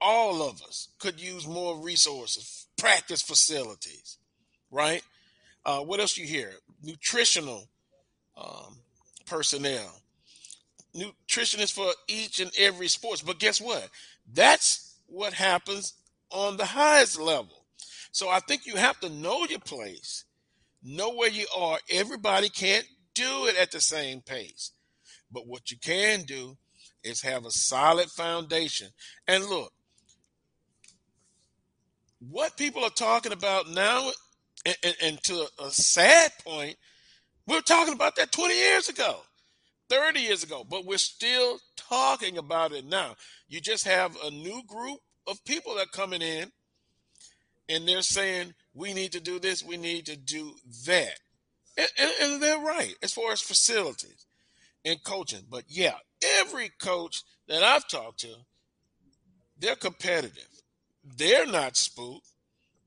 all 0.00 0.42
of 0.42 0.62
us 0.62 0.88
could 0.98 1.20
use 1.20 1.46
more 1.46 1.82
resources, 1.82 2.66
practice 2.76 3.22
facilities, 3.22 4.18
right? 4.70 5.02
Uh, 5.64 5.80
what 5.80 6.00
else 6.00 6.16
you 6.16 6.26
hear? 6.26 6.52
Nutritional 6.82 7.68
um, 8.36 8.76
personnel, 9.28 10.02
nutritionists 10.94 11.72
for 11.72 11.90
each 12.08 12.40
and 12.40 12.50
every 12.58 12.88
sports. 12.88 13.22
But 13.22 13.38
guess 13.38 13.60
what? 13.60 13.88
That's 14.32 14.96
what 15.06 15.32
happens 15.32 15.94
on 16.30 16.56
the 16.56 16.66
highest 16.66 17.20
level. 17.20 17.64
So 18.12 18.28
I 18.28 18.40
think 18.40 18.66
you 18.66 18.76
have 18.76 18.98
to 19.00 19.08
know 19.08 19.44
your 19.44 19.60
place. 19.60 20.24
know 20.82 21.14
where 21.14 21.30
you 21.30 21.46
are. 21.56 21.78
Everybody 21.90 22.48
can't 22.48 22.86
do 23.14 23.46
it 23.46 23.56
at 23.56 23.70
the 23.70 23.80
same 23.80 24.20
pace. 24.20 24.72
But 25.30 25.46
what 25.46 25.70
you 25.70 25.76
can 25.78 26.22
do 26.22 26.56
is 27.02 27.22
have 27.22 27.44
a 27.44 27.50
solid 27.50 28.08
foundation. 28.10 28.88
And 29.26 29.44
look, 29.44 29.72
what 32.20 32.56
people 32.56 32.82
are 32.84 32.90
talking 32.90 33.32
about 33.32 33.68
now, 33.70 34.10
and, 34.64 34.76
and, 34.82 34.96
and 35.02 35.22
to 35.24 35.46
a 35.58 35.70
sad 35.70 36.32
point, 36.44 36.76
we 37.48 37.54
were 37.54 37.62
talking 37.62 37.94
about 37.94 38.14
that 38.16 38.30
20 38.30 38.54
years 38.54 38.90
ago, 38.90 39.20
30 39.88 40.20
years 40.20 40.44
ago, 40.44 40.66
but 40.68 40.84
we're 40.84 40.98
still 40.98 41.58
talking 41.76 42.36
about 42.36 42.72
it 42.72 42.84
now. 42.84 43.16
You 43.48 43.60
just 43.60 43.86
have 43.86 44.16
a 44.22 44.30
new 44.30 44.62
group 44.66 44.98
of 45.26 45.42
people 45.46 45.74
that 45.76 45.86
are 45.86 45.90
coming 45.90 46.20
in 46.20 46.52
and 47.70 47.88
they're 47.88 48.02
saying, 48.02 48.54
we 48.74 48.92
need 48.92 49.12
to 49.12 49.20
do 49.20 49.38
this, 49.38 49.64
we 49.64 49.78
need 49.78 50.04
to 50.06 50.16
do 50.16 50.52
that. 50.86 51.18
And, 51.78 51.88
and, 51.98 52.10
and 52.20 52.42
they're 52.42 52.58
right 52.58 52.94
as 53.02 53.14
far 53.14 53.32
as 53.32 53.40
facilities 53.40 54.26
and 54.84 55.02
coaching. 55.02 55.44
But 55.48 55.64
yeah, 55.68 55.94
every 56.40 56.70
coach 56.78 57.22
that 57.48 57.62
I've 57.62 57.88
talked 57.88 58.20
to, 58.20 58.34
they're 59.58 59.74
competitive. 59.74 60.48
They're 61.16 61.46
not 61.46 61.78
spooked. 61.78 62.28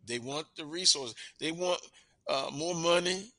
They 0.06 0.20
want 0.20 0.46
the 0.56 0.66
resources. 0.66 1.16
They 1.40 1.52
want 1.52 1.82
uh, 2.30 2.50
more 2.54 2.76
money 2.76 3.32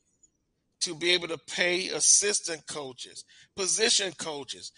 to 0.83 0.95
be 0.95 1.11
able 1.11 1.27
to 1.29 1.37
pay 1.37 1.89
assistant 1.89 2.67
coaches, 2.67 3.23
position 3.55 4.13
coaches, 4.17 4.71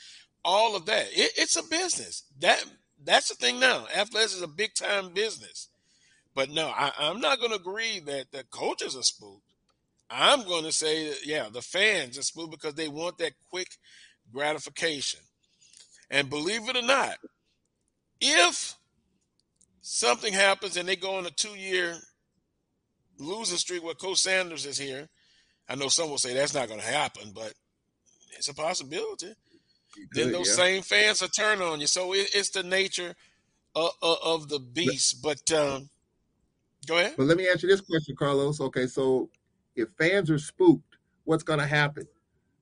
all 0.44 0.76
of 0.76 0.86
that. 0.86 1.08
It, 1.12 1.32
it's 1.38 1.56
a 1.56 1.64
business. 1.64 2.24
That 2.40 2.64
that's 3.04 3.30
the 3.30 3.36
thing 3.36 3.60
now. 3.60 3.86
Athletics 3.96 4.36
is 4.36 4.42
a 4.42 4.48
big 4.48 4.74
time 4.74 5.14
business. 5.14 5.70
But 6.34 6.50
no, 6.50 6.68
I, 6.68 6.92
I'm 7.00 7.22
not 7.22 7.40
going 7.40 7.52
to 7.52 7.58
agree 7.58 8.00
that 8.02 8.32
the 8.32 8.44
coaches 8.52 8.96
are 8.96 9.04
spooked. 9.04 9.42
I'm 10.10 10.44
going 10.44 10.66
to 10.66 10.72
say 10.72 11.10
that 11.10 11.26
yeah, 11.26 11.48
the 11.52 11.62
fans 11.62 12.18
are 12.18 12.24
spooked 12.24 12.52
because 12.52 12.76
they 12.76 12.88
want 12.90 13.18
that 13.18 13.34
quick 13.50 13.70
gratification. 14.32 15.22
And 16.10 16.30
believe 16.30 16.70
it 16.70 16.78
or 16.78 16.82
not, 16.82 17.18
if 18.22 18.76
something 19.82 20.34
happens 20.34 20.78
and 20.78 20.88
they 20.88 20.96
go 20.96 21.16
on 21.16 21.26
a 21.26 21.32
two 21.32 21.56
year 21.58 21.96
losing 23.18 23.58
streak 23.58 23.84
where 23.84 23.96
Coach 23.96 24.20
Sanders 24.20 24.66
is 24.66 24.78
here, 24.78 25.10
I 25.68 25.76
know 25.76 25.88
some 25.88 26.10
will 26.10 26.18
say 26.18 26.34
that's 26.34 26.54
not 26.54 26.68
going 26.68 26.80
to 26.80 26.86
happen, 26.86 27.32
but 27.34 27.54
it's 28.38 28.48
a 28.48 28.54
possibility. 28.54 29.34
Could, 29.94 30.08
then 30.12 30.32
those 30.32 30.50
yeah. 30.50 30.66
same 30.66 30.82
fans 30.84 31.22
will 31.22 31.30
turn 31.30 31.62
on 31.62 31.80
you. 31.80 31.88
So 31.88 32.14
it, 32.14 32.30
it's 32.34 32.50
the 32.50 32.64
nature 32.64 33.16
of, 33.74 33.92
of 34.02 34.50
the 34.50 34.60
beast. 34.60 35.22
But 35.24 35.52
um, 35.52 35.90
go 36.86 36.98
ahead. 36.98 37.16
But 37.18 37.28
let 37.28 37.38
me 37.38 37.48
ask 37.48 37.64
you 37.64 37.70
this 37.70 37.82
question, 37.82 38.16
Carlos. 38.18 38.60
Okay, 38.62 38.88
so 38.88 39.30
if 39.76 39.90
fans 39.98 40.30
are 40.30 40.40
spooked, 40.40 40.98
what's 41.24 41.44
going 41.44 41.60
to 41.60 41.68
happen? 41.68 42.06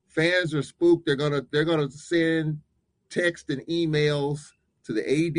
Fans 0.07 0.53
are 0.53 0.61
spooked. 0.61 1.05
They're 1.05 1.15
gonna 1.15 1.41
they're 1.51 1.65
gonna 1.65 1.89
send 1.89 2.59
text 3.09 3.49
and 3.49 3.65
emails 3.65 4.51
to 4.85 4.93
the 4.93 5.01
AD, 5.01 5.33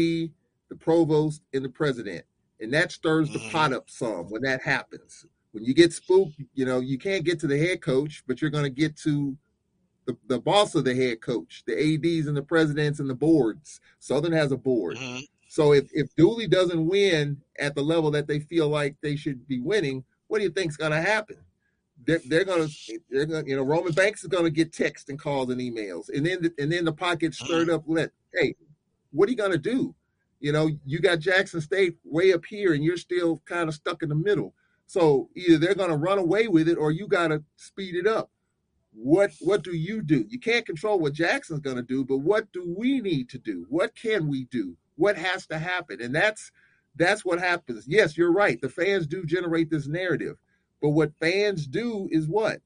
the 0.69 0.77
provost, 0.79 1.43
and 1.53 1.65
the 1.65 1.69
president, 1.69 2.25
and 2.59 2.73
that 2.75 2.91
stirs 2.91 3.31
the 3.31 3.39
pot 3.51 3.71
mm-hmm. 3.71 3.75
up 3.75 3.89
some 3.89 4.27
when 4.31 4.43
that 4.43 4.63
happens. 4.63 5.27
When 5.55 5.65
you 5.65 5.73
get 5.73 5.93
spooked, 5.93 6.35
you 6.55 6.65
know 6.65 6.81
you 6.81 6.99
can't 6.99 7.25
get 7.25 7.39
to 7.41 7.47
the 7.47 7.59
head 7.59 7.81
coach, 7.81 8.25
but 8.27 8.41
you're 8.43 8.51
going 8.51 8.65
to 8.65 8.71
get 8.71 8.97
to 8.99 9.37
the, 10.07 10.17
the 10.27 10.41
boss 10.41 10.75
of 10.75 10.85
the 10.85 10.95
head 10.95 11.21
coach, 11.21 11.63
the 11.67 11.73
ads 11.73 12.27
and 12.27 12.37
the 12.37 12.43
presidents 12.43 13.01
and 13.01 13.09
the 13.09 13.15
boards. 13.15 13.81
Southern 14.01 14.33
has 14.33 14.53
a 14.53 14.57
board. 14.57 14.97
Mm-hmm. 14.97 15.21
So 15.49 15.73
if 15.73 15.89
if 15.93 16.15
Dooley 16.17 16.49
doesn't 16.49 16.87
win 16.87 17.41
at 17.59 17.75
the 17.75 17.83
level 17.83 18.11
that 18.11 18.27
they 18.27 18.41
feel 18.41 18.69
like 18.69 18.97
they 19.01 19.17
should 19.17 19.47
be 19.47 19.61
winning, 19.61 20.05
what 20.27 20.39
do 20.39 20.45
you 20.45 20.51
think's 20.51 20.77
going 20.77 20.93
to 20.93 21.01
happen? 21.01 21.37
they're, 22.07 22.21
they're 22.27 22.45
gonna 22.45 22.69
they're 23.11 23.27
gonna 23.27 23.47
you 23.47 23.57
know 23.57 23.63
Roman 23.63 23.93
Banks 23.93 24.23
is 24.23 24.29
gonna 24.29 24.51
get 24.51 24.73
texts 24.73 25.09
and 25.09 25.19
calls 25.19 25.51
and 25.51 25.61
emails, 25.61 26.09
and 26.09 26.25
then 26.25 26.43
the, 26.43 26.55
and 26.59 26.71
then 26.71 26.85
the 26.85 26.93
pocket 26.93 27.35
stirred 27.35 27.71
up. 27.71 27.85
Let 27.87 28.11
hey, 28.35 28.55
what 29.13 29.29
are 29.29 29.31
you 29.31 29.37
gonna 29.37 29.59
do? 29.59 29.95
You 30.41 30.53
know, 30.53 30.69
you 30.85 30.99
got 30.99 31.21
Jackson 31.21 31.61
State 31.61 31.97
way 32.05 32.33
up 32.33 32.45
here, 32.45 32.75
and 32.75 32.85
you're 32.85 32.97
still 32.97 33.43
kind 33.47 33.69
of 33.69 33.75
stuck 33.75 34.03
in 34.03 34.09
the 34.09 34.15
middle. 34.15 34.55
So 34.87 35.31
either 35.35 35.59
they're 35.59 35.75
gonna 35.75 35.97
run 35.97 36.19
away 36.19 36.49
with 36.49 36.69
it, 36.69 36.79
or 36.79 36.91
you 36.91 37.09
gotta 37.09 37.43
speed 37.57 37.95
it 37.95 38.07
up. 38.07 38.31
What 38.93 39.33
what 39.41 39.63
do 39.63 39.75
you 39.75 40.03
do? 40.03 40.25
You 40.29 40.39
can't 40.39 40.67
control 40.67 40.99
what 41.01 41.15
Jackson's 41.15 41.61
gonna 41.61 41.83
do, 41.83 42.05
but 42.05 42.19
what 42.19 42.53
do 42.53 42.75
we 42.77 43.01
need 43.01 43.29
to 43.31 43.39
do? 43.39 43.67
What 43.69 43.95
can 43.95 44.29
we 44.29 44.45
do? 44.45 44.77
What 44.97 45.17
has 45.17 45.47
to 45.49 45.59
happen? 45.59 46.01
And 46.01 46.15
that's 46.15 46.53
that's 46.97 47.25
what 47.25 47.41
happens. 47.41 47.87
Yes, 47.89 48.17
you're 48.17 48.33
right. 48.33 48.61
The 48.61 48.69
fans 48.69 49.07
do 49.07 49.25
generate 49.25 49.71
this 49.71 49.89
narrative 49.89 50.37
but 50.85 50.91
what 50.91 51.15
fans 51.19 51.67
do 51.67 52.11
is 52.13 52.29
what? 52.29 52.61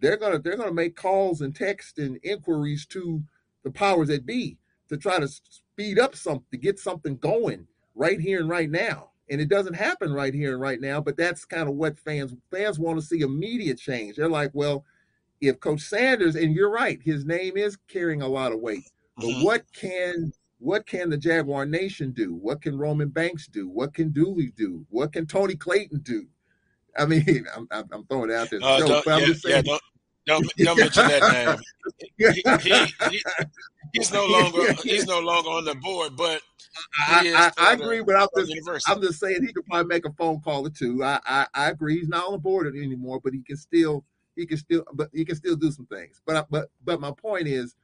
They're 0.00 0.16
gonna 0.16 0.38
they're 0.38 0.56
gonna 0.56 0.72
make 0.72 0.96
calls 0.96 1.42
and 1.42 1.54
text 1.54 1.98
and 1.98 2.18
inquiries 2.22 2.86
to 2.86 3.22
the 3.62 3.70
powers 3.70 4.08
that 4.08 4.24
be 4.24 4.56
to 4.88 4.96
try 4.96 5.18
to 5.18 5.28
speed 5.28 5.98
up 5.98 6.16
something, 6.16 6.46
to 6.50 6.56
get 6.56 6.78
something 6.78 7.18
going 7.18 7.66
right 7.94 8.18
here 8.20 8.40
and 8.40 8.48
right 8.48 8.70
now. 8.70 9.10
And 9.30 9.40
it 9.40 9.48
doesn't 9.48 9.74
happen 9.74 10.12
right 10.12 10.32
here 10.32 10.52
and 10.52 10.60
right 10.60 10.80
now, 10.80 11.00
but 11.00 11.16
that's 11.16 11.44
kind 11.44 11.68
of 11.68 11.74
what 11.74 11.98
fans 11.98 12.34
fans 12.50 12.78
want 12.78 12.98
to 12.98 13.04
see 13.04 13.20
immediate 13.20 13.78
change. 13.78 14.16
They're 14.16 14.28
like, 14.28 14.50
well, 14.54 14.84
if 15.40 15.60
Coach 15.60 15.82
Sanders, 15.82 16.34
and 16.34 16.54
you're 16.54 16.70
right, 16.70 17.00
his 17.02 17.24
name 17.24 17.56
is 17.56 17.76
carrying 17.88 18.22
a 18.22 18.28
lot 18.28 18.52
of 18.52 18.60
weight. 18.60 18.90
But 19.16 19.26
mm-hmm. 19.26 19.44
what 19.44 19.64
can 19.72 20.32
what 20.58 20.86
can 20.86 21.10
the 21.10 21.16
Jaguar 21.16 21.66
Nation 21.66 22.12
do? 22.12 22.34
What 22.34 22.62
can 22.62 22.76
Roman 22.76 23.08
Banks 23.08 23.46
do? 23.46 23.68
What 23.68 23.94
can 23.94 24.10
Dooley 24.10 24.52
do? 24.56 24.84
What 24.90 25.12
can 25.12 25.26
Tony 25.26 25.54
Clayton 25.54 26.00
do? 26.00 26.26
I 26.96 27.06
mean, 27.06 27.46
I'm, 27.70 27.84
I'm 27.92 28.04
throwing 28.06 28.30
it 28.30 28.36
out 28.36 28.50
there. 28.50 28.60
Uh, 28.62 28.78
joke, 28.80 29.04
yeah, 29.06 29.34
yeah, 29.44 29.62
don't, 29.62 29.82
don't, 30.28 30.46
don't 30.58 30.78
mention 30.78 31.08
that 31.08 31.32
name. 31.32 31.58
He, 32.16 32.42
he, 32.62 33.10
he, 33.10 33.22
he's 33.92 34.12
no 34.12 34.26
longer 34.26 34.72
he's 34.82 35.06
no 35.06 35.20
longer 35.20 35.48
on 35.50 35.64
the 35.64 35.74
board, 35.74 36.16
but 36.16 36.42
I, 37.00 37.50
I, 37.58 37.70
I 37.70 37.72
agree. 37.72 38.02
But 38.02 38.16
I'm 38.16 38.28
just 38.36 38.88
I'm 38.88 39.00
just 39.00 39.20
saying 39.20 39.44
he 39.44 39.52
could 39.52 39.66
probably 39.66 39.88
make 39.88 40.04
a 40.04 40.12
phone 40.12 40.40
call 40.40 40.66
or 40.66 40.70
two. 40.70 41.02
I, 41.02 41.20
I, 41.26 41.46
I 41.54 41.70
agree. 41.70 41.98
He's 41.98 42.08
not 42.08 42.26
on 42.26 42.32
the 42.32 42.38
board 42.38 42.66
anymore, 42.66 43.20
but 43.22 43.32
he 43.32 43.42
can 43.42 43.56
still 43.56 44.04
he 44.36 44.46
can 44.46 44.58
still 44.58 44.84
but 44.92 45.08
he 45.12 45.24
can 45.24 45.36
still 45.36 45.56
do 45.56 45.72
some 45.72 45.86
things. 45.86 46.20
But 46.26 46.46
but 46.50 46.70
but 46.84 47.00
my 47.00 47.10
point 47.12 47.48
is, 47.48 47.74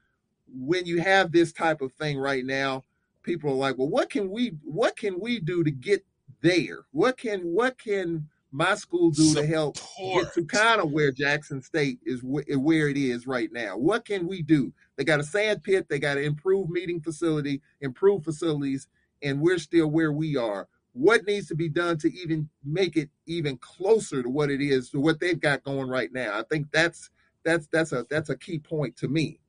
when 0.49 0.87
you 0.87 1.01
have 1.01 1.33
this 1.33 1.53
type 1.53 1.81
of 1.81 1.93
thing 1.95 2.19
right 2.19 2.45
now, 2.45 2.85
people 3.23 3.51
are 3.51 3.55
like, 3.55 3.79
well, 3.79 3.89
what 3.89 4.11
can 4.11 4.31
we 4.31 4.53
what 4.63 4.97
can 4.97 5.19
we 5.19 5.41
do 5.41 5.65
to 5.65 5.71
get 5.71 6.05
there? 6.43 6.85
What 6.93 7.17
can 7.17 7.41
what 7.41 7.79
can 7.79 8.29
my 8.55 8.77
school 8.77 9.11
do 9.11 9.25
Support. 9.25 9.47
to 9.47 9.53
help 9.53 9.79
get 10.15 10.33
to 10.35 10.45
kind 10.45 10.81
of 10.81 10.93
where 10.93 11.11
Jackson 11.11 11.61
State 11.61 11.99
is 12.07 12.21
wh- 12.21 12.49
where 12.57 12.89
it 12.89 12.97
is 12.97 13.27
right 13.27 13.53
now? 13.53 13.77
What 13.77 14.05
can 14.05 14.29
we 14.29 14.43
do? 14.43 14.73
They 14.95 15.03
got 15.03 15.19
a 15.19 15.25
sand 15.25 15.65
pit, 15.65 15.89
they 15.89 15.99
got 15.99 16.19
an 16.19 16.23
improved 16.25 16.71
meeting 16.71 17.01
facility, 17.01 17.63
improved 17.81 18.25
facilities, 18.25 18.87
and 19.23 19.41
we're 19.41 19.59
still 19.59 19.89
where 19.89 20.13
we 20.13 20.37
are. 20.37 20.69
What 20.93 21.27
needs 21.27 21.49
to 21.49 21.57
be 21.57 21.69
done 21.69 21.99
to 21.99 22.15
even 22.15 22.49
make 22.65 22.97
it 22.97 23.11
even 23.27 23.57
closer 23.57 24.23
to 24.23 24.29
what 24.29 24.51
it 24.51 24.61
is 24.61 24.89
to 24.91 25.01
what 25.01 25.19
they've 25.19 25.41
got 25.41 25.65
going 25.65 25.89
right 25.89 26.13
now? 26.13 26.39
I 26.39 26.45
think 26.45 26.69
that's 26.71 27.11
that's 27.45 27.67
that's 27.73 27.91
a 27.91 28.07
that's 28.09 28.31
a 28.31 28.39
key 28.39 28.61
point 28.61 28.97
to 28.99 29.09
me. 29.09 29.41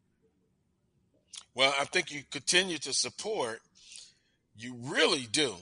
Well, 1.54 1.76
I 1.80 1.86
think 1.86 2.12
you 2.12 2.24
continue 2.32 2.80
to 2.80 2.92
support. 2.92 3.60
You 4.58 4.76
really 4.82 5.28
do 5.32 5.58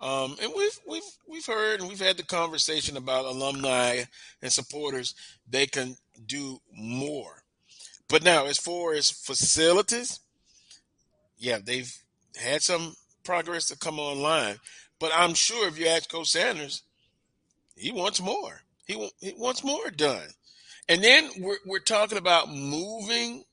um, 0.00 0.36
and 0.42 0.52
we've 0.56 0.80
we've 0.86 1.02
we've 1.28 1.46
heard 1.46 1.80
and 1.80 1.88
we've 1.88 2.00
had 2.00 2.16
the 2.16 2.24
conversation 2.24 2.96
about 2.96 3.24
alumni 3.24 4.02
and 4.42 4.52
supporters. 4.52 5.14
They 5.48 5.66
can 5.66 5.96
do 6.26 6.60
more, 6.72 7.44
but 8.08 8.24
now 8.24 8.46
as 8.46 8.58
far 8.58 8.92
as 8.92 9.10
facilities, 9.10 10.20
yeah, 11.38 11.58
they've 11.64 11.92
had 12.36 12.62
some 12.62 12.94
progress 13.24 13.66
to 13.68 13.78
come 13.78 13.98
online. 13.98 14.56
But 14.98 15.12
I'm 15.14 15.34
sure 15.34 15.68
if 15.68 15.78
you 15.78 15.86
ask 15.86 16.10
Coach 16.10 16.28
Sanders, 16.28 16.82
he 17.76 17.92
wants 17.92 18.20
more. 18.20 18.60
He 18.86 19.10
he 19.20 19.34
wants 19.38 19.64
more 19.64 19.90
done. 19.90 20.28
And 20.88 21.02
then 21.02 21.30
we're 21.38 21.58
we're 21.66 21.78
talking 21.78 22.18
about 22.18 22.50
moving. 22.50 23.44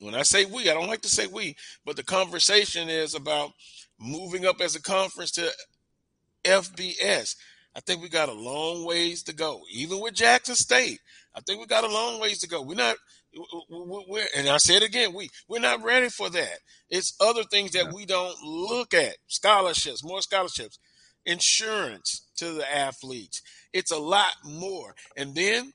When 0.00 0.14
I 0.14 0.22
say 0.22 0.44
we, 0.44 0.68
I 0.68 0.74
don't 0.74 0.88
like 0.88 1.02
to 1.02 1.08
say 1.08 1.26
we, 1.26 1.56
but 1.86 1.96
the 1.96 2.02
conversation 2.02 2.88
is 2.88 3.14
about 3.14 3.52
moving 3.98 4.44
up 4.44 4.60
as 4.60 4.76
a 4.76 4.82
conference 4.82 5.30
to 5.32 5.50
FBS. 6.44 7.36
I 7.76 7.80
think 7.80 8.02
we 8.02 8.08
got 8.08 8.28
a 8.28 8.34
long 8.34 8.84
ways 8.84 9.22
to 9.24 9.34
go. 9.34 9.62
Even 9.72 10.00
with 10.00 10.14
Jackson 10.14 10.54
State, 10.54 11.00
I 11.34 11.40
think 11.40 11.60
we 11.60 11.66
got 11.66 11.84
a 11.84 11.92
long 11.92 12.20
ways 12.20 12.38
to 12.40 12.48
go. 12.48 12.62
We're 12.62 12.76
not, 12.76 12.96
we're, 13.68 14.26
and 14.36 14.48
I 14.48 14.58
said 14.58 14.82
again, 14.82 15.12
we 15.12 15.28
we're 15.48 15.58
not 15.58 15.82
ready 15.82 16.08
for 16.08 16.30
that. 16.30 16.58
It's 16.88 17.16
other 17.20 17.42
things 17.42 17.72
that 17.72 17.92
we 17.92 18.06
don't 18.06 18.40
look 18.44 18.94
at: 18.94 19.16
scholarships, 19.26 20.04
more 20.04 20.22
scholarships, 20.22 20.78
insurance 21.26 22.28
to 22.36 22.52
the 22.52 22.72
athletes. 22.72 23.42
It's 23.72 23.90
a 23.90 23.98
lot 23.98 24.34
more. 24.44 24.94
And 25.16 25.34
then, 25.34 25.72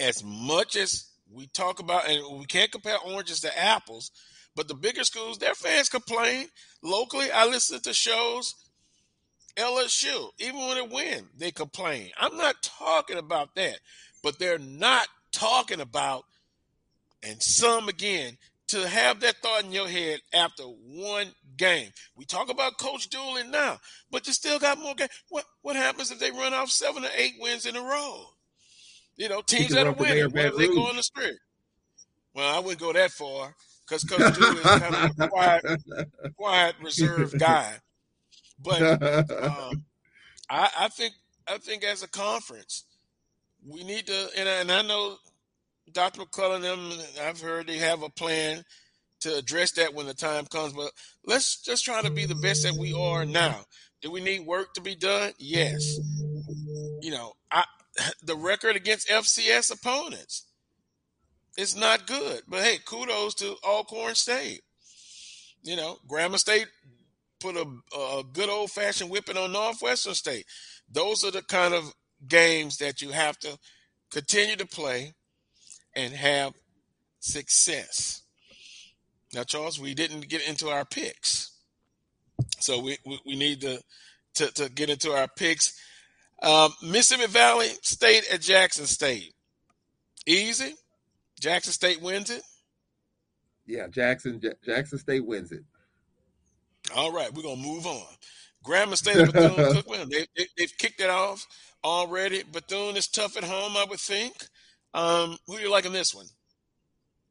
as 0.00 0.24
much 0.24 0.76
as 0.76 1.10
we 1.30 1.48
talk 1.48 1.80
about, 1.80 2.08
and 2.08 2.38
we 2.38 2.46
can't 2.46 2.72
compare 2.72 2.96
oranges 2.98 3.40
to 3.40 3.58
apples, 3.58 4.10
but 4.56 4.68
the 4.68 4.74
bigger 4.74 5.04
schools, 5.04 5.38
their 5.38 5.54
fans 5.54 5.90
complain 5.90 6.48
locally. 6.82 7.30
I 7.30 7.46
listen 7.46 7.80
to 7.80 7.92
shows 7.92 8.54
LSU, 9.58 10.30
even 10.38 10.60
when 10.60 10.76
it 10.78 10.90
win, 10.90 11.26
they 11.36 11.50
complain. 11.50 12.10
I'm 12.18 12.36
not 12.36 12.62
talking 12.62 13.18
about 13.18 13.54
that. 13.56 13.78
but 14.22 14.38
they're 14.38 14.58
not 14.58 15.06
talking 15.32 15.80
about, 15.80 16.24
and 17.22 17.42
some 17.42 17.88
again, 17.88 18.36
to 18.68 18.86
have 18.88 19.20
that 19.20 19.36
thought 19.36 19.64
in 19.64 19.72
your 19.72 19.88
head 19.88 20.20
after 20.34 20.62
one 20.64 21.28
game. 21.56 21.90
We 22.16 22.24
talk 22.24 22.50
about 22.50 22.78
Coach 22.78 23.08
Dooley 23.08 23.42
now, 23.48 23.78
but 24.10 24.26
you 24.26 24.32
still 24.32 24.58
got 24.58 24.78
more 24.78 24.94
games. 24.94 25.10
What 25.28 25.44
what 25.62 25.76
happens 25.76 26.10
if 26.10 26.18
they 26.18 26.30
run 26.30 26.52
off 26.54 26.70
seven 26.70 27.04
or 27.04 27.08
eight 27.16 27.34
wins 27.40 27.64
in 27.66 27.76
a 27.76 27.80
row? 27.80 28.26
You 29.16 29.28
know, 29.28 29.40
teams 29.42 29.70
that 29.70 29.86
are 29.86 29.92
winning, 29.92 30.30
what 30.30 30.44
if 30.44 30.56
they 30.56 30.68
go 30.68 30.86
on 30.86 30.96
the 30.96 31.02
streak? 31.02 31.36
Well, 32.34 32.54
I 32.54 32.58
wouldn't 32.60 32.80
go 32.80 32.92
that 32.92 33.10
far 33.10 33.54
because 33.86 34.04
Coach 34.04 34.34
Dooley 34.38 34.58
is 34.58 34.62
kind 34.64 34.94
of 34.94 35.10
a 35.18 35.28
quiet, 35.28 35.64
quiet, 36.36 36.74
reserved 36.82 37.38
guy. 37.38 37.78
But 38.58 38.82
um, 39.32 39.84
I, 40.50 40.68
I 40.80 40.88
think 40.88 41.14
I 41.48 41.58
think 41.58 41.84
as 41.84 42.02
a 42.02 42.08
conference, 42.08 42.84
we 43.66 43.84
need 43.84 44.06
to, 44.06 44.28
and 44.36 44.48
I, 44.48 44.52
and 44.60 44.72
I 44.72 44.82
know 44.82 45.16
Dr. 45.92 46.22
McCullough 46.22 46.60
them, 46.60 46.92
I've 47.22 47.40
heard 47.40 47.66
they 47.66 47.78
have 47.78 48.02
a 48.02 48.10
plan 48.10 48.64
to 49.20 49.36
address 49.36 49.72
that 49.72 49.94
when 49.94 50.06
the 50.06 50.14
time 50.14 50.46
comes. 50.46 50.72
But 50.72 50.92
let's 51.24 51.60
just 51.62 51.84
try 51.84 52.02
to 52.02 52.10
be 52.10 52.26
the 52.26 52.34
best 52.34 52.62
that 52.64 52.74
we 52.74 52.92
are 52.92 53.24
now. 53.24 53.64
Do 54.00 54.10
we 54.10 54.20
need 54.20 54.46
work 54.46 54.74
to 54.74 54.80
be 54.80 54.94
done? 54.94 55.32
Yes. 55.38 55.98
You 57.00 57.10
know, 57.10 57.32
I 57.50 57.64
the 58.22 58.36
record 58.36 58.76
against 58.76 59.08
FCS 59.08 59.72
opponents 59.72 60.46
is 61.56 61.74
not 61.74 62.06
good. 62.06 62.42
But 62.46 62.62
hey, 62.62 62.78
kudos 62.84 63.34
to 63.36 63.56
Alcorn 63.64 64.14
State. 64.14 64.62
You 65.64 65.76
know, 65.76 65.98
Grambling 66.08 66.38
State 66.38 66.68
put 67.40 67.56
a, 67.56 67.66
a 67.96 68.22
good 68.32 68.48
old 68.48 68.70
fashioned 68.70 69.10
whipping 69.10 69.36
on 69.36 69.52
Northwestern 69.52 70.14
State. 70.14 70.46
Those 70.90 71.24
are 71.24 71.30
the 71.30 71.42
kind 71.42 71.74
of 71.74 71.92
games 72.26 72.78
that 72.78 73.00
you 73.00 73.10
have 73.10 73.38
to 73.40 73.58
continue 74.10 74.56
to 74.56 74.66
play 74.66 75.14
and 75.94 76.12
have 76.12 76.52
success. 77.20 78.22
Now, 79.34 79.44
Charles, 79.44 79.78
we 79.78 79.94
didn't 79.94 80.28
get 80.28 80.46
into 80.48 80.68
our 80.68 80.84
picks, 80.84 81.52
so 82.60 82.80
we 82.80 82.96
we, 83.04 83.20
we 83.26 83.36
need 83.36 83.60
to, 83.60 83.82
to, 84.34 84.46
to 84.54 84.70
get 84.70 84.88
into 84.88 85.12
our 85.12 85.28
picks. 85.28 85.78
Um, 86.42 86.72
Mississippi 86.82 87.30
Valley 87.30 87.68
State 87.82 88.32
at 88.32 88.40
Jackson 88.40 88.86
State, 88.86 89.34
easy. 90.26 90.74
Jackson 91.40 91.72
State 91.72 92.00
wins 92.00 92.30
it. 92.30 92.42
Yeah, 93.66 93.86
Jackson 93.88 94.40
Jackson 94.64 94.98
State 94.98 95.26
wins 95.26 95.52
it. 95.52 95.62
All 96.94 97.12
right, 97.12 97.32
we're 97.32 97.42
gonna 97.42 97.56
move 97.56 97.86
on. 97.86 98.06
Grambling 98.64 98.96
State 98.96 99.16
and 99.16 99.32
Bethune 99.32 99.56
Cookman, 99.74 100.10
they, 100.10 100.26
they, 100.36 100.46
they've 100.56 100.78
kicked 100.78 101.00
it 101.00 101.10
off 101.10 101.46
already. 101.84 102.42
Bethune 102.42 102.96
is 102.96 103.08
tough 103.08 103.36
at 103.36 103.44
home, 103.44 103.76
I 103.76 103.86
would 103.88 104.00
think. 104.00 104.34
Um, 104.94 105.38
who 105.46 105.56
do 105.56 105.62
you 105.62 105.70
like 105.70 105.86
in 105.86 105.92
this 105.92 106.14
one? 106.14 106.26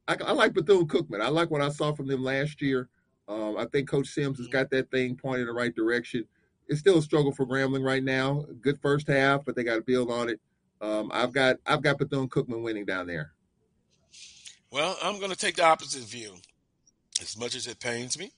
I, 0.07 0.15
I 0.25 0.31
like 0.31 0.53
Bethune 0.53 0.87
Cookman. 0.87 1.21
I 1.21 1.29
like 1.29 1.51
what 1.51 1.61
I 1.61 1.69
saw 1.69 1.93
from 1.93 2.07
them 2.07 2.23
last 2.23 2.61
year. 2.61 2.89
Um, 3.27 3.57
I 3.57 3.65
think 3.65 3.89
Coach 3.89 4.07
Sims 4.07 4.37
has 4.37 4.47
got 4.47 4.69
that 4.69 4.89
thing 4.89 5.15
pointed 5.15 5.41
in 5.41 5.47
the 5.47 5.53
right 5.53 5.75
direction. 5.75 6.25
It's 6.69 6.79
still 6.79 6.97
a 6.97 7.01
struggle 7.01 7.31
for 7.31 7.45
Grambling 7.45 7.83
right 7.83 8.03
now. 8.03 8.45
Good 8.61 8.79
first 8.79 9.07
half, 9.07 9.43
but 9.45 9.55
they 9.55 9.63
got 9.63 9.75
to 9.75 9.81
build 9.81 10.09
on 10.09 10.29
it. 10.29 10.39
Um, 10.79 11.09
I've 11.13 11.33
got 11.33 11.57
I've 11.65 11.81
got 11.81 11.97
Bethune 11.97 12.29
Cookman 12.29 12.61
winning 12.61 12.85
down 12.85 13.07
there. 13.07 13.31
Well, 14.71 14.97
I'm 15.01 15.17
going 15.17 15.31
to 15.31 15.37
take 15.37 15.55
the 15.55 15.65
opposite 15.65 16.03
view, 16.03 16.35
as 17.21 17.37
much 17.37 17.55
as 17.55 17.67
it 17.67 17.79
pains 17.79 18.19
me. 18.19 18.31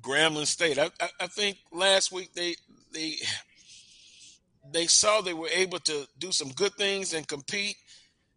Grambling 0.00 0.46
State. 0.46 0.78
I, 0.78 0.90
I, 1.00 1.08
I 1.20 1.26
think 1.26 1.58
last 1.72 2.12
week 2.12 2.32
they 2.34 2.56
they 2.92 3.16
they 4.72 4.86
saw 4.86 5.20
they 5.20 5.34
were 5.34 5.48
able 5.48 5.78
to 5.80 6.06
do 6.18 6.32
some 6.32 6.50
good 6.50 6.74
things 6.74 7.14
and 7.14 7.26
compete 7.26 7.76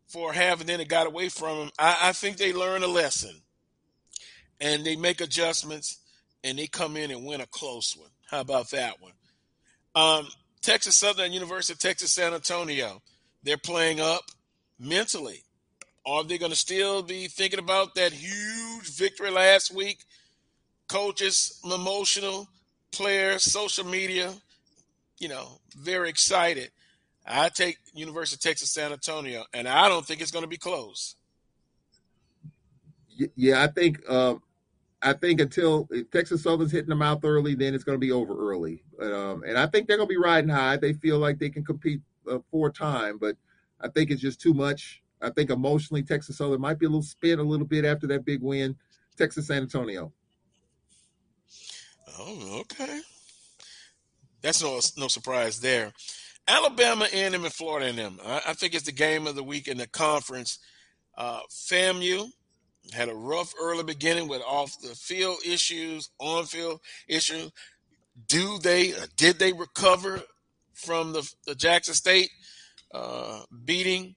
for 0.07 0.33
half, 0.33 0.59
and 0.59 0.69
then 0.69 0.79
it 0.79 0.87
got 0.87 1.07
away 1.07 1.29
from 1.29 1.57
them. 1.57 1.69
I, 1.79 1.97
I 2.03 2.11
think 2.11 2.37
they 2.37 2.53
learn 2.53 2.83
a 2.83 2.87
lesson, 2.87 3.41
and 4.59 4.85
they 4.85 4.95
make 4.95 5.21
adjustments, 5.21 5.99
and 6.43 6.57
they 6.57 6.67
come 6.67 6.97
in 6.97 7.11
and 7.11 7.25
win 7.25 7.41
a 7.41 7.47
close 7.47 7.95
one. 7.97 8.09
How 8.29 8.41
about 8.41 8.71
that 8.71 9.01
one? 9.01 9.13
Um, 9.95 10.27
Texas 10.61 10.97
Southern 10.97 11.31
University, 11.31 11.77
Texas 11.77 12.11
San 12.11 12.33
Antonio. 12.33 13.01
They're 13.43 13.57
playing 13.57 13.99
up 13.99 14.23
mentally. 14.79 15.43
Are 16.05 16.23
they 16.23 16.37
going 16.37 16.51
to 16.51 16.57
still 16.57 17.01
be 17.01 17.27
thinking 17.27 17.59
about 17.59 17.95
that 17.95 18.11
huge 18.13 18.95
victory 18.95 19.31
last 19.31 19.73
week? 19.73 19.99
Coaches, 20.87 21.59
emotional, 21.63 22.47
players, 22.91 23.43
social 23.43 23.85
media, 23.85 24.33
you 25.19 25.27
know, 25.27 25.59
very 25.77 26.09
excited. 26.09 26.71
I 27.25 27.49
take 27.49 27.77
University 27.93 28.35
of 28.35 28.41
Texas 28.41 28.71
San 28.71 28.91
Antonio, 28.91 29.45
and 29.53 29.67
I 29.67 29.87
don't 29.89 30.05
think 30.05 30.21
it's 30.21 30.31
going 30.31 30.43
to 30.43 30.49
be 30.49 30.57
close. 30.57 31.15
Yeah, 33.35 33.63
I 33.63 33.67
think 33.67 34.07
um, 34.09 34.43
I 35.01 35.13
think 35.13 35.39
until 35.39 35.87
Texas 36.11 36.43
Southern's 36.43 36.71
hitting 36.71 36.89
them 36.89 37.01
out 37.01 37.21
early, 37.23 37.55
then 37.55 37.73
it's 37.73 37.83
going 37.83 37.95
to 37.95 38.05
be 38.05 38.11
over 38.11 38.35
early. 38.51 38.83
Um, 39.01 39.43
and 39.47 39.57
I 39.57 39.67
think 39.67 39.87
they're 39.87 39.97
going 39.97 40.09
to 40.09 40.13
be 40.13 40.17
riding 40.17 40.49
high. 40.49 40.77
They 40.77 40.93
feel 40.93 41.19
like 41.19 41.39
they 41.39 41.49
can 41.49 41.63
compete 41.63 42.01
uh, 42.29 42.39
for 42.51 42.69
time, 42.69 43.17
but 43.17 43.37
I 43.79 43.87
think 43.87 44.11
it's 44.11 44.21
just 44.21 44.41
too 44.41 44.53
much. 44.53 45.01
I 45.21 45.29
think 45.29 45.49
emotionally, 45.49 46.03
Texas 46.03 46.37
Southern 46.37 46.61
might 46.61 46.79
be 46.79 46.85
a 46.85 46.89
little 46.89 47.01
spin 47.01 47.39
a 47.39 47.43
little 47.43 47.65
bit 47.65 47.85
after 47.85 48.07
that 48.07 48.25
big 48.25 48.41
win. 48.41 48.75
Texas 49.17 49.47
San 49.47 49.61
Antonio. 49.61 50.11
Oh, 52.17 52.59
okay. 52.61 53.01
That's 54.41 54.61
no 54.61 54.79
no 54.97 55.07
surprise 55.07 55.59
there. 55.59 55.91
Alabama 56.47 57.07
and 57.11 57.33
them 57.33 57.43
and 57.43 57.53
Florida 57.53 57.87
and 57.87 57.97
them. 57.97 58.19
I, 58.23 58.41
I, 58.47 58.53
think 58.53 58.75
it's 58.75 58.85
the 58.85 58.91
game 58.91 59.25
of 59.25 59.35
the 59.35 59.43
week 59.43 59.67
in 59.67 59.77
the 59.77 59.87
conference. 59.87 60.59
Uh, 61.17 61.39
FAMU 61.49 62.29
had 62.93 63.09
a 63.09 63.15
rough 63.15 63.53
early 63.59 63.83
beginning 63.83 64.27
with 64.27 64.41
off 64.43 64.79
the 64.81 64.89
field 64.89 65.37
issues, 65.45 66.09
on 66.19 66.45
field 66.45 66.81
issues. 67.07 67.51
Do 68.27 68.59
they 68.59 68.93
uh, 68.93 69.07
did 69.17 69.39
they 69.39 69.53
recover 69.53 70.21
from 70.73 71.13
the, 71.13 71.29
the 71.47 71.55
Jackson 71.55 71.95
State 71.95 72.29
uh, 72.93 73.41
beating? 73.63 74.15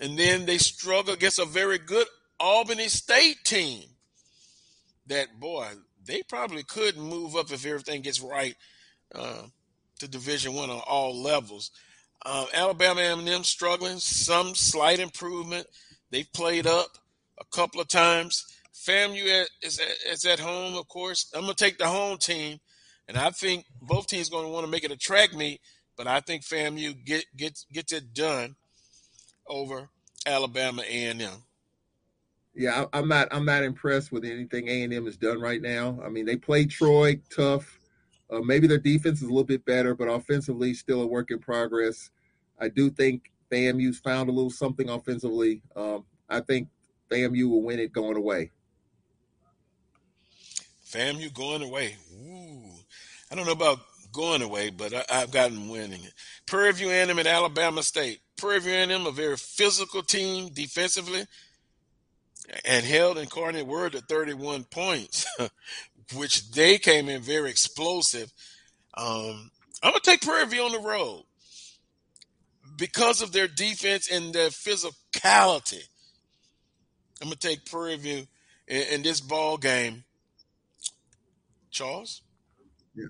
And 0.00 0.18
then 0.18 0.44
they 0.44 0.58
struggle 0.58 1.14
against 1.14 1.38
a 1.38 1.44
very 1.44 1.78
good 1.78 2.06
Albany 2.38 2.88
State 2.88 3.38
team. 3.44 3.84
That 5.06 5.38
boy, 5.38 5.68
they 6.06 6.22
probably 6.28 6.62
could 6.62 6.96
move 6.96 7.36
up 7.36 7.50
if 7.50 7.66
everything 7.66 8.02
gets 8.02 8.20
right 8.20 8.54
uh, 9.14 9.42
to 9.98 10.08
Division 10.08 10.54
One 10.54 10.70
on 10.70 10.80
all 10.86 11.14
levels. 11.14 11.70
Uh, 12.24 12.46
Alabama 12.54 13.00
A&M 13.00 13.44
struggling, 13.44 13.98
some 13.98 14.54
slight 14.54 14.98
improvement. 14.98 15.66
They've 16.10 16.32
played 16.32 16.66
up 16.66 16.88
a 17.38 17.44
couple 17.54 17.80
of 17.80 17.88
times. 17.88 18.44
FAMU 18.74 19.44
is 19.62 19.78
at, 19.78 20.12
is 20.12 20.24
at 20.24 20.40
home, 20.40 20.74
of 20.74 20.88
course. 20.88 21.30
I'm 21.34 21.42
gonna 21.42 21.54
take 21.54 21.78
the 21.78 21.86
home 21.86 22.18
team, 22.18 22.60
and 23.08 23.16
I 23.16 23.30
think 23.30 23.66
both 23.80 24.06
teams 24.06 24.30
going 24.30 24.44
to 24.44 24.50
want 24.50 24.64
to 24.64 24.70
make 24.70 24.84
it 24.84 24.90
a 24.90 24.96
track 24.96 25.34
meet. 25.34 25.60
But 25.96 26.06
I 26.06 26.20
think 26.20 26.42
FAMU 26.42 27.04
get 27.04 27.24
gets 27.36 27.66
gets 27.72 27.92
it 27.92 28.14
done 28.14 28.56
over 29.46 29.90
Alabama 30.26 30.82
A&M. 30.82 31.44
Yeah, 32.54 32.84
I'm 32.92 33.08
not. 33.08 33.28
I'm 33.32 33.44
not 33.44 33.64
impressed 33.64 34.12
with 34.12 34.24
anything 34.24 34.68
A 34.68 34.82
and 34.84 34.92
M 34.92 35.06
has 35.06 35.16
done 35.16 35.40
right 35.40 35.60
now. 35.60 35.98
I 36.04 36.08
mean, 36.08 36.24
they 36.24 36.36
played 36.36 36.70
Troy 36.70 37.20
tough. 37.34 37.80
Uh, 38.30 38.40
maybe 38.40 38.66
their 38.66 38.78
defense 38.78 39.18
is 39.18 39.24
a 39.24 39.30
little 39.30 39.44
bit 39.44 39.64
better, 39.64 39.94
but 39.94 40.06
offensively, 40.06 40.72
still 40.72 41.02
a 41.02 41.06
work 41.06 41.30
in 41.30 41.40
progress. 41.40 42.10
I 42.60 42.68
do 42.68 42.90
think 42.90 43.32
FAMU's 43.50 43.98
found 43.98 44.28
a 44.28 44.32
little 44.32 44.50
something 44.50 44.88
offensively. 44.88 45.62
Um, 45.74 46.04
I 46.28 46.40
think 46.40 46.68
FAMU 47.10 47.48
will 47.48 47.62
win 47.62 47.80
it 47.80 47.92
going 47.92 48.16
away. 48.16 48.50
FAMU 50.86 51.34
going 51.34 51.62
away. 51.62 51.96
Ooh, 52.14 52.70
I 53.30 53.34
don't 53.34 53.46
know 53.46 53.52
about 53.52 53.80
going 54.12 54.42
away, 54.42 54.70
but 54.70 54.94
I, 54.94 55.20
have 55.20 55.32
got 55.32 55.50
them 55.50 55.68
winning 55.68 56.04
it. 56.04 56.12
Prairie 56.46 56.72
View 56.72 56.90
A&M 56.90 57.18
at 57.18 57.26
Alabama 57.26 57.82
State. 57.82 58.20
Prairie 58.36 58.60
View 58.60 58.72
A&M, 58.72 59.06
a 59.06 59.10
very 59.10 59.36
physical 59.36 60.02
team 60.02 60.50
defensively 60.52 61.26
and 62.64 62.84
held 62.84 63.18
Incarnate 63.18 63.66
Word 63.66 63.92
to 63.92 64.00
31 64.00 64.64
points, 64.64 65.26
which 66.14 66.50
they 66.50 66.78
came 66.78 67.08
in 67.08 67.22
very 67.22 67.50
explosive. 67.50 68.32
Um, 68.96 69.50
I'm 69.82 69.90
going 69.90 70.00
to 70.00 70.10
take 70.10 70.22
Prairie 70.22 70.46
View 70.46 70.62
on 70.62 70.72
the 70.72 70.80
road 70.80 71.24
because 72.76 73.22
of 73.22 73.32
their 73.32 73.48
defense 73.48 74.10
and 74.10 74.32
their 74.32 74.50
physicality. 74.50 75.82
I'm 77.20 77.28
going 77.28 77.36
to 77.38 77.48
take 77.48 77.64
Prairie 77.64 77.96
View 77.96 78.26
in, 78.68 78.82
in, 78.92 79.02
this 79.02 79.20
ball 79.20 79.56
game. 79.56 80.04
Charles? 81.70 82.22
Yeah. 82.94 83.06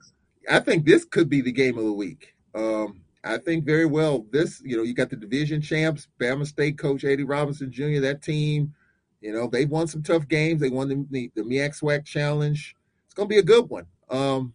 I 0.51 0.61
think 0.61 0.85
this 0.85 1.05
could 1.05 1.29
be 1.29 1.41
the 1.41 1.53
game 1.53 1.79
of 1.79 1.85
the 1.85 1.93
week. 1.93 2.35
Um, 2.55 3.01
I 3.23 3.39
think 3.39 3.65
very 3.65 3.87
well 3.87 4.27
this, 4.31 4.63
you 4.65 4.77
know, 4.77 4.83
you 4.83 4.95
got 4.95 5.11
the 5.11 5.17
division 5.17 5.61
champs, 5.61 6.09
Bama 6.21 6.47
State 6.47 6.79
coach 6.79 7.05
Eddie 7.05 7.25
Robinson 7.25 7.73
Jr., 7.73 8.01
that 8.01 8.23
team– 8.23 8.75
you 9.25 9.33
know, 9.33 9.47
they've 9.47 9.71
won 9.71 9.87
some 9.87 10.03
tough 10.03 10.29
games. 10.29 10.61
They 10.61 10.69
won 10.69 10.89
the 10.89 11.07
the, 11.11 11.31
the 11.35 11.43
SWAC 11.43 12.05
Challenge. 12.05 12.77
It's 13.07 13.15
to 13.15 13.25
be 13.25 13.39
a 13.39 13.43
good 13.43 13.71
one. 13.71 13.87
Um, 14.11 14.53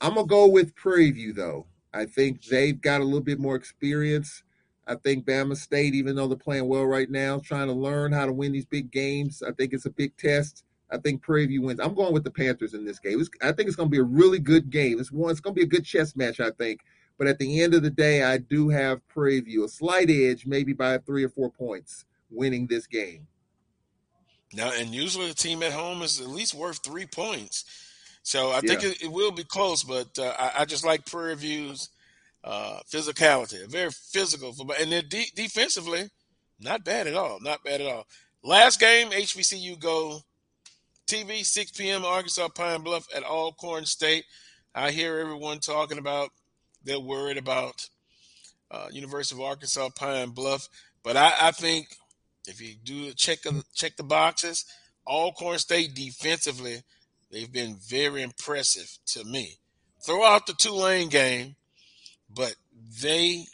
I'm 0.00 0.14
gonna 0.14 0.26
go 0.26 0.48
with 0.48 0.74
Prairie 0.74 1.12
View 1.12 1.32
though. 1.32 1.66
I 1.94 2.06
think 2.06 2.44
they've 2.46 2.78
got 2.80 3.00
a 3.00 3.04
little 3.04 3.20
bit 3.20 3.38
more 3.38 3.54
experience. 3.54 4.42
I 4.88 4.96
think 4.96 5.26
Bama 5.26 5.56
State, 5.56 5.94
even 5.94 6.16
though 6.16 6.26
they're 6.26 6.36
playing 6.36 6.66
well 6.66 6.86
right 6.86 7.08
now, 7.08 7.38
trying 7.38 7.68
to 7.68 7.72
learn 7.72 8.10
how 8.10 8.26
to 8.26 8.32
win 8.32 8.50
these 8.50 8.66
big 8.66 8.90
games. 8.90 9.44
I 9.46 9.52
think 9.52 9.72
it's 9.72 9.86
a 9.86 9.90
big 9.90 10.16
test. 10.16 10.64
I 10.90 10.98
think 10.98 11.22
Prairie 11.22 11.46
View 11.46 11.62
wins. 11.62 11.78
I'm 11.78 11.94
going 11.94 12.12
with 12.12 12.24
the 12.24 12.32
Panthers 12.32 12.74
in 12.74 12.84
this 12.84 12.98
game. 12.98 13.20
It's, 13.20 13.30
I 13.42 13.52
think 13.52 13.68
it's 13.68 13.76
going 13.76 13.88
to 13.88 13.92
be 13.92 14.00
a 14.00 14.02
really 14.02 14.40
good 14.40 14.70
game. 14.70 14.98
It's 14.98 15.12
one. 15.12 15.30
It's 15.30 15.40
going 15.40 15.54
to 15.54 15.60
be 15.60 15.64
a 15.64 15.70
good 15.70 15.84
chess 15.84 16.16
match. 16.16 16.40
I 16.40 16.50
think. 16.50 16.80
But 17.16 17.28
at 17.28 17.38
the 17.38 17.62
end 17.62 17.74
of 17.74 17.84
the 17.84 17.90
day, 17.90 18.24
I 18.24 18.38
do 18.38 18.70
have 18.70 19.06
Prairie 19.06 19.38
View 19.38 19.64
a 19.64 19.68
slight 19.68 20.10
edge, 20.10 20.46
maybe 20.46 20.72
by 20.72 20.98
three 20.98 21.22
or 21.22 21.28
four 21.28 21.48
points, 21.48 22.06
winning 22.28 22.66
this 22.66 22.88
game. 22.88 23.28
Now, 24.52 24.72
and 24.72 24.94
usually 24.94 25.28
the 25.28 25.34
team 25.34 25.62
at 25.62 25.72
home 25.72 26.02
is 26.02 26.20
at 26.20 26.28
least 26.28 26.54
worth 26.54 26.78
three 26.84 27.06
points. 27.06 27.64
So 28.22 28.52
I 28.52 28.60
think 28.60 28.84
it, 28.84 29.02
it, 29.02 29.10
will 29.10 29.32
be 29.32 29.42
close, 29.42 29.82
but 29.82 30.16
uh, 30.18 30.34
I, 30.38 30.52
I, 30.60 30.64
just 30.64 30.84
like 30.84 31.06
Prairie 31.06 31.34
View's 31.34 31.88
uh, 32.44 32.78
physicality, 32.88 33.68
very 33.68 33.90
physical 33.90 34.52
football, 34.52 34.76
and 34.80 34.92
they're 34.92 35.02
de- 35.02 35.32
defensively 35.34 36.08
not 36.60 36.84
bad 36.84 37.08
at 37.08 37.14
all. 37.14 37.40
Not 37.40 37.64
bad 37.64 37.80
at 37.80 37.86
all. 37.88 38.06
Last 38.44 38.78
game, 38.78 39.10
HBCU 39.10 39.78
go 39.80 40.20
TV, 41.08 41.44
6 41.44 41.72
p.m. 41.72 42.04
Arkansas 42.04 42.48
Pine 42.48 42.82
Bluff 42.82 43.06
at 43.14 43.24
Alcorn 43.24 43.84
State. 43.84 44.24
I 44.74 44.90
hear 44.92 45.18
everyone 45.18 45.58
talking 45.58 45.98
about 45.98 46.30
they're 46.84 47.00
worried 47.00 47.38
about 47.38 47.88
uh, 48.70 48.86
University 48.90 49.40
of 49.40 49.46
Arkansas 49.46 49.90
Pine 49.96 50.30
Bluff, 50.30 50.68
but 51.02 51.16
I, 51.16 51.32
I 51.40 51.50
think 51.50 51.96
if 52.46 52.60
you 52.60 52.74
do 52.82 53.12
check 53.12 53.38
check 53.74 53.96
the 53.96 54.02
boxes, 54.02 54.64
all 55.06 55.26
Alcorn 55.26 55.58
State 55.58 55.94
defensively, 55.94 56.82
they've 57.30 57.52
been 57.52 57.76
very 57.76 58.22
impressive 58.22 58.98
to 59.06 59.24
me. 59.24 59.58
Throw 60.04 60.24
out 60.24 60.46
the 60.46 60.54
Tulane 60.54 61.08
game, 61.08 61.56
but 62.34 62.54
they 63.00 63.44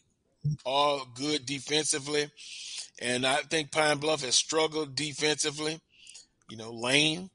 are 0.64 1.00
good 1.14 1.46
defensively. 1.46 2.30
And 3.00 3.26
I 3.26 3.36
think 3.36 3.70
Pine 3.70 3.98
Bluff 3.98 4.22
has 4.22 4.34
struggled 4.34 4.94
defensively. 4.94 5.80
You 6.48 6.56
know, 6.56 6.72
Lane, 6.72 7.30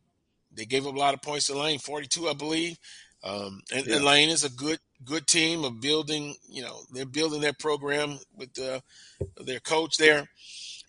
they 0.54 0.66
gave 0.66 0.88
up 0.88 0.96
a 0.96 1.00
lot 1.00 1.14
of 1.14 1.22
points 1.22 1.48
to 1.48 1.58
Lane, 1.58 1.80
42, 1.80 2.28
I 2.28 2.34
believe. 2.34 2.78
Um, 3.24 3.62
and, 3.74 3.86
yeah. 3.86 3.96
and, 3.96 4.06
Lane 4.06 4.30
is 4.30 4.44
a 4.44 4.50
good 4.50 4.80
good 5.06 5.28
team 5.28 5.64
of 5.64 5.80
building. 5.80 6.36
You 6.50 6.64
know, 6.64 6.82
they're 6.92 7.06
building 7.06 7.40
their 7.40 7.54
program 7.54 8.20
with 8.36 8.58
uh, 8.60 8.82
their 9.38 9.60
coach 9.62 9.98
there. 9.98 10.28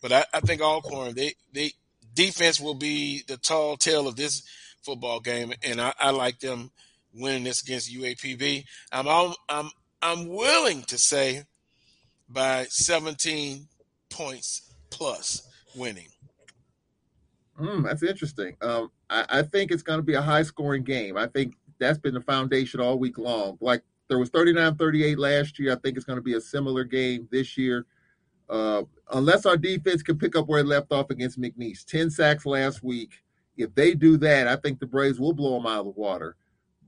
But 0.05 0.12
I, 0.12 0.24
I 0.35 0.40
think 0.40 0.60
Alcorn, 0.60 1.14
they 1.14 1.32
they 1.55 1.72
defense 2.12 2.60
will 2.60 2.74
be 2.74 3.22
the 3.26 3.39
tall 3.39 3.78
tale 3.78 4.06
of 4.06 4.16
this 4.16 4.43
football 4.82 5.18
game, 5.18 5.55
and 5.62 5.81
I, 5.81 5.94
I 5.98 6.10
like 6.10 6.40
them 6.40 6.72
winning 7.14 7.44
this 7.44 7.62
against 7.62 7.90
UAPB. 7.90 8.66
I'm 8.93 9.32
I'm 9.48 9.70
I'm 10.02 10.28
willing 10.28 10.82
to 10.82 10.98
say 10.98 11.44
by 12.28 12.64
17 12.64 13.66
points 14.10 14.74
plus 14.90 15.48
winning. 15.74 16.09
Mm, 17.59 17.85
that's 17.85 18.02
interesting. 18.02 18.59
Um, 18.60 18.90
I, 19.09 19.24
I, 19.31 19.43
think 19.43 19.70
it's 19.70 19.82
going 19.82 20.01
to 20.01 20.05
be 20.05 20.14
a 20.14 20.20
high 20.20 20.43
scoring 20.43 20.82
game. 20.82 21.16
I 21.16 21.28
think 21.28 21.55
that's 21.78 21.98
been 21.98 22.12
the 22.12 22.20
foundation 22.20 22.78
all 22.78 22.98
week 22.98 23.16
long. 23.16 23.56
Like 23.62 23.82
there 24.09 24.18
was 24.18 24.28
39 24.28 24.76
38 24.76 25.18
last 25.18 25.59
year. 25.59 25.72
I 25.72 25.76
think 25.76 25.97
it's 25.97 26.05
going 26.05 26.18
to 26.18 26.22
be 26.22 26.35
a 26.35 26.40
similar 26.43 26.85
game 26.85 27.26
this 27.31 27.56
year. 27.56 27.86
Uh, 28.49 28.83
unless 29.12 29.47
our 29.47 29.57
defense 29.57 30.03
can 30.03 30.19
pick 30.19 30.37
up 30.37 30.49
where 30.49 30.61
it 30.61 30.66
left 30.66 30.93
off 30.93 31.11
against 31.11 31.41
McNeese, 31.41 31.85
10 31.85 32.11
sacks 32.11 32.45
last 32.47 32.83
week. 32.83 33.23
If 33.57 33.75
they 33.75 33.95
do 33.95 34.16
that, 34.19 34.49
I 34.49 34.57
think 34.57 34.81
the 34.81 34.87
Braves 34.87 35.21
will 35.21 35.33
blow 35.33 35.55
them 35.55 35.66
out 35.66 35.81
of 35.81 35.85
the 35.87 36.01
water. 36.01 36.37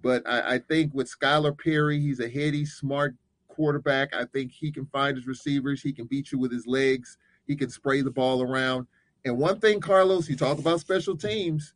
But 0.03 0.28
I, 0.28 0.55
I 0.55 0.59
think 0.59 0.93
with 0.95 1.11
Skyler 1.11 1.57
Perry, 1.57 2.01
he's 2.01 2.20
a 2.20 2.28
heady, 2.28 2.65
smart 2.65 3.15
quarterback. 3.49 4.15
I 4.15 4.24
think 4.27 4.53
he 4.53 4.70
can 4.70 4.87
find 4.87 5.16
his 5.16 5.27
receivers. 5.27 5.83
He 5.83 5.93
can 5.93 6.07
beat 6.07 6.33
you 6.33 6.39
with 6.39 6.53
his 6.53 6.66
legs. 6.66 7.16
He 7.47 7.57
can 7.57 7.70
spray 7.70 8.03
the 8.03 8.11
ball 8.11 8.43
around. 8.43 8.87
And 9.24 9.39
one 9.39 9.59
thing, 9.59 9.81
Carlos, 9.81 10.28
you 10.28 10.37
talk 10.37 10.59
about 10.59 10.81
special 10.81 11.16
teams. 11.16 11.74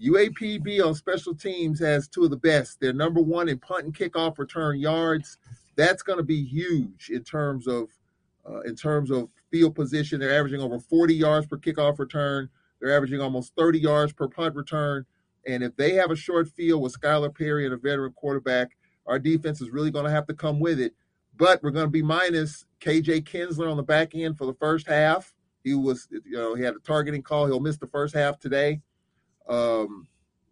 UAPB 0.00 0.84
on 0.84 0.94
special 0.94 1.34
teams 1.34 1.78
has 1.80 2.08
two 2.08 2.24
of 2.24 2.30
the 2.30 2.36
best. 2.36 2.80
They're 2.80 2.92
number 2.92 3.20
one 3.20 3.48
in 3.48 3.58
punt 3.58 3.84
and 3.84 3.94
kickoff 3.96 4.38
return 4.38 4.78
yards. 4.78 5.38
That's 5.76 6.02
going 6.02 6.18
to 6.18 6.24
be 6.24 6.44
huge 6.44 7.10
in 7.10 7.22
terms 7.22 7.66
of 7.66 7.88
uh, 8.48 8.60
in 8.60 8.74
terms 8.74 9.10
of 9.10 9.28
field 9.50 9.74
position. 9.74 10.20
They're 10.20 10.38
averaging 10.38 10.60
over 10.60 10.78
40 10.78 11.14
yards 11.14 11.46
per 11.46 11.58
kickoff 11.58 11.98
return. 11.98 12.48
They're 12.80 12.94
averaging 12.94 13.20
almost 13.20 13.54
30 13.56 13.78
yards 13.78 14.12
per 14.12 14.28
punt 14.28 14.54
return. 14.54 15.06
And 15.46 15.62
if 15.62 15.76
they 15.76 15.94
have 15.94 16.10
a 16.10 16.16
short 16.16 16.48
field 16.48 16.82
with 16.82 16.98
Skyler 16.98 17.34
Perry 17.36 17.64
and 17.64 17.74
a 17.74 17.76
veteran 17.76 18.12
quarterback, 18.12 18.76
our 19.06 19.18
defense 19.18 19.60
is 19.60 19.70
really 19.70 19.90
going 19.90 20.04
to 20.04 20.10
have 20.10 20.26
to 20.26 20.34
come 20.34 20.60
with 20.60 20.80
it. 20.80 20.94
But 21.36 21.62
we're 21.62 21.70
going 21.70 21.86
to 21.86 21.90
be 21.90 22.02
minus 22.02 22.66
KJ 22.80 23.24
Kinsler 23.24 23.70
on 23.70 23.76
the 23.76 23.82
back 23.82 24.14
end 24.14 24.38
for 24.38 24.46
the 24.46 24.54
first 24.54 24.86
half. 24.86 25.32
He 25.64 25.74
was, 25.74 26.08
you 26.10 26.36
know, 26.36 26.54
he 26.54 26.62
had 26.62 26.74
a 26.74 26.80
targeting 26.80 27.22
call. 27.22 27.46
He'll 27.46 27.60
miss 27.60 27.78
the 27.78 27.86
first 27.86 28.14
half 28.14 28.38
today. 28.38 28.80
Um, 29.48 30.06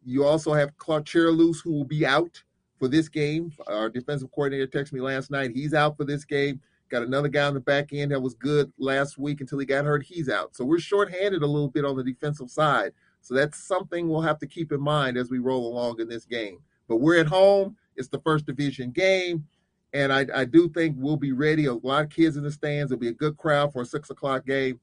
you 0.04 0.24
also 0.24 0.52
have 0.52 0.76
Clark 0.78 1.04
Cherilus, 1.04 1.62
who 1.62 1.72
will 1.72 1.84
be 1.84 2.06
out 2.06 2.42
for 2.78 2.88
this 2.88 3.08
game. 3.08 3.52
Our 3.66 3.88
defensive 3.90 4.30
coordinator 4.32 4.66
texted 4.66 4.94
me 4.94 5.00
last 5.00 5.30
night. 5.30 5.50
He's 5.54 5.74
out 5.74 5.96
for 5.96 6.04
this 6.04 6.24
game. 6.24 6.60
Got 6.90 7.04
another 7.04 7.28
guy 7.28 7.46
on 7.46 7.54
the 7.54 7.60
back 7.60 7.92
end 7.92 8.10
that 8.10 8.20
was 8.20 8.34
good 8.34 8.72
last 8.76 9.16
week 9.16 9.40
until 9.40 9.60
he 9.60 9.66
got 9.66 9.84
hurt. 9.84 10.02
He's 10.02 10.28
out. 10.28 10.56
So 10.56 10.64
we're 10.64 10.80
shorthanded 10.80 11.42
a 11.42 11.46
little 11.46 11.68
bit 11.68 11.84
on 11.84 11.96
the 11.96 12.02
defensive 12.02 12.50
side. 12.50 12.92
So 13.20 13.32
that's 13.32 13.62
something 13.62 14.08
we'll 14.08 14.22
have 14.22 14.40
to 14.40 14.46
keep 14.46 14.72
in 14.72 14.80
mind 14.80 15.16
as 15.16 15.30
we 15.30 15.38
roll 15.38 15.72
along 15.72 16.00
in 16.00 16.08
this 16.08 16.24
game. 16.24 16.58
But 16.88 16.96
we're 16.96 17.20
at 17.20 17.28
home. 17.28 17.76
It's 17.94 18.08
the 18.08 18.20
first 18.20 18.44
division 18.44 18.90
game. 18.90 19.46
And 19.92 20.12
I, 20.12 20.26
I 20.34 20.44
do 20.44 20.68
think 20.68 20.96
we'll 20.98 21.16
be 21.16 21.30
ready. 21.30 21.66
A 21.66 21.74
lot 21.74 22.04
of 22.04 22.10
kids 22.10 22.36
in 22.36 22.42
the 22.42 22.50
stands. 22.50 22.90
It'll 22.90 23.00
be 23.00 23.08
a 23.08 23.12
good 23.12 23.36
crowd 23.36 23.72
for 23.72 23.82
a 23.82 23.86
six 23.86 24.10
o'clock 24.10 24.44
game. 24.44 24.80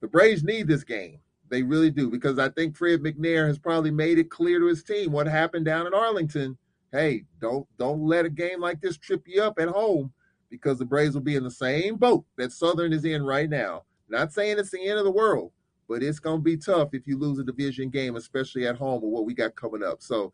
The 0.00 0.08
Braves 0.08 0.44
need 0.44 0.68
this 0.68 0.84
game. 0.84 1.18
They 1.48 1.62
really 1.62 1.90
do 1.90 2.10
because 2.10 2.38
I 2.38 2.48
think 2.50 2.76
Fred 2.76 3.00
McNair 3.00 3.46
has 3.48 3.58
probably 3.58 3.90
made 3.90 4.18
it 4.18 4.30
clear 4.30 4.60
to 4.60 4.66
his 4.66 4.84
team 4.84 5.10
what 5.10 5.26
happened 5.26 5.64
down 5.64 5.86
in 5.86 5.94
Arlington. 5.94 6.56
Hey, 6.92 7.24
don't 7.40 7.66
don't 7.76 8.02
let 8.04 8.24
a 8.24 8.30
game 8.30 8.60
like 8.60 8.80
this 8.80 8.96
trip 8.96 9.22
you 9.26 9.42
up 9.42 9.58
at 9.58 9.68
home 9.68 10.12
because 10.54 10.78
the 10.78 10.84
Braves 10.84 11.14
will 11.14 11.20
be 11.20 11.34
in 11.34 11.42
the 11.42 11.50
same 11.50 11.96
boat 11.96 12.24
that 12.36 12.52
Southern 12.52 12.92
is 12.92 13.04
in 13.04 13.24
right 13.24 13.50
now. 13.50 13.82
Not 14.08 14.32
saying 14.32 14.56
it's 14.56 14.70
the 14.70 14.86
end 14.86 15.00
of 15.00 15.04
the 15.04 15.10
world, 15.10 15.50
but 15.88 16.00
it's 16.00 16.20
going 16.20 16.38
to 16.38 16.44
be 16.44 16.56
tough 16.56 16.90
if 16.92 17.08
you 17.08 17.18
lose 17.18 17.40
a 17.40 17.42
division 17.42 17.90
game, 17.90 18.14
especially 18.14 18.64
at 18.64 18.76
home 18.76 19.02
with 19.02 19.10
what 19.10 19.24
we 19.24 19.34
got 19.34 19.56
coming 19.56 19.82
up. 19.82 20.00
So 20.00 20.32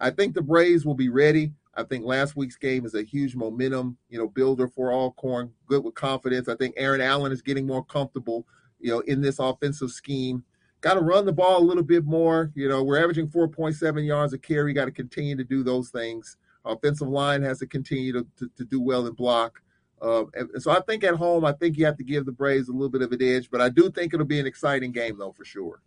I 0.00 0.10
think 0.10 0.34
the 0.34 0.42
Braves 0.42 0.84
will 0.84 0.96
be 0.96 1.08
ready. 1.08 1.52
I 1.76 1.84
think 1.84 2.04
last 2.04 2.34
week's 2.34 2.56
game 2.56 2.84
is 2.84 2.96
a 2.96 3.04
huge 3.04 3.36
momentum, 3.36 3.96
you 4.08 4.18
know, 4.18 4.26
builder 4.26 4.66
for 4.66 4.92
Alcorn, 4.92 5.52
good 5.66 5.84
with 5.84 5.94
confidence. 5.94 6.48
I 6.48 6.56
think 6.56 6.74
Aaron 6.76 7.00
Allen 7.00 7.30
is 7.30 7.42
getting 7.42 7.64
more 7.64 7.84
comfortable, 7.84 8.48
you 8.80 8.90
know, 8.90 9.00
in 9.00 9.20
this 9.20 9.38
offensive 9.38 9.92
scheme. 9.92 10.42
Got 10.80 10.94
to 10.94 11.00
run 11.00 11.26
the 11.26 11.32
ball 11.32 11.58
a 11.58 11.62
little 11.62 11.84
bit 11.84 12.04
more. 12.04 12.50
You 12.56 12.68
know, 12.68 12.82
we're 12.82 13.00
averaging 13.00 13.28
4.7 13.28 14.04
yards 14.04 14.32
a 14.32 14.38
carry. 14.38 14.72
Got 14.72 14.86
to 14.86 14.90
continue 14.90 15.36
to 15.36 15.44
do 15.44 15.62
those 15.62 15.90
things. 15.90 16.38
Offensive 16.64 17.08
line 17.08 17.42
has 17.42 17.58
to 17.60 17.66
continue 17.66 18.12
to, 18.12 18.26
to, 18.38 18.50
to 18.56 18.64
do 18.64 18.80
well 18.80 19.06
and 19.06 19.16
block. 19.16 19.62
Uh, 20.02 20.24
and 20.34 20.62
so 20.62 20.70
I 20.70 20.80
think 20.80 21.04
at 21.04 21.14
home, 21.14 21.44
I 21.44 21.52
think 21.52 21.76
you 21.76 21.84
have 21.84 21.98
to 21.98 22.04
give 22.04 22.24
the 22.24 22.32
Braves 22.32 22.68
a 22.68 22.72
little 22.72 22.88
bit 22.88 23.02
of 23.02 23.12
an 23.12 23.22
edge, 23.22 23.50
but 23.50 23.60
I 23.60 23.68
do 23.68 23.90
think 23.90 24.14
it'll 24.14 24.26
be 24.26 24.40
an 24.40 24.46
exciting 24.46 24.92
game, 24.92 25.18
though, 25.18 25.32
for 25.32 25.44
sure. 25.44 25.80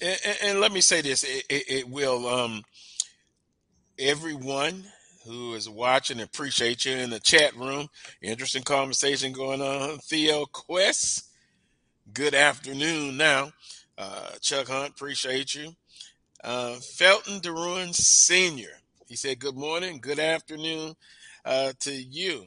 And, 0.00 0.18
and 0.44 0.60
let 0.60 0.72
me 0.72 0.80
say 0.80 1.02
this: 1.02 1.24
it, 1.24 1.44
it, 1.48 1.70
it 1.70 1.88
will. 1.88 2.26
Um, 2.26 2.64
everyone 3.98 4.84
who 5.26 5.54
is 5.54 5.68
watching, 5.68 6.20
appreciate 6.20 6.84
you 6.84 6.92
in 6.92 7.10
the 7.10 7.20
chat 7.20 7.54
room. 7.54 7.88
Interesting 8.22 8.62
conversation 8.62 9.32
going 9.32 9.60
on. 9.60 9.98
Theo 9.98 10.46
Quest, 10.46 11.28
good 12.14 12.34
afternoon. 12.34 13.16
Now, 13.16 13.52
uh, 13.98 14.30
Chuck 14.40 14.68
Hunt, 14.68 14.90
appreciate 14.90 15.54
you. 15.54 15.74
Uh, 16.42 16.76
Felton 16.76 17.40
DeRuin 17.40 17.94
Senior, 17.94 18.79
he 19.10 19.16
said, 19.16 19.40
"Good 19.40 19.56
morning, 19.56 19.98
good 20.00 20.20
afternoon 20.20 20.94
uh, 21.44 21.72
to 21.80 21.92
you." 21.92 22.46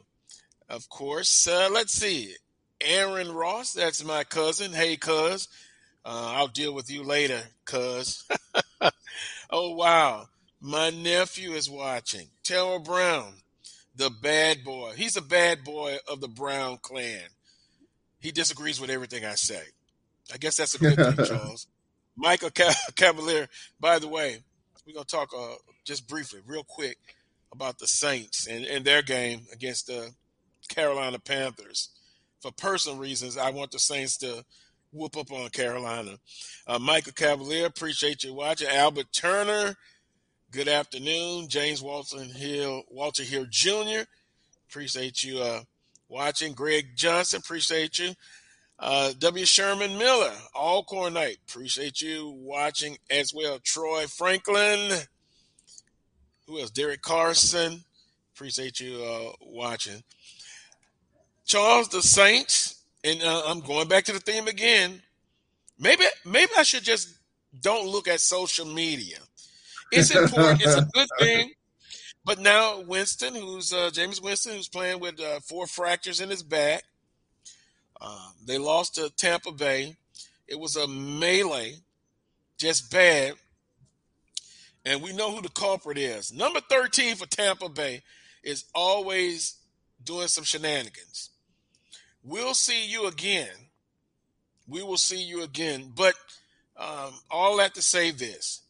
Of 0.69 0.88
course, 0.88 1.45
uh, 1.45 1.69
let's 1.72 1.91
see. 1.91 2.35
Aaron 2.80 3.34
Ross, 3.34 3.73
that's 3.73 4.03
my 4.03 4.23
cousin. 4.23 4.72
Hey, 4.72 4.95
cuz. 4.95 5.49
Uh, 6.06 6.34
I'll 6.35 6.48
deal 6.48 6.73
with 6.73 6.90
you 6.90 7.03
later, 7.03 7.41
cuz. 7.65 8.26
oh, 9.49 9.76
wow. 9.76 10.27
My 10.61 10.90
nephew 10.90 11.52
is 11.52 11.69
watching. 11.69 12.30
Terrell 12.44 12.80
Brown, 12.80 13.34
the 13.95 14.10
bad 14.10 14.64
boy. 14.64 14.94
He's 14.95 15.18
a 15.18 15.22
bad 15.22 15.65
boy 15.65 15.98
of 16.10 16.22
the 16.22 16.30
Brown 16.30 16.77
clan. 16.81 17.23
He 18.22 18.31
disagrees 18.31 18.80
with 18.80 18.90
everything 18.90 19.26
I 19.26 19.35
say. 19.35 19.64
I 20.34 20.38
guess 20.38 20.56
that's 20.56 20.76
a 20.76 20.80
good 20.80 20.95
thing, 20.95 21.26
Charles. 21.26 21.68
Michael 22.15 22.52
Cavalier, 22.95 23.49
by 23.81 23.99
the 23.99 24.07
way, 24.07 24.40
we're 24.85 24.93
to 25.01 25.05
talk 25.05 25.31
uh, 25.38 25.55
just 25.85 26.07
briefly, 26.07 26.39
real 26.45 26.64
quick, 26.64 26.97
about 27.51 27.80
the 27.80 27.88
Saints 27.88 28.47
and, 28.47 28.65
and 28.65 28.84
their 28.84 29.01
game 29.01 29.41
against 29.53 29.88
the 29.88 30.11
Carolina 30.68 31.19
Panthers. 31.19 31.89
For 32.41 32.51
personal 32.51 32.97
reasons, 32.97 33.38
I 33.38 33.51
want 33.51 33.72
the 33.72 33.80
Saints 33.80 34.18
to 34.18 34.43
whoop 34.91 35.15
up 35.15 35.31
on 35.31 35.49
Carolina. 35.49 36.18
Uh, 36.68 36.80
Michael 36.80 37.14
Cavalier, 37.14 37.65
appreciate 37.65 38.23
you 38.23 38.34
watching. 38.34 38.68
Albert 38.68 39.07
Turner, 39.14 39.76
good 40.51 40.68
afternoon. 40.68 41.47
James 41.47 41.81
Walter 41.81 42.22
Hill, 42.22 42.84
Walter 42.89 43.23
Hill 43.23 43.45
Jr., 43.49 44.03
appreciate 44.69 45.23
you 45.23 45.39
uh, 45.39 45.61
watching. 46.10 46.53
Greg 46.53 46.95
Johnson, 46.95 47.41
appreciate 47.43 47.99
you. 47.99 48.14
Uh, 48.79 49.13
w. 49.19 49.45
Sherman 49.45 49.97
Miller, 49.97 50.33
Alcorn 50.55 51.13
Night, 51.13 51.37
appreciate 51.47 52.01
you 52.01 52.33
watching 52.35 52.97
as 53.09 53.33
well. 53.33 53.59
Troy 53.63 54.07
Franklin, 54.07 54.91
who 56.47 56.59
else? 56.59 56.71
Derek 56.71 57.01
Carson, 57.01 57.83
appreciate 58.35 58.79
you 58.79 59.01
uh, 59.03 59.31
watching. 59.41 60.03
Charles, 61.45 61.89
the 61.89 62.01
Saints, 62.01 62.83
and 63.03 63.21
uh, 63.21 63.43
I'm 63.45 63.59
going 63.61 63.87
back 63.87 64.05
to 64.05 64.13
the 64.13 64.19
theme 64.19 64.47
again. 64.47 65.01
Maybe, 65.79 66.03
maybe 66.25 66.51
I 66.57 66.63
should 66.63 66.83
just 66.83 67.17
don't 67.61 67.87
look 67.87 68.07
at 68.07 68.21
social 68.21 68.65
media. 68.65 69.17
It's 69.91 70.13
important. 70.13 70.61
it's 70.61 70.75
a 70.75 70.87
good 70.93 71.09
thing. 71.19 71.51
But 72.25 72.39
now 72.39 72.79
Winston, 72.81 73.35
who's 73.35 73.73
uh, 73.73 73.89
Jameis 73.93 74.21
Winston, 74.21 74.55
who's 74.55 74.69
playing 74.69 74.99
with 74.99 75.19
uh, 75.19 75.41
four 75.41 75.67
fractures 75.67 76.21
in 76.21 76.29
his 76.29 76.41
back, 76.41 76.83
uh, 78.03 78.30
they 78.45 78.57
lost 78.57 78.95
to 78.95 79.09
Tampa 79.09 79.51
Bay. 79.51 79.95
It 80.47 80.59
was 80.59 80.75
a 80.75 80.88
melee, 80.88 81.77
just 82.57 82.91
bad. 82.91 83.34
And 84.85 85.01
we 85.01 85.13
know 85.13 85.34
who 85.34 85.41
the 85.41 85.49
culprit 85.49 85.97
is. 85.97 86.34
Number 86.34 86.59
13 86.69 87.15
for 87.15 87.25
Tampa 87.25 87.69
Bay 87.69 88.01
is 88.43 88.65
always 88.75 89.55
doing 90.03 90.27
some 90.27 90.43
shenanigans. 90.43 91.30
We'll 92.21 92.53
see 92.53 92.85
you 92.85 93.07
again. 93.07 93.49
We 94.67 94.84
will 94.84 94.97
see 94.97 95.23
you 95.23 95.43
again. 95.43 95.93
But 95.95 96.15
um, 96.75 97.13
all 97.31 97.57
that 97.57 97.75
to 97.75 97.81
say 97.81 98.11
this 98.11 98.63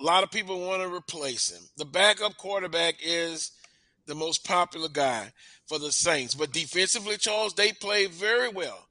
a 0.00 0.04
lot 0.04 0.24
of 0.24 0.32
people 0.32 0.58
want 0.58 0.82
to 0.82 0.92
replace 0.92 1.50
him. 1.50 1.62
The 1.76 1.84
backup 1.84 2.36
quarterback 2.36 2.96
is 3.00 3.52
the 4.06 4.14
most 4.14 4.44
popular 4.44 4.88
guy 4.88 5.32
for 5.66 5.78
the 5.78 5.92
Saints. 5.92 6.34
But 6.34 6.52
defensively, 6.52 7.16
Charles, 7.16 7.54
they 7.54 7.72
played 7.72 8.10
very 8.10 8.48
well. 8.48 8.86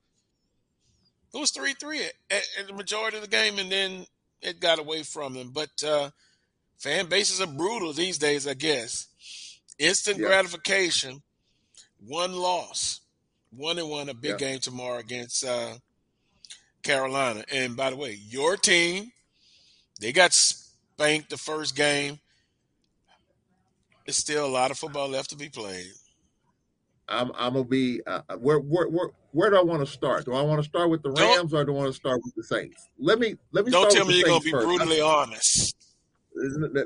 It 1.33 1.37
was 1.37 1.51
3 1.51 1.73
3 1.73 2.03
at, 2.03 2.13
at, 2.59 2.67
the 2.67 2.73
majority 2.73 3.17
of 3.17 3.23
the 3.23 3.29
game, 3.29 3.57
and 3.57 3.71
then 3.71 4.05
it 4.41 4.59
got 4.59 4.79
away 4.79 5.03
from 5.03 5.33
them. 5.33 5.51
But 5.53 5.69
uh, 5.85 6.09
fan 6.77 7.07
bases 7.07 7.39
are 7.39 7.47
brutal 7.47 7.93
these 7.93 8.17
days, 8.17 8.47
I 8.47 8.53
guess. 8.53 9.07
Instant 9.79 10.19
yeah. 10.19 10.27
gratification, 10.27 11.21
one 12.05 12.33
loss, 12.33 13.01
one 13.55 13.79
and 13.79 13.89
one, 13.89 14.09
a 14.09 14.13
big 14.13 14.31
yeah. 14.41 14.49
game 14.49 14.59
tomorrow 14.59 14.99
against 14.99 15.45
uh, 15.45 15.75
Carolina. 16.83 17.43
And 17.51 17.75
by 17.75 17.89
the 17.91 17.95
way, 17.95 18.17
your 18.27 18.57
team, 18.57 19.11
they 19.99 20.11
got 20.11 20.33
spanked 20.33 21.29
the 21.29 21.37
first 21.37 21.75
game. 21.75 22.19
There's 24.05 24.17
still 24.17 24.45
a 24.45 24.47
lot 24.47 24.71
of 24.71 24.77
football 24.77 25.07
left 25.07 25.29
to 25.31 25.35
be 25.35 25.49
played. 25.49 25.91
I'm 27.07 27.31
I'm 27.35 27.53
gonna 27.53 27.65
be 27.65 28.01
uh, 28.07 28.21
uh 28.29 28.35
where, 28.35 28.59
where 28.59 28.87
where 28.87 29.09
where 29.31 29.49
do 29.49 29.57
I 29.57 29.61
want 29.61 29.85
to 29.85 29.91
start? 29.91 30.25
Do 30.25 30.33
I 30.33 30.41
want 30.41 30.61
to 30.61 30.67
start 30.67 30.89
with 30.89 31.03
the 31.03 31.11
Rams 31.11 31.51
don't, 31.51 31.61
or 31.61 31.65
do 31.65 31.73
I 31.73 31.75
want 31.75 31.89
to 31.89 31.93
start 31.93 32.21
with 32.23 32.35
the 32.35 32.43
Saints? 32.43 32.89
Let 32.97 33.19
me 33.19 33.35
let 33.51 33.65
me. 33.65 33.71
Don't 33.71 33.91
tell 33.91 34.05
me 34.05 34.17
you're 34.17 34.27
gonna 34.27 34.39
be 34.39 34.51
first. 34.51 34.65
brutally 34.65 35.01
honest. 35.01 35.75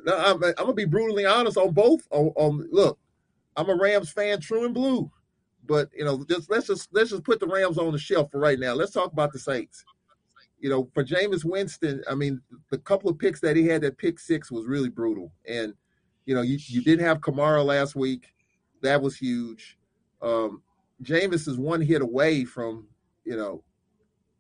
I'm, 0.07 0.43
I'm, 0.43 0.55
gonna 0.55 0.73
be 0.73 0.85
brutally 0.85 1.25
honest 1.25 1.57
on 1.57 1.71
both. 1.71 2.01
On, 2.09 2.31
on 2.35 2.67
look, 2.71 2.97
I'm 3.55 3.69
a 3.69 3.75
Rams 3.75 4.11
fan, 4.11 4.41
true 4.41 4.65
and 4.65 4.73
blue, 4.73 5.11
but 5.65 5.89
you 5.95 6.03
know, 6.03 6.25
just 6.27 6.49
let's 6.49 6.67
just 6.67 6.89
let's 6.91 7.11
just 7.11 7.23
put 7.23 7.39
the 7.39 7.47
Rams 7.47 7.77
on 7.77 7.91
the 7.91 7.99
shelf 7.99 8.31
for 8.31 8.39
right 8.39 8.59
now. 8.59 8.73
Let's 8.73 8.91
talk 8.91 9.13
about 9.13 9.31
the 9.31 9.39
Saints 9.39 9.85
you 10.59 10.69
know, 10.71 10.89
for 10.95 11.03
Jameis 11.03 11.45
Winston, 11.45 12.03
I 12.09 12.15
mean, 12.15 12.41
the 12.71 12.79
couple 12.79 13.09
of 13.09 13.19
picks 13.19 13.39
that 13.41 13.55
he 13.55 13.67
had, 13.67 13.81
that 13.81 13.99
pick 13.99 14.19
six 14.19 14.51
was 14.51 14.65
really 14.65 14.89
brutal. 14.89 15.31
And, 15.47 15.75
you 16.25 16.35
know, 16.35 16.41
you, 16.41 16.57
you 16.59 16.81
did 16.81 16.99
have 16.99 17.21
Kamara 17.21 17.63
last 17.63 17.95
week. 17.95 18.33
That 18.81 19.01
was 19.01 19.15
huge. 19.15 19.77
Um, 20.21 20.61
Jameis 21.03 21.47
is 21.47 21.57
one 21.57 21.81
hit 21.81 22.01
away 22.01 22.45
from, 22.45 22.87
you 23.23 23.35
know, 23.35 23.63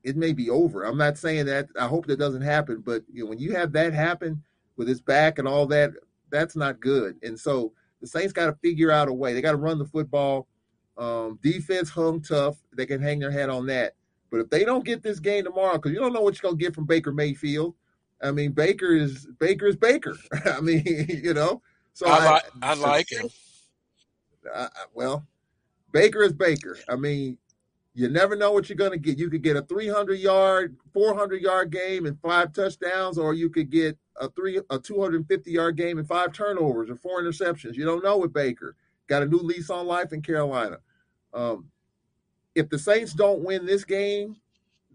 it 0.03 0.15
may 0.15 0.33
be 0.33 0.49
over. 0.49 0.83
I'm 0.83 0.97
not 0.97 1.17
saying 1.17 1.47
that. 1.47 1.67
I 1.79 1.87
hope 1.87 2.05
that 2.07 2.19
doesn't 2.19 2.41
happen. 2.41 2.81
But, 2.85 3.03
you 3.11 3.23
know, 3.23 3.29
when 3.29 3.39
you 3.39 3.53
have 3.53 3.71
that 3.73 3.93
happen 3.93 4.43
with 4.77 4.87
his 4.87 5.01
back 5.01 5.39
and 5.39 5.47
all 5.47 5.65
that, 5.67 5.91
that's 6.29 6.55
not 6.55 6.79
good. 6.79 7.17
And 7.23 7.39
so 7.39 7.73
the 8.01 8.07
Saints 8.07 8.33
got 8.33 8.45
to 8.47 8.53
figure 8.61 8.91
out 8.91 9.07
a 9.07 9.13
way. 9.13 9.33
They 9.33 9.41
got 9.41 9.51
to 9.51 9.57
run 9.57 9.79
the 9.79 9.85
football. 9.85 10.47
Um, 10.97 11.39
defense 11.41 11.89
hung 11.89 12.21
tough. 12.21 12.57
They 12.73 12.85
can 12.85 13.01
hang 13.01 13.19
their 13.19 13.31
head 13.31 13.49
on 13.49 13.65
that. 13.67 13.95
But 14.31 14.41
if 14.41 14.49
they 14.49 14.65
don't 14.65 14.85
get 14.85 15.03
this 15.03 15.19
game 15.19 15.43
tomorrow, 15.43 15.73
because 15.73 15.91
you 15.91 15.99
don't 15.99 16.13
know 16.13 16.21
what 16.21 16.41
you're 16.41 16.49
gonna 16.49 16.59
get 16.59 16.75
from 16.75 16.85
Baker 16.85 17.11
Mayfield. 17.11 17.75
I 18.21 18.31
mean, 18.31 18.51
Baker 18.51 18.93
is 18.93 19.27
Baker 19.39 19.67
is 19.67 19.75
Baker. 19.75 20.15
I 20.45 20.61
mean, 20.61 20.83
you 21.23 21.33
know. 21.33 21.61
So 21.95 22.07
I, 22.07 22.25
like 22.25 22.43
I, 22.61 22.71
I 22.71 22.73
like 22.73 23.09
him. 23.09 23.29
well, 24.93 25.25
Baker 25.93 26.23
is 26.23 26.33
Baker. 26.33 26.77
I 26.89 26.97
mean, 26.97 27.37
you 27.93 28.09
never 28.09 28.35
know 28.35 28.51
what 28.51 28.67
you're 28.67 28.75
going 28.75 28.91
to 28.91 28.97
get. 28.97 29.17
You 29.17 29.29
could 29.29 29.41
get 29.41 29.55
a 29.55 29.61
300 29.61 30.19
yard, 30.19 30.75
400 30.93 31.41
yard 31.41 31.71
game 31.71 32.05
and 32.05 32.19
five 32.19 32.51
touchdowns, 32.51 33.17
or 33.17 33.33
you 33.33 33.49
could 33.49 33.71
get 33.71 33.97
a 34.19 34.29
three 34.29 34.59
a 34.69 34.77
250 34.77 35.49
yard 35.49 35.77
game 35.77 35.97
and 35.97 36.05
five 36.07 36.33
turnovers 36.33 36.89
or 36.89 36.97
four 36.97 37.23
interceptions. 37.23 37.75
You 37.75 37.85
don't 37.85 38.03
know 38.03 38.17
with 38.17 38.33
Baker. 38.33 38.75
Got 39.07 39.23
a 39.23 39.27
new 39.27 39.37
lease 39.37 39.69
on 39.69 39.87
life 39.87 40.11
in 40.11 40.21
Carolina. 40.21 40.79
Um, 41.33 41.69
if 42.55 42.67
the 42.69 42.77
Saints 42.77 43.13
don't 43.13 43.41
win 43.41 43.65
this 43.65 43.85
game, 43.85 44.35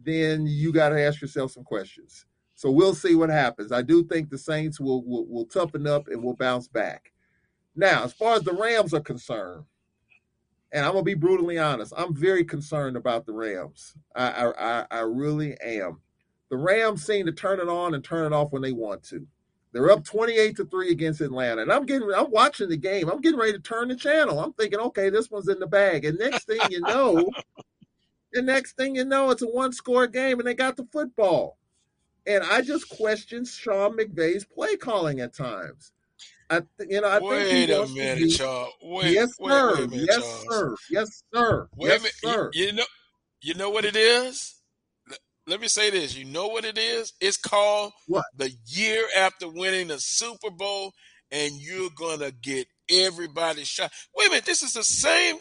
then 0.04 0.46
you 0.46 0.70
got 0.70 0.90
to 0.90 1.02
ask 1.02 1.22
yourself 1.22 1.52
some 1.52 1.64
questions. 1.64 2.26
So 2.60 2.70
we'll 2.70 2.94
see 2.94 3.14
what 3.14 3.30
happens. 3.30 3.72
I 3.72 3.80
do 3.80 4.04
think 4.04 4.28
the 4.28 4.36
Saints 4.36 4.78
will, 4.78 5.02
will 5.06 5.26
will 5.26 5.46
toughen 5.46 5.86
up 5.86 6.08
and 6.08 6.22
will 6.22 6.36
bounce 6.36 6.68
back. 6.68 7.10
Now, 7.74 8.04
as 8.04 8.12
far 8.12 8.34
as 8.34 8.42
the 8.42 8.52
Rams 8.52 8.92
are 8.92 9.00
concerned, 9.00 9.64
and 10.70 10.84
I'm 10.84 10.92
gonna 10.92 11.02
be 11.02 11.14
brutally 11.14 11.56
honest, 11.56 11.94
I'm 11.96 12.14
very 12.14 12.44
concerned 12.44 12.98
about 12.98 13.24
the 13.24 13.32
Rams. 13.32 13.94
I 14.14 14.52
I, 14.58 14.86
I 14.90 15.00
really 15.00 15.58
am. 15.62 16.02
The 16.50 16.58
Rams 16.58 17.06
seem 17.06 17.24
to 17.24 17.32
turn 17.32 17.60
it 17.60 17.68
on 17.70 17.94
and 17.94 18.04
turn 18.04 18.30
it 18.30 18.36
off 18.36 18.52
when 18.52 18.60
they 18.60 18.72
want 18.72 19.04
to. 19.04 19.26
They're 19.72 19.90
up 19.90 20.04
28 20.04 20.56
to 20.56 20.66
3 20.66 20.90
against 20.90 21.22
Atlanta. 21.22 21.62
And 21.62 21.72
I'm 21.72 21.86
getting 21.86 22.12
I'm 22.14 22.30
watching 22.30 22.68
the 22.68 22.76
game. 22.76 23.08
I'm 23.08 23.22
getting 23.22 23.40
ready 23.40 23.52
to 23.52 23.58
turn 23.58 23.88
the 23.88 23.96
channel. 23.96 24.38
I'm 24.38 24.52
thinking, 24.52 24.80
okay, 24.80 25.08
this 25.08 25.30
one's 25.30 25.48
in 25.48 25.60
the 25.60 25.66
bag. 25.66 26.04
And 26.04 26.18
next 26.18 26.44
thing 26.44 26.60
you 26.68 26.82
know, 26.82 27.30
the 28.34 28.42
next 28.42 28.76
thing 28.76 28.96
you 28.96 29.06
know, 29.06 29.30
it's 29.30 29.40
a 29.40 29.46
one 29.46 29.72
score 29.72 30.06
game 30.06 30.40
and 30.40 30.46
they 30.46 30.52
got 30.52 30.76
the 30.76 30.86
football. 30.92 31.56
And 32.26 32.44
I 32.44 32.62
just 32.62 32.88
question 32.88 33.44
Sean 33.44 33.96
McVay's 33.96 34.44
play 34.44 34.76
calling 34.76 35.20
at 35.20 35.34
times. 35.34 35.92
I 36.48 36.62
you 36.88 37.00
know, 37.00 37.08
I 37.08 37.20
wait 37.20 37.68
think 37.68 37.90
a 37.90 37.94
minute, 37.94 38.30
Charles. 38.32 38.72
Wait, 38.82 39.12
yes, 39.12 39.30
wait, 39.38 39.50
sir. 39.50 39.76
wait 39.76 39.90
minute, 39.90 40.06
yes, 40.08 40.18
Charles. 40.18 40.46
sir. 40.48 40.76
Yes, 40.90 41.22
sir. 41.32 41.68
Wait 41.76 41.88
yes, 41.88 42.00
a 42.00 42.02
minute. 42.02 42.14
sir. 42.36 42.50
You, 42.52 42.66
you 42.66 42.72
know 42.72 42.84
you 43.42 43.54
know 43.54 43.70
what 43.70 43.84
it 43.84 43.96
is? 43.96 44.60
let 45.50 45.60
me 45.60 45.68
say 45.68 45.90
this. 45.90 46.16
You 46.16 46.24
know 46.24 46.46
what 46.46 46.64
it 46.64 46.78
is? 46.78 47.12
It's 47.20 47.36
called 47.36 47.92
what? 48.06 48.24
the 48.36 48.52
year 48.66 49.04
after 49.18 49.48
winning 49.48 49.88
the 49.88 49.98
Super 49.98 50.50
Bowl, 50.50 50.92
and 51.30 51.52
you're 51.54 51.90
gonna 51.96 52.30
get 52.30 52.68
everybody 52.88 53.64
shot. 53.64 53.90
Wait 54.16 54.28
a 54.28 54.30
minute, 54.30 54.46
this 54.46 54.62
is 54.62 54.74
the 54.74 54.84
same 54.84 55.36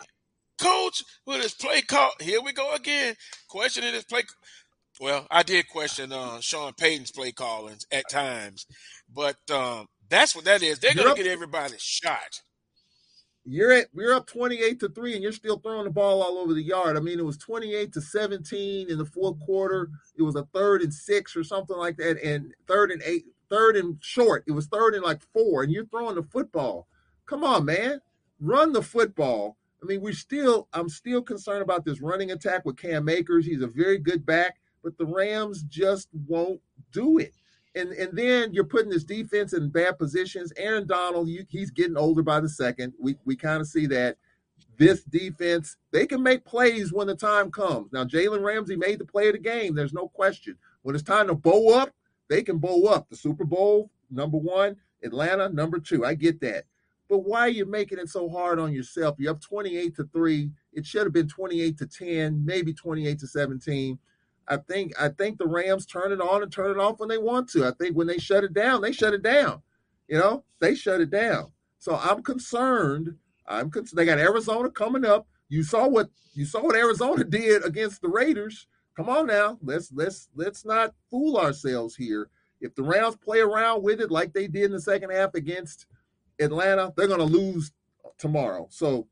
coach 0.60 1.04
with 1.26 1.42
his 1.42 1.54
play 1.54 1.82
call. 1.82 2.12
Here 2.20 2.42
we 2.42 2.54
go 2.54 2.74
again, 2.74 3.16
questioning 3.48 3.94
his 3.94 4.04
play. 4.04 4.24
Well, 5.00 5.28
I 5.32 5.44
did 5.44 5.70
question 5.70 6.12
uh, 6.12 6.42
Sean 6.42 6.74
Payton's 6.74 7.12
play 7.12 7.32
callings 7.32 7.86
at 7.92 8.10
times, 8.10 8.66
but 9.14 9.38
um, 9.50 9.88
that's 10.10 10.36
what 10.36 10.46
that 10.46 10.62
is. 10.62 10.80
They're 10.80 10.94
gonna 10.94 11.16
get 11.16 11.28
everybody 11.28 11.76
shot 11.78 12.42
you're 13.46 13.72
at 13.72 13.88
you're 13.94 14.14
up 14.14 14.28
28 14.28 14.80
to 14.80 14.90
3 14.90 15.14
and 15.14 15.24
you're 15.24 15.32
still 15.32 15.58
throwing 15.58 15.86
the 15.86 15.90
ball 15.90 16.22
all 16.22 16.38
over 16.38 16.54
the 16.54 16.62
yard. 16.62 16.98
I 16.98 17.00
mean, 17.00 17.20
it 17.20 17.26
was 17.26 17.38
28 17.38 17.94
to 17.94 18.02
17 18.02 18.90
in 18.90 18.98
the 18.98 19.06
fourth 19.06 19.40
quarter. 19.40 19.90
It 20.18 20.22
was 20.22 20.36
a 20.36 20.48
third 20.54 20.82
and 20.82 20.94
six 20.94 21.36
or 21.36 21.44
something 21.44 21.78
like 21.78 21.98
that, 21.98 22.22
and 22.24 22.54
third 22.68 22.92
and 22.92 23.02
eight, 23.04 23.26
third 23.50 23.76
and 23.76 23.98
short. 24.02 24.44
It 24.48 24.52
was 24.52 24.68
third 24.68 24.94
and 24.94 25.04
like 25.04 25.22
four, 25.34 25.64
and 25.64 25.72
you're 25.72 25.88
throwing 25.88 26.16
the 26.16 26.24
football. 26.24 26.88
Come 27.26 27.44
on, 27.44 27.66
man. 27.66 28.02
Run 28.40 28.74
the 28.74 28.84
football. 28.84 29.58
I 29.82 29.86
mean, 29.86 30.02
we 30.02 30.14
still 30.14 30.68
I'm 30.74 30.90
still 30.90 31.22
concerned 31.22 31.64
about 31.64 31.86
this 31.86 32.02
running 32.02 32.32
attack 32.32 32.66
with 32.66 32.78
Cam 32.78 33.10
Akers. 33.10 33.46
He's 33.46 33.62
a 33.62 33.68
very 33.68 33.98
good 33.98 34.26
back, 34.26 34.58
but 34.84 34.98
the 34.98 35.06
Rams 35.06 35.64
just 35.64 36.10
won't 36.28 36.62
do 36.92 37.18
it 37.20 37.34
and 37.76 37.92
and 37.94 38.18
then 38.18 38.54
you're 38.54 38.64
putting 38.64 38.90
this 38.90 39.04
defense 39.04 39.54
in 39.54 39.70
bad 39.70 39.98
positions. 39.98 40.52
Aaron 40.58 40.88
Donald, 40.88 41.28
you, 41.28 41.46
he's 41.50 41.72
getting 41.72 41.98
older 41.98 42.24
by 42.24 42.40
the 42.40 42.50
second. 42.50 42.94
We 43.00 43.16
we 43.26 43.36
kind 43.36 43.62
of 43.62 43.68
see 43.68 43.86
that. 43.88 44.18
This 44.78 45.04
defense, 45.04 45.76
they 45.92 46.06
can 46.06 46.24
make 46.24 46.46
plays 46.46 46.94
when 46.94 47.08
the 47.08 47.16
time 47.16 47.52
comes. 47.52 47.92
Now, 47.92 48.06
Jalen 48.06 48.44
Ramsey 48.44 48.78
made 48.78 49.00
the 49.00 49.06
play 49.06 49.28
of 49.28 49.34
the 49.34 49.40
game. 49.40 49.76
There's 49.76 49.94
no 49.94 50.08
question. 50.08 50.58
When 50.84 50.96
it's 50.96 51.04
time 51.04 51.28
to 51.28 51.36
bow 51.36 51.78
up, 51.78 51.94
they 52.30 52.44
can 52.44 52.60
bow 52.60 52.86
up. 52.88 53.10
The 53.10 53.18
Super 53.18 53.44
Bowl, 53.44 53.90
number 54.10 54.38
one, 54.38 54.78
Atlanta, 55.04 55.50
number 55.50 55.80
two. 55.80 56.06
I 56.06 56.14
get 56.14 56.40
that. 56.42 56.64
But 57.10 57.20
why 57.20 57.42
are 57.42 57.50
you 57.50 57.66
making 57.66 58.00
it 58.00 58.08
so 58.08 58.30
hard 58.30 58.58
on 58.58 58.72
yourself? 58.72 59.16
You're 59.18 59.32
up 59.34 59.42
28 59.42 59.96
to 59.98 60.10
3. 60.14 60.52
It 60.74 60.86
should 60.86 61.04
have 61.04 61.14
been 61.14 61.28
28 61.28 61.78
to 61.80 61.86
10, 61.86 62.46
maybe 62.46 62.74
28 62.74 63.20
to 63.20 63.28
17. 63.28 64.00
I 64.50 64.58
think 64.58 64.94
I 65.00 65.10
think 65.10 65.38
the 65.38 65.48
Rams 65.48 65.86
turn 65.86 66.12
it 66.12 66.22
on 66.22 66.44
and 66.44 66.52
turn 66.52 66.72
it 66.72 66.80
off 66.80 67.00
when 67.00 67.10
they 67.10 67.18
want 67.18 67.50
to. 67.52 67.66
I 67.66 67.72
think 67.80 67.96
when 67.96 68.08
they 68.08 68.18
shut 68.18 68.44
it 68.44 68.54
down, 68.54 68.82
they 68.82 68.92
shut 68.92 69.14
it 69.14 69.22
down. 69.22 69.62
You 70.08 70.18
know, 70.18 70.44
they 70.60 70.76
shut 70.76 71.02
it 71.02 71.12
down. 71.12 71.52
So 71.78 71.96
I'm 71.96 72.24
concerned. 72.24 73.16
I'm 73.48 73.70
concerned. 73.70 73.98
They 73.98 74.06
got 74.06 74.18
Arizona 74.18 74.70
coming 74.70 75.06
up. 75.06 75.28
You 75.50 75.64
saw 75.64 75.88
what 75.88 76.10
you 76.34 76.46
saw 76.46 76.64
what 76.64 76.76
Arizona 76.76 77.24
did 77.30 77.64
against 77.64 78.02
the 78.02 78.10
Raiders. 78.10 78.68
Come 78.96 79.10
on 79.10 79.28
now, 79.28 79.58
let's 79.64 79.92
let's 79.94 80.30
let's 80.36 80.66
not 80.66 80.94
fool 81.10 81.38
ourselves 81.38 81.96
here. 81.96 82.30
If 82.60 82.76
the 82.76 82.84
Rams 82.84 83.16
play 83.16 83.40
around 83.40 83.84
with 83.84 84.02
it 84.02 84.12
like 84.12 84.34
they 84.34 84.48
did 84.48 84.66
in 84.66 84.72
the 84.72 84.82
second 84.82 85.12
half 85.12 85.34
against 85.36 85.86
Atlanta, 86.40 86.92
they're 86.98 87.08
going 87.08 87.20
to 87.20 87.26
lose 87.26 87.72
tomorrow. 88.18 88.68
So 88.70 89.08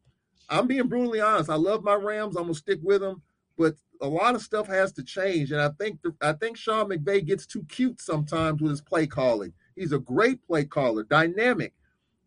I'm 0.49 0.67
being 0.67 0.87
brutally 0.87 1.21
honest. 1.21 1.49
I 1.49 1.55
love 1.55 1.83
my 1.83 1.95
Rams. 1.95 2.35
I'm 2.35 2.43
gonna 2.43 2.53
stick 2.53 2.79
with 2.83 3.01
them, 3.01 3.21
but 3.57 3.75
a 4.01 4.07
lot 4.07 4.35
of 4.35 4.41
stuff 4.41 4.67
has 4.67 4.91
to 4.93 5.03
change. 5.03 5.51
And 5.51 5.61
I 5.61 5.69
think 5.79 6.01
the, 6.01 6.13
I 6.21 6.33
think 6.33 6.57
Sean 6.57 6.89
McVay 6.89 7.25
gets 7.25 7.45
too 7.45 7.65
cute 7.69 8.01
sometimes 8.01 8.61
with 8.61 8.71
his 8.71 8.81
play 8.81 9.07
calling. 9.07 9.53
He's 9.75 9.91
a 9.91 9.99
great 9.99 10.45
play 10.45 10.65
caller, 10.65 11.03
dynamic. 11.03 11.73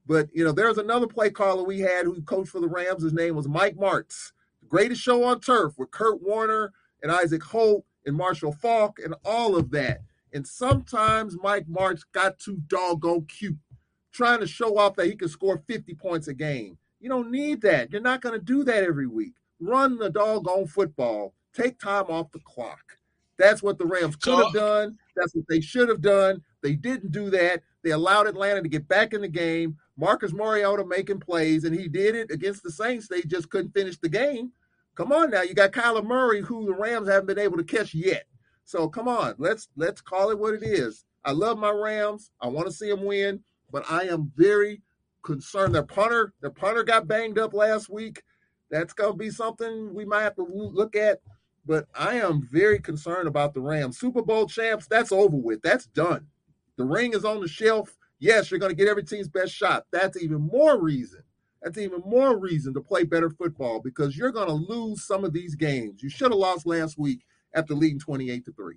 But 0.07 0.29
you 0.33 0.45
know, 0.45 0.53
there's 0.53 0.79
another 0.79 1.07
play 1.07 1.31
caller 1.31 1.63
we 1.63 1.81
had 1.81 2.05
who 2.05 2.21
coached 2.23 2.51
for 2.51 2.61
the 2.61 2.69
Rams. 2.69 3.03
His 3.03 3.13
name 3.13 3.37
was 3.37 3.49
Mike 3.49 3.77
Martz. 3.77 4.33
The 4.61 4.69
greatest 4.69 5.01
show 5.01 5.25
on 5.25 5.41
turf 5.41 5.75
with 5.79 5.91
Kurt 5.91 6.23
Warner 6.23 6.73
and 7.03 7.13
Isaac 7.13 7.43
Holt 7.43 7.85
and 8.07 8.17
Marshall 8.17 8.53
Faulk 8.53 8.99
and 9.05 9.15
all 9.25 9.57
of 9.57 9.71
that. 9.71 10.01
And 10.33 10.47
sometimes 10.47 11.37
Mike 11.43 11.67
Martz 11.67 12.03
got 12.13 12.39
too 12.39 12.63
doggone 12.69 13.27
cute, 13.27 13.59
trying 14.13 14.41
to 14.41 14.47
show 14.47 14.79
off 14.79 14.97
that 14.97 15.07
he 15.07 15.17
can 15.17 15.29
score 15.29 15.63
50 15.67 15.95
points 15.95 16.29
a 16.29 16.35
game. 16.35 16.79
You 17.01 17.09
don't 17.09 17.31
need 17.31 17.63
that. 17.63 17.91
You're 17.91 18.01
not 18.01 18.21
going 18.21 18.39
to 18.39 18.45
do 18.45 18.63
that 18.65 18.85
every 18.85 19.07
week. 19.07 19.35
Run 19.59 19.99
the 19.99 20.11
doggone 20.11 20.67
football. 20.67 21.35
Take 21.55 21.79
time 21.79 22.07
off 22.09 22.33
the 22.33 22.41
clock. 22.41 22.83
That's 23.39 23.63
what 23.63 23.79
the 23.79 23.87
Rams 23.87 24.17
could 24.17 24.45
have 24.45 24.53
done. 24.53 24.99
That's 25.17 25.35
what 25.35 25.47
they 25.49 25.61
should 25.61 25.89
have 25.89 26.03
done. 26.03 26.43
They 26.63 26.75
didn't 26.75 27.11
do 27.11 27.31
that. 27.31 27.63
They 27.83 27.91
allowed 27.91 28.27
Atlanta 28.27 28.63
to 28.63 28.69
get 28.69 28.87
back 28.87 29.15
in 29.15 29.23
the 29.23 29.29
game. 29.29 29.77
Marcus 29.97 30.33
Mariota 30.33 30.85
making 30.85 31.21
plays, 31.21 31.65
and 31.65 31.75
he 31.75 31.89
did 31.89 32.15
it 32.15 32.31
against 32.31 32.63
the 32.63 32.71
Saints. 32.71 33.09
They 33.09 33.23
just 33.23 33.49
couldn't 33.49 33.73
finish 33.73 33.99
the 33.99 34.09
game. 34.09 34.53
Come 34.95 35.13
on 35.13 35.31
now, 35.31 35.43
you 35.43 35.55
got 35.55 35.73
Kyler 35.73 36.05
Murray, 36.05 36.43
who 36.43 36.67
the 36.67 36.75
Rams 36.75 37.09
haven't 37.09 37.27
been 37.27 37.39
able 37.39 37.57
to 37.57 37.65
catch 37.65 37.95
yet. 37.95 38.25
So 38.65 38.89
come 38.89 39.09
on, 39.09 39.35
let's 39.39 39.69
let's 39.77 40.01
call 40.01 40.31
it 40.31 40.39
what 40.39 40.55
it 40.55 40.63
is. 40.63 41.05
I 41.25 41.33
love 41.33 41.59
my 41.59 41.71
Rams. 41.71 42.31
I 42.41 42.49
want 42.49 42.67
to 42.67 42.73
see 42.73 42.89
them 42.89 43.05
win, 43.05 43.43
but 43.73 43.91
I 43.91 44.03
am 44.05 44.31
very 44.37 44.83
concerned. 45.23 45.75
Their 45.75 45.83
punter, 45.83 46.33
their 46.41 46.51
punter 46.51 46.83
got 46.83 47.09
banged 47.09 47.39
up 47.39 47.55
last 47.55 47.89
week. 47.89 48.23
That's 48.71 48.93
going 48.93 49.13
to 49.13 49.19
be 49.19 49.31
something 49.31 49.95
we 49.95 50.05
might 50.05 50.23
have 50.23 50.37
to 50.37 50.47
look 50.47 50.97
at. 50.97 51.21
But 51.66 51.87
I 51.95 52.16
am 52.16 52.49
very 52.51 52.81
concerned 52.81 53.28
about 53.28 53.55
the 53.55 53.61
Rams. 53.61 53.99
Super 53.99 54.23
Bowl 54.23 54.47
champs, 54.47 54.87
that's 54.87 55.12
over 55.12 55.37
with. 55.37 55.62
That's 55.62 55.87
done. 55.87 56.27
The 56.77 56.85
ring 56.85 57.12
is 57.12 57.24
on 57.24 57.41
the 57.41 57.49
shelf. 57.49 57.97
Yes, 58.19 58.51
you're 58.51 58.61
going 58.61 58.70
to 58.70 58.77
get 58.77 58.89
every 58.89 59.05
team's 59.05 59.28
best 59.28 59.53
shot. 59.53 59.87
That's 59.91 60.20
even 60.23 60.41
more 60.41 60.81
reason. 60.81 61.23
That's 61.62 61.78
even 61.78 62.01
more 62.07 62.39
reason 62.39 62.73
to 62.74 62.81
play 62.81 63.05
better 63.05 63.31
football 63.31 63.81
because 63.81 64.16
you're 64.16 64.32
going 64.32 64.49
to 64.49 64.55
lose 64.55 65.05
some 65.05 65.24
of 65.24 65.32
these 65.32 65.55
games. 65.55 66.03
You 66.03 66.09
should 66.09 66.31
have 66.31 66.39
lost 66.39 66.66
last 66.66 66.99
week 66.99 67.20
after 67.55 67.74
leading 67.74 67.99
28 67.99 68.45
to 68.47 68.53
3. 68.53 68.77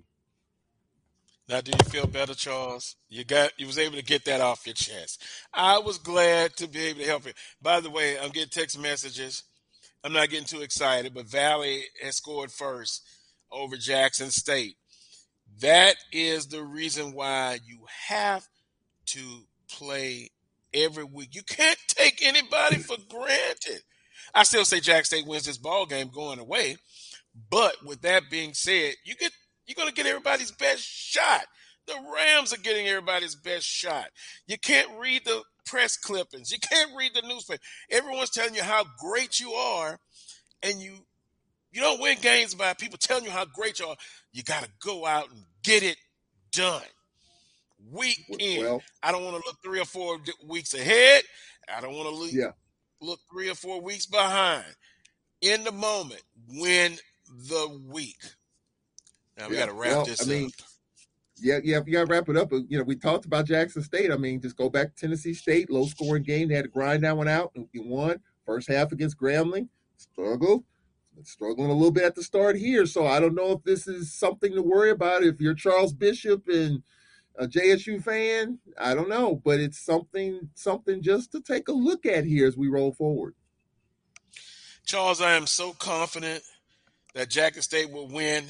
Now, 1.48 1.60
do 1.60 1.72
you 1.72 1.90
feel 1.90 2.06
better, 2.06 2.34
Charles? 2.34 2.96
You 3.08 3.22
got 3.24 3.52
you 3.58 3.66
was 3.66 3.78
able 3.78 3.96
to 3.96 4.04
get 4.04 4.24
that 4.24 4.40
off 4.40 4.66
your 4.66 4.74
chest. 4.74 5.22
I 5.52 5.78
was 5.78 5.98
glad 5.98 6.56
to 6.56 6.66
be 6.66 6.86
able 6.86 7.00
to 7.00 7.06
help 7.06 7.26
you. 7.26 7.32
By 7.60 7.80
the 7.80 7.90
way, 7.90 8.18
I'm 8.18 8.30
getting 8.30 8.48
text 8.48 8.78
messages. 8.78 9.42
I'm 10.04 10.12
not 10.12 10.28
getting 10.28 10.46
too 10.46 10.60
excited, 10.60 11.14
but 11.14 11.26
Valley 11.26 11.84
has 12.02 12.16
scored 12.16 12.52
first 12.52 13.02
over 13.50 13.76
Jackson 13.76 14.30
State. 14.30 14.76
That 15.60 15.96
is 16.12 16.48
the 16.48 16.62
reason 16.62 17.14
why 17.14 17.58
you 17.64 17.78
have 18.08 18.46
to 19.06 19.46
play 19.68 20.30
every 20.74 21.04
week. 21.04 21.30
You 21.34 21.42
can't 21.42 21.78
take 21.88 22.20
anybody 22.22 22.76
for 22.76 22.96
granted. 23.08 23.80
I 24.34 24.42
still 24.42 24.66
say 24.66 24.80
Jack 24.80 25.06
State 25.06 25.26
wins 25.26 25.46
this 25.46 25.56
ball 25.56 25.86
game 25.86 26.10
going 26.12 26.38
away. 26.38 26.76
But 27.50 27.76
with 27.84 28.02
that 28.02 28.24
being 28.30 28.52
said, 28.52 28.94
you 29.04 29.14
get 29.14 29.32
you're 29.66 29.74
going 29.74 29.88
to 29.88 29.94
get 29.94 30.06
everybody's 30.06 30.52
best 30.52 30.82
shot. 30.82 31.46
The 31.86 31.94
Rams 32.14 32.52
are 32.52 32.58
getting 32.58 32.86
everybody's 32.86 33.34
best 33.34 33.64
shot. 33.64 34.06
You 34.46 34.58
can't 34.58 34.98
read 34.98 35.24
the 35.24 35.42
press 35.64 35.96
clippings. 35.96 36.50
You 36.50 36.58
can't 36.58 36.90
read 36.96 37.12
the 37.14 37.22
newspaper. 37.26 37.62
Everyone's 37.90 38.30
telling 38.30 38.54
you 38.54 38.62
how 38.62 38.84
great 38.98 39.40
you 39.40 39.52
are, 39.52 39.98
and 40.62 40.80
you 40.80 40.92
you 41.72 41.80
don't 41.80 42.00
win 42.00 42.18
games 42.20 42.54
by 42.54 42.72
people 42.74 42.98
telling 42.98 43.24
you 43.24 43.30
how 43.30 43.44
great 43.44 43.80
you 43.80 43.86
are. 43.86 43.96
You 44.32 44.42
got 44.42 44.62
to 44.62 44.70
go 44.80 45.04
out 45.04 45.30
and 45.30 45.40
get 45.62 45.82
it 45.82 45.96
done. 46.52 46.82
Week 47.90 48.24
in. 48.38 48.62
Well, 48.62 48.82
I 49.02 49.12
don't 49.12 49.24
want 49.24 49.36
to 49.36 49.42
look 49.46 49.58
three 49.62 49.80
or 49.80 49.84
four 49.84 50.18
weeks 50.46 50.72
ahead. 50.74 51.24
I 51.74 51.80
don't 51.80 51.94
want 51.94 52.08
to 52.08 52.14
look, 52.14 52.32
yeah. 52.32 52.52
look 53.00 53.18
three 53.30 53.50
or 53.50 53.54
four 53.54 53.80
weeks 53.80 54.06
behind. 54.06 54.64
In 55.40 55.64
the 55.64 55.72
moment, 55.72 56.22
win 56.48 56.96
the 57.28 57.80
week. 57.88 58.18
Now 59.36 59.48
we 59.48 59.56
yeah, 59.56 59.62
got 59.62 59.72
to 59.72 59.74
wrap 59.74 59.90
well, 59.90 60.04
this 60.04 60.22
I 60.22 60.30
mean, 60.30 60.50
Yeah, 61.36 61.58
yeah, 61.64 61.80
you 61.84 61.98
to 61.98 62.04
wrap 62.04 62.28
it 62.28 62.36
up. 62.36 62.52
You 62.52 62.78
know, 62.78 62.84
we 62.84 62.96
talked 62.96 63.24
about 63.24 63.46
Jackson 63.46 63.82
State. 63.82 64.12
I 64.12 64.16
mean, 64.16 64.40
just 64.40 64.56
go 64.56 64.70
back 64.70 64.94
to 64.94 65.00
Tennessee 65.00 65.34
State, 65.34 65.70
low 65.70 65.86
scoring 65.86 66.22
game. 66.22 66.48
They 66.48 66.54
had 66.54 66.66
to 66.66 66.70
grind 66.70 67.02
that 67.04 67.16
one 67.16 67.28
out. 67.28 67.52
and 67.56 67.66
won 67.74 68.20
first 68.46 68.68
half 68.68 68.92
against 68.92 69.18
Grambling. 69.18 69.68
Struggled, 69.96 70.64
struggling 71.22 71.70
a 71.70 71.74
little 71.74 71.90
bit 71.90 72.04
at 72.04 72.14
the 72.14 72.22
start 72.22 72.56
here. 72.56 72.86
So 72.86 73.06
I 73.06 73.18
don't 73.18 73.34
know 73.34 73.52
if 73.52 73.64
this 73.64 73.88
is 73.88 74.12
something 74.12 74.54
to 74.54 74.62
worry 74.62 74.90
about. 74.90 75.24
If 75.24 75.40
you're 75.40 75.54
Charles 75.54 75.92
Bishop 75.92 76.46
and 76.46 76.82
a 77.36 77.48
JSU 77.48 78.02
fan, 78.02 78.58
I 78.78 78.94
don't 78.94 79.08
know, 79.08 79.40
but 79.44 79.58
it's 79.58 79.78
something 79.78 80.50
something 80.54 81.02
just 81.02 81.32
to 81.32 81.40
take 81.40 81.68
a 81.68 81.72
look 81.72 82.06
at 82.06 82.24
here 82.24 82.46
as 82.46 82.56
we 82.56 82.68
roll 82.68 82.92
forward. 82.92 83.34
Charles, 84.86 85.20
I 85.20 85.32
am 85.32 85.46
so 85.46 85.72
confident 85.72 86.44
that 87.14 87.30
Jackson 87.30 87.62
State 87.62 87.90
will 87.90 88.08
win 88.08 88.44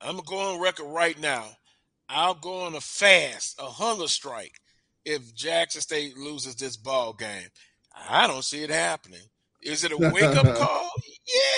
I'm 0.00 0.16
gonna 0.16 0.26
go 0.26 0.38
on 0.38 0.60
record 0.60 0.86
right 0.86 1.18
now. 1.18 1.46
I'll 2.08 2.34
go 2.34 2.62
on 2.62 2.74
a 2.74 2.80
fast, 2.80 3.60
a 3.60 3.66
hunger 3.66 4.08
strike, 4.08 4.54
if 5.04 5.34
Jackson 5.34 5.80
State 5.80 6.16
loses 6.16 6.54
this 6.54 6.76
ball 6.76 7.12
game. 7.12 7.48
I 8.08 8.26
don't 8.26 8.44
see 8.44 8.62
it 8.62 8.70
happening. 8.70 9.20
Is 9.62 9.84
it 9.84 9.92
a 9.92 9.96
wake 9.96 10.22
up 10.22 10.56
call? 10.56 10.90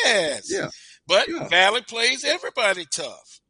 Yes. 0.05 0.51
Yeah. 0.51 0.69
But 1.07 1.29
yeah. 1.29 1.49
Valley 1.49 1.83
plays 1.83 2.25
everybody 2.25 2.85
tough. 2.91 3.41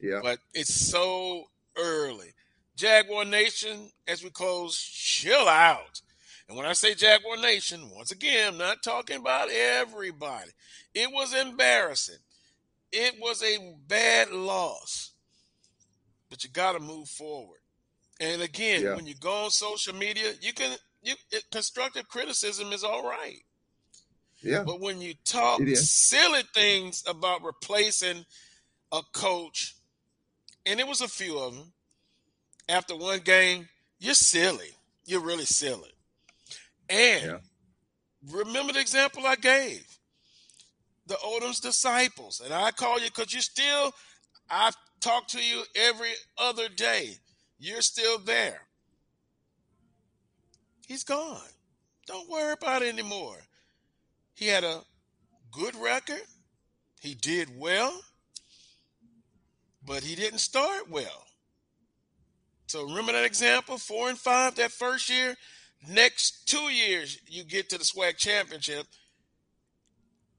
Yeah. 0.00 0.20
But 0.22 0.38
it's 0.54 0.74
so 0.74 1.44
early. 1.76 2.32
Jaguar 2.76 3.24
Nation, 3.24 3.90
as 4.06 4.22
we 4.22 4.30
close, 4.30 4.78
chill 4.80 5.48
out. 5.48 6.00
And 6.48 6.56
when 6.56 6.66
I 6.66 6.72
say 6.72 6.94
Jaguar 6.94 7.36
Nation, 7.36 7.90
once 7.94 8.10
again, 8.10 8.52
I'm 8.52 8.58
not 8.58 8.82
talking 8.82 9.18
about 9.18 9.50
everybody. 9.50 10.50
It 10.94 11.10
was 11.12 11.34
embarrassing. 11.34 12.18
It 12.90 13.16
was 13.20 13.42
a 13.42 13.74
bad 13.86 14.30
loss, 14.30 15.07
but 16.30 16.44
you 16.44 16.50
got 16.50 16.72
to 16.72 16.80
move 16.80 17.08
forward. 17.08 17.60
And 18.20 18.42
again, 18.42 18.82
yeah. 18.82 18.96
when 18.96 19.06
you 19.06 19.14
go 19.14 19.44
on 19.44 19.50
social 19.50 19.94
media, 19.94 20.32
you 20.40 20.52
can 20.52 20.76
you 21.02 21.14
it, 21.30 21.44
constructive 21.50 22.08
criticism 22.08 22.72
is 22.72 22.84
all 22.84 23.04
right. 23.04 23.40
Yeah. 24.42 24.62
But 24.64 24.80
when 24.80 25.00
you 25.00 25.14
talk 25.24 25.60
silly 25.74 26.42
things 26.54 27.02
about 27.06 27.42
replacing 27.42 28.24
a 28.92 29.00
coach, 29.12 29.74
and 30.64 30.78
it 30.78 30.86
was 30.86 31.00
a 31.00 31.08
few 31.08 31.38
of 31.38 31.54
them, 31.54 31.72
after 32.68 32.96
one 32.96 33.20
game, 33.20 33.68
you're 33.98 34.14
silly. 34.14 34.70
You're 35.04 35.24
really 35.24 35.44
silly. 35.44 35.90
And 36.88 37.24
yeah. 37.24 37.38
remember 38.30 38.72
the 38.72 38.80
example 38.80 39.26
I 39.26 39.36
gave 39.36 39.84
the 41.08 41.16
Odums' 41.24 41.60
disciples. 41.60 42.40
And 42.44 42.54
I 42.54 42.70
call 42.70 43.00
you 43.00 43.06
because 43.06 43.32
you 43.32 43.40
still, 43.40 43.92
I 44.48 44.70
talk 45.00 45.28
to 45.28 45.42
you 45.42 45.62
every 45.74 46.12
other 46.36 46.68
day. 46.68 47.16
You're 47.58 47.82
still 47.82 48.18
there. 48.18 48.60
He's 50.86 51.04
gone. 51.04 51.40
Don't 52.06 52.30
worry 52.30 52.52
about 52.52 52.82
it 52.82 52.88
anymore. 52.88 53.36
He 54.34 54.46
had 54.46 54.64
a 54.64 54.80
good 55.50 55.74
record. 55.76 56.22
He 57.00 57.14
did 57.14 57.48
well, 57.58 58.00
but 59.84 60.02
he 60.02 60.14
didn't 60.14 60.38
start 60.38 60.90
well. 60.90 61.26
So 62.66 62.84
remember 62.84 63.12
that 63.12 63.24
example, 63.24 63.78
four 63.78 64.08
and 64.08 64.18
five 64.18 64.54
that 64.56 64.72
first 64.72 65.08
year. 65.08 65.36
Next 65.88 66.48
two 66.48 66.70
years, 66.72 67.18
you 67.26 67.44
get 67.44 67.70
to 67.70 67.78
the 67.78 67.84
SWAC 67.84 68.16
championship 68.16 68.86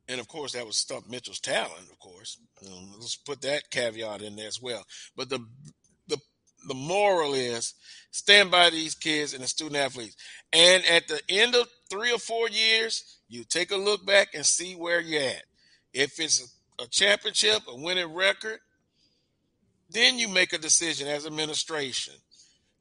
and 0.10 0.19
of 0.19 0.27
course 0.27 0.53
that 0.53 0.65
was 0.65 0.76
Stump 0.76 1.10
Mitchell's 1.10 1.40
talent. 1.40 1.90
Of 1.90 1.99
course, 1.99 2.38
um, 2.68 2.91
let's 2.99 3.15
put 3.15 3.41
that 3.44 3.69
caveat 3.69 4.22
in 4.22 4.36
there 4.36 4.48
as 4.48 4.61
well. 4.61 4.84
But 5.15 5.30
the 5.30 5.40
the 6.07 6.18
the 6.68 6.73
moral 6.73 7.34
is 7.36 7.76
stand 8.11 8.52
by 8.52 8.72
these 8.72 8.95
kids 8.95 9.34
and 9.34 9.44
the 9.44 9.48
student 9.48 9.77
athletes. 9.77 10.18
And 10.52 10.84
at 10.86 11.07
the 11.07 11.22
end 11.30 11.56
of 11.56 11.68
three 11.90 12.11
or 12.11 12.18
four 12.18 12.49
years, 12.49 13.19
you 13.30 13.44
take 13.44 13.72
a 13.72 13.77
look 13.77 14.06
back 14.06 14.30
and 14.34 14.45
see 14.45 14.73
where 14.73 14.99
you're 14.99 15.22
at. 15.22 15.44
If 15.94 16.19
it's 16.19 16.41
a, 16.80 16.84
a 16.84 16.88
championship, 16.88 17.61
a 17.68 17.76
winning 17.76 18.14
record, 18.14 18.60
then 19.91 20.18
you 20.18 20.27
make 20.27 20.53
a 20.53 20.57
decision 20.57 21.07
as 21.07 21.26
administration. 21.26 22.15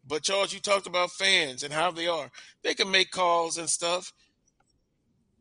But 0.07 0.23
Charles, 0.23 0.55
you 0.55 0.61
talked 0.61 0.87
about 0.87 1.11
fans 1.11 1.63
and 1.63 1.73
how 1.73 1.91
they 1.91 2.07
are. 2.07 2.31
They 2.63 2.75
can 2.75 2.91
make 2.91 3.11
calls 3.11 3.59
and 3.59 3.69
stuff 3.69 4.13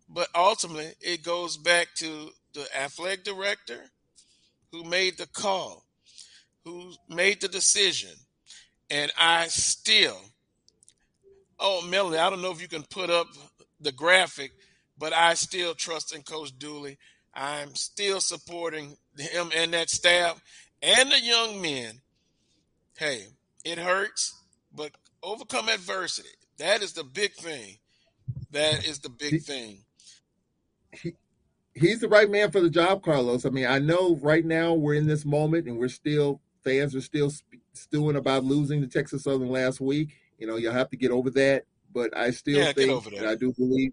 but 0.09 0.27
ultimately 0.35 0.91
it 1.01 1.23
goes 1.23 1.57
back 1.57 1.87
to 1.95 2.29
the 2.53 2.65
athletic 2.77 3.23
director 3.23 3.79
who 4.71 4.83
made 4.83 5.17
the 5.17 5.27
call, 5.27 5.85
who 6.63 6.93
made 7.09 7.41
the 7.41 7.47
decision. 7.47 8.11
And 8.89 9.11
I 9.19 9.47
still, 9.47 10.17
oh, 11.59 11.85
Melanie, 11.87 12.17
I 12.17 12.29
don't 12.29 12.41
know 12.41 12.51
if 12.51 12.61
you 12.61 12.67
can 12.67 12.83
put 12.83 13.09
up 13.09 13.27
the 13.79 13.91
graphic, 13.91 14.51
but 14.97 15.13
I 15.13 15.33
still 15.33 15.73
trust 15.73 16.15
in 16.15 16.23
Coach 16.23 16.57
Dooley. 16.57 16.97
I'm 17.33 17.75
still 17.75 18.19
supporting 18.19 18.97
him 19.17 19.51
and 19.55 19.73
that 19.73 19.89
staff 19.89 20.41
and 20.81 21.11
the 21.11 21.19
young 21.19 21.61
men. 21.61 22.01
Hey, 22.97 23.25
it 23.63 23.77
hurts, 23.77 24.33
but 24.73 24.91
overcome 25.21 25.69
adversity. 25.69 26.29
That 26.57 26.81
is 26.81 26.93
the 26.93 27.03
big 27.03 27.33
thing. 27.33 27.77
That 28.51 28.87
is 28.87 28.99
the 28.99 29.09
big 29.09 29.43
thing. 29.43 29.83
He, 30.91 31.13
he's 31.73 31.99
the 31.99 32.09
right 32.09 32.29
man 32.29 32.51
for 32.51 32.61
the 32.61 32.69
job, 32.69 33.03
Carlos. 33.03 33.45
I 33.45 33.49
mean, 33.49 33.65
I 33.67 33.79
know 33.79 34.17
right 34.21 34.45
now 34.45 34.73
we're 34.73 34.95
in 34.95 35.07
this 35.07 35.25
moment 35.25 35.67
and 35.67 35.77
we're 35.77 35.89
still 35.89 36.41
fans 36.63 36.95
are 36.95 37.01
still 37.01 37.31
stewing 37.73 38.17
about 38.17 38.43
losing 38.43 38.81
to 38.81 38.87
Texas 38.87 39.23
Southern 39.23 39.49
last 39.49 39.79
week. 39.79 40.15
You 40.37 40.47
know, 40.47 40.57
you'll 40.57 40.73
have 40.73 40.89
to 40.89 40.97
get 40.97 41.11
over 41.11 41.29
that. 41.31 41.63
But 41.93 42.15
I 42.15 42.31
still 42.31 42.59
Yeah, 42.59 42.73
think 42.73 43.03
that. 43.05 43.25
I 43.25 43.35
do 43.35 43.53
believe 43.53 43.91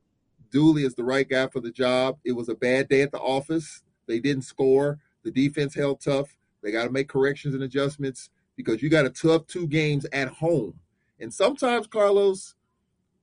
Dooley 0.51 0.85
is 0.85 0.95
the 0.95 1.05
right 1.05 1.29
guy 1.29 1.47
for 1.49 1.61
the 1.61 1.71
job. 1.71 2.19
It 2.25 2.33
was 2.33 2.49
a 2.49 2.55
bad 2.55 2.89
day 2.89 3.03
at 3.03 3.13
the 3.13 3.19
office. 3.21 3.83
They 4.07 4.19
didn't 4.21 4.43
score. 4.43 4.99
The 5.23 5.31
defense 5.31 5.75
held 5.75 6.01
tough. 6.01 6.37
They 6.63 6.73
got 6.73 6.85
to 6.85 6.91
make 6.91 7.09
corrections 7.09 7.55
and 7.55 7.63
adjustments 7.63 8.31
because 8.57 8.83
you 8.83 8.89
got 8.89 9.07
a 9.07 9.11
tough 9.11 9.47
two 9.47 9.67
games 9.67 10.07
at 10.13 10.29
home. 10.29 10.81
And 11.21 11.33
sometimes, 11.33 11.87
Carlos, 11.87 12.55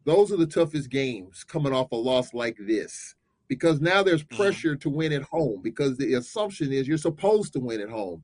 those 0.05 0.31
are 0.31 0.37
the 0.37 0.47
toughest 0.47 0.89
games 0.89 1.43
coming 1.43 1.73
off 1.73 1.91
a 1.91 1.95
loss 1.95 2.33
like 2.33 2.57
this 2.59 3.15
because 3.51 3.81
now 3.81 4.01
there's 4.01 4.23
pressure 4.23 4.77
to 4.77 4.89
win 4.89 5.11
at 5.11 5.23
home 5.23 5.59
because 5.61 5.97
the 5.97 6.13
assumption 6.13 6.71
is 6.71 6.87
you're 6.87 6.97
supposed 6.97 7.51
to 7.51 7.59
win 7.59 7.81
at 7.81 7.89
home. 7.89 8.23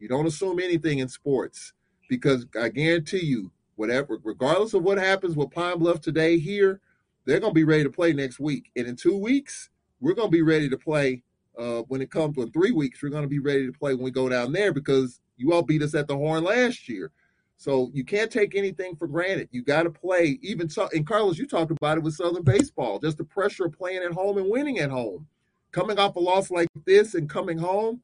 You 0.00 0.08
don't 0.08 0.26
assume 0.26 0.58
anything 0.58 0.98
in 0.98 1.08
sports 1.08 1.72
because 2.08 2.46
I 2.60 2.70
guarantee 2.70 3.24
you, 3.24 3.52
whatever, 3.76 4.18
regardless 4.24 4.74
of 4.74 4.82
what 4.82 4.98
happens 4.98 5.36
with 5.36 5.52
Pine 5.52 5.78
Bluff 5.78 6.00
today 6.00 6.40
here, 6.40 6.80
they're 7.24 7.38
going 7.38 7.52
to 7.52 7.54
be 7.54 7.62
ready 7.62 7.84
to 7.84 7.90
play 7.90 8.12
next 8.12 8.40
week. 8.40 8.72
And 8.74 8.88
in 8.88 8.96
two 8.96 9.16
weeks, 9.16 9.70
we're 10.00 10.14
going 10.14 10.32
to 10.32 10.36
be 10.36 10.42
ready 10.42 10.68
to 10.68 10.76
play. 10.76 11.22
Uh, 11.56 11.82
when 11.82 12.02
it 12.02 12.10
comes 12.10 12.36
in 12.36 12.50
three 12.50 12.72
weeks, 12.72 13.00
we're 13.00 13.10
going 13.10 13.22
to 13.22 13.28
be 13.28 13.38
ready 13.38 13.66
to 13.66 13.72
play 13.72 13.94
when 13.94 14.02
we 14.02 14.10
go 14.10 14.28
down 14.28 14.50
there 14.50 14.72
because 14.72 15.20
you 15.36 15.52
all 15.52 15.62
beat 15.62 15.82
us 15.82 15.94
at 15.94 16.08
the 16.08 16.16
horn 16.16 16.42
last 16.42 16.88
year. 16.88 17.12
So 17.56 17.90
you 17.94 18.04
can't 18.04 18.30
take 18.30 18.54
anything 18.54 18.96
for 18.96 19.06
granted. 19.06 19.48
You 19.50 19.62
got 19.62 19.84
to 19.84 19.90
play. 19.90 20.38
Even 20.42 20.68
so, 20.68 20.88
and 20.92 21.06
Carlos, 21.06 21.38
you 21.38 21.46
talked 21.46 21.70
about 21.70 21.96
it 21.96 22.04
with 22.04 22.14
Southern 22.14 22.42
baseball, 22.42 22.98
just 22.98 23.16
the 23.16 23.24
pressure 23.24 23.64
of 23.66 23.72
playing 23.72 24.02
at 24.02 24.12
home 24.12 24.38
and 24.38 24.50
winning 24.50 24.78
at 24.78 24.90
home. 24.90 25.26
Coming 25.72 25.98
off 25.98 26.16
a 26.16 26.20
loss 26.20 26.50
like 26.50 26.68
this 26.84 27.14
and 27.14 27.28
coming 27.28 27.58
home, 27.58 28.02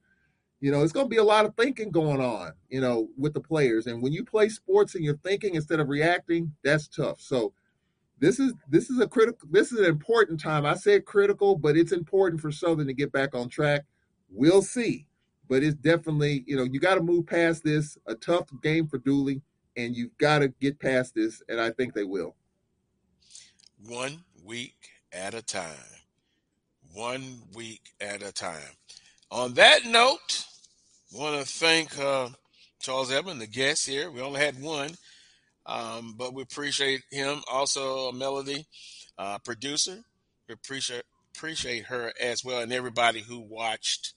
you 0.60 0.70
know, 0.70 0.82
it's 0.82 0.92
going 0.92 1.06
to 1.06 1.10
be 1.10 1.16
a 1.16 1.24
lot 1.24 1.44
of 1.44 1.54
thinking 1.56 1.90
going 1.90 2.20
on, 2.20 2.52
you 2.70 2.80
know, 2.80 3.08
with 3.18 3.34
the 3.34 3.40
players. 3.40 3.86
And 3.86 4.02
when 4.02 4.12
you 4.12 4.24
play 4.24 4.48
sports 4.48 4.94
and 4.94 5.04
you're 5.04 5.16
thinking 5.18 5.54
instead 5.54 5.80
of 5.80 5.88
reacting, 5.88 6.54
that's 6.62 6.88
tough. 6.88 7.20
So 7.20 7.52
this 8.20 8.38
is 8.38 8.54
this 8.68 8.88
is 8.88 9.00
a 9.00 9.08
critical 9.08 9.48
this 9.50 9.72
is 9.72 9.80
an 9.80 9.86
important 9.86 10.38
time. 10.38 10.64
I 10.64 10.74
said 10.74 11.04
critical, 11.04 11.56
but 11.56 11.76
it's 11.76 11.92
important 11.92 12.40
for 12.40 12.52
Southern 12.52 12.86
to 12.86 12.92
get 12.92 13.10
back 13.10 13.34
on 13.34 13.48
track. 13.48 13.82
We'll 14.30 14.62
see. 14.62 15.06
But 15.52 15.62
it's 15.62 15.76
definitely, 15.76 16.44
you 16.46 16.56
know, 16.56 16.62
you 16.62 16.80
got 16.80 16.94
to 16.94 17.02
move 17.02 17.26
past 17.26 17.62
this. 17.62 17.98
A 18.06 18.14
tough 18.14 18.46
game 18.62 18.86
for 18.86 18.96
Dooley, 18.96 19.42
and 19.76 19.94
you've 19.94 20.16
got 20.16 20.38
to 20.38 20.48
get 20.48 20.80
past 20.80 21.14
this, 21.14 21.42
and 21.46 21.60
I 21.60 21.68
think 21.72 21.92
they 21.92 22.04
will. 22.04 22.36
One 23.86 24.24
week 24.42 24.78
at 25.12 25.34
a 25.34 25.42
time. 25.42 25.76
One 26.94 27.42
week 27.54 27.82
at 28.00 28.22
a 28.22 28.32
time. 28.32 28.62
On 29.30 29.52
that 29.52 29.84
note, 29.84 30.46
want 31.12 31.38
to 31.38 31.46
thank 31.46 31.98
uh, 31.98 32.30
Charles 32.80 33.12
Evan, 33.12 33.38
the 33.38 33.46
guest 33.46 33.86
here. 33.86 34.10
We 34.10 34.22
only 34.22 34.40
had 34.40 34.58
one, 34.58 34.92
um, 35.66 36.14
but 36.16 36.32
we 36.32 36.42
appreciate 36.42 37.02
him. 37.10 37.42
Also, 37.52 38.10
Melody, 38.10 38.64
uh, 39.18 39.36
producer. 39.40 39.98
We 40.48 40.54
appreciate 40.54 41.04
appreciate 41.36 41.84
her 41.84 42.14
as 42.18 42.42
well, 42.42 42.62
and 42.62 42.72
everybody 42.72 43.20
who 43.20 43.38
watched 43.38 44.14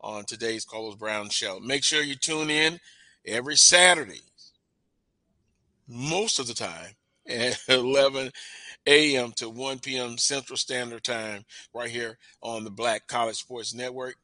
on 0.00 0.24
today's 0.24 0.64
Carlos 0.64 0.94
Brown 0.94 1.28
show. 1.28 1.58
Make 1.60 1.84
sure 1.84 2.02
you 2.02 2.14
tune 2.14 2.50
in 2.50 2.80
every 3.26 3.56
Saturday, 3.56 4.20
most 5.86 6.38
of 6.38 6.46
the 6.46 6.54
time, 6.54 6.94
at 7.28 7.58
11 7.68 8.30
a.m. 8.86 9.32
to 9.32 9.48
1 9.48 9.78
p.m. 9.80 10.16
Central 10.18 10.56
Standard 10.56 11.04
Time, 11.04 11.44
right 11.74 11.90
here 11.90 12.18
on 12.42 12.64
the 12.64 12.70
Black 12.70 13.06
College 13.06 13.36
Sports 13.36 13.74
Network. 13.74 14.16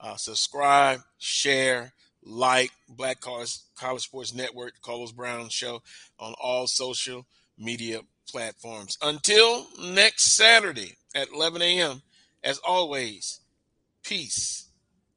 Uh, 0.00 0.16
subscribe, 0.16 1.00
share, 1.18 1.92
like 2.22 2.70
Black 2.88 3.20
College, 3.20 3.58
College 3.76 4.02
Sports 4.02 4.34
Network, 4.34 4.80
Carlos 4.82 5.12
Brown 5.12 5.48
Show 5.48 5.82
on 6.18 6.34
all 6.42 6.66
social 6.66 7.26
media 7.58 8.00
platforms. 8.28 8.96
Until 9.02 9.66
next 9.78 10.36
Saturday 10.36 10.96
at 11.14 11.28
11 11.34 11.60
a.m., 11.62 12.02
as 12.42 12.58
always, 12.58 13.40
peace 14.02 14.69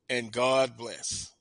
and 0.09 0.31
God 0.31 0.77
bless. 0.77 1.33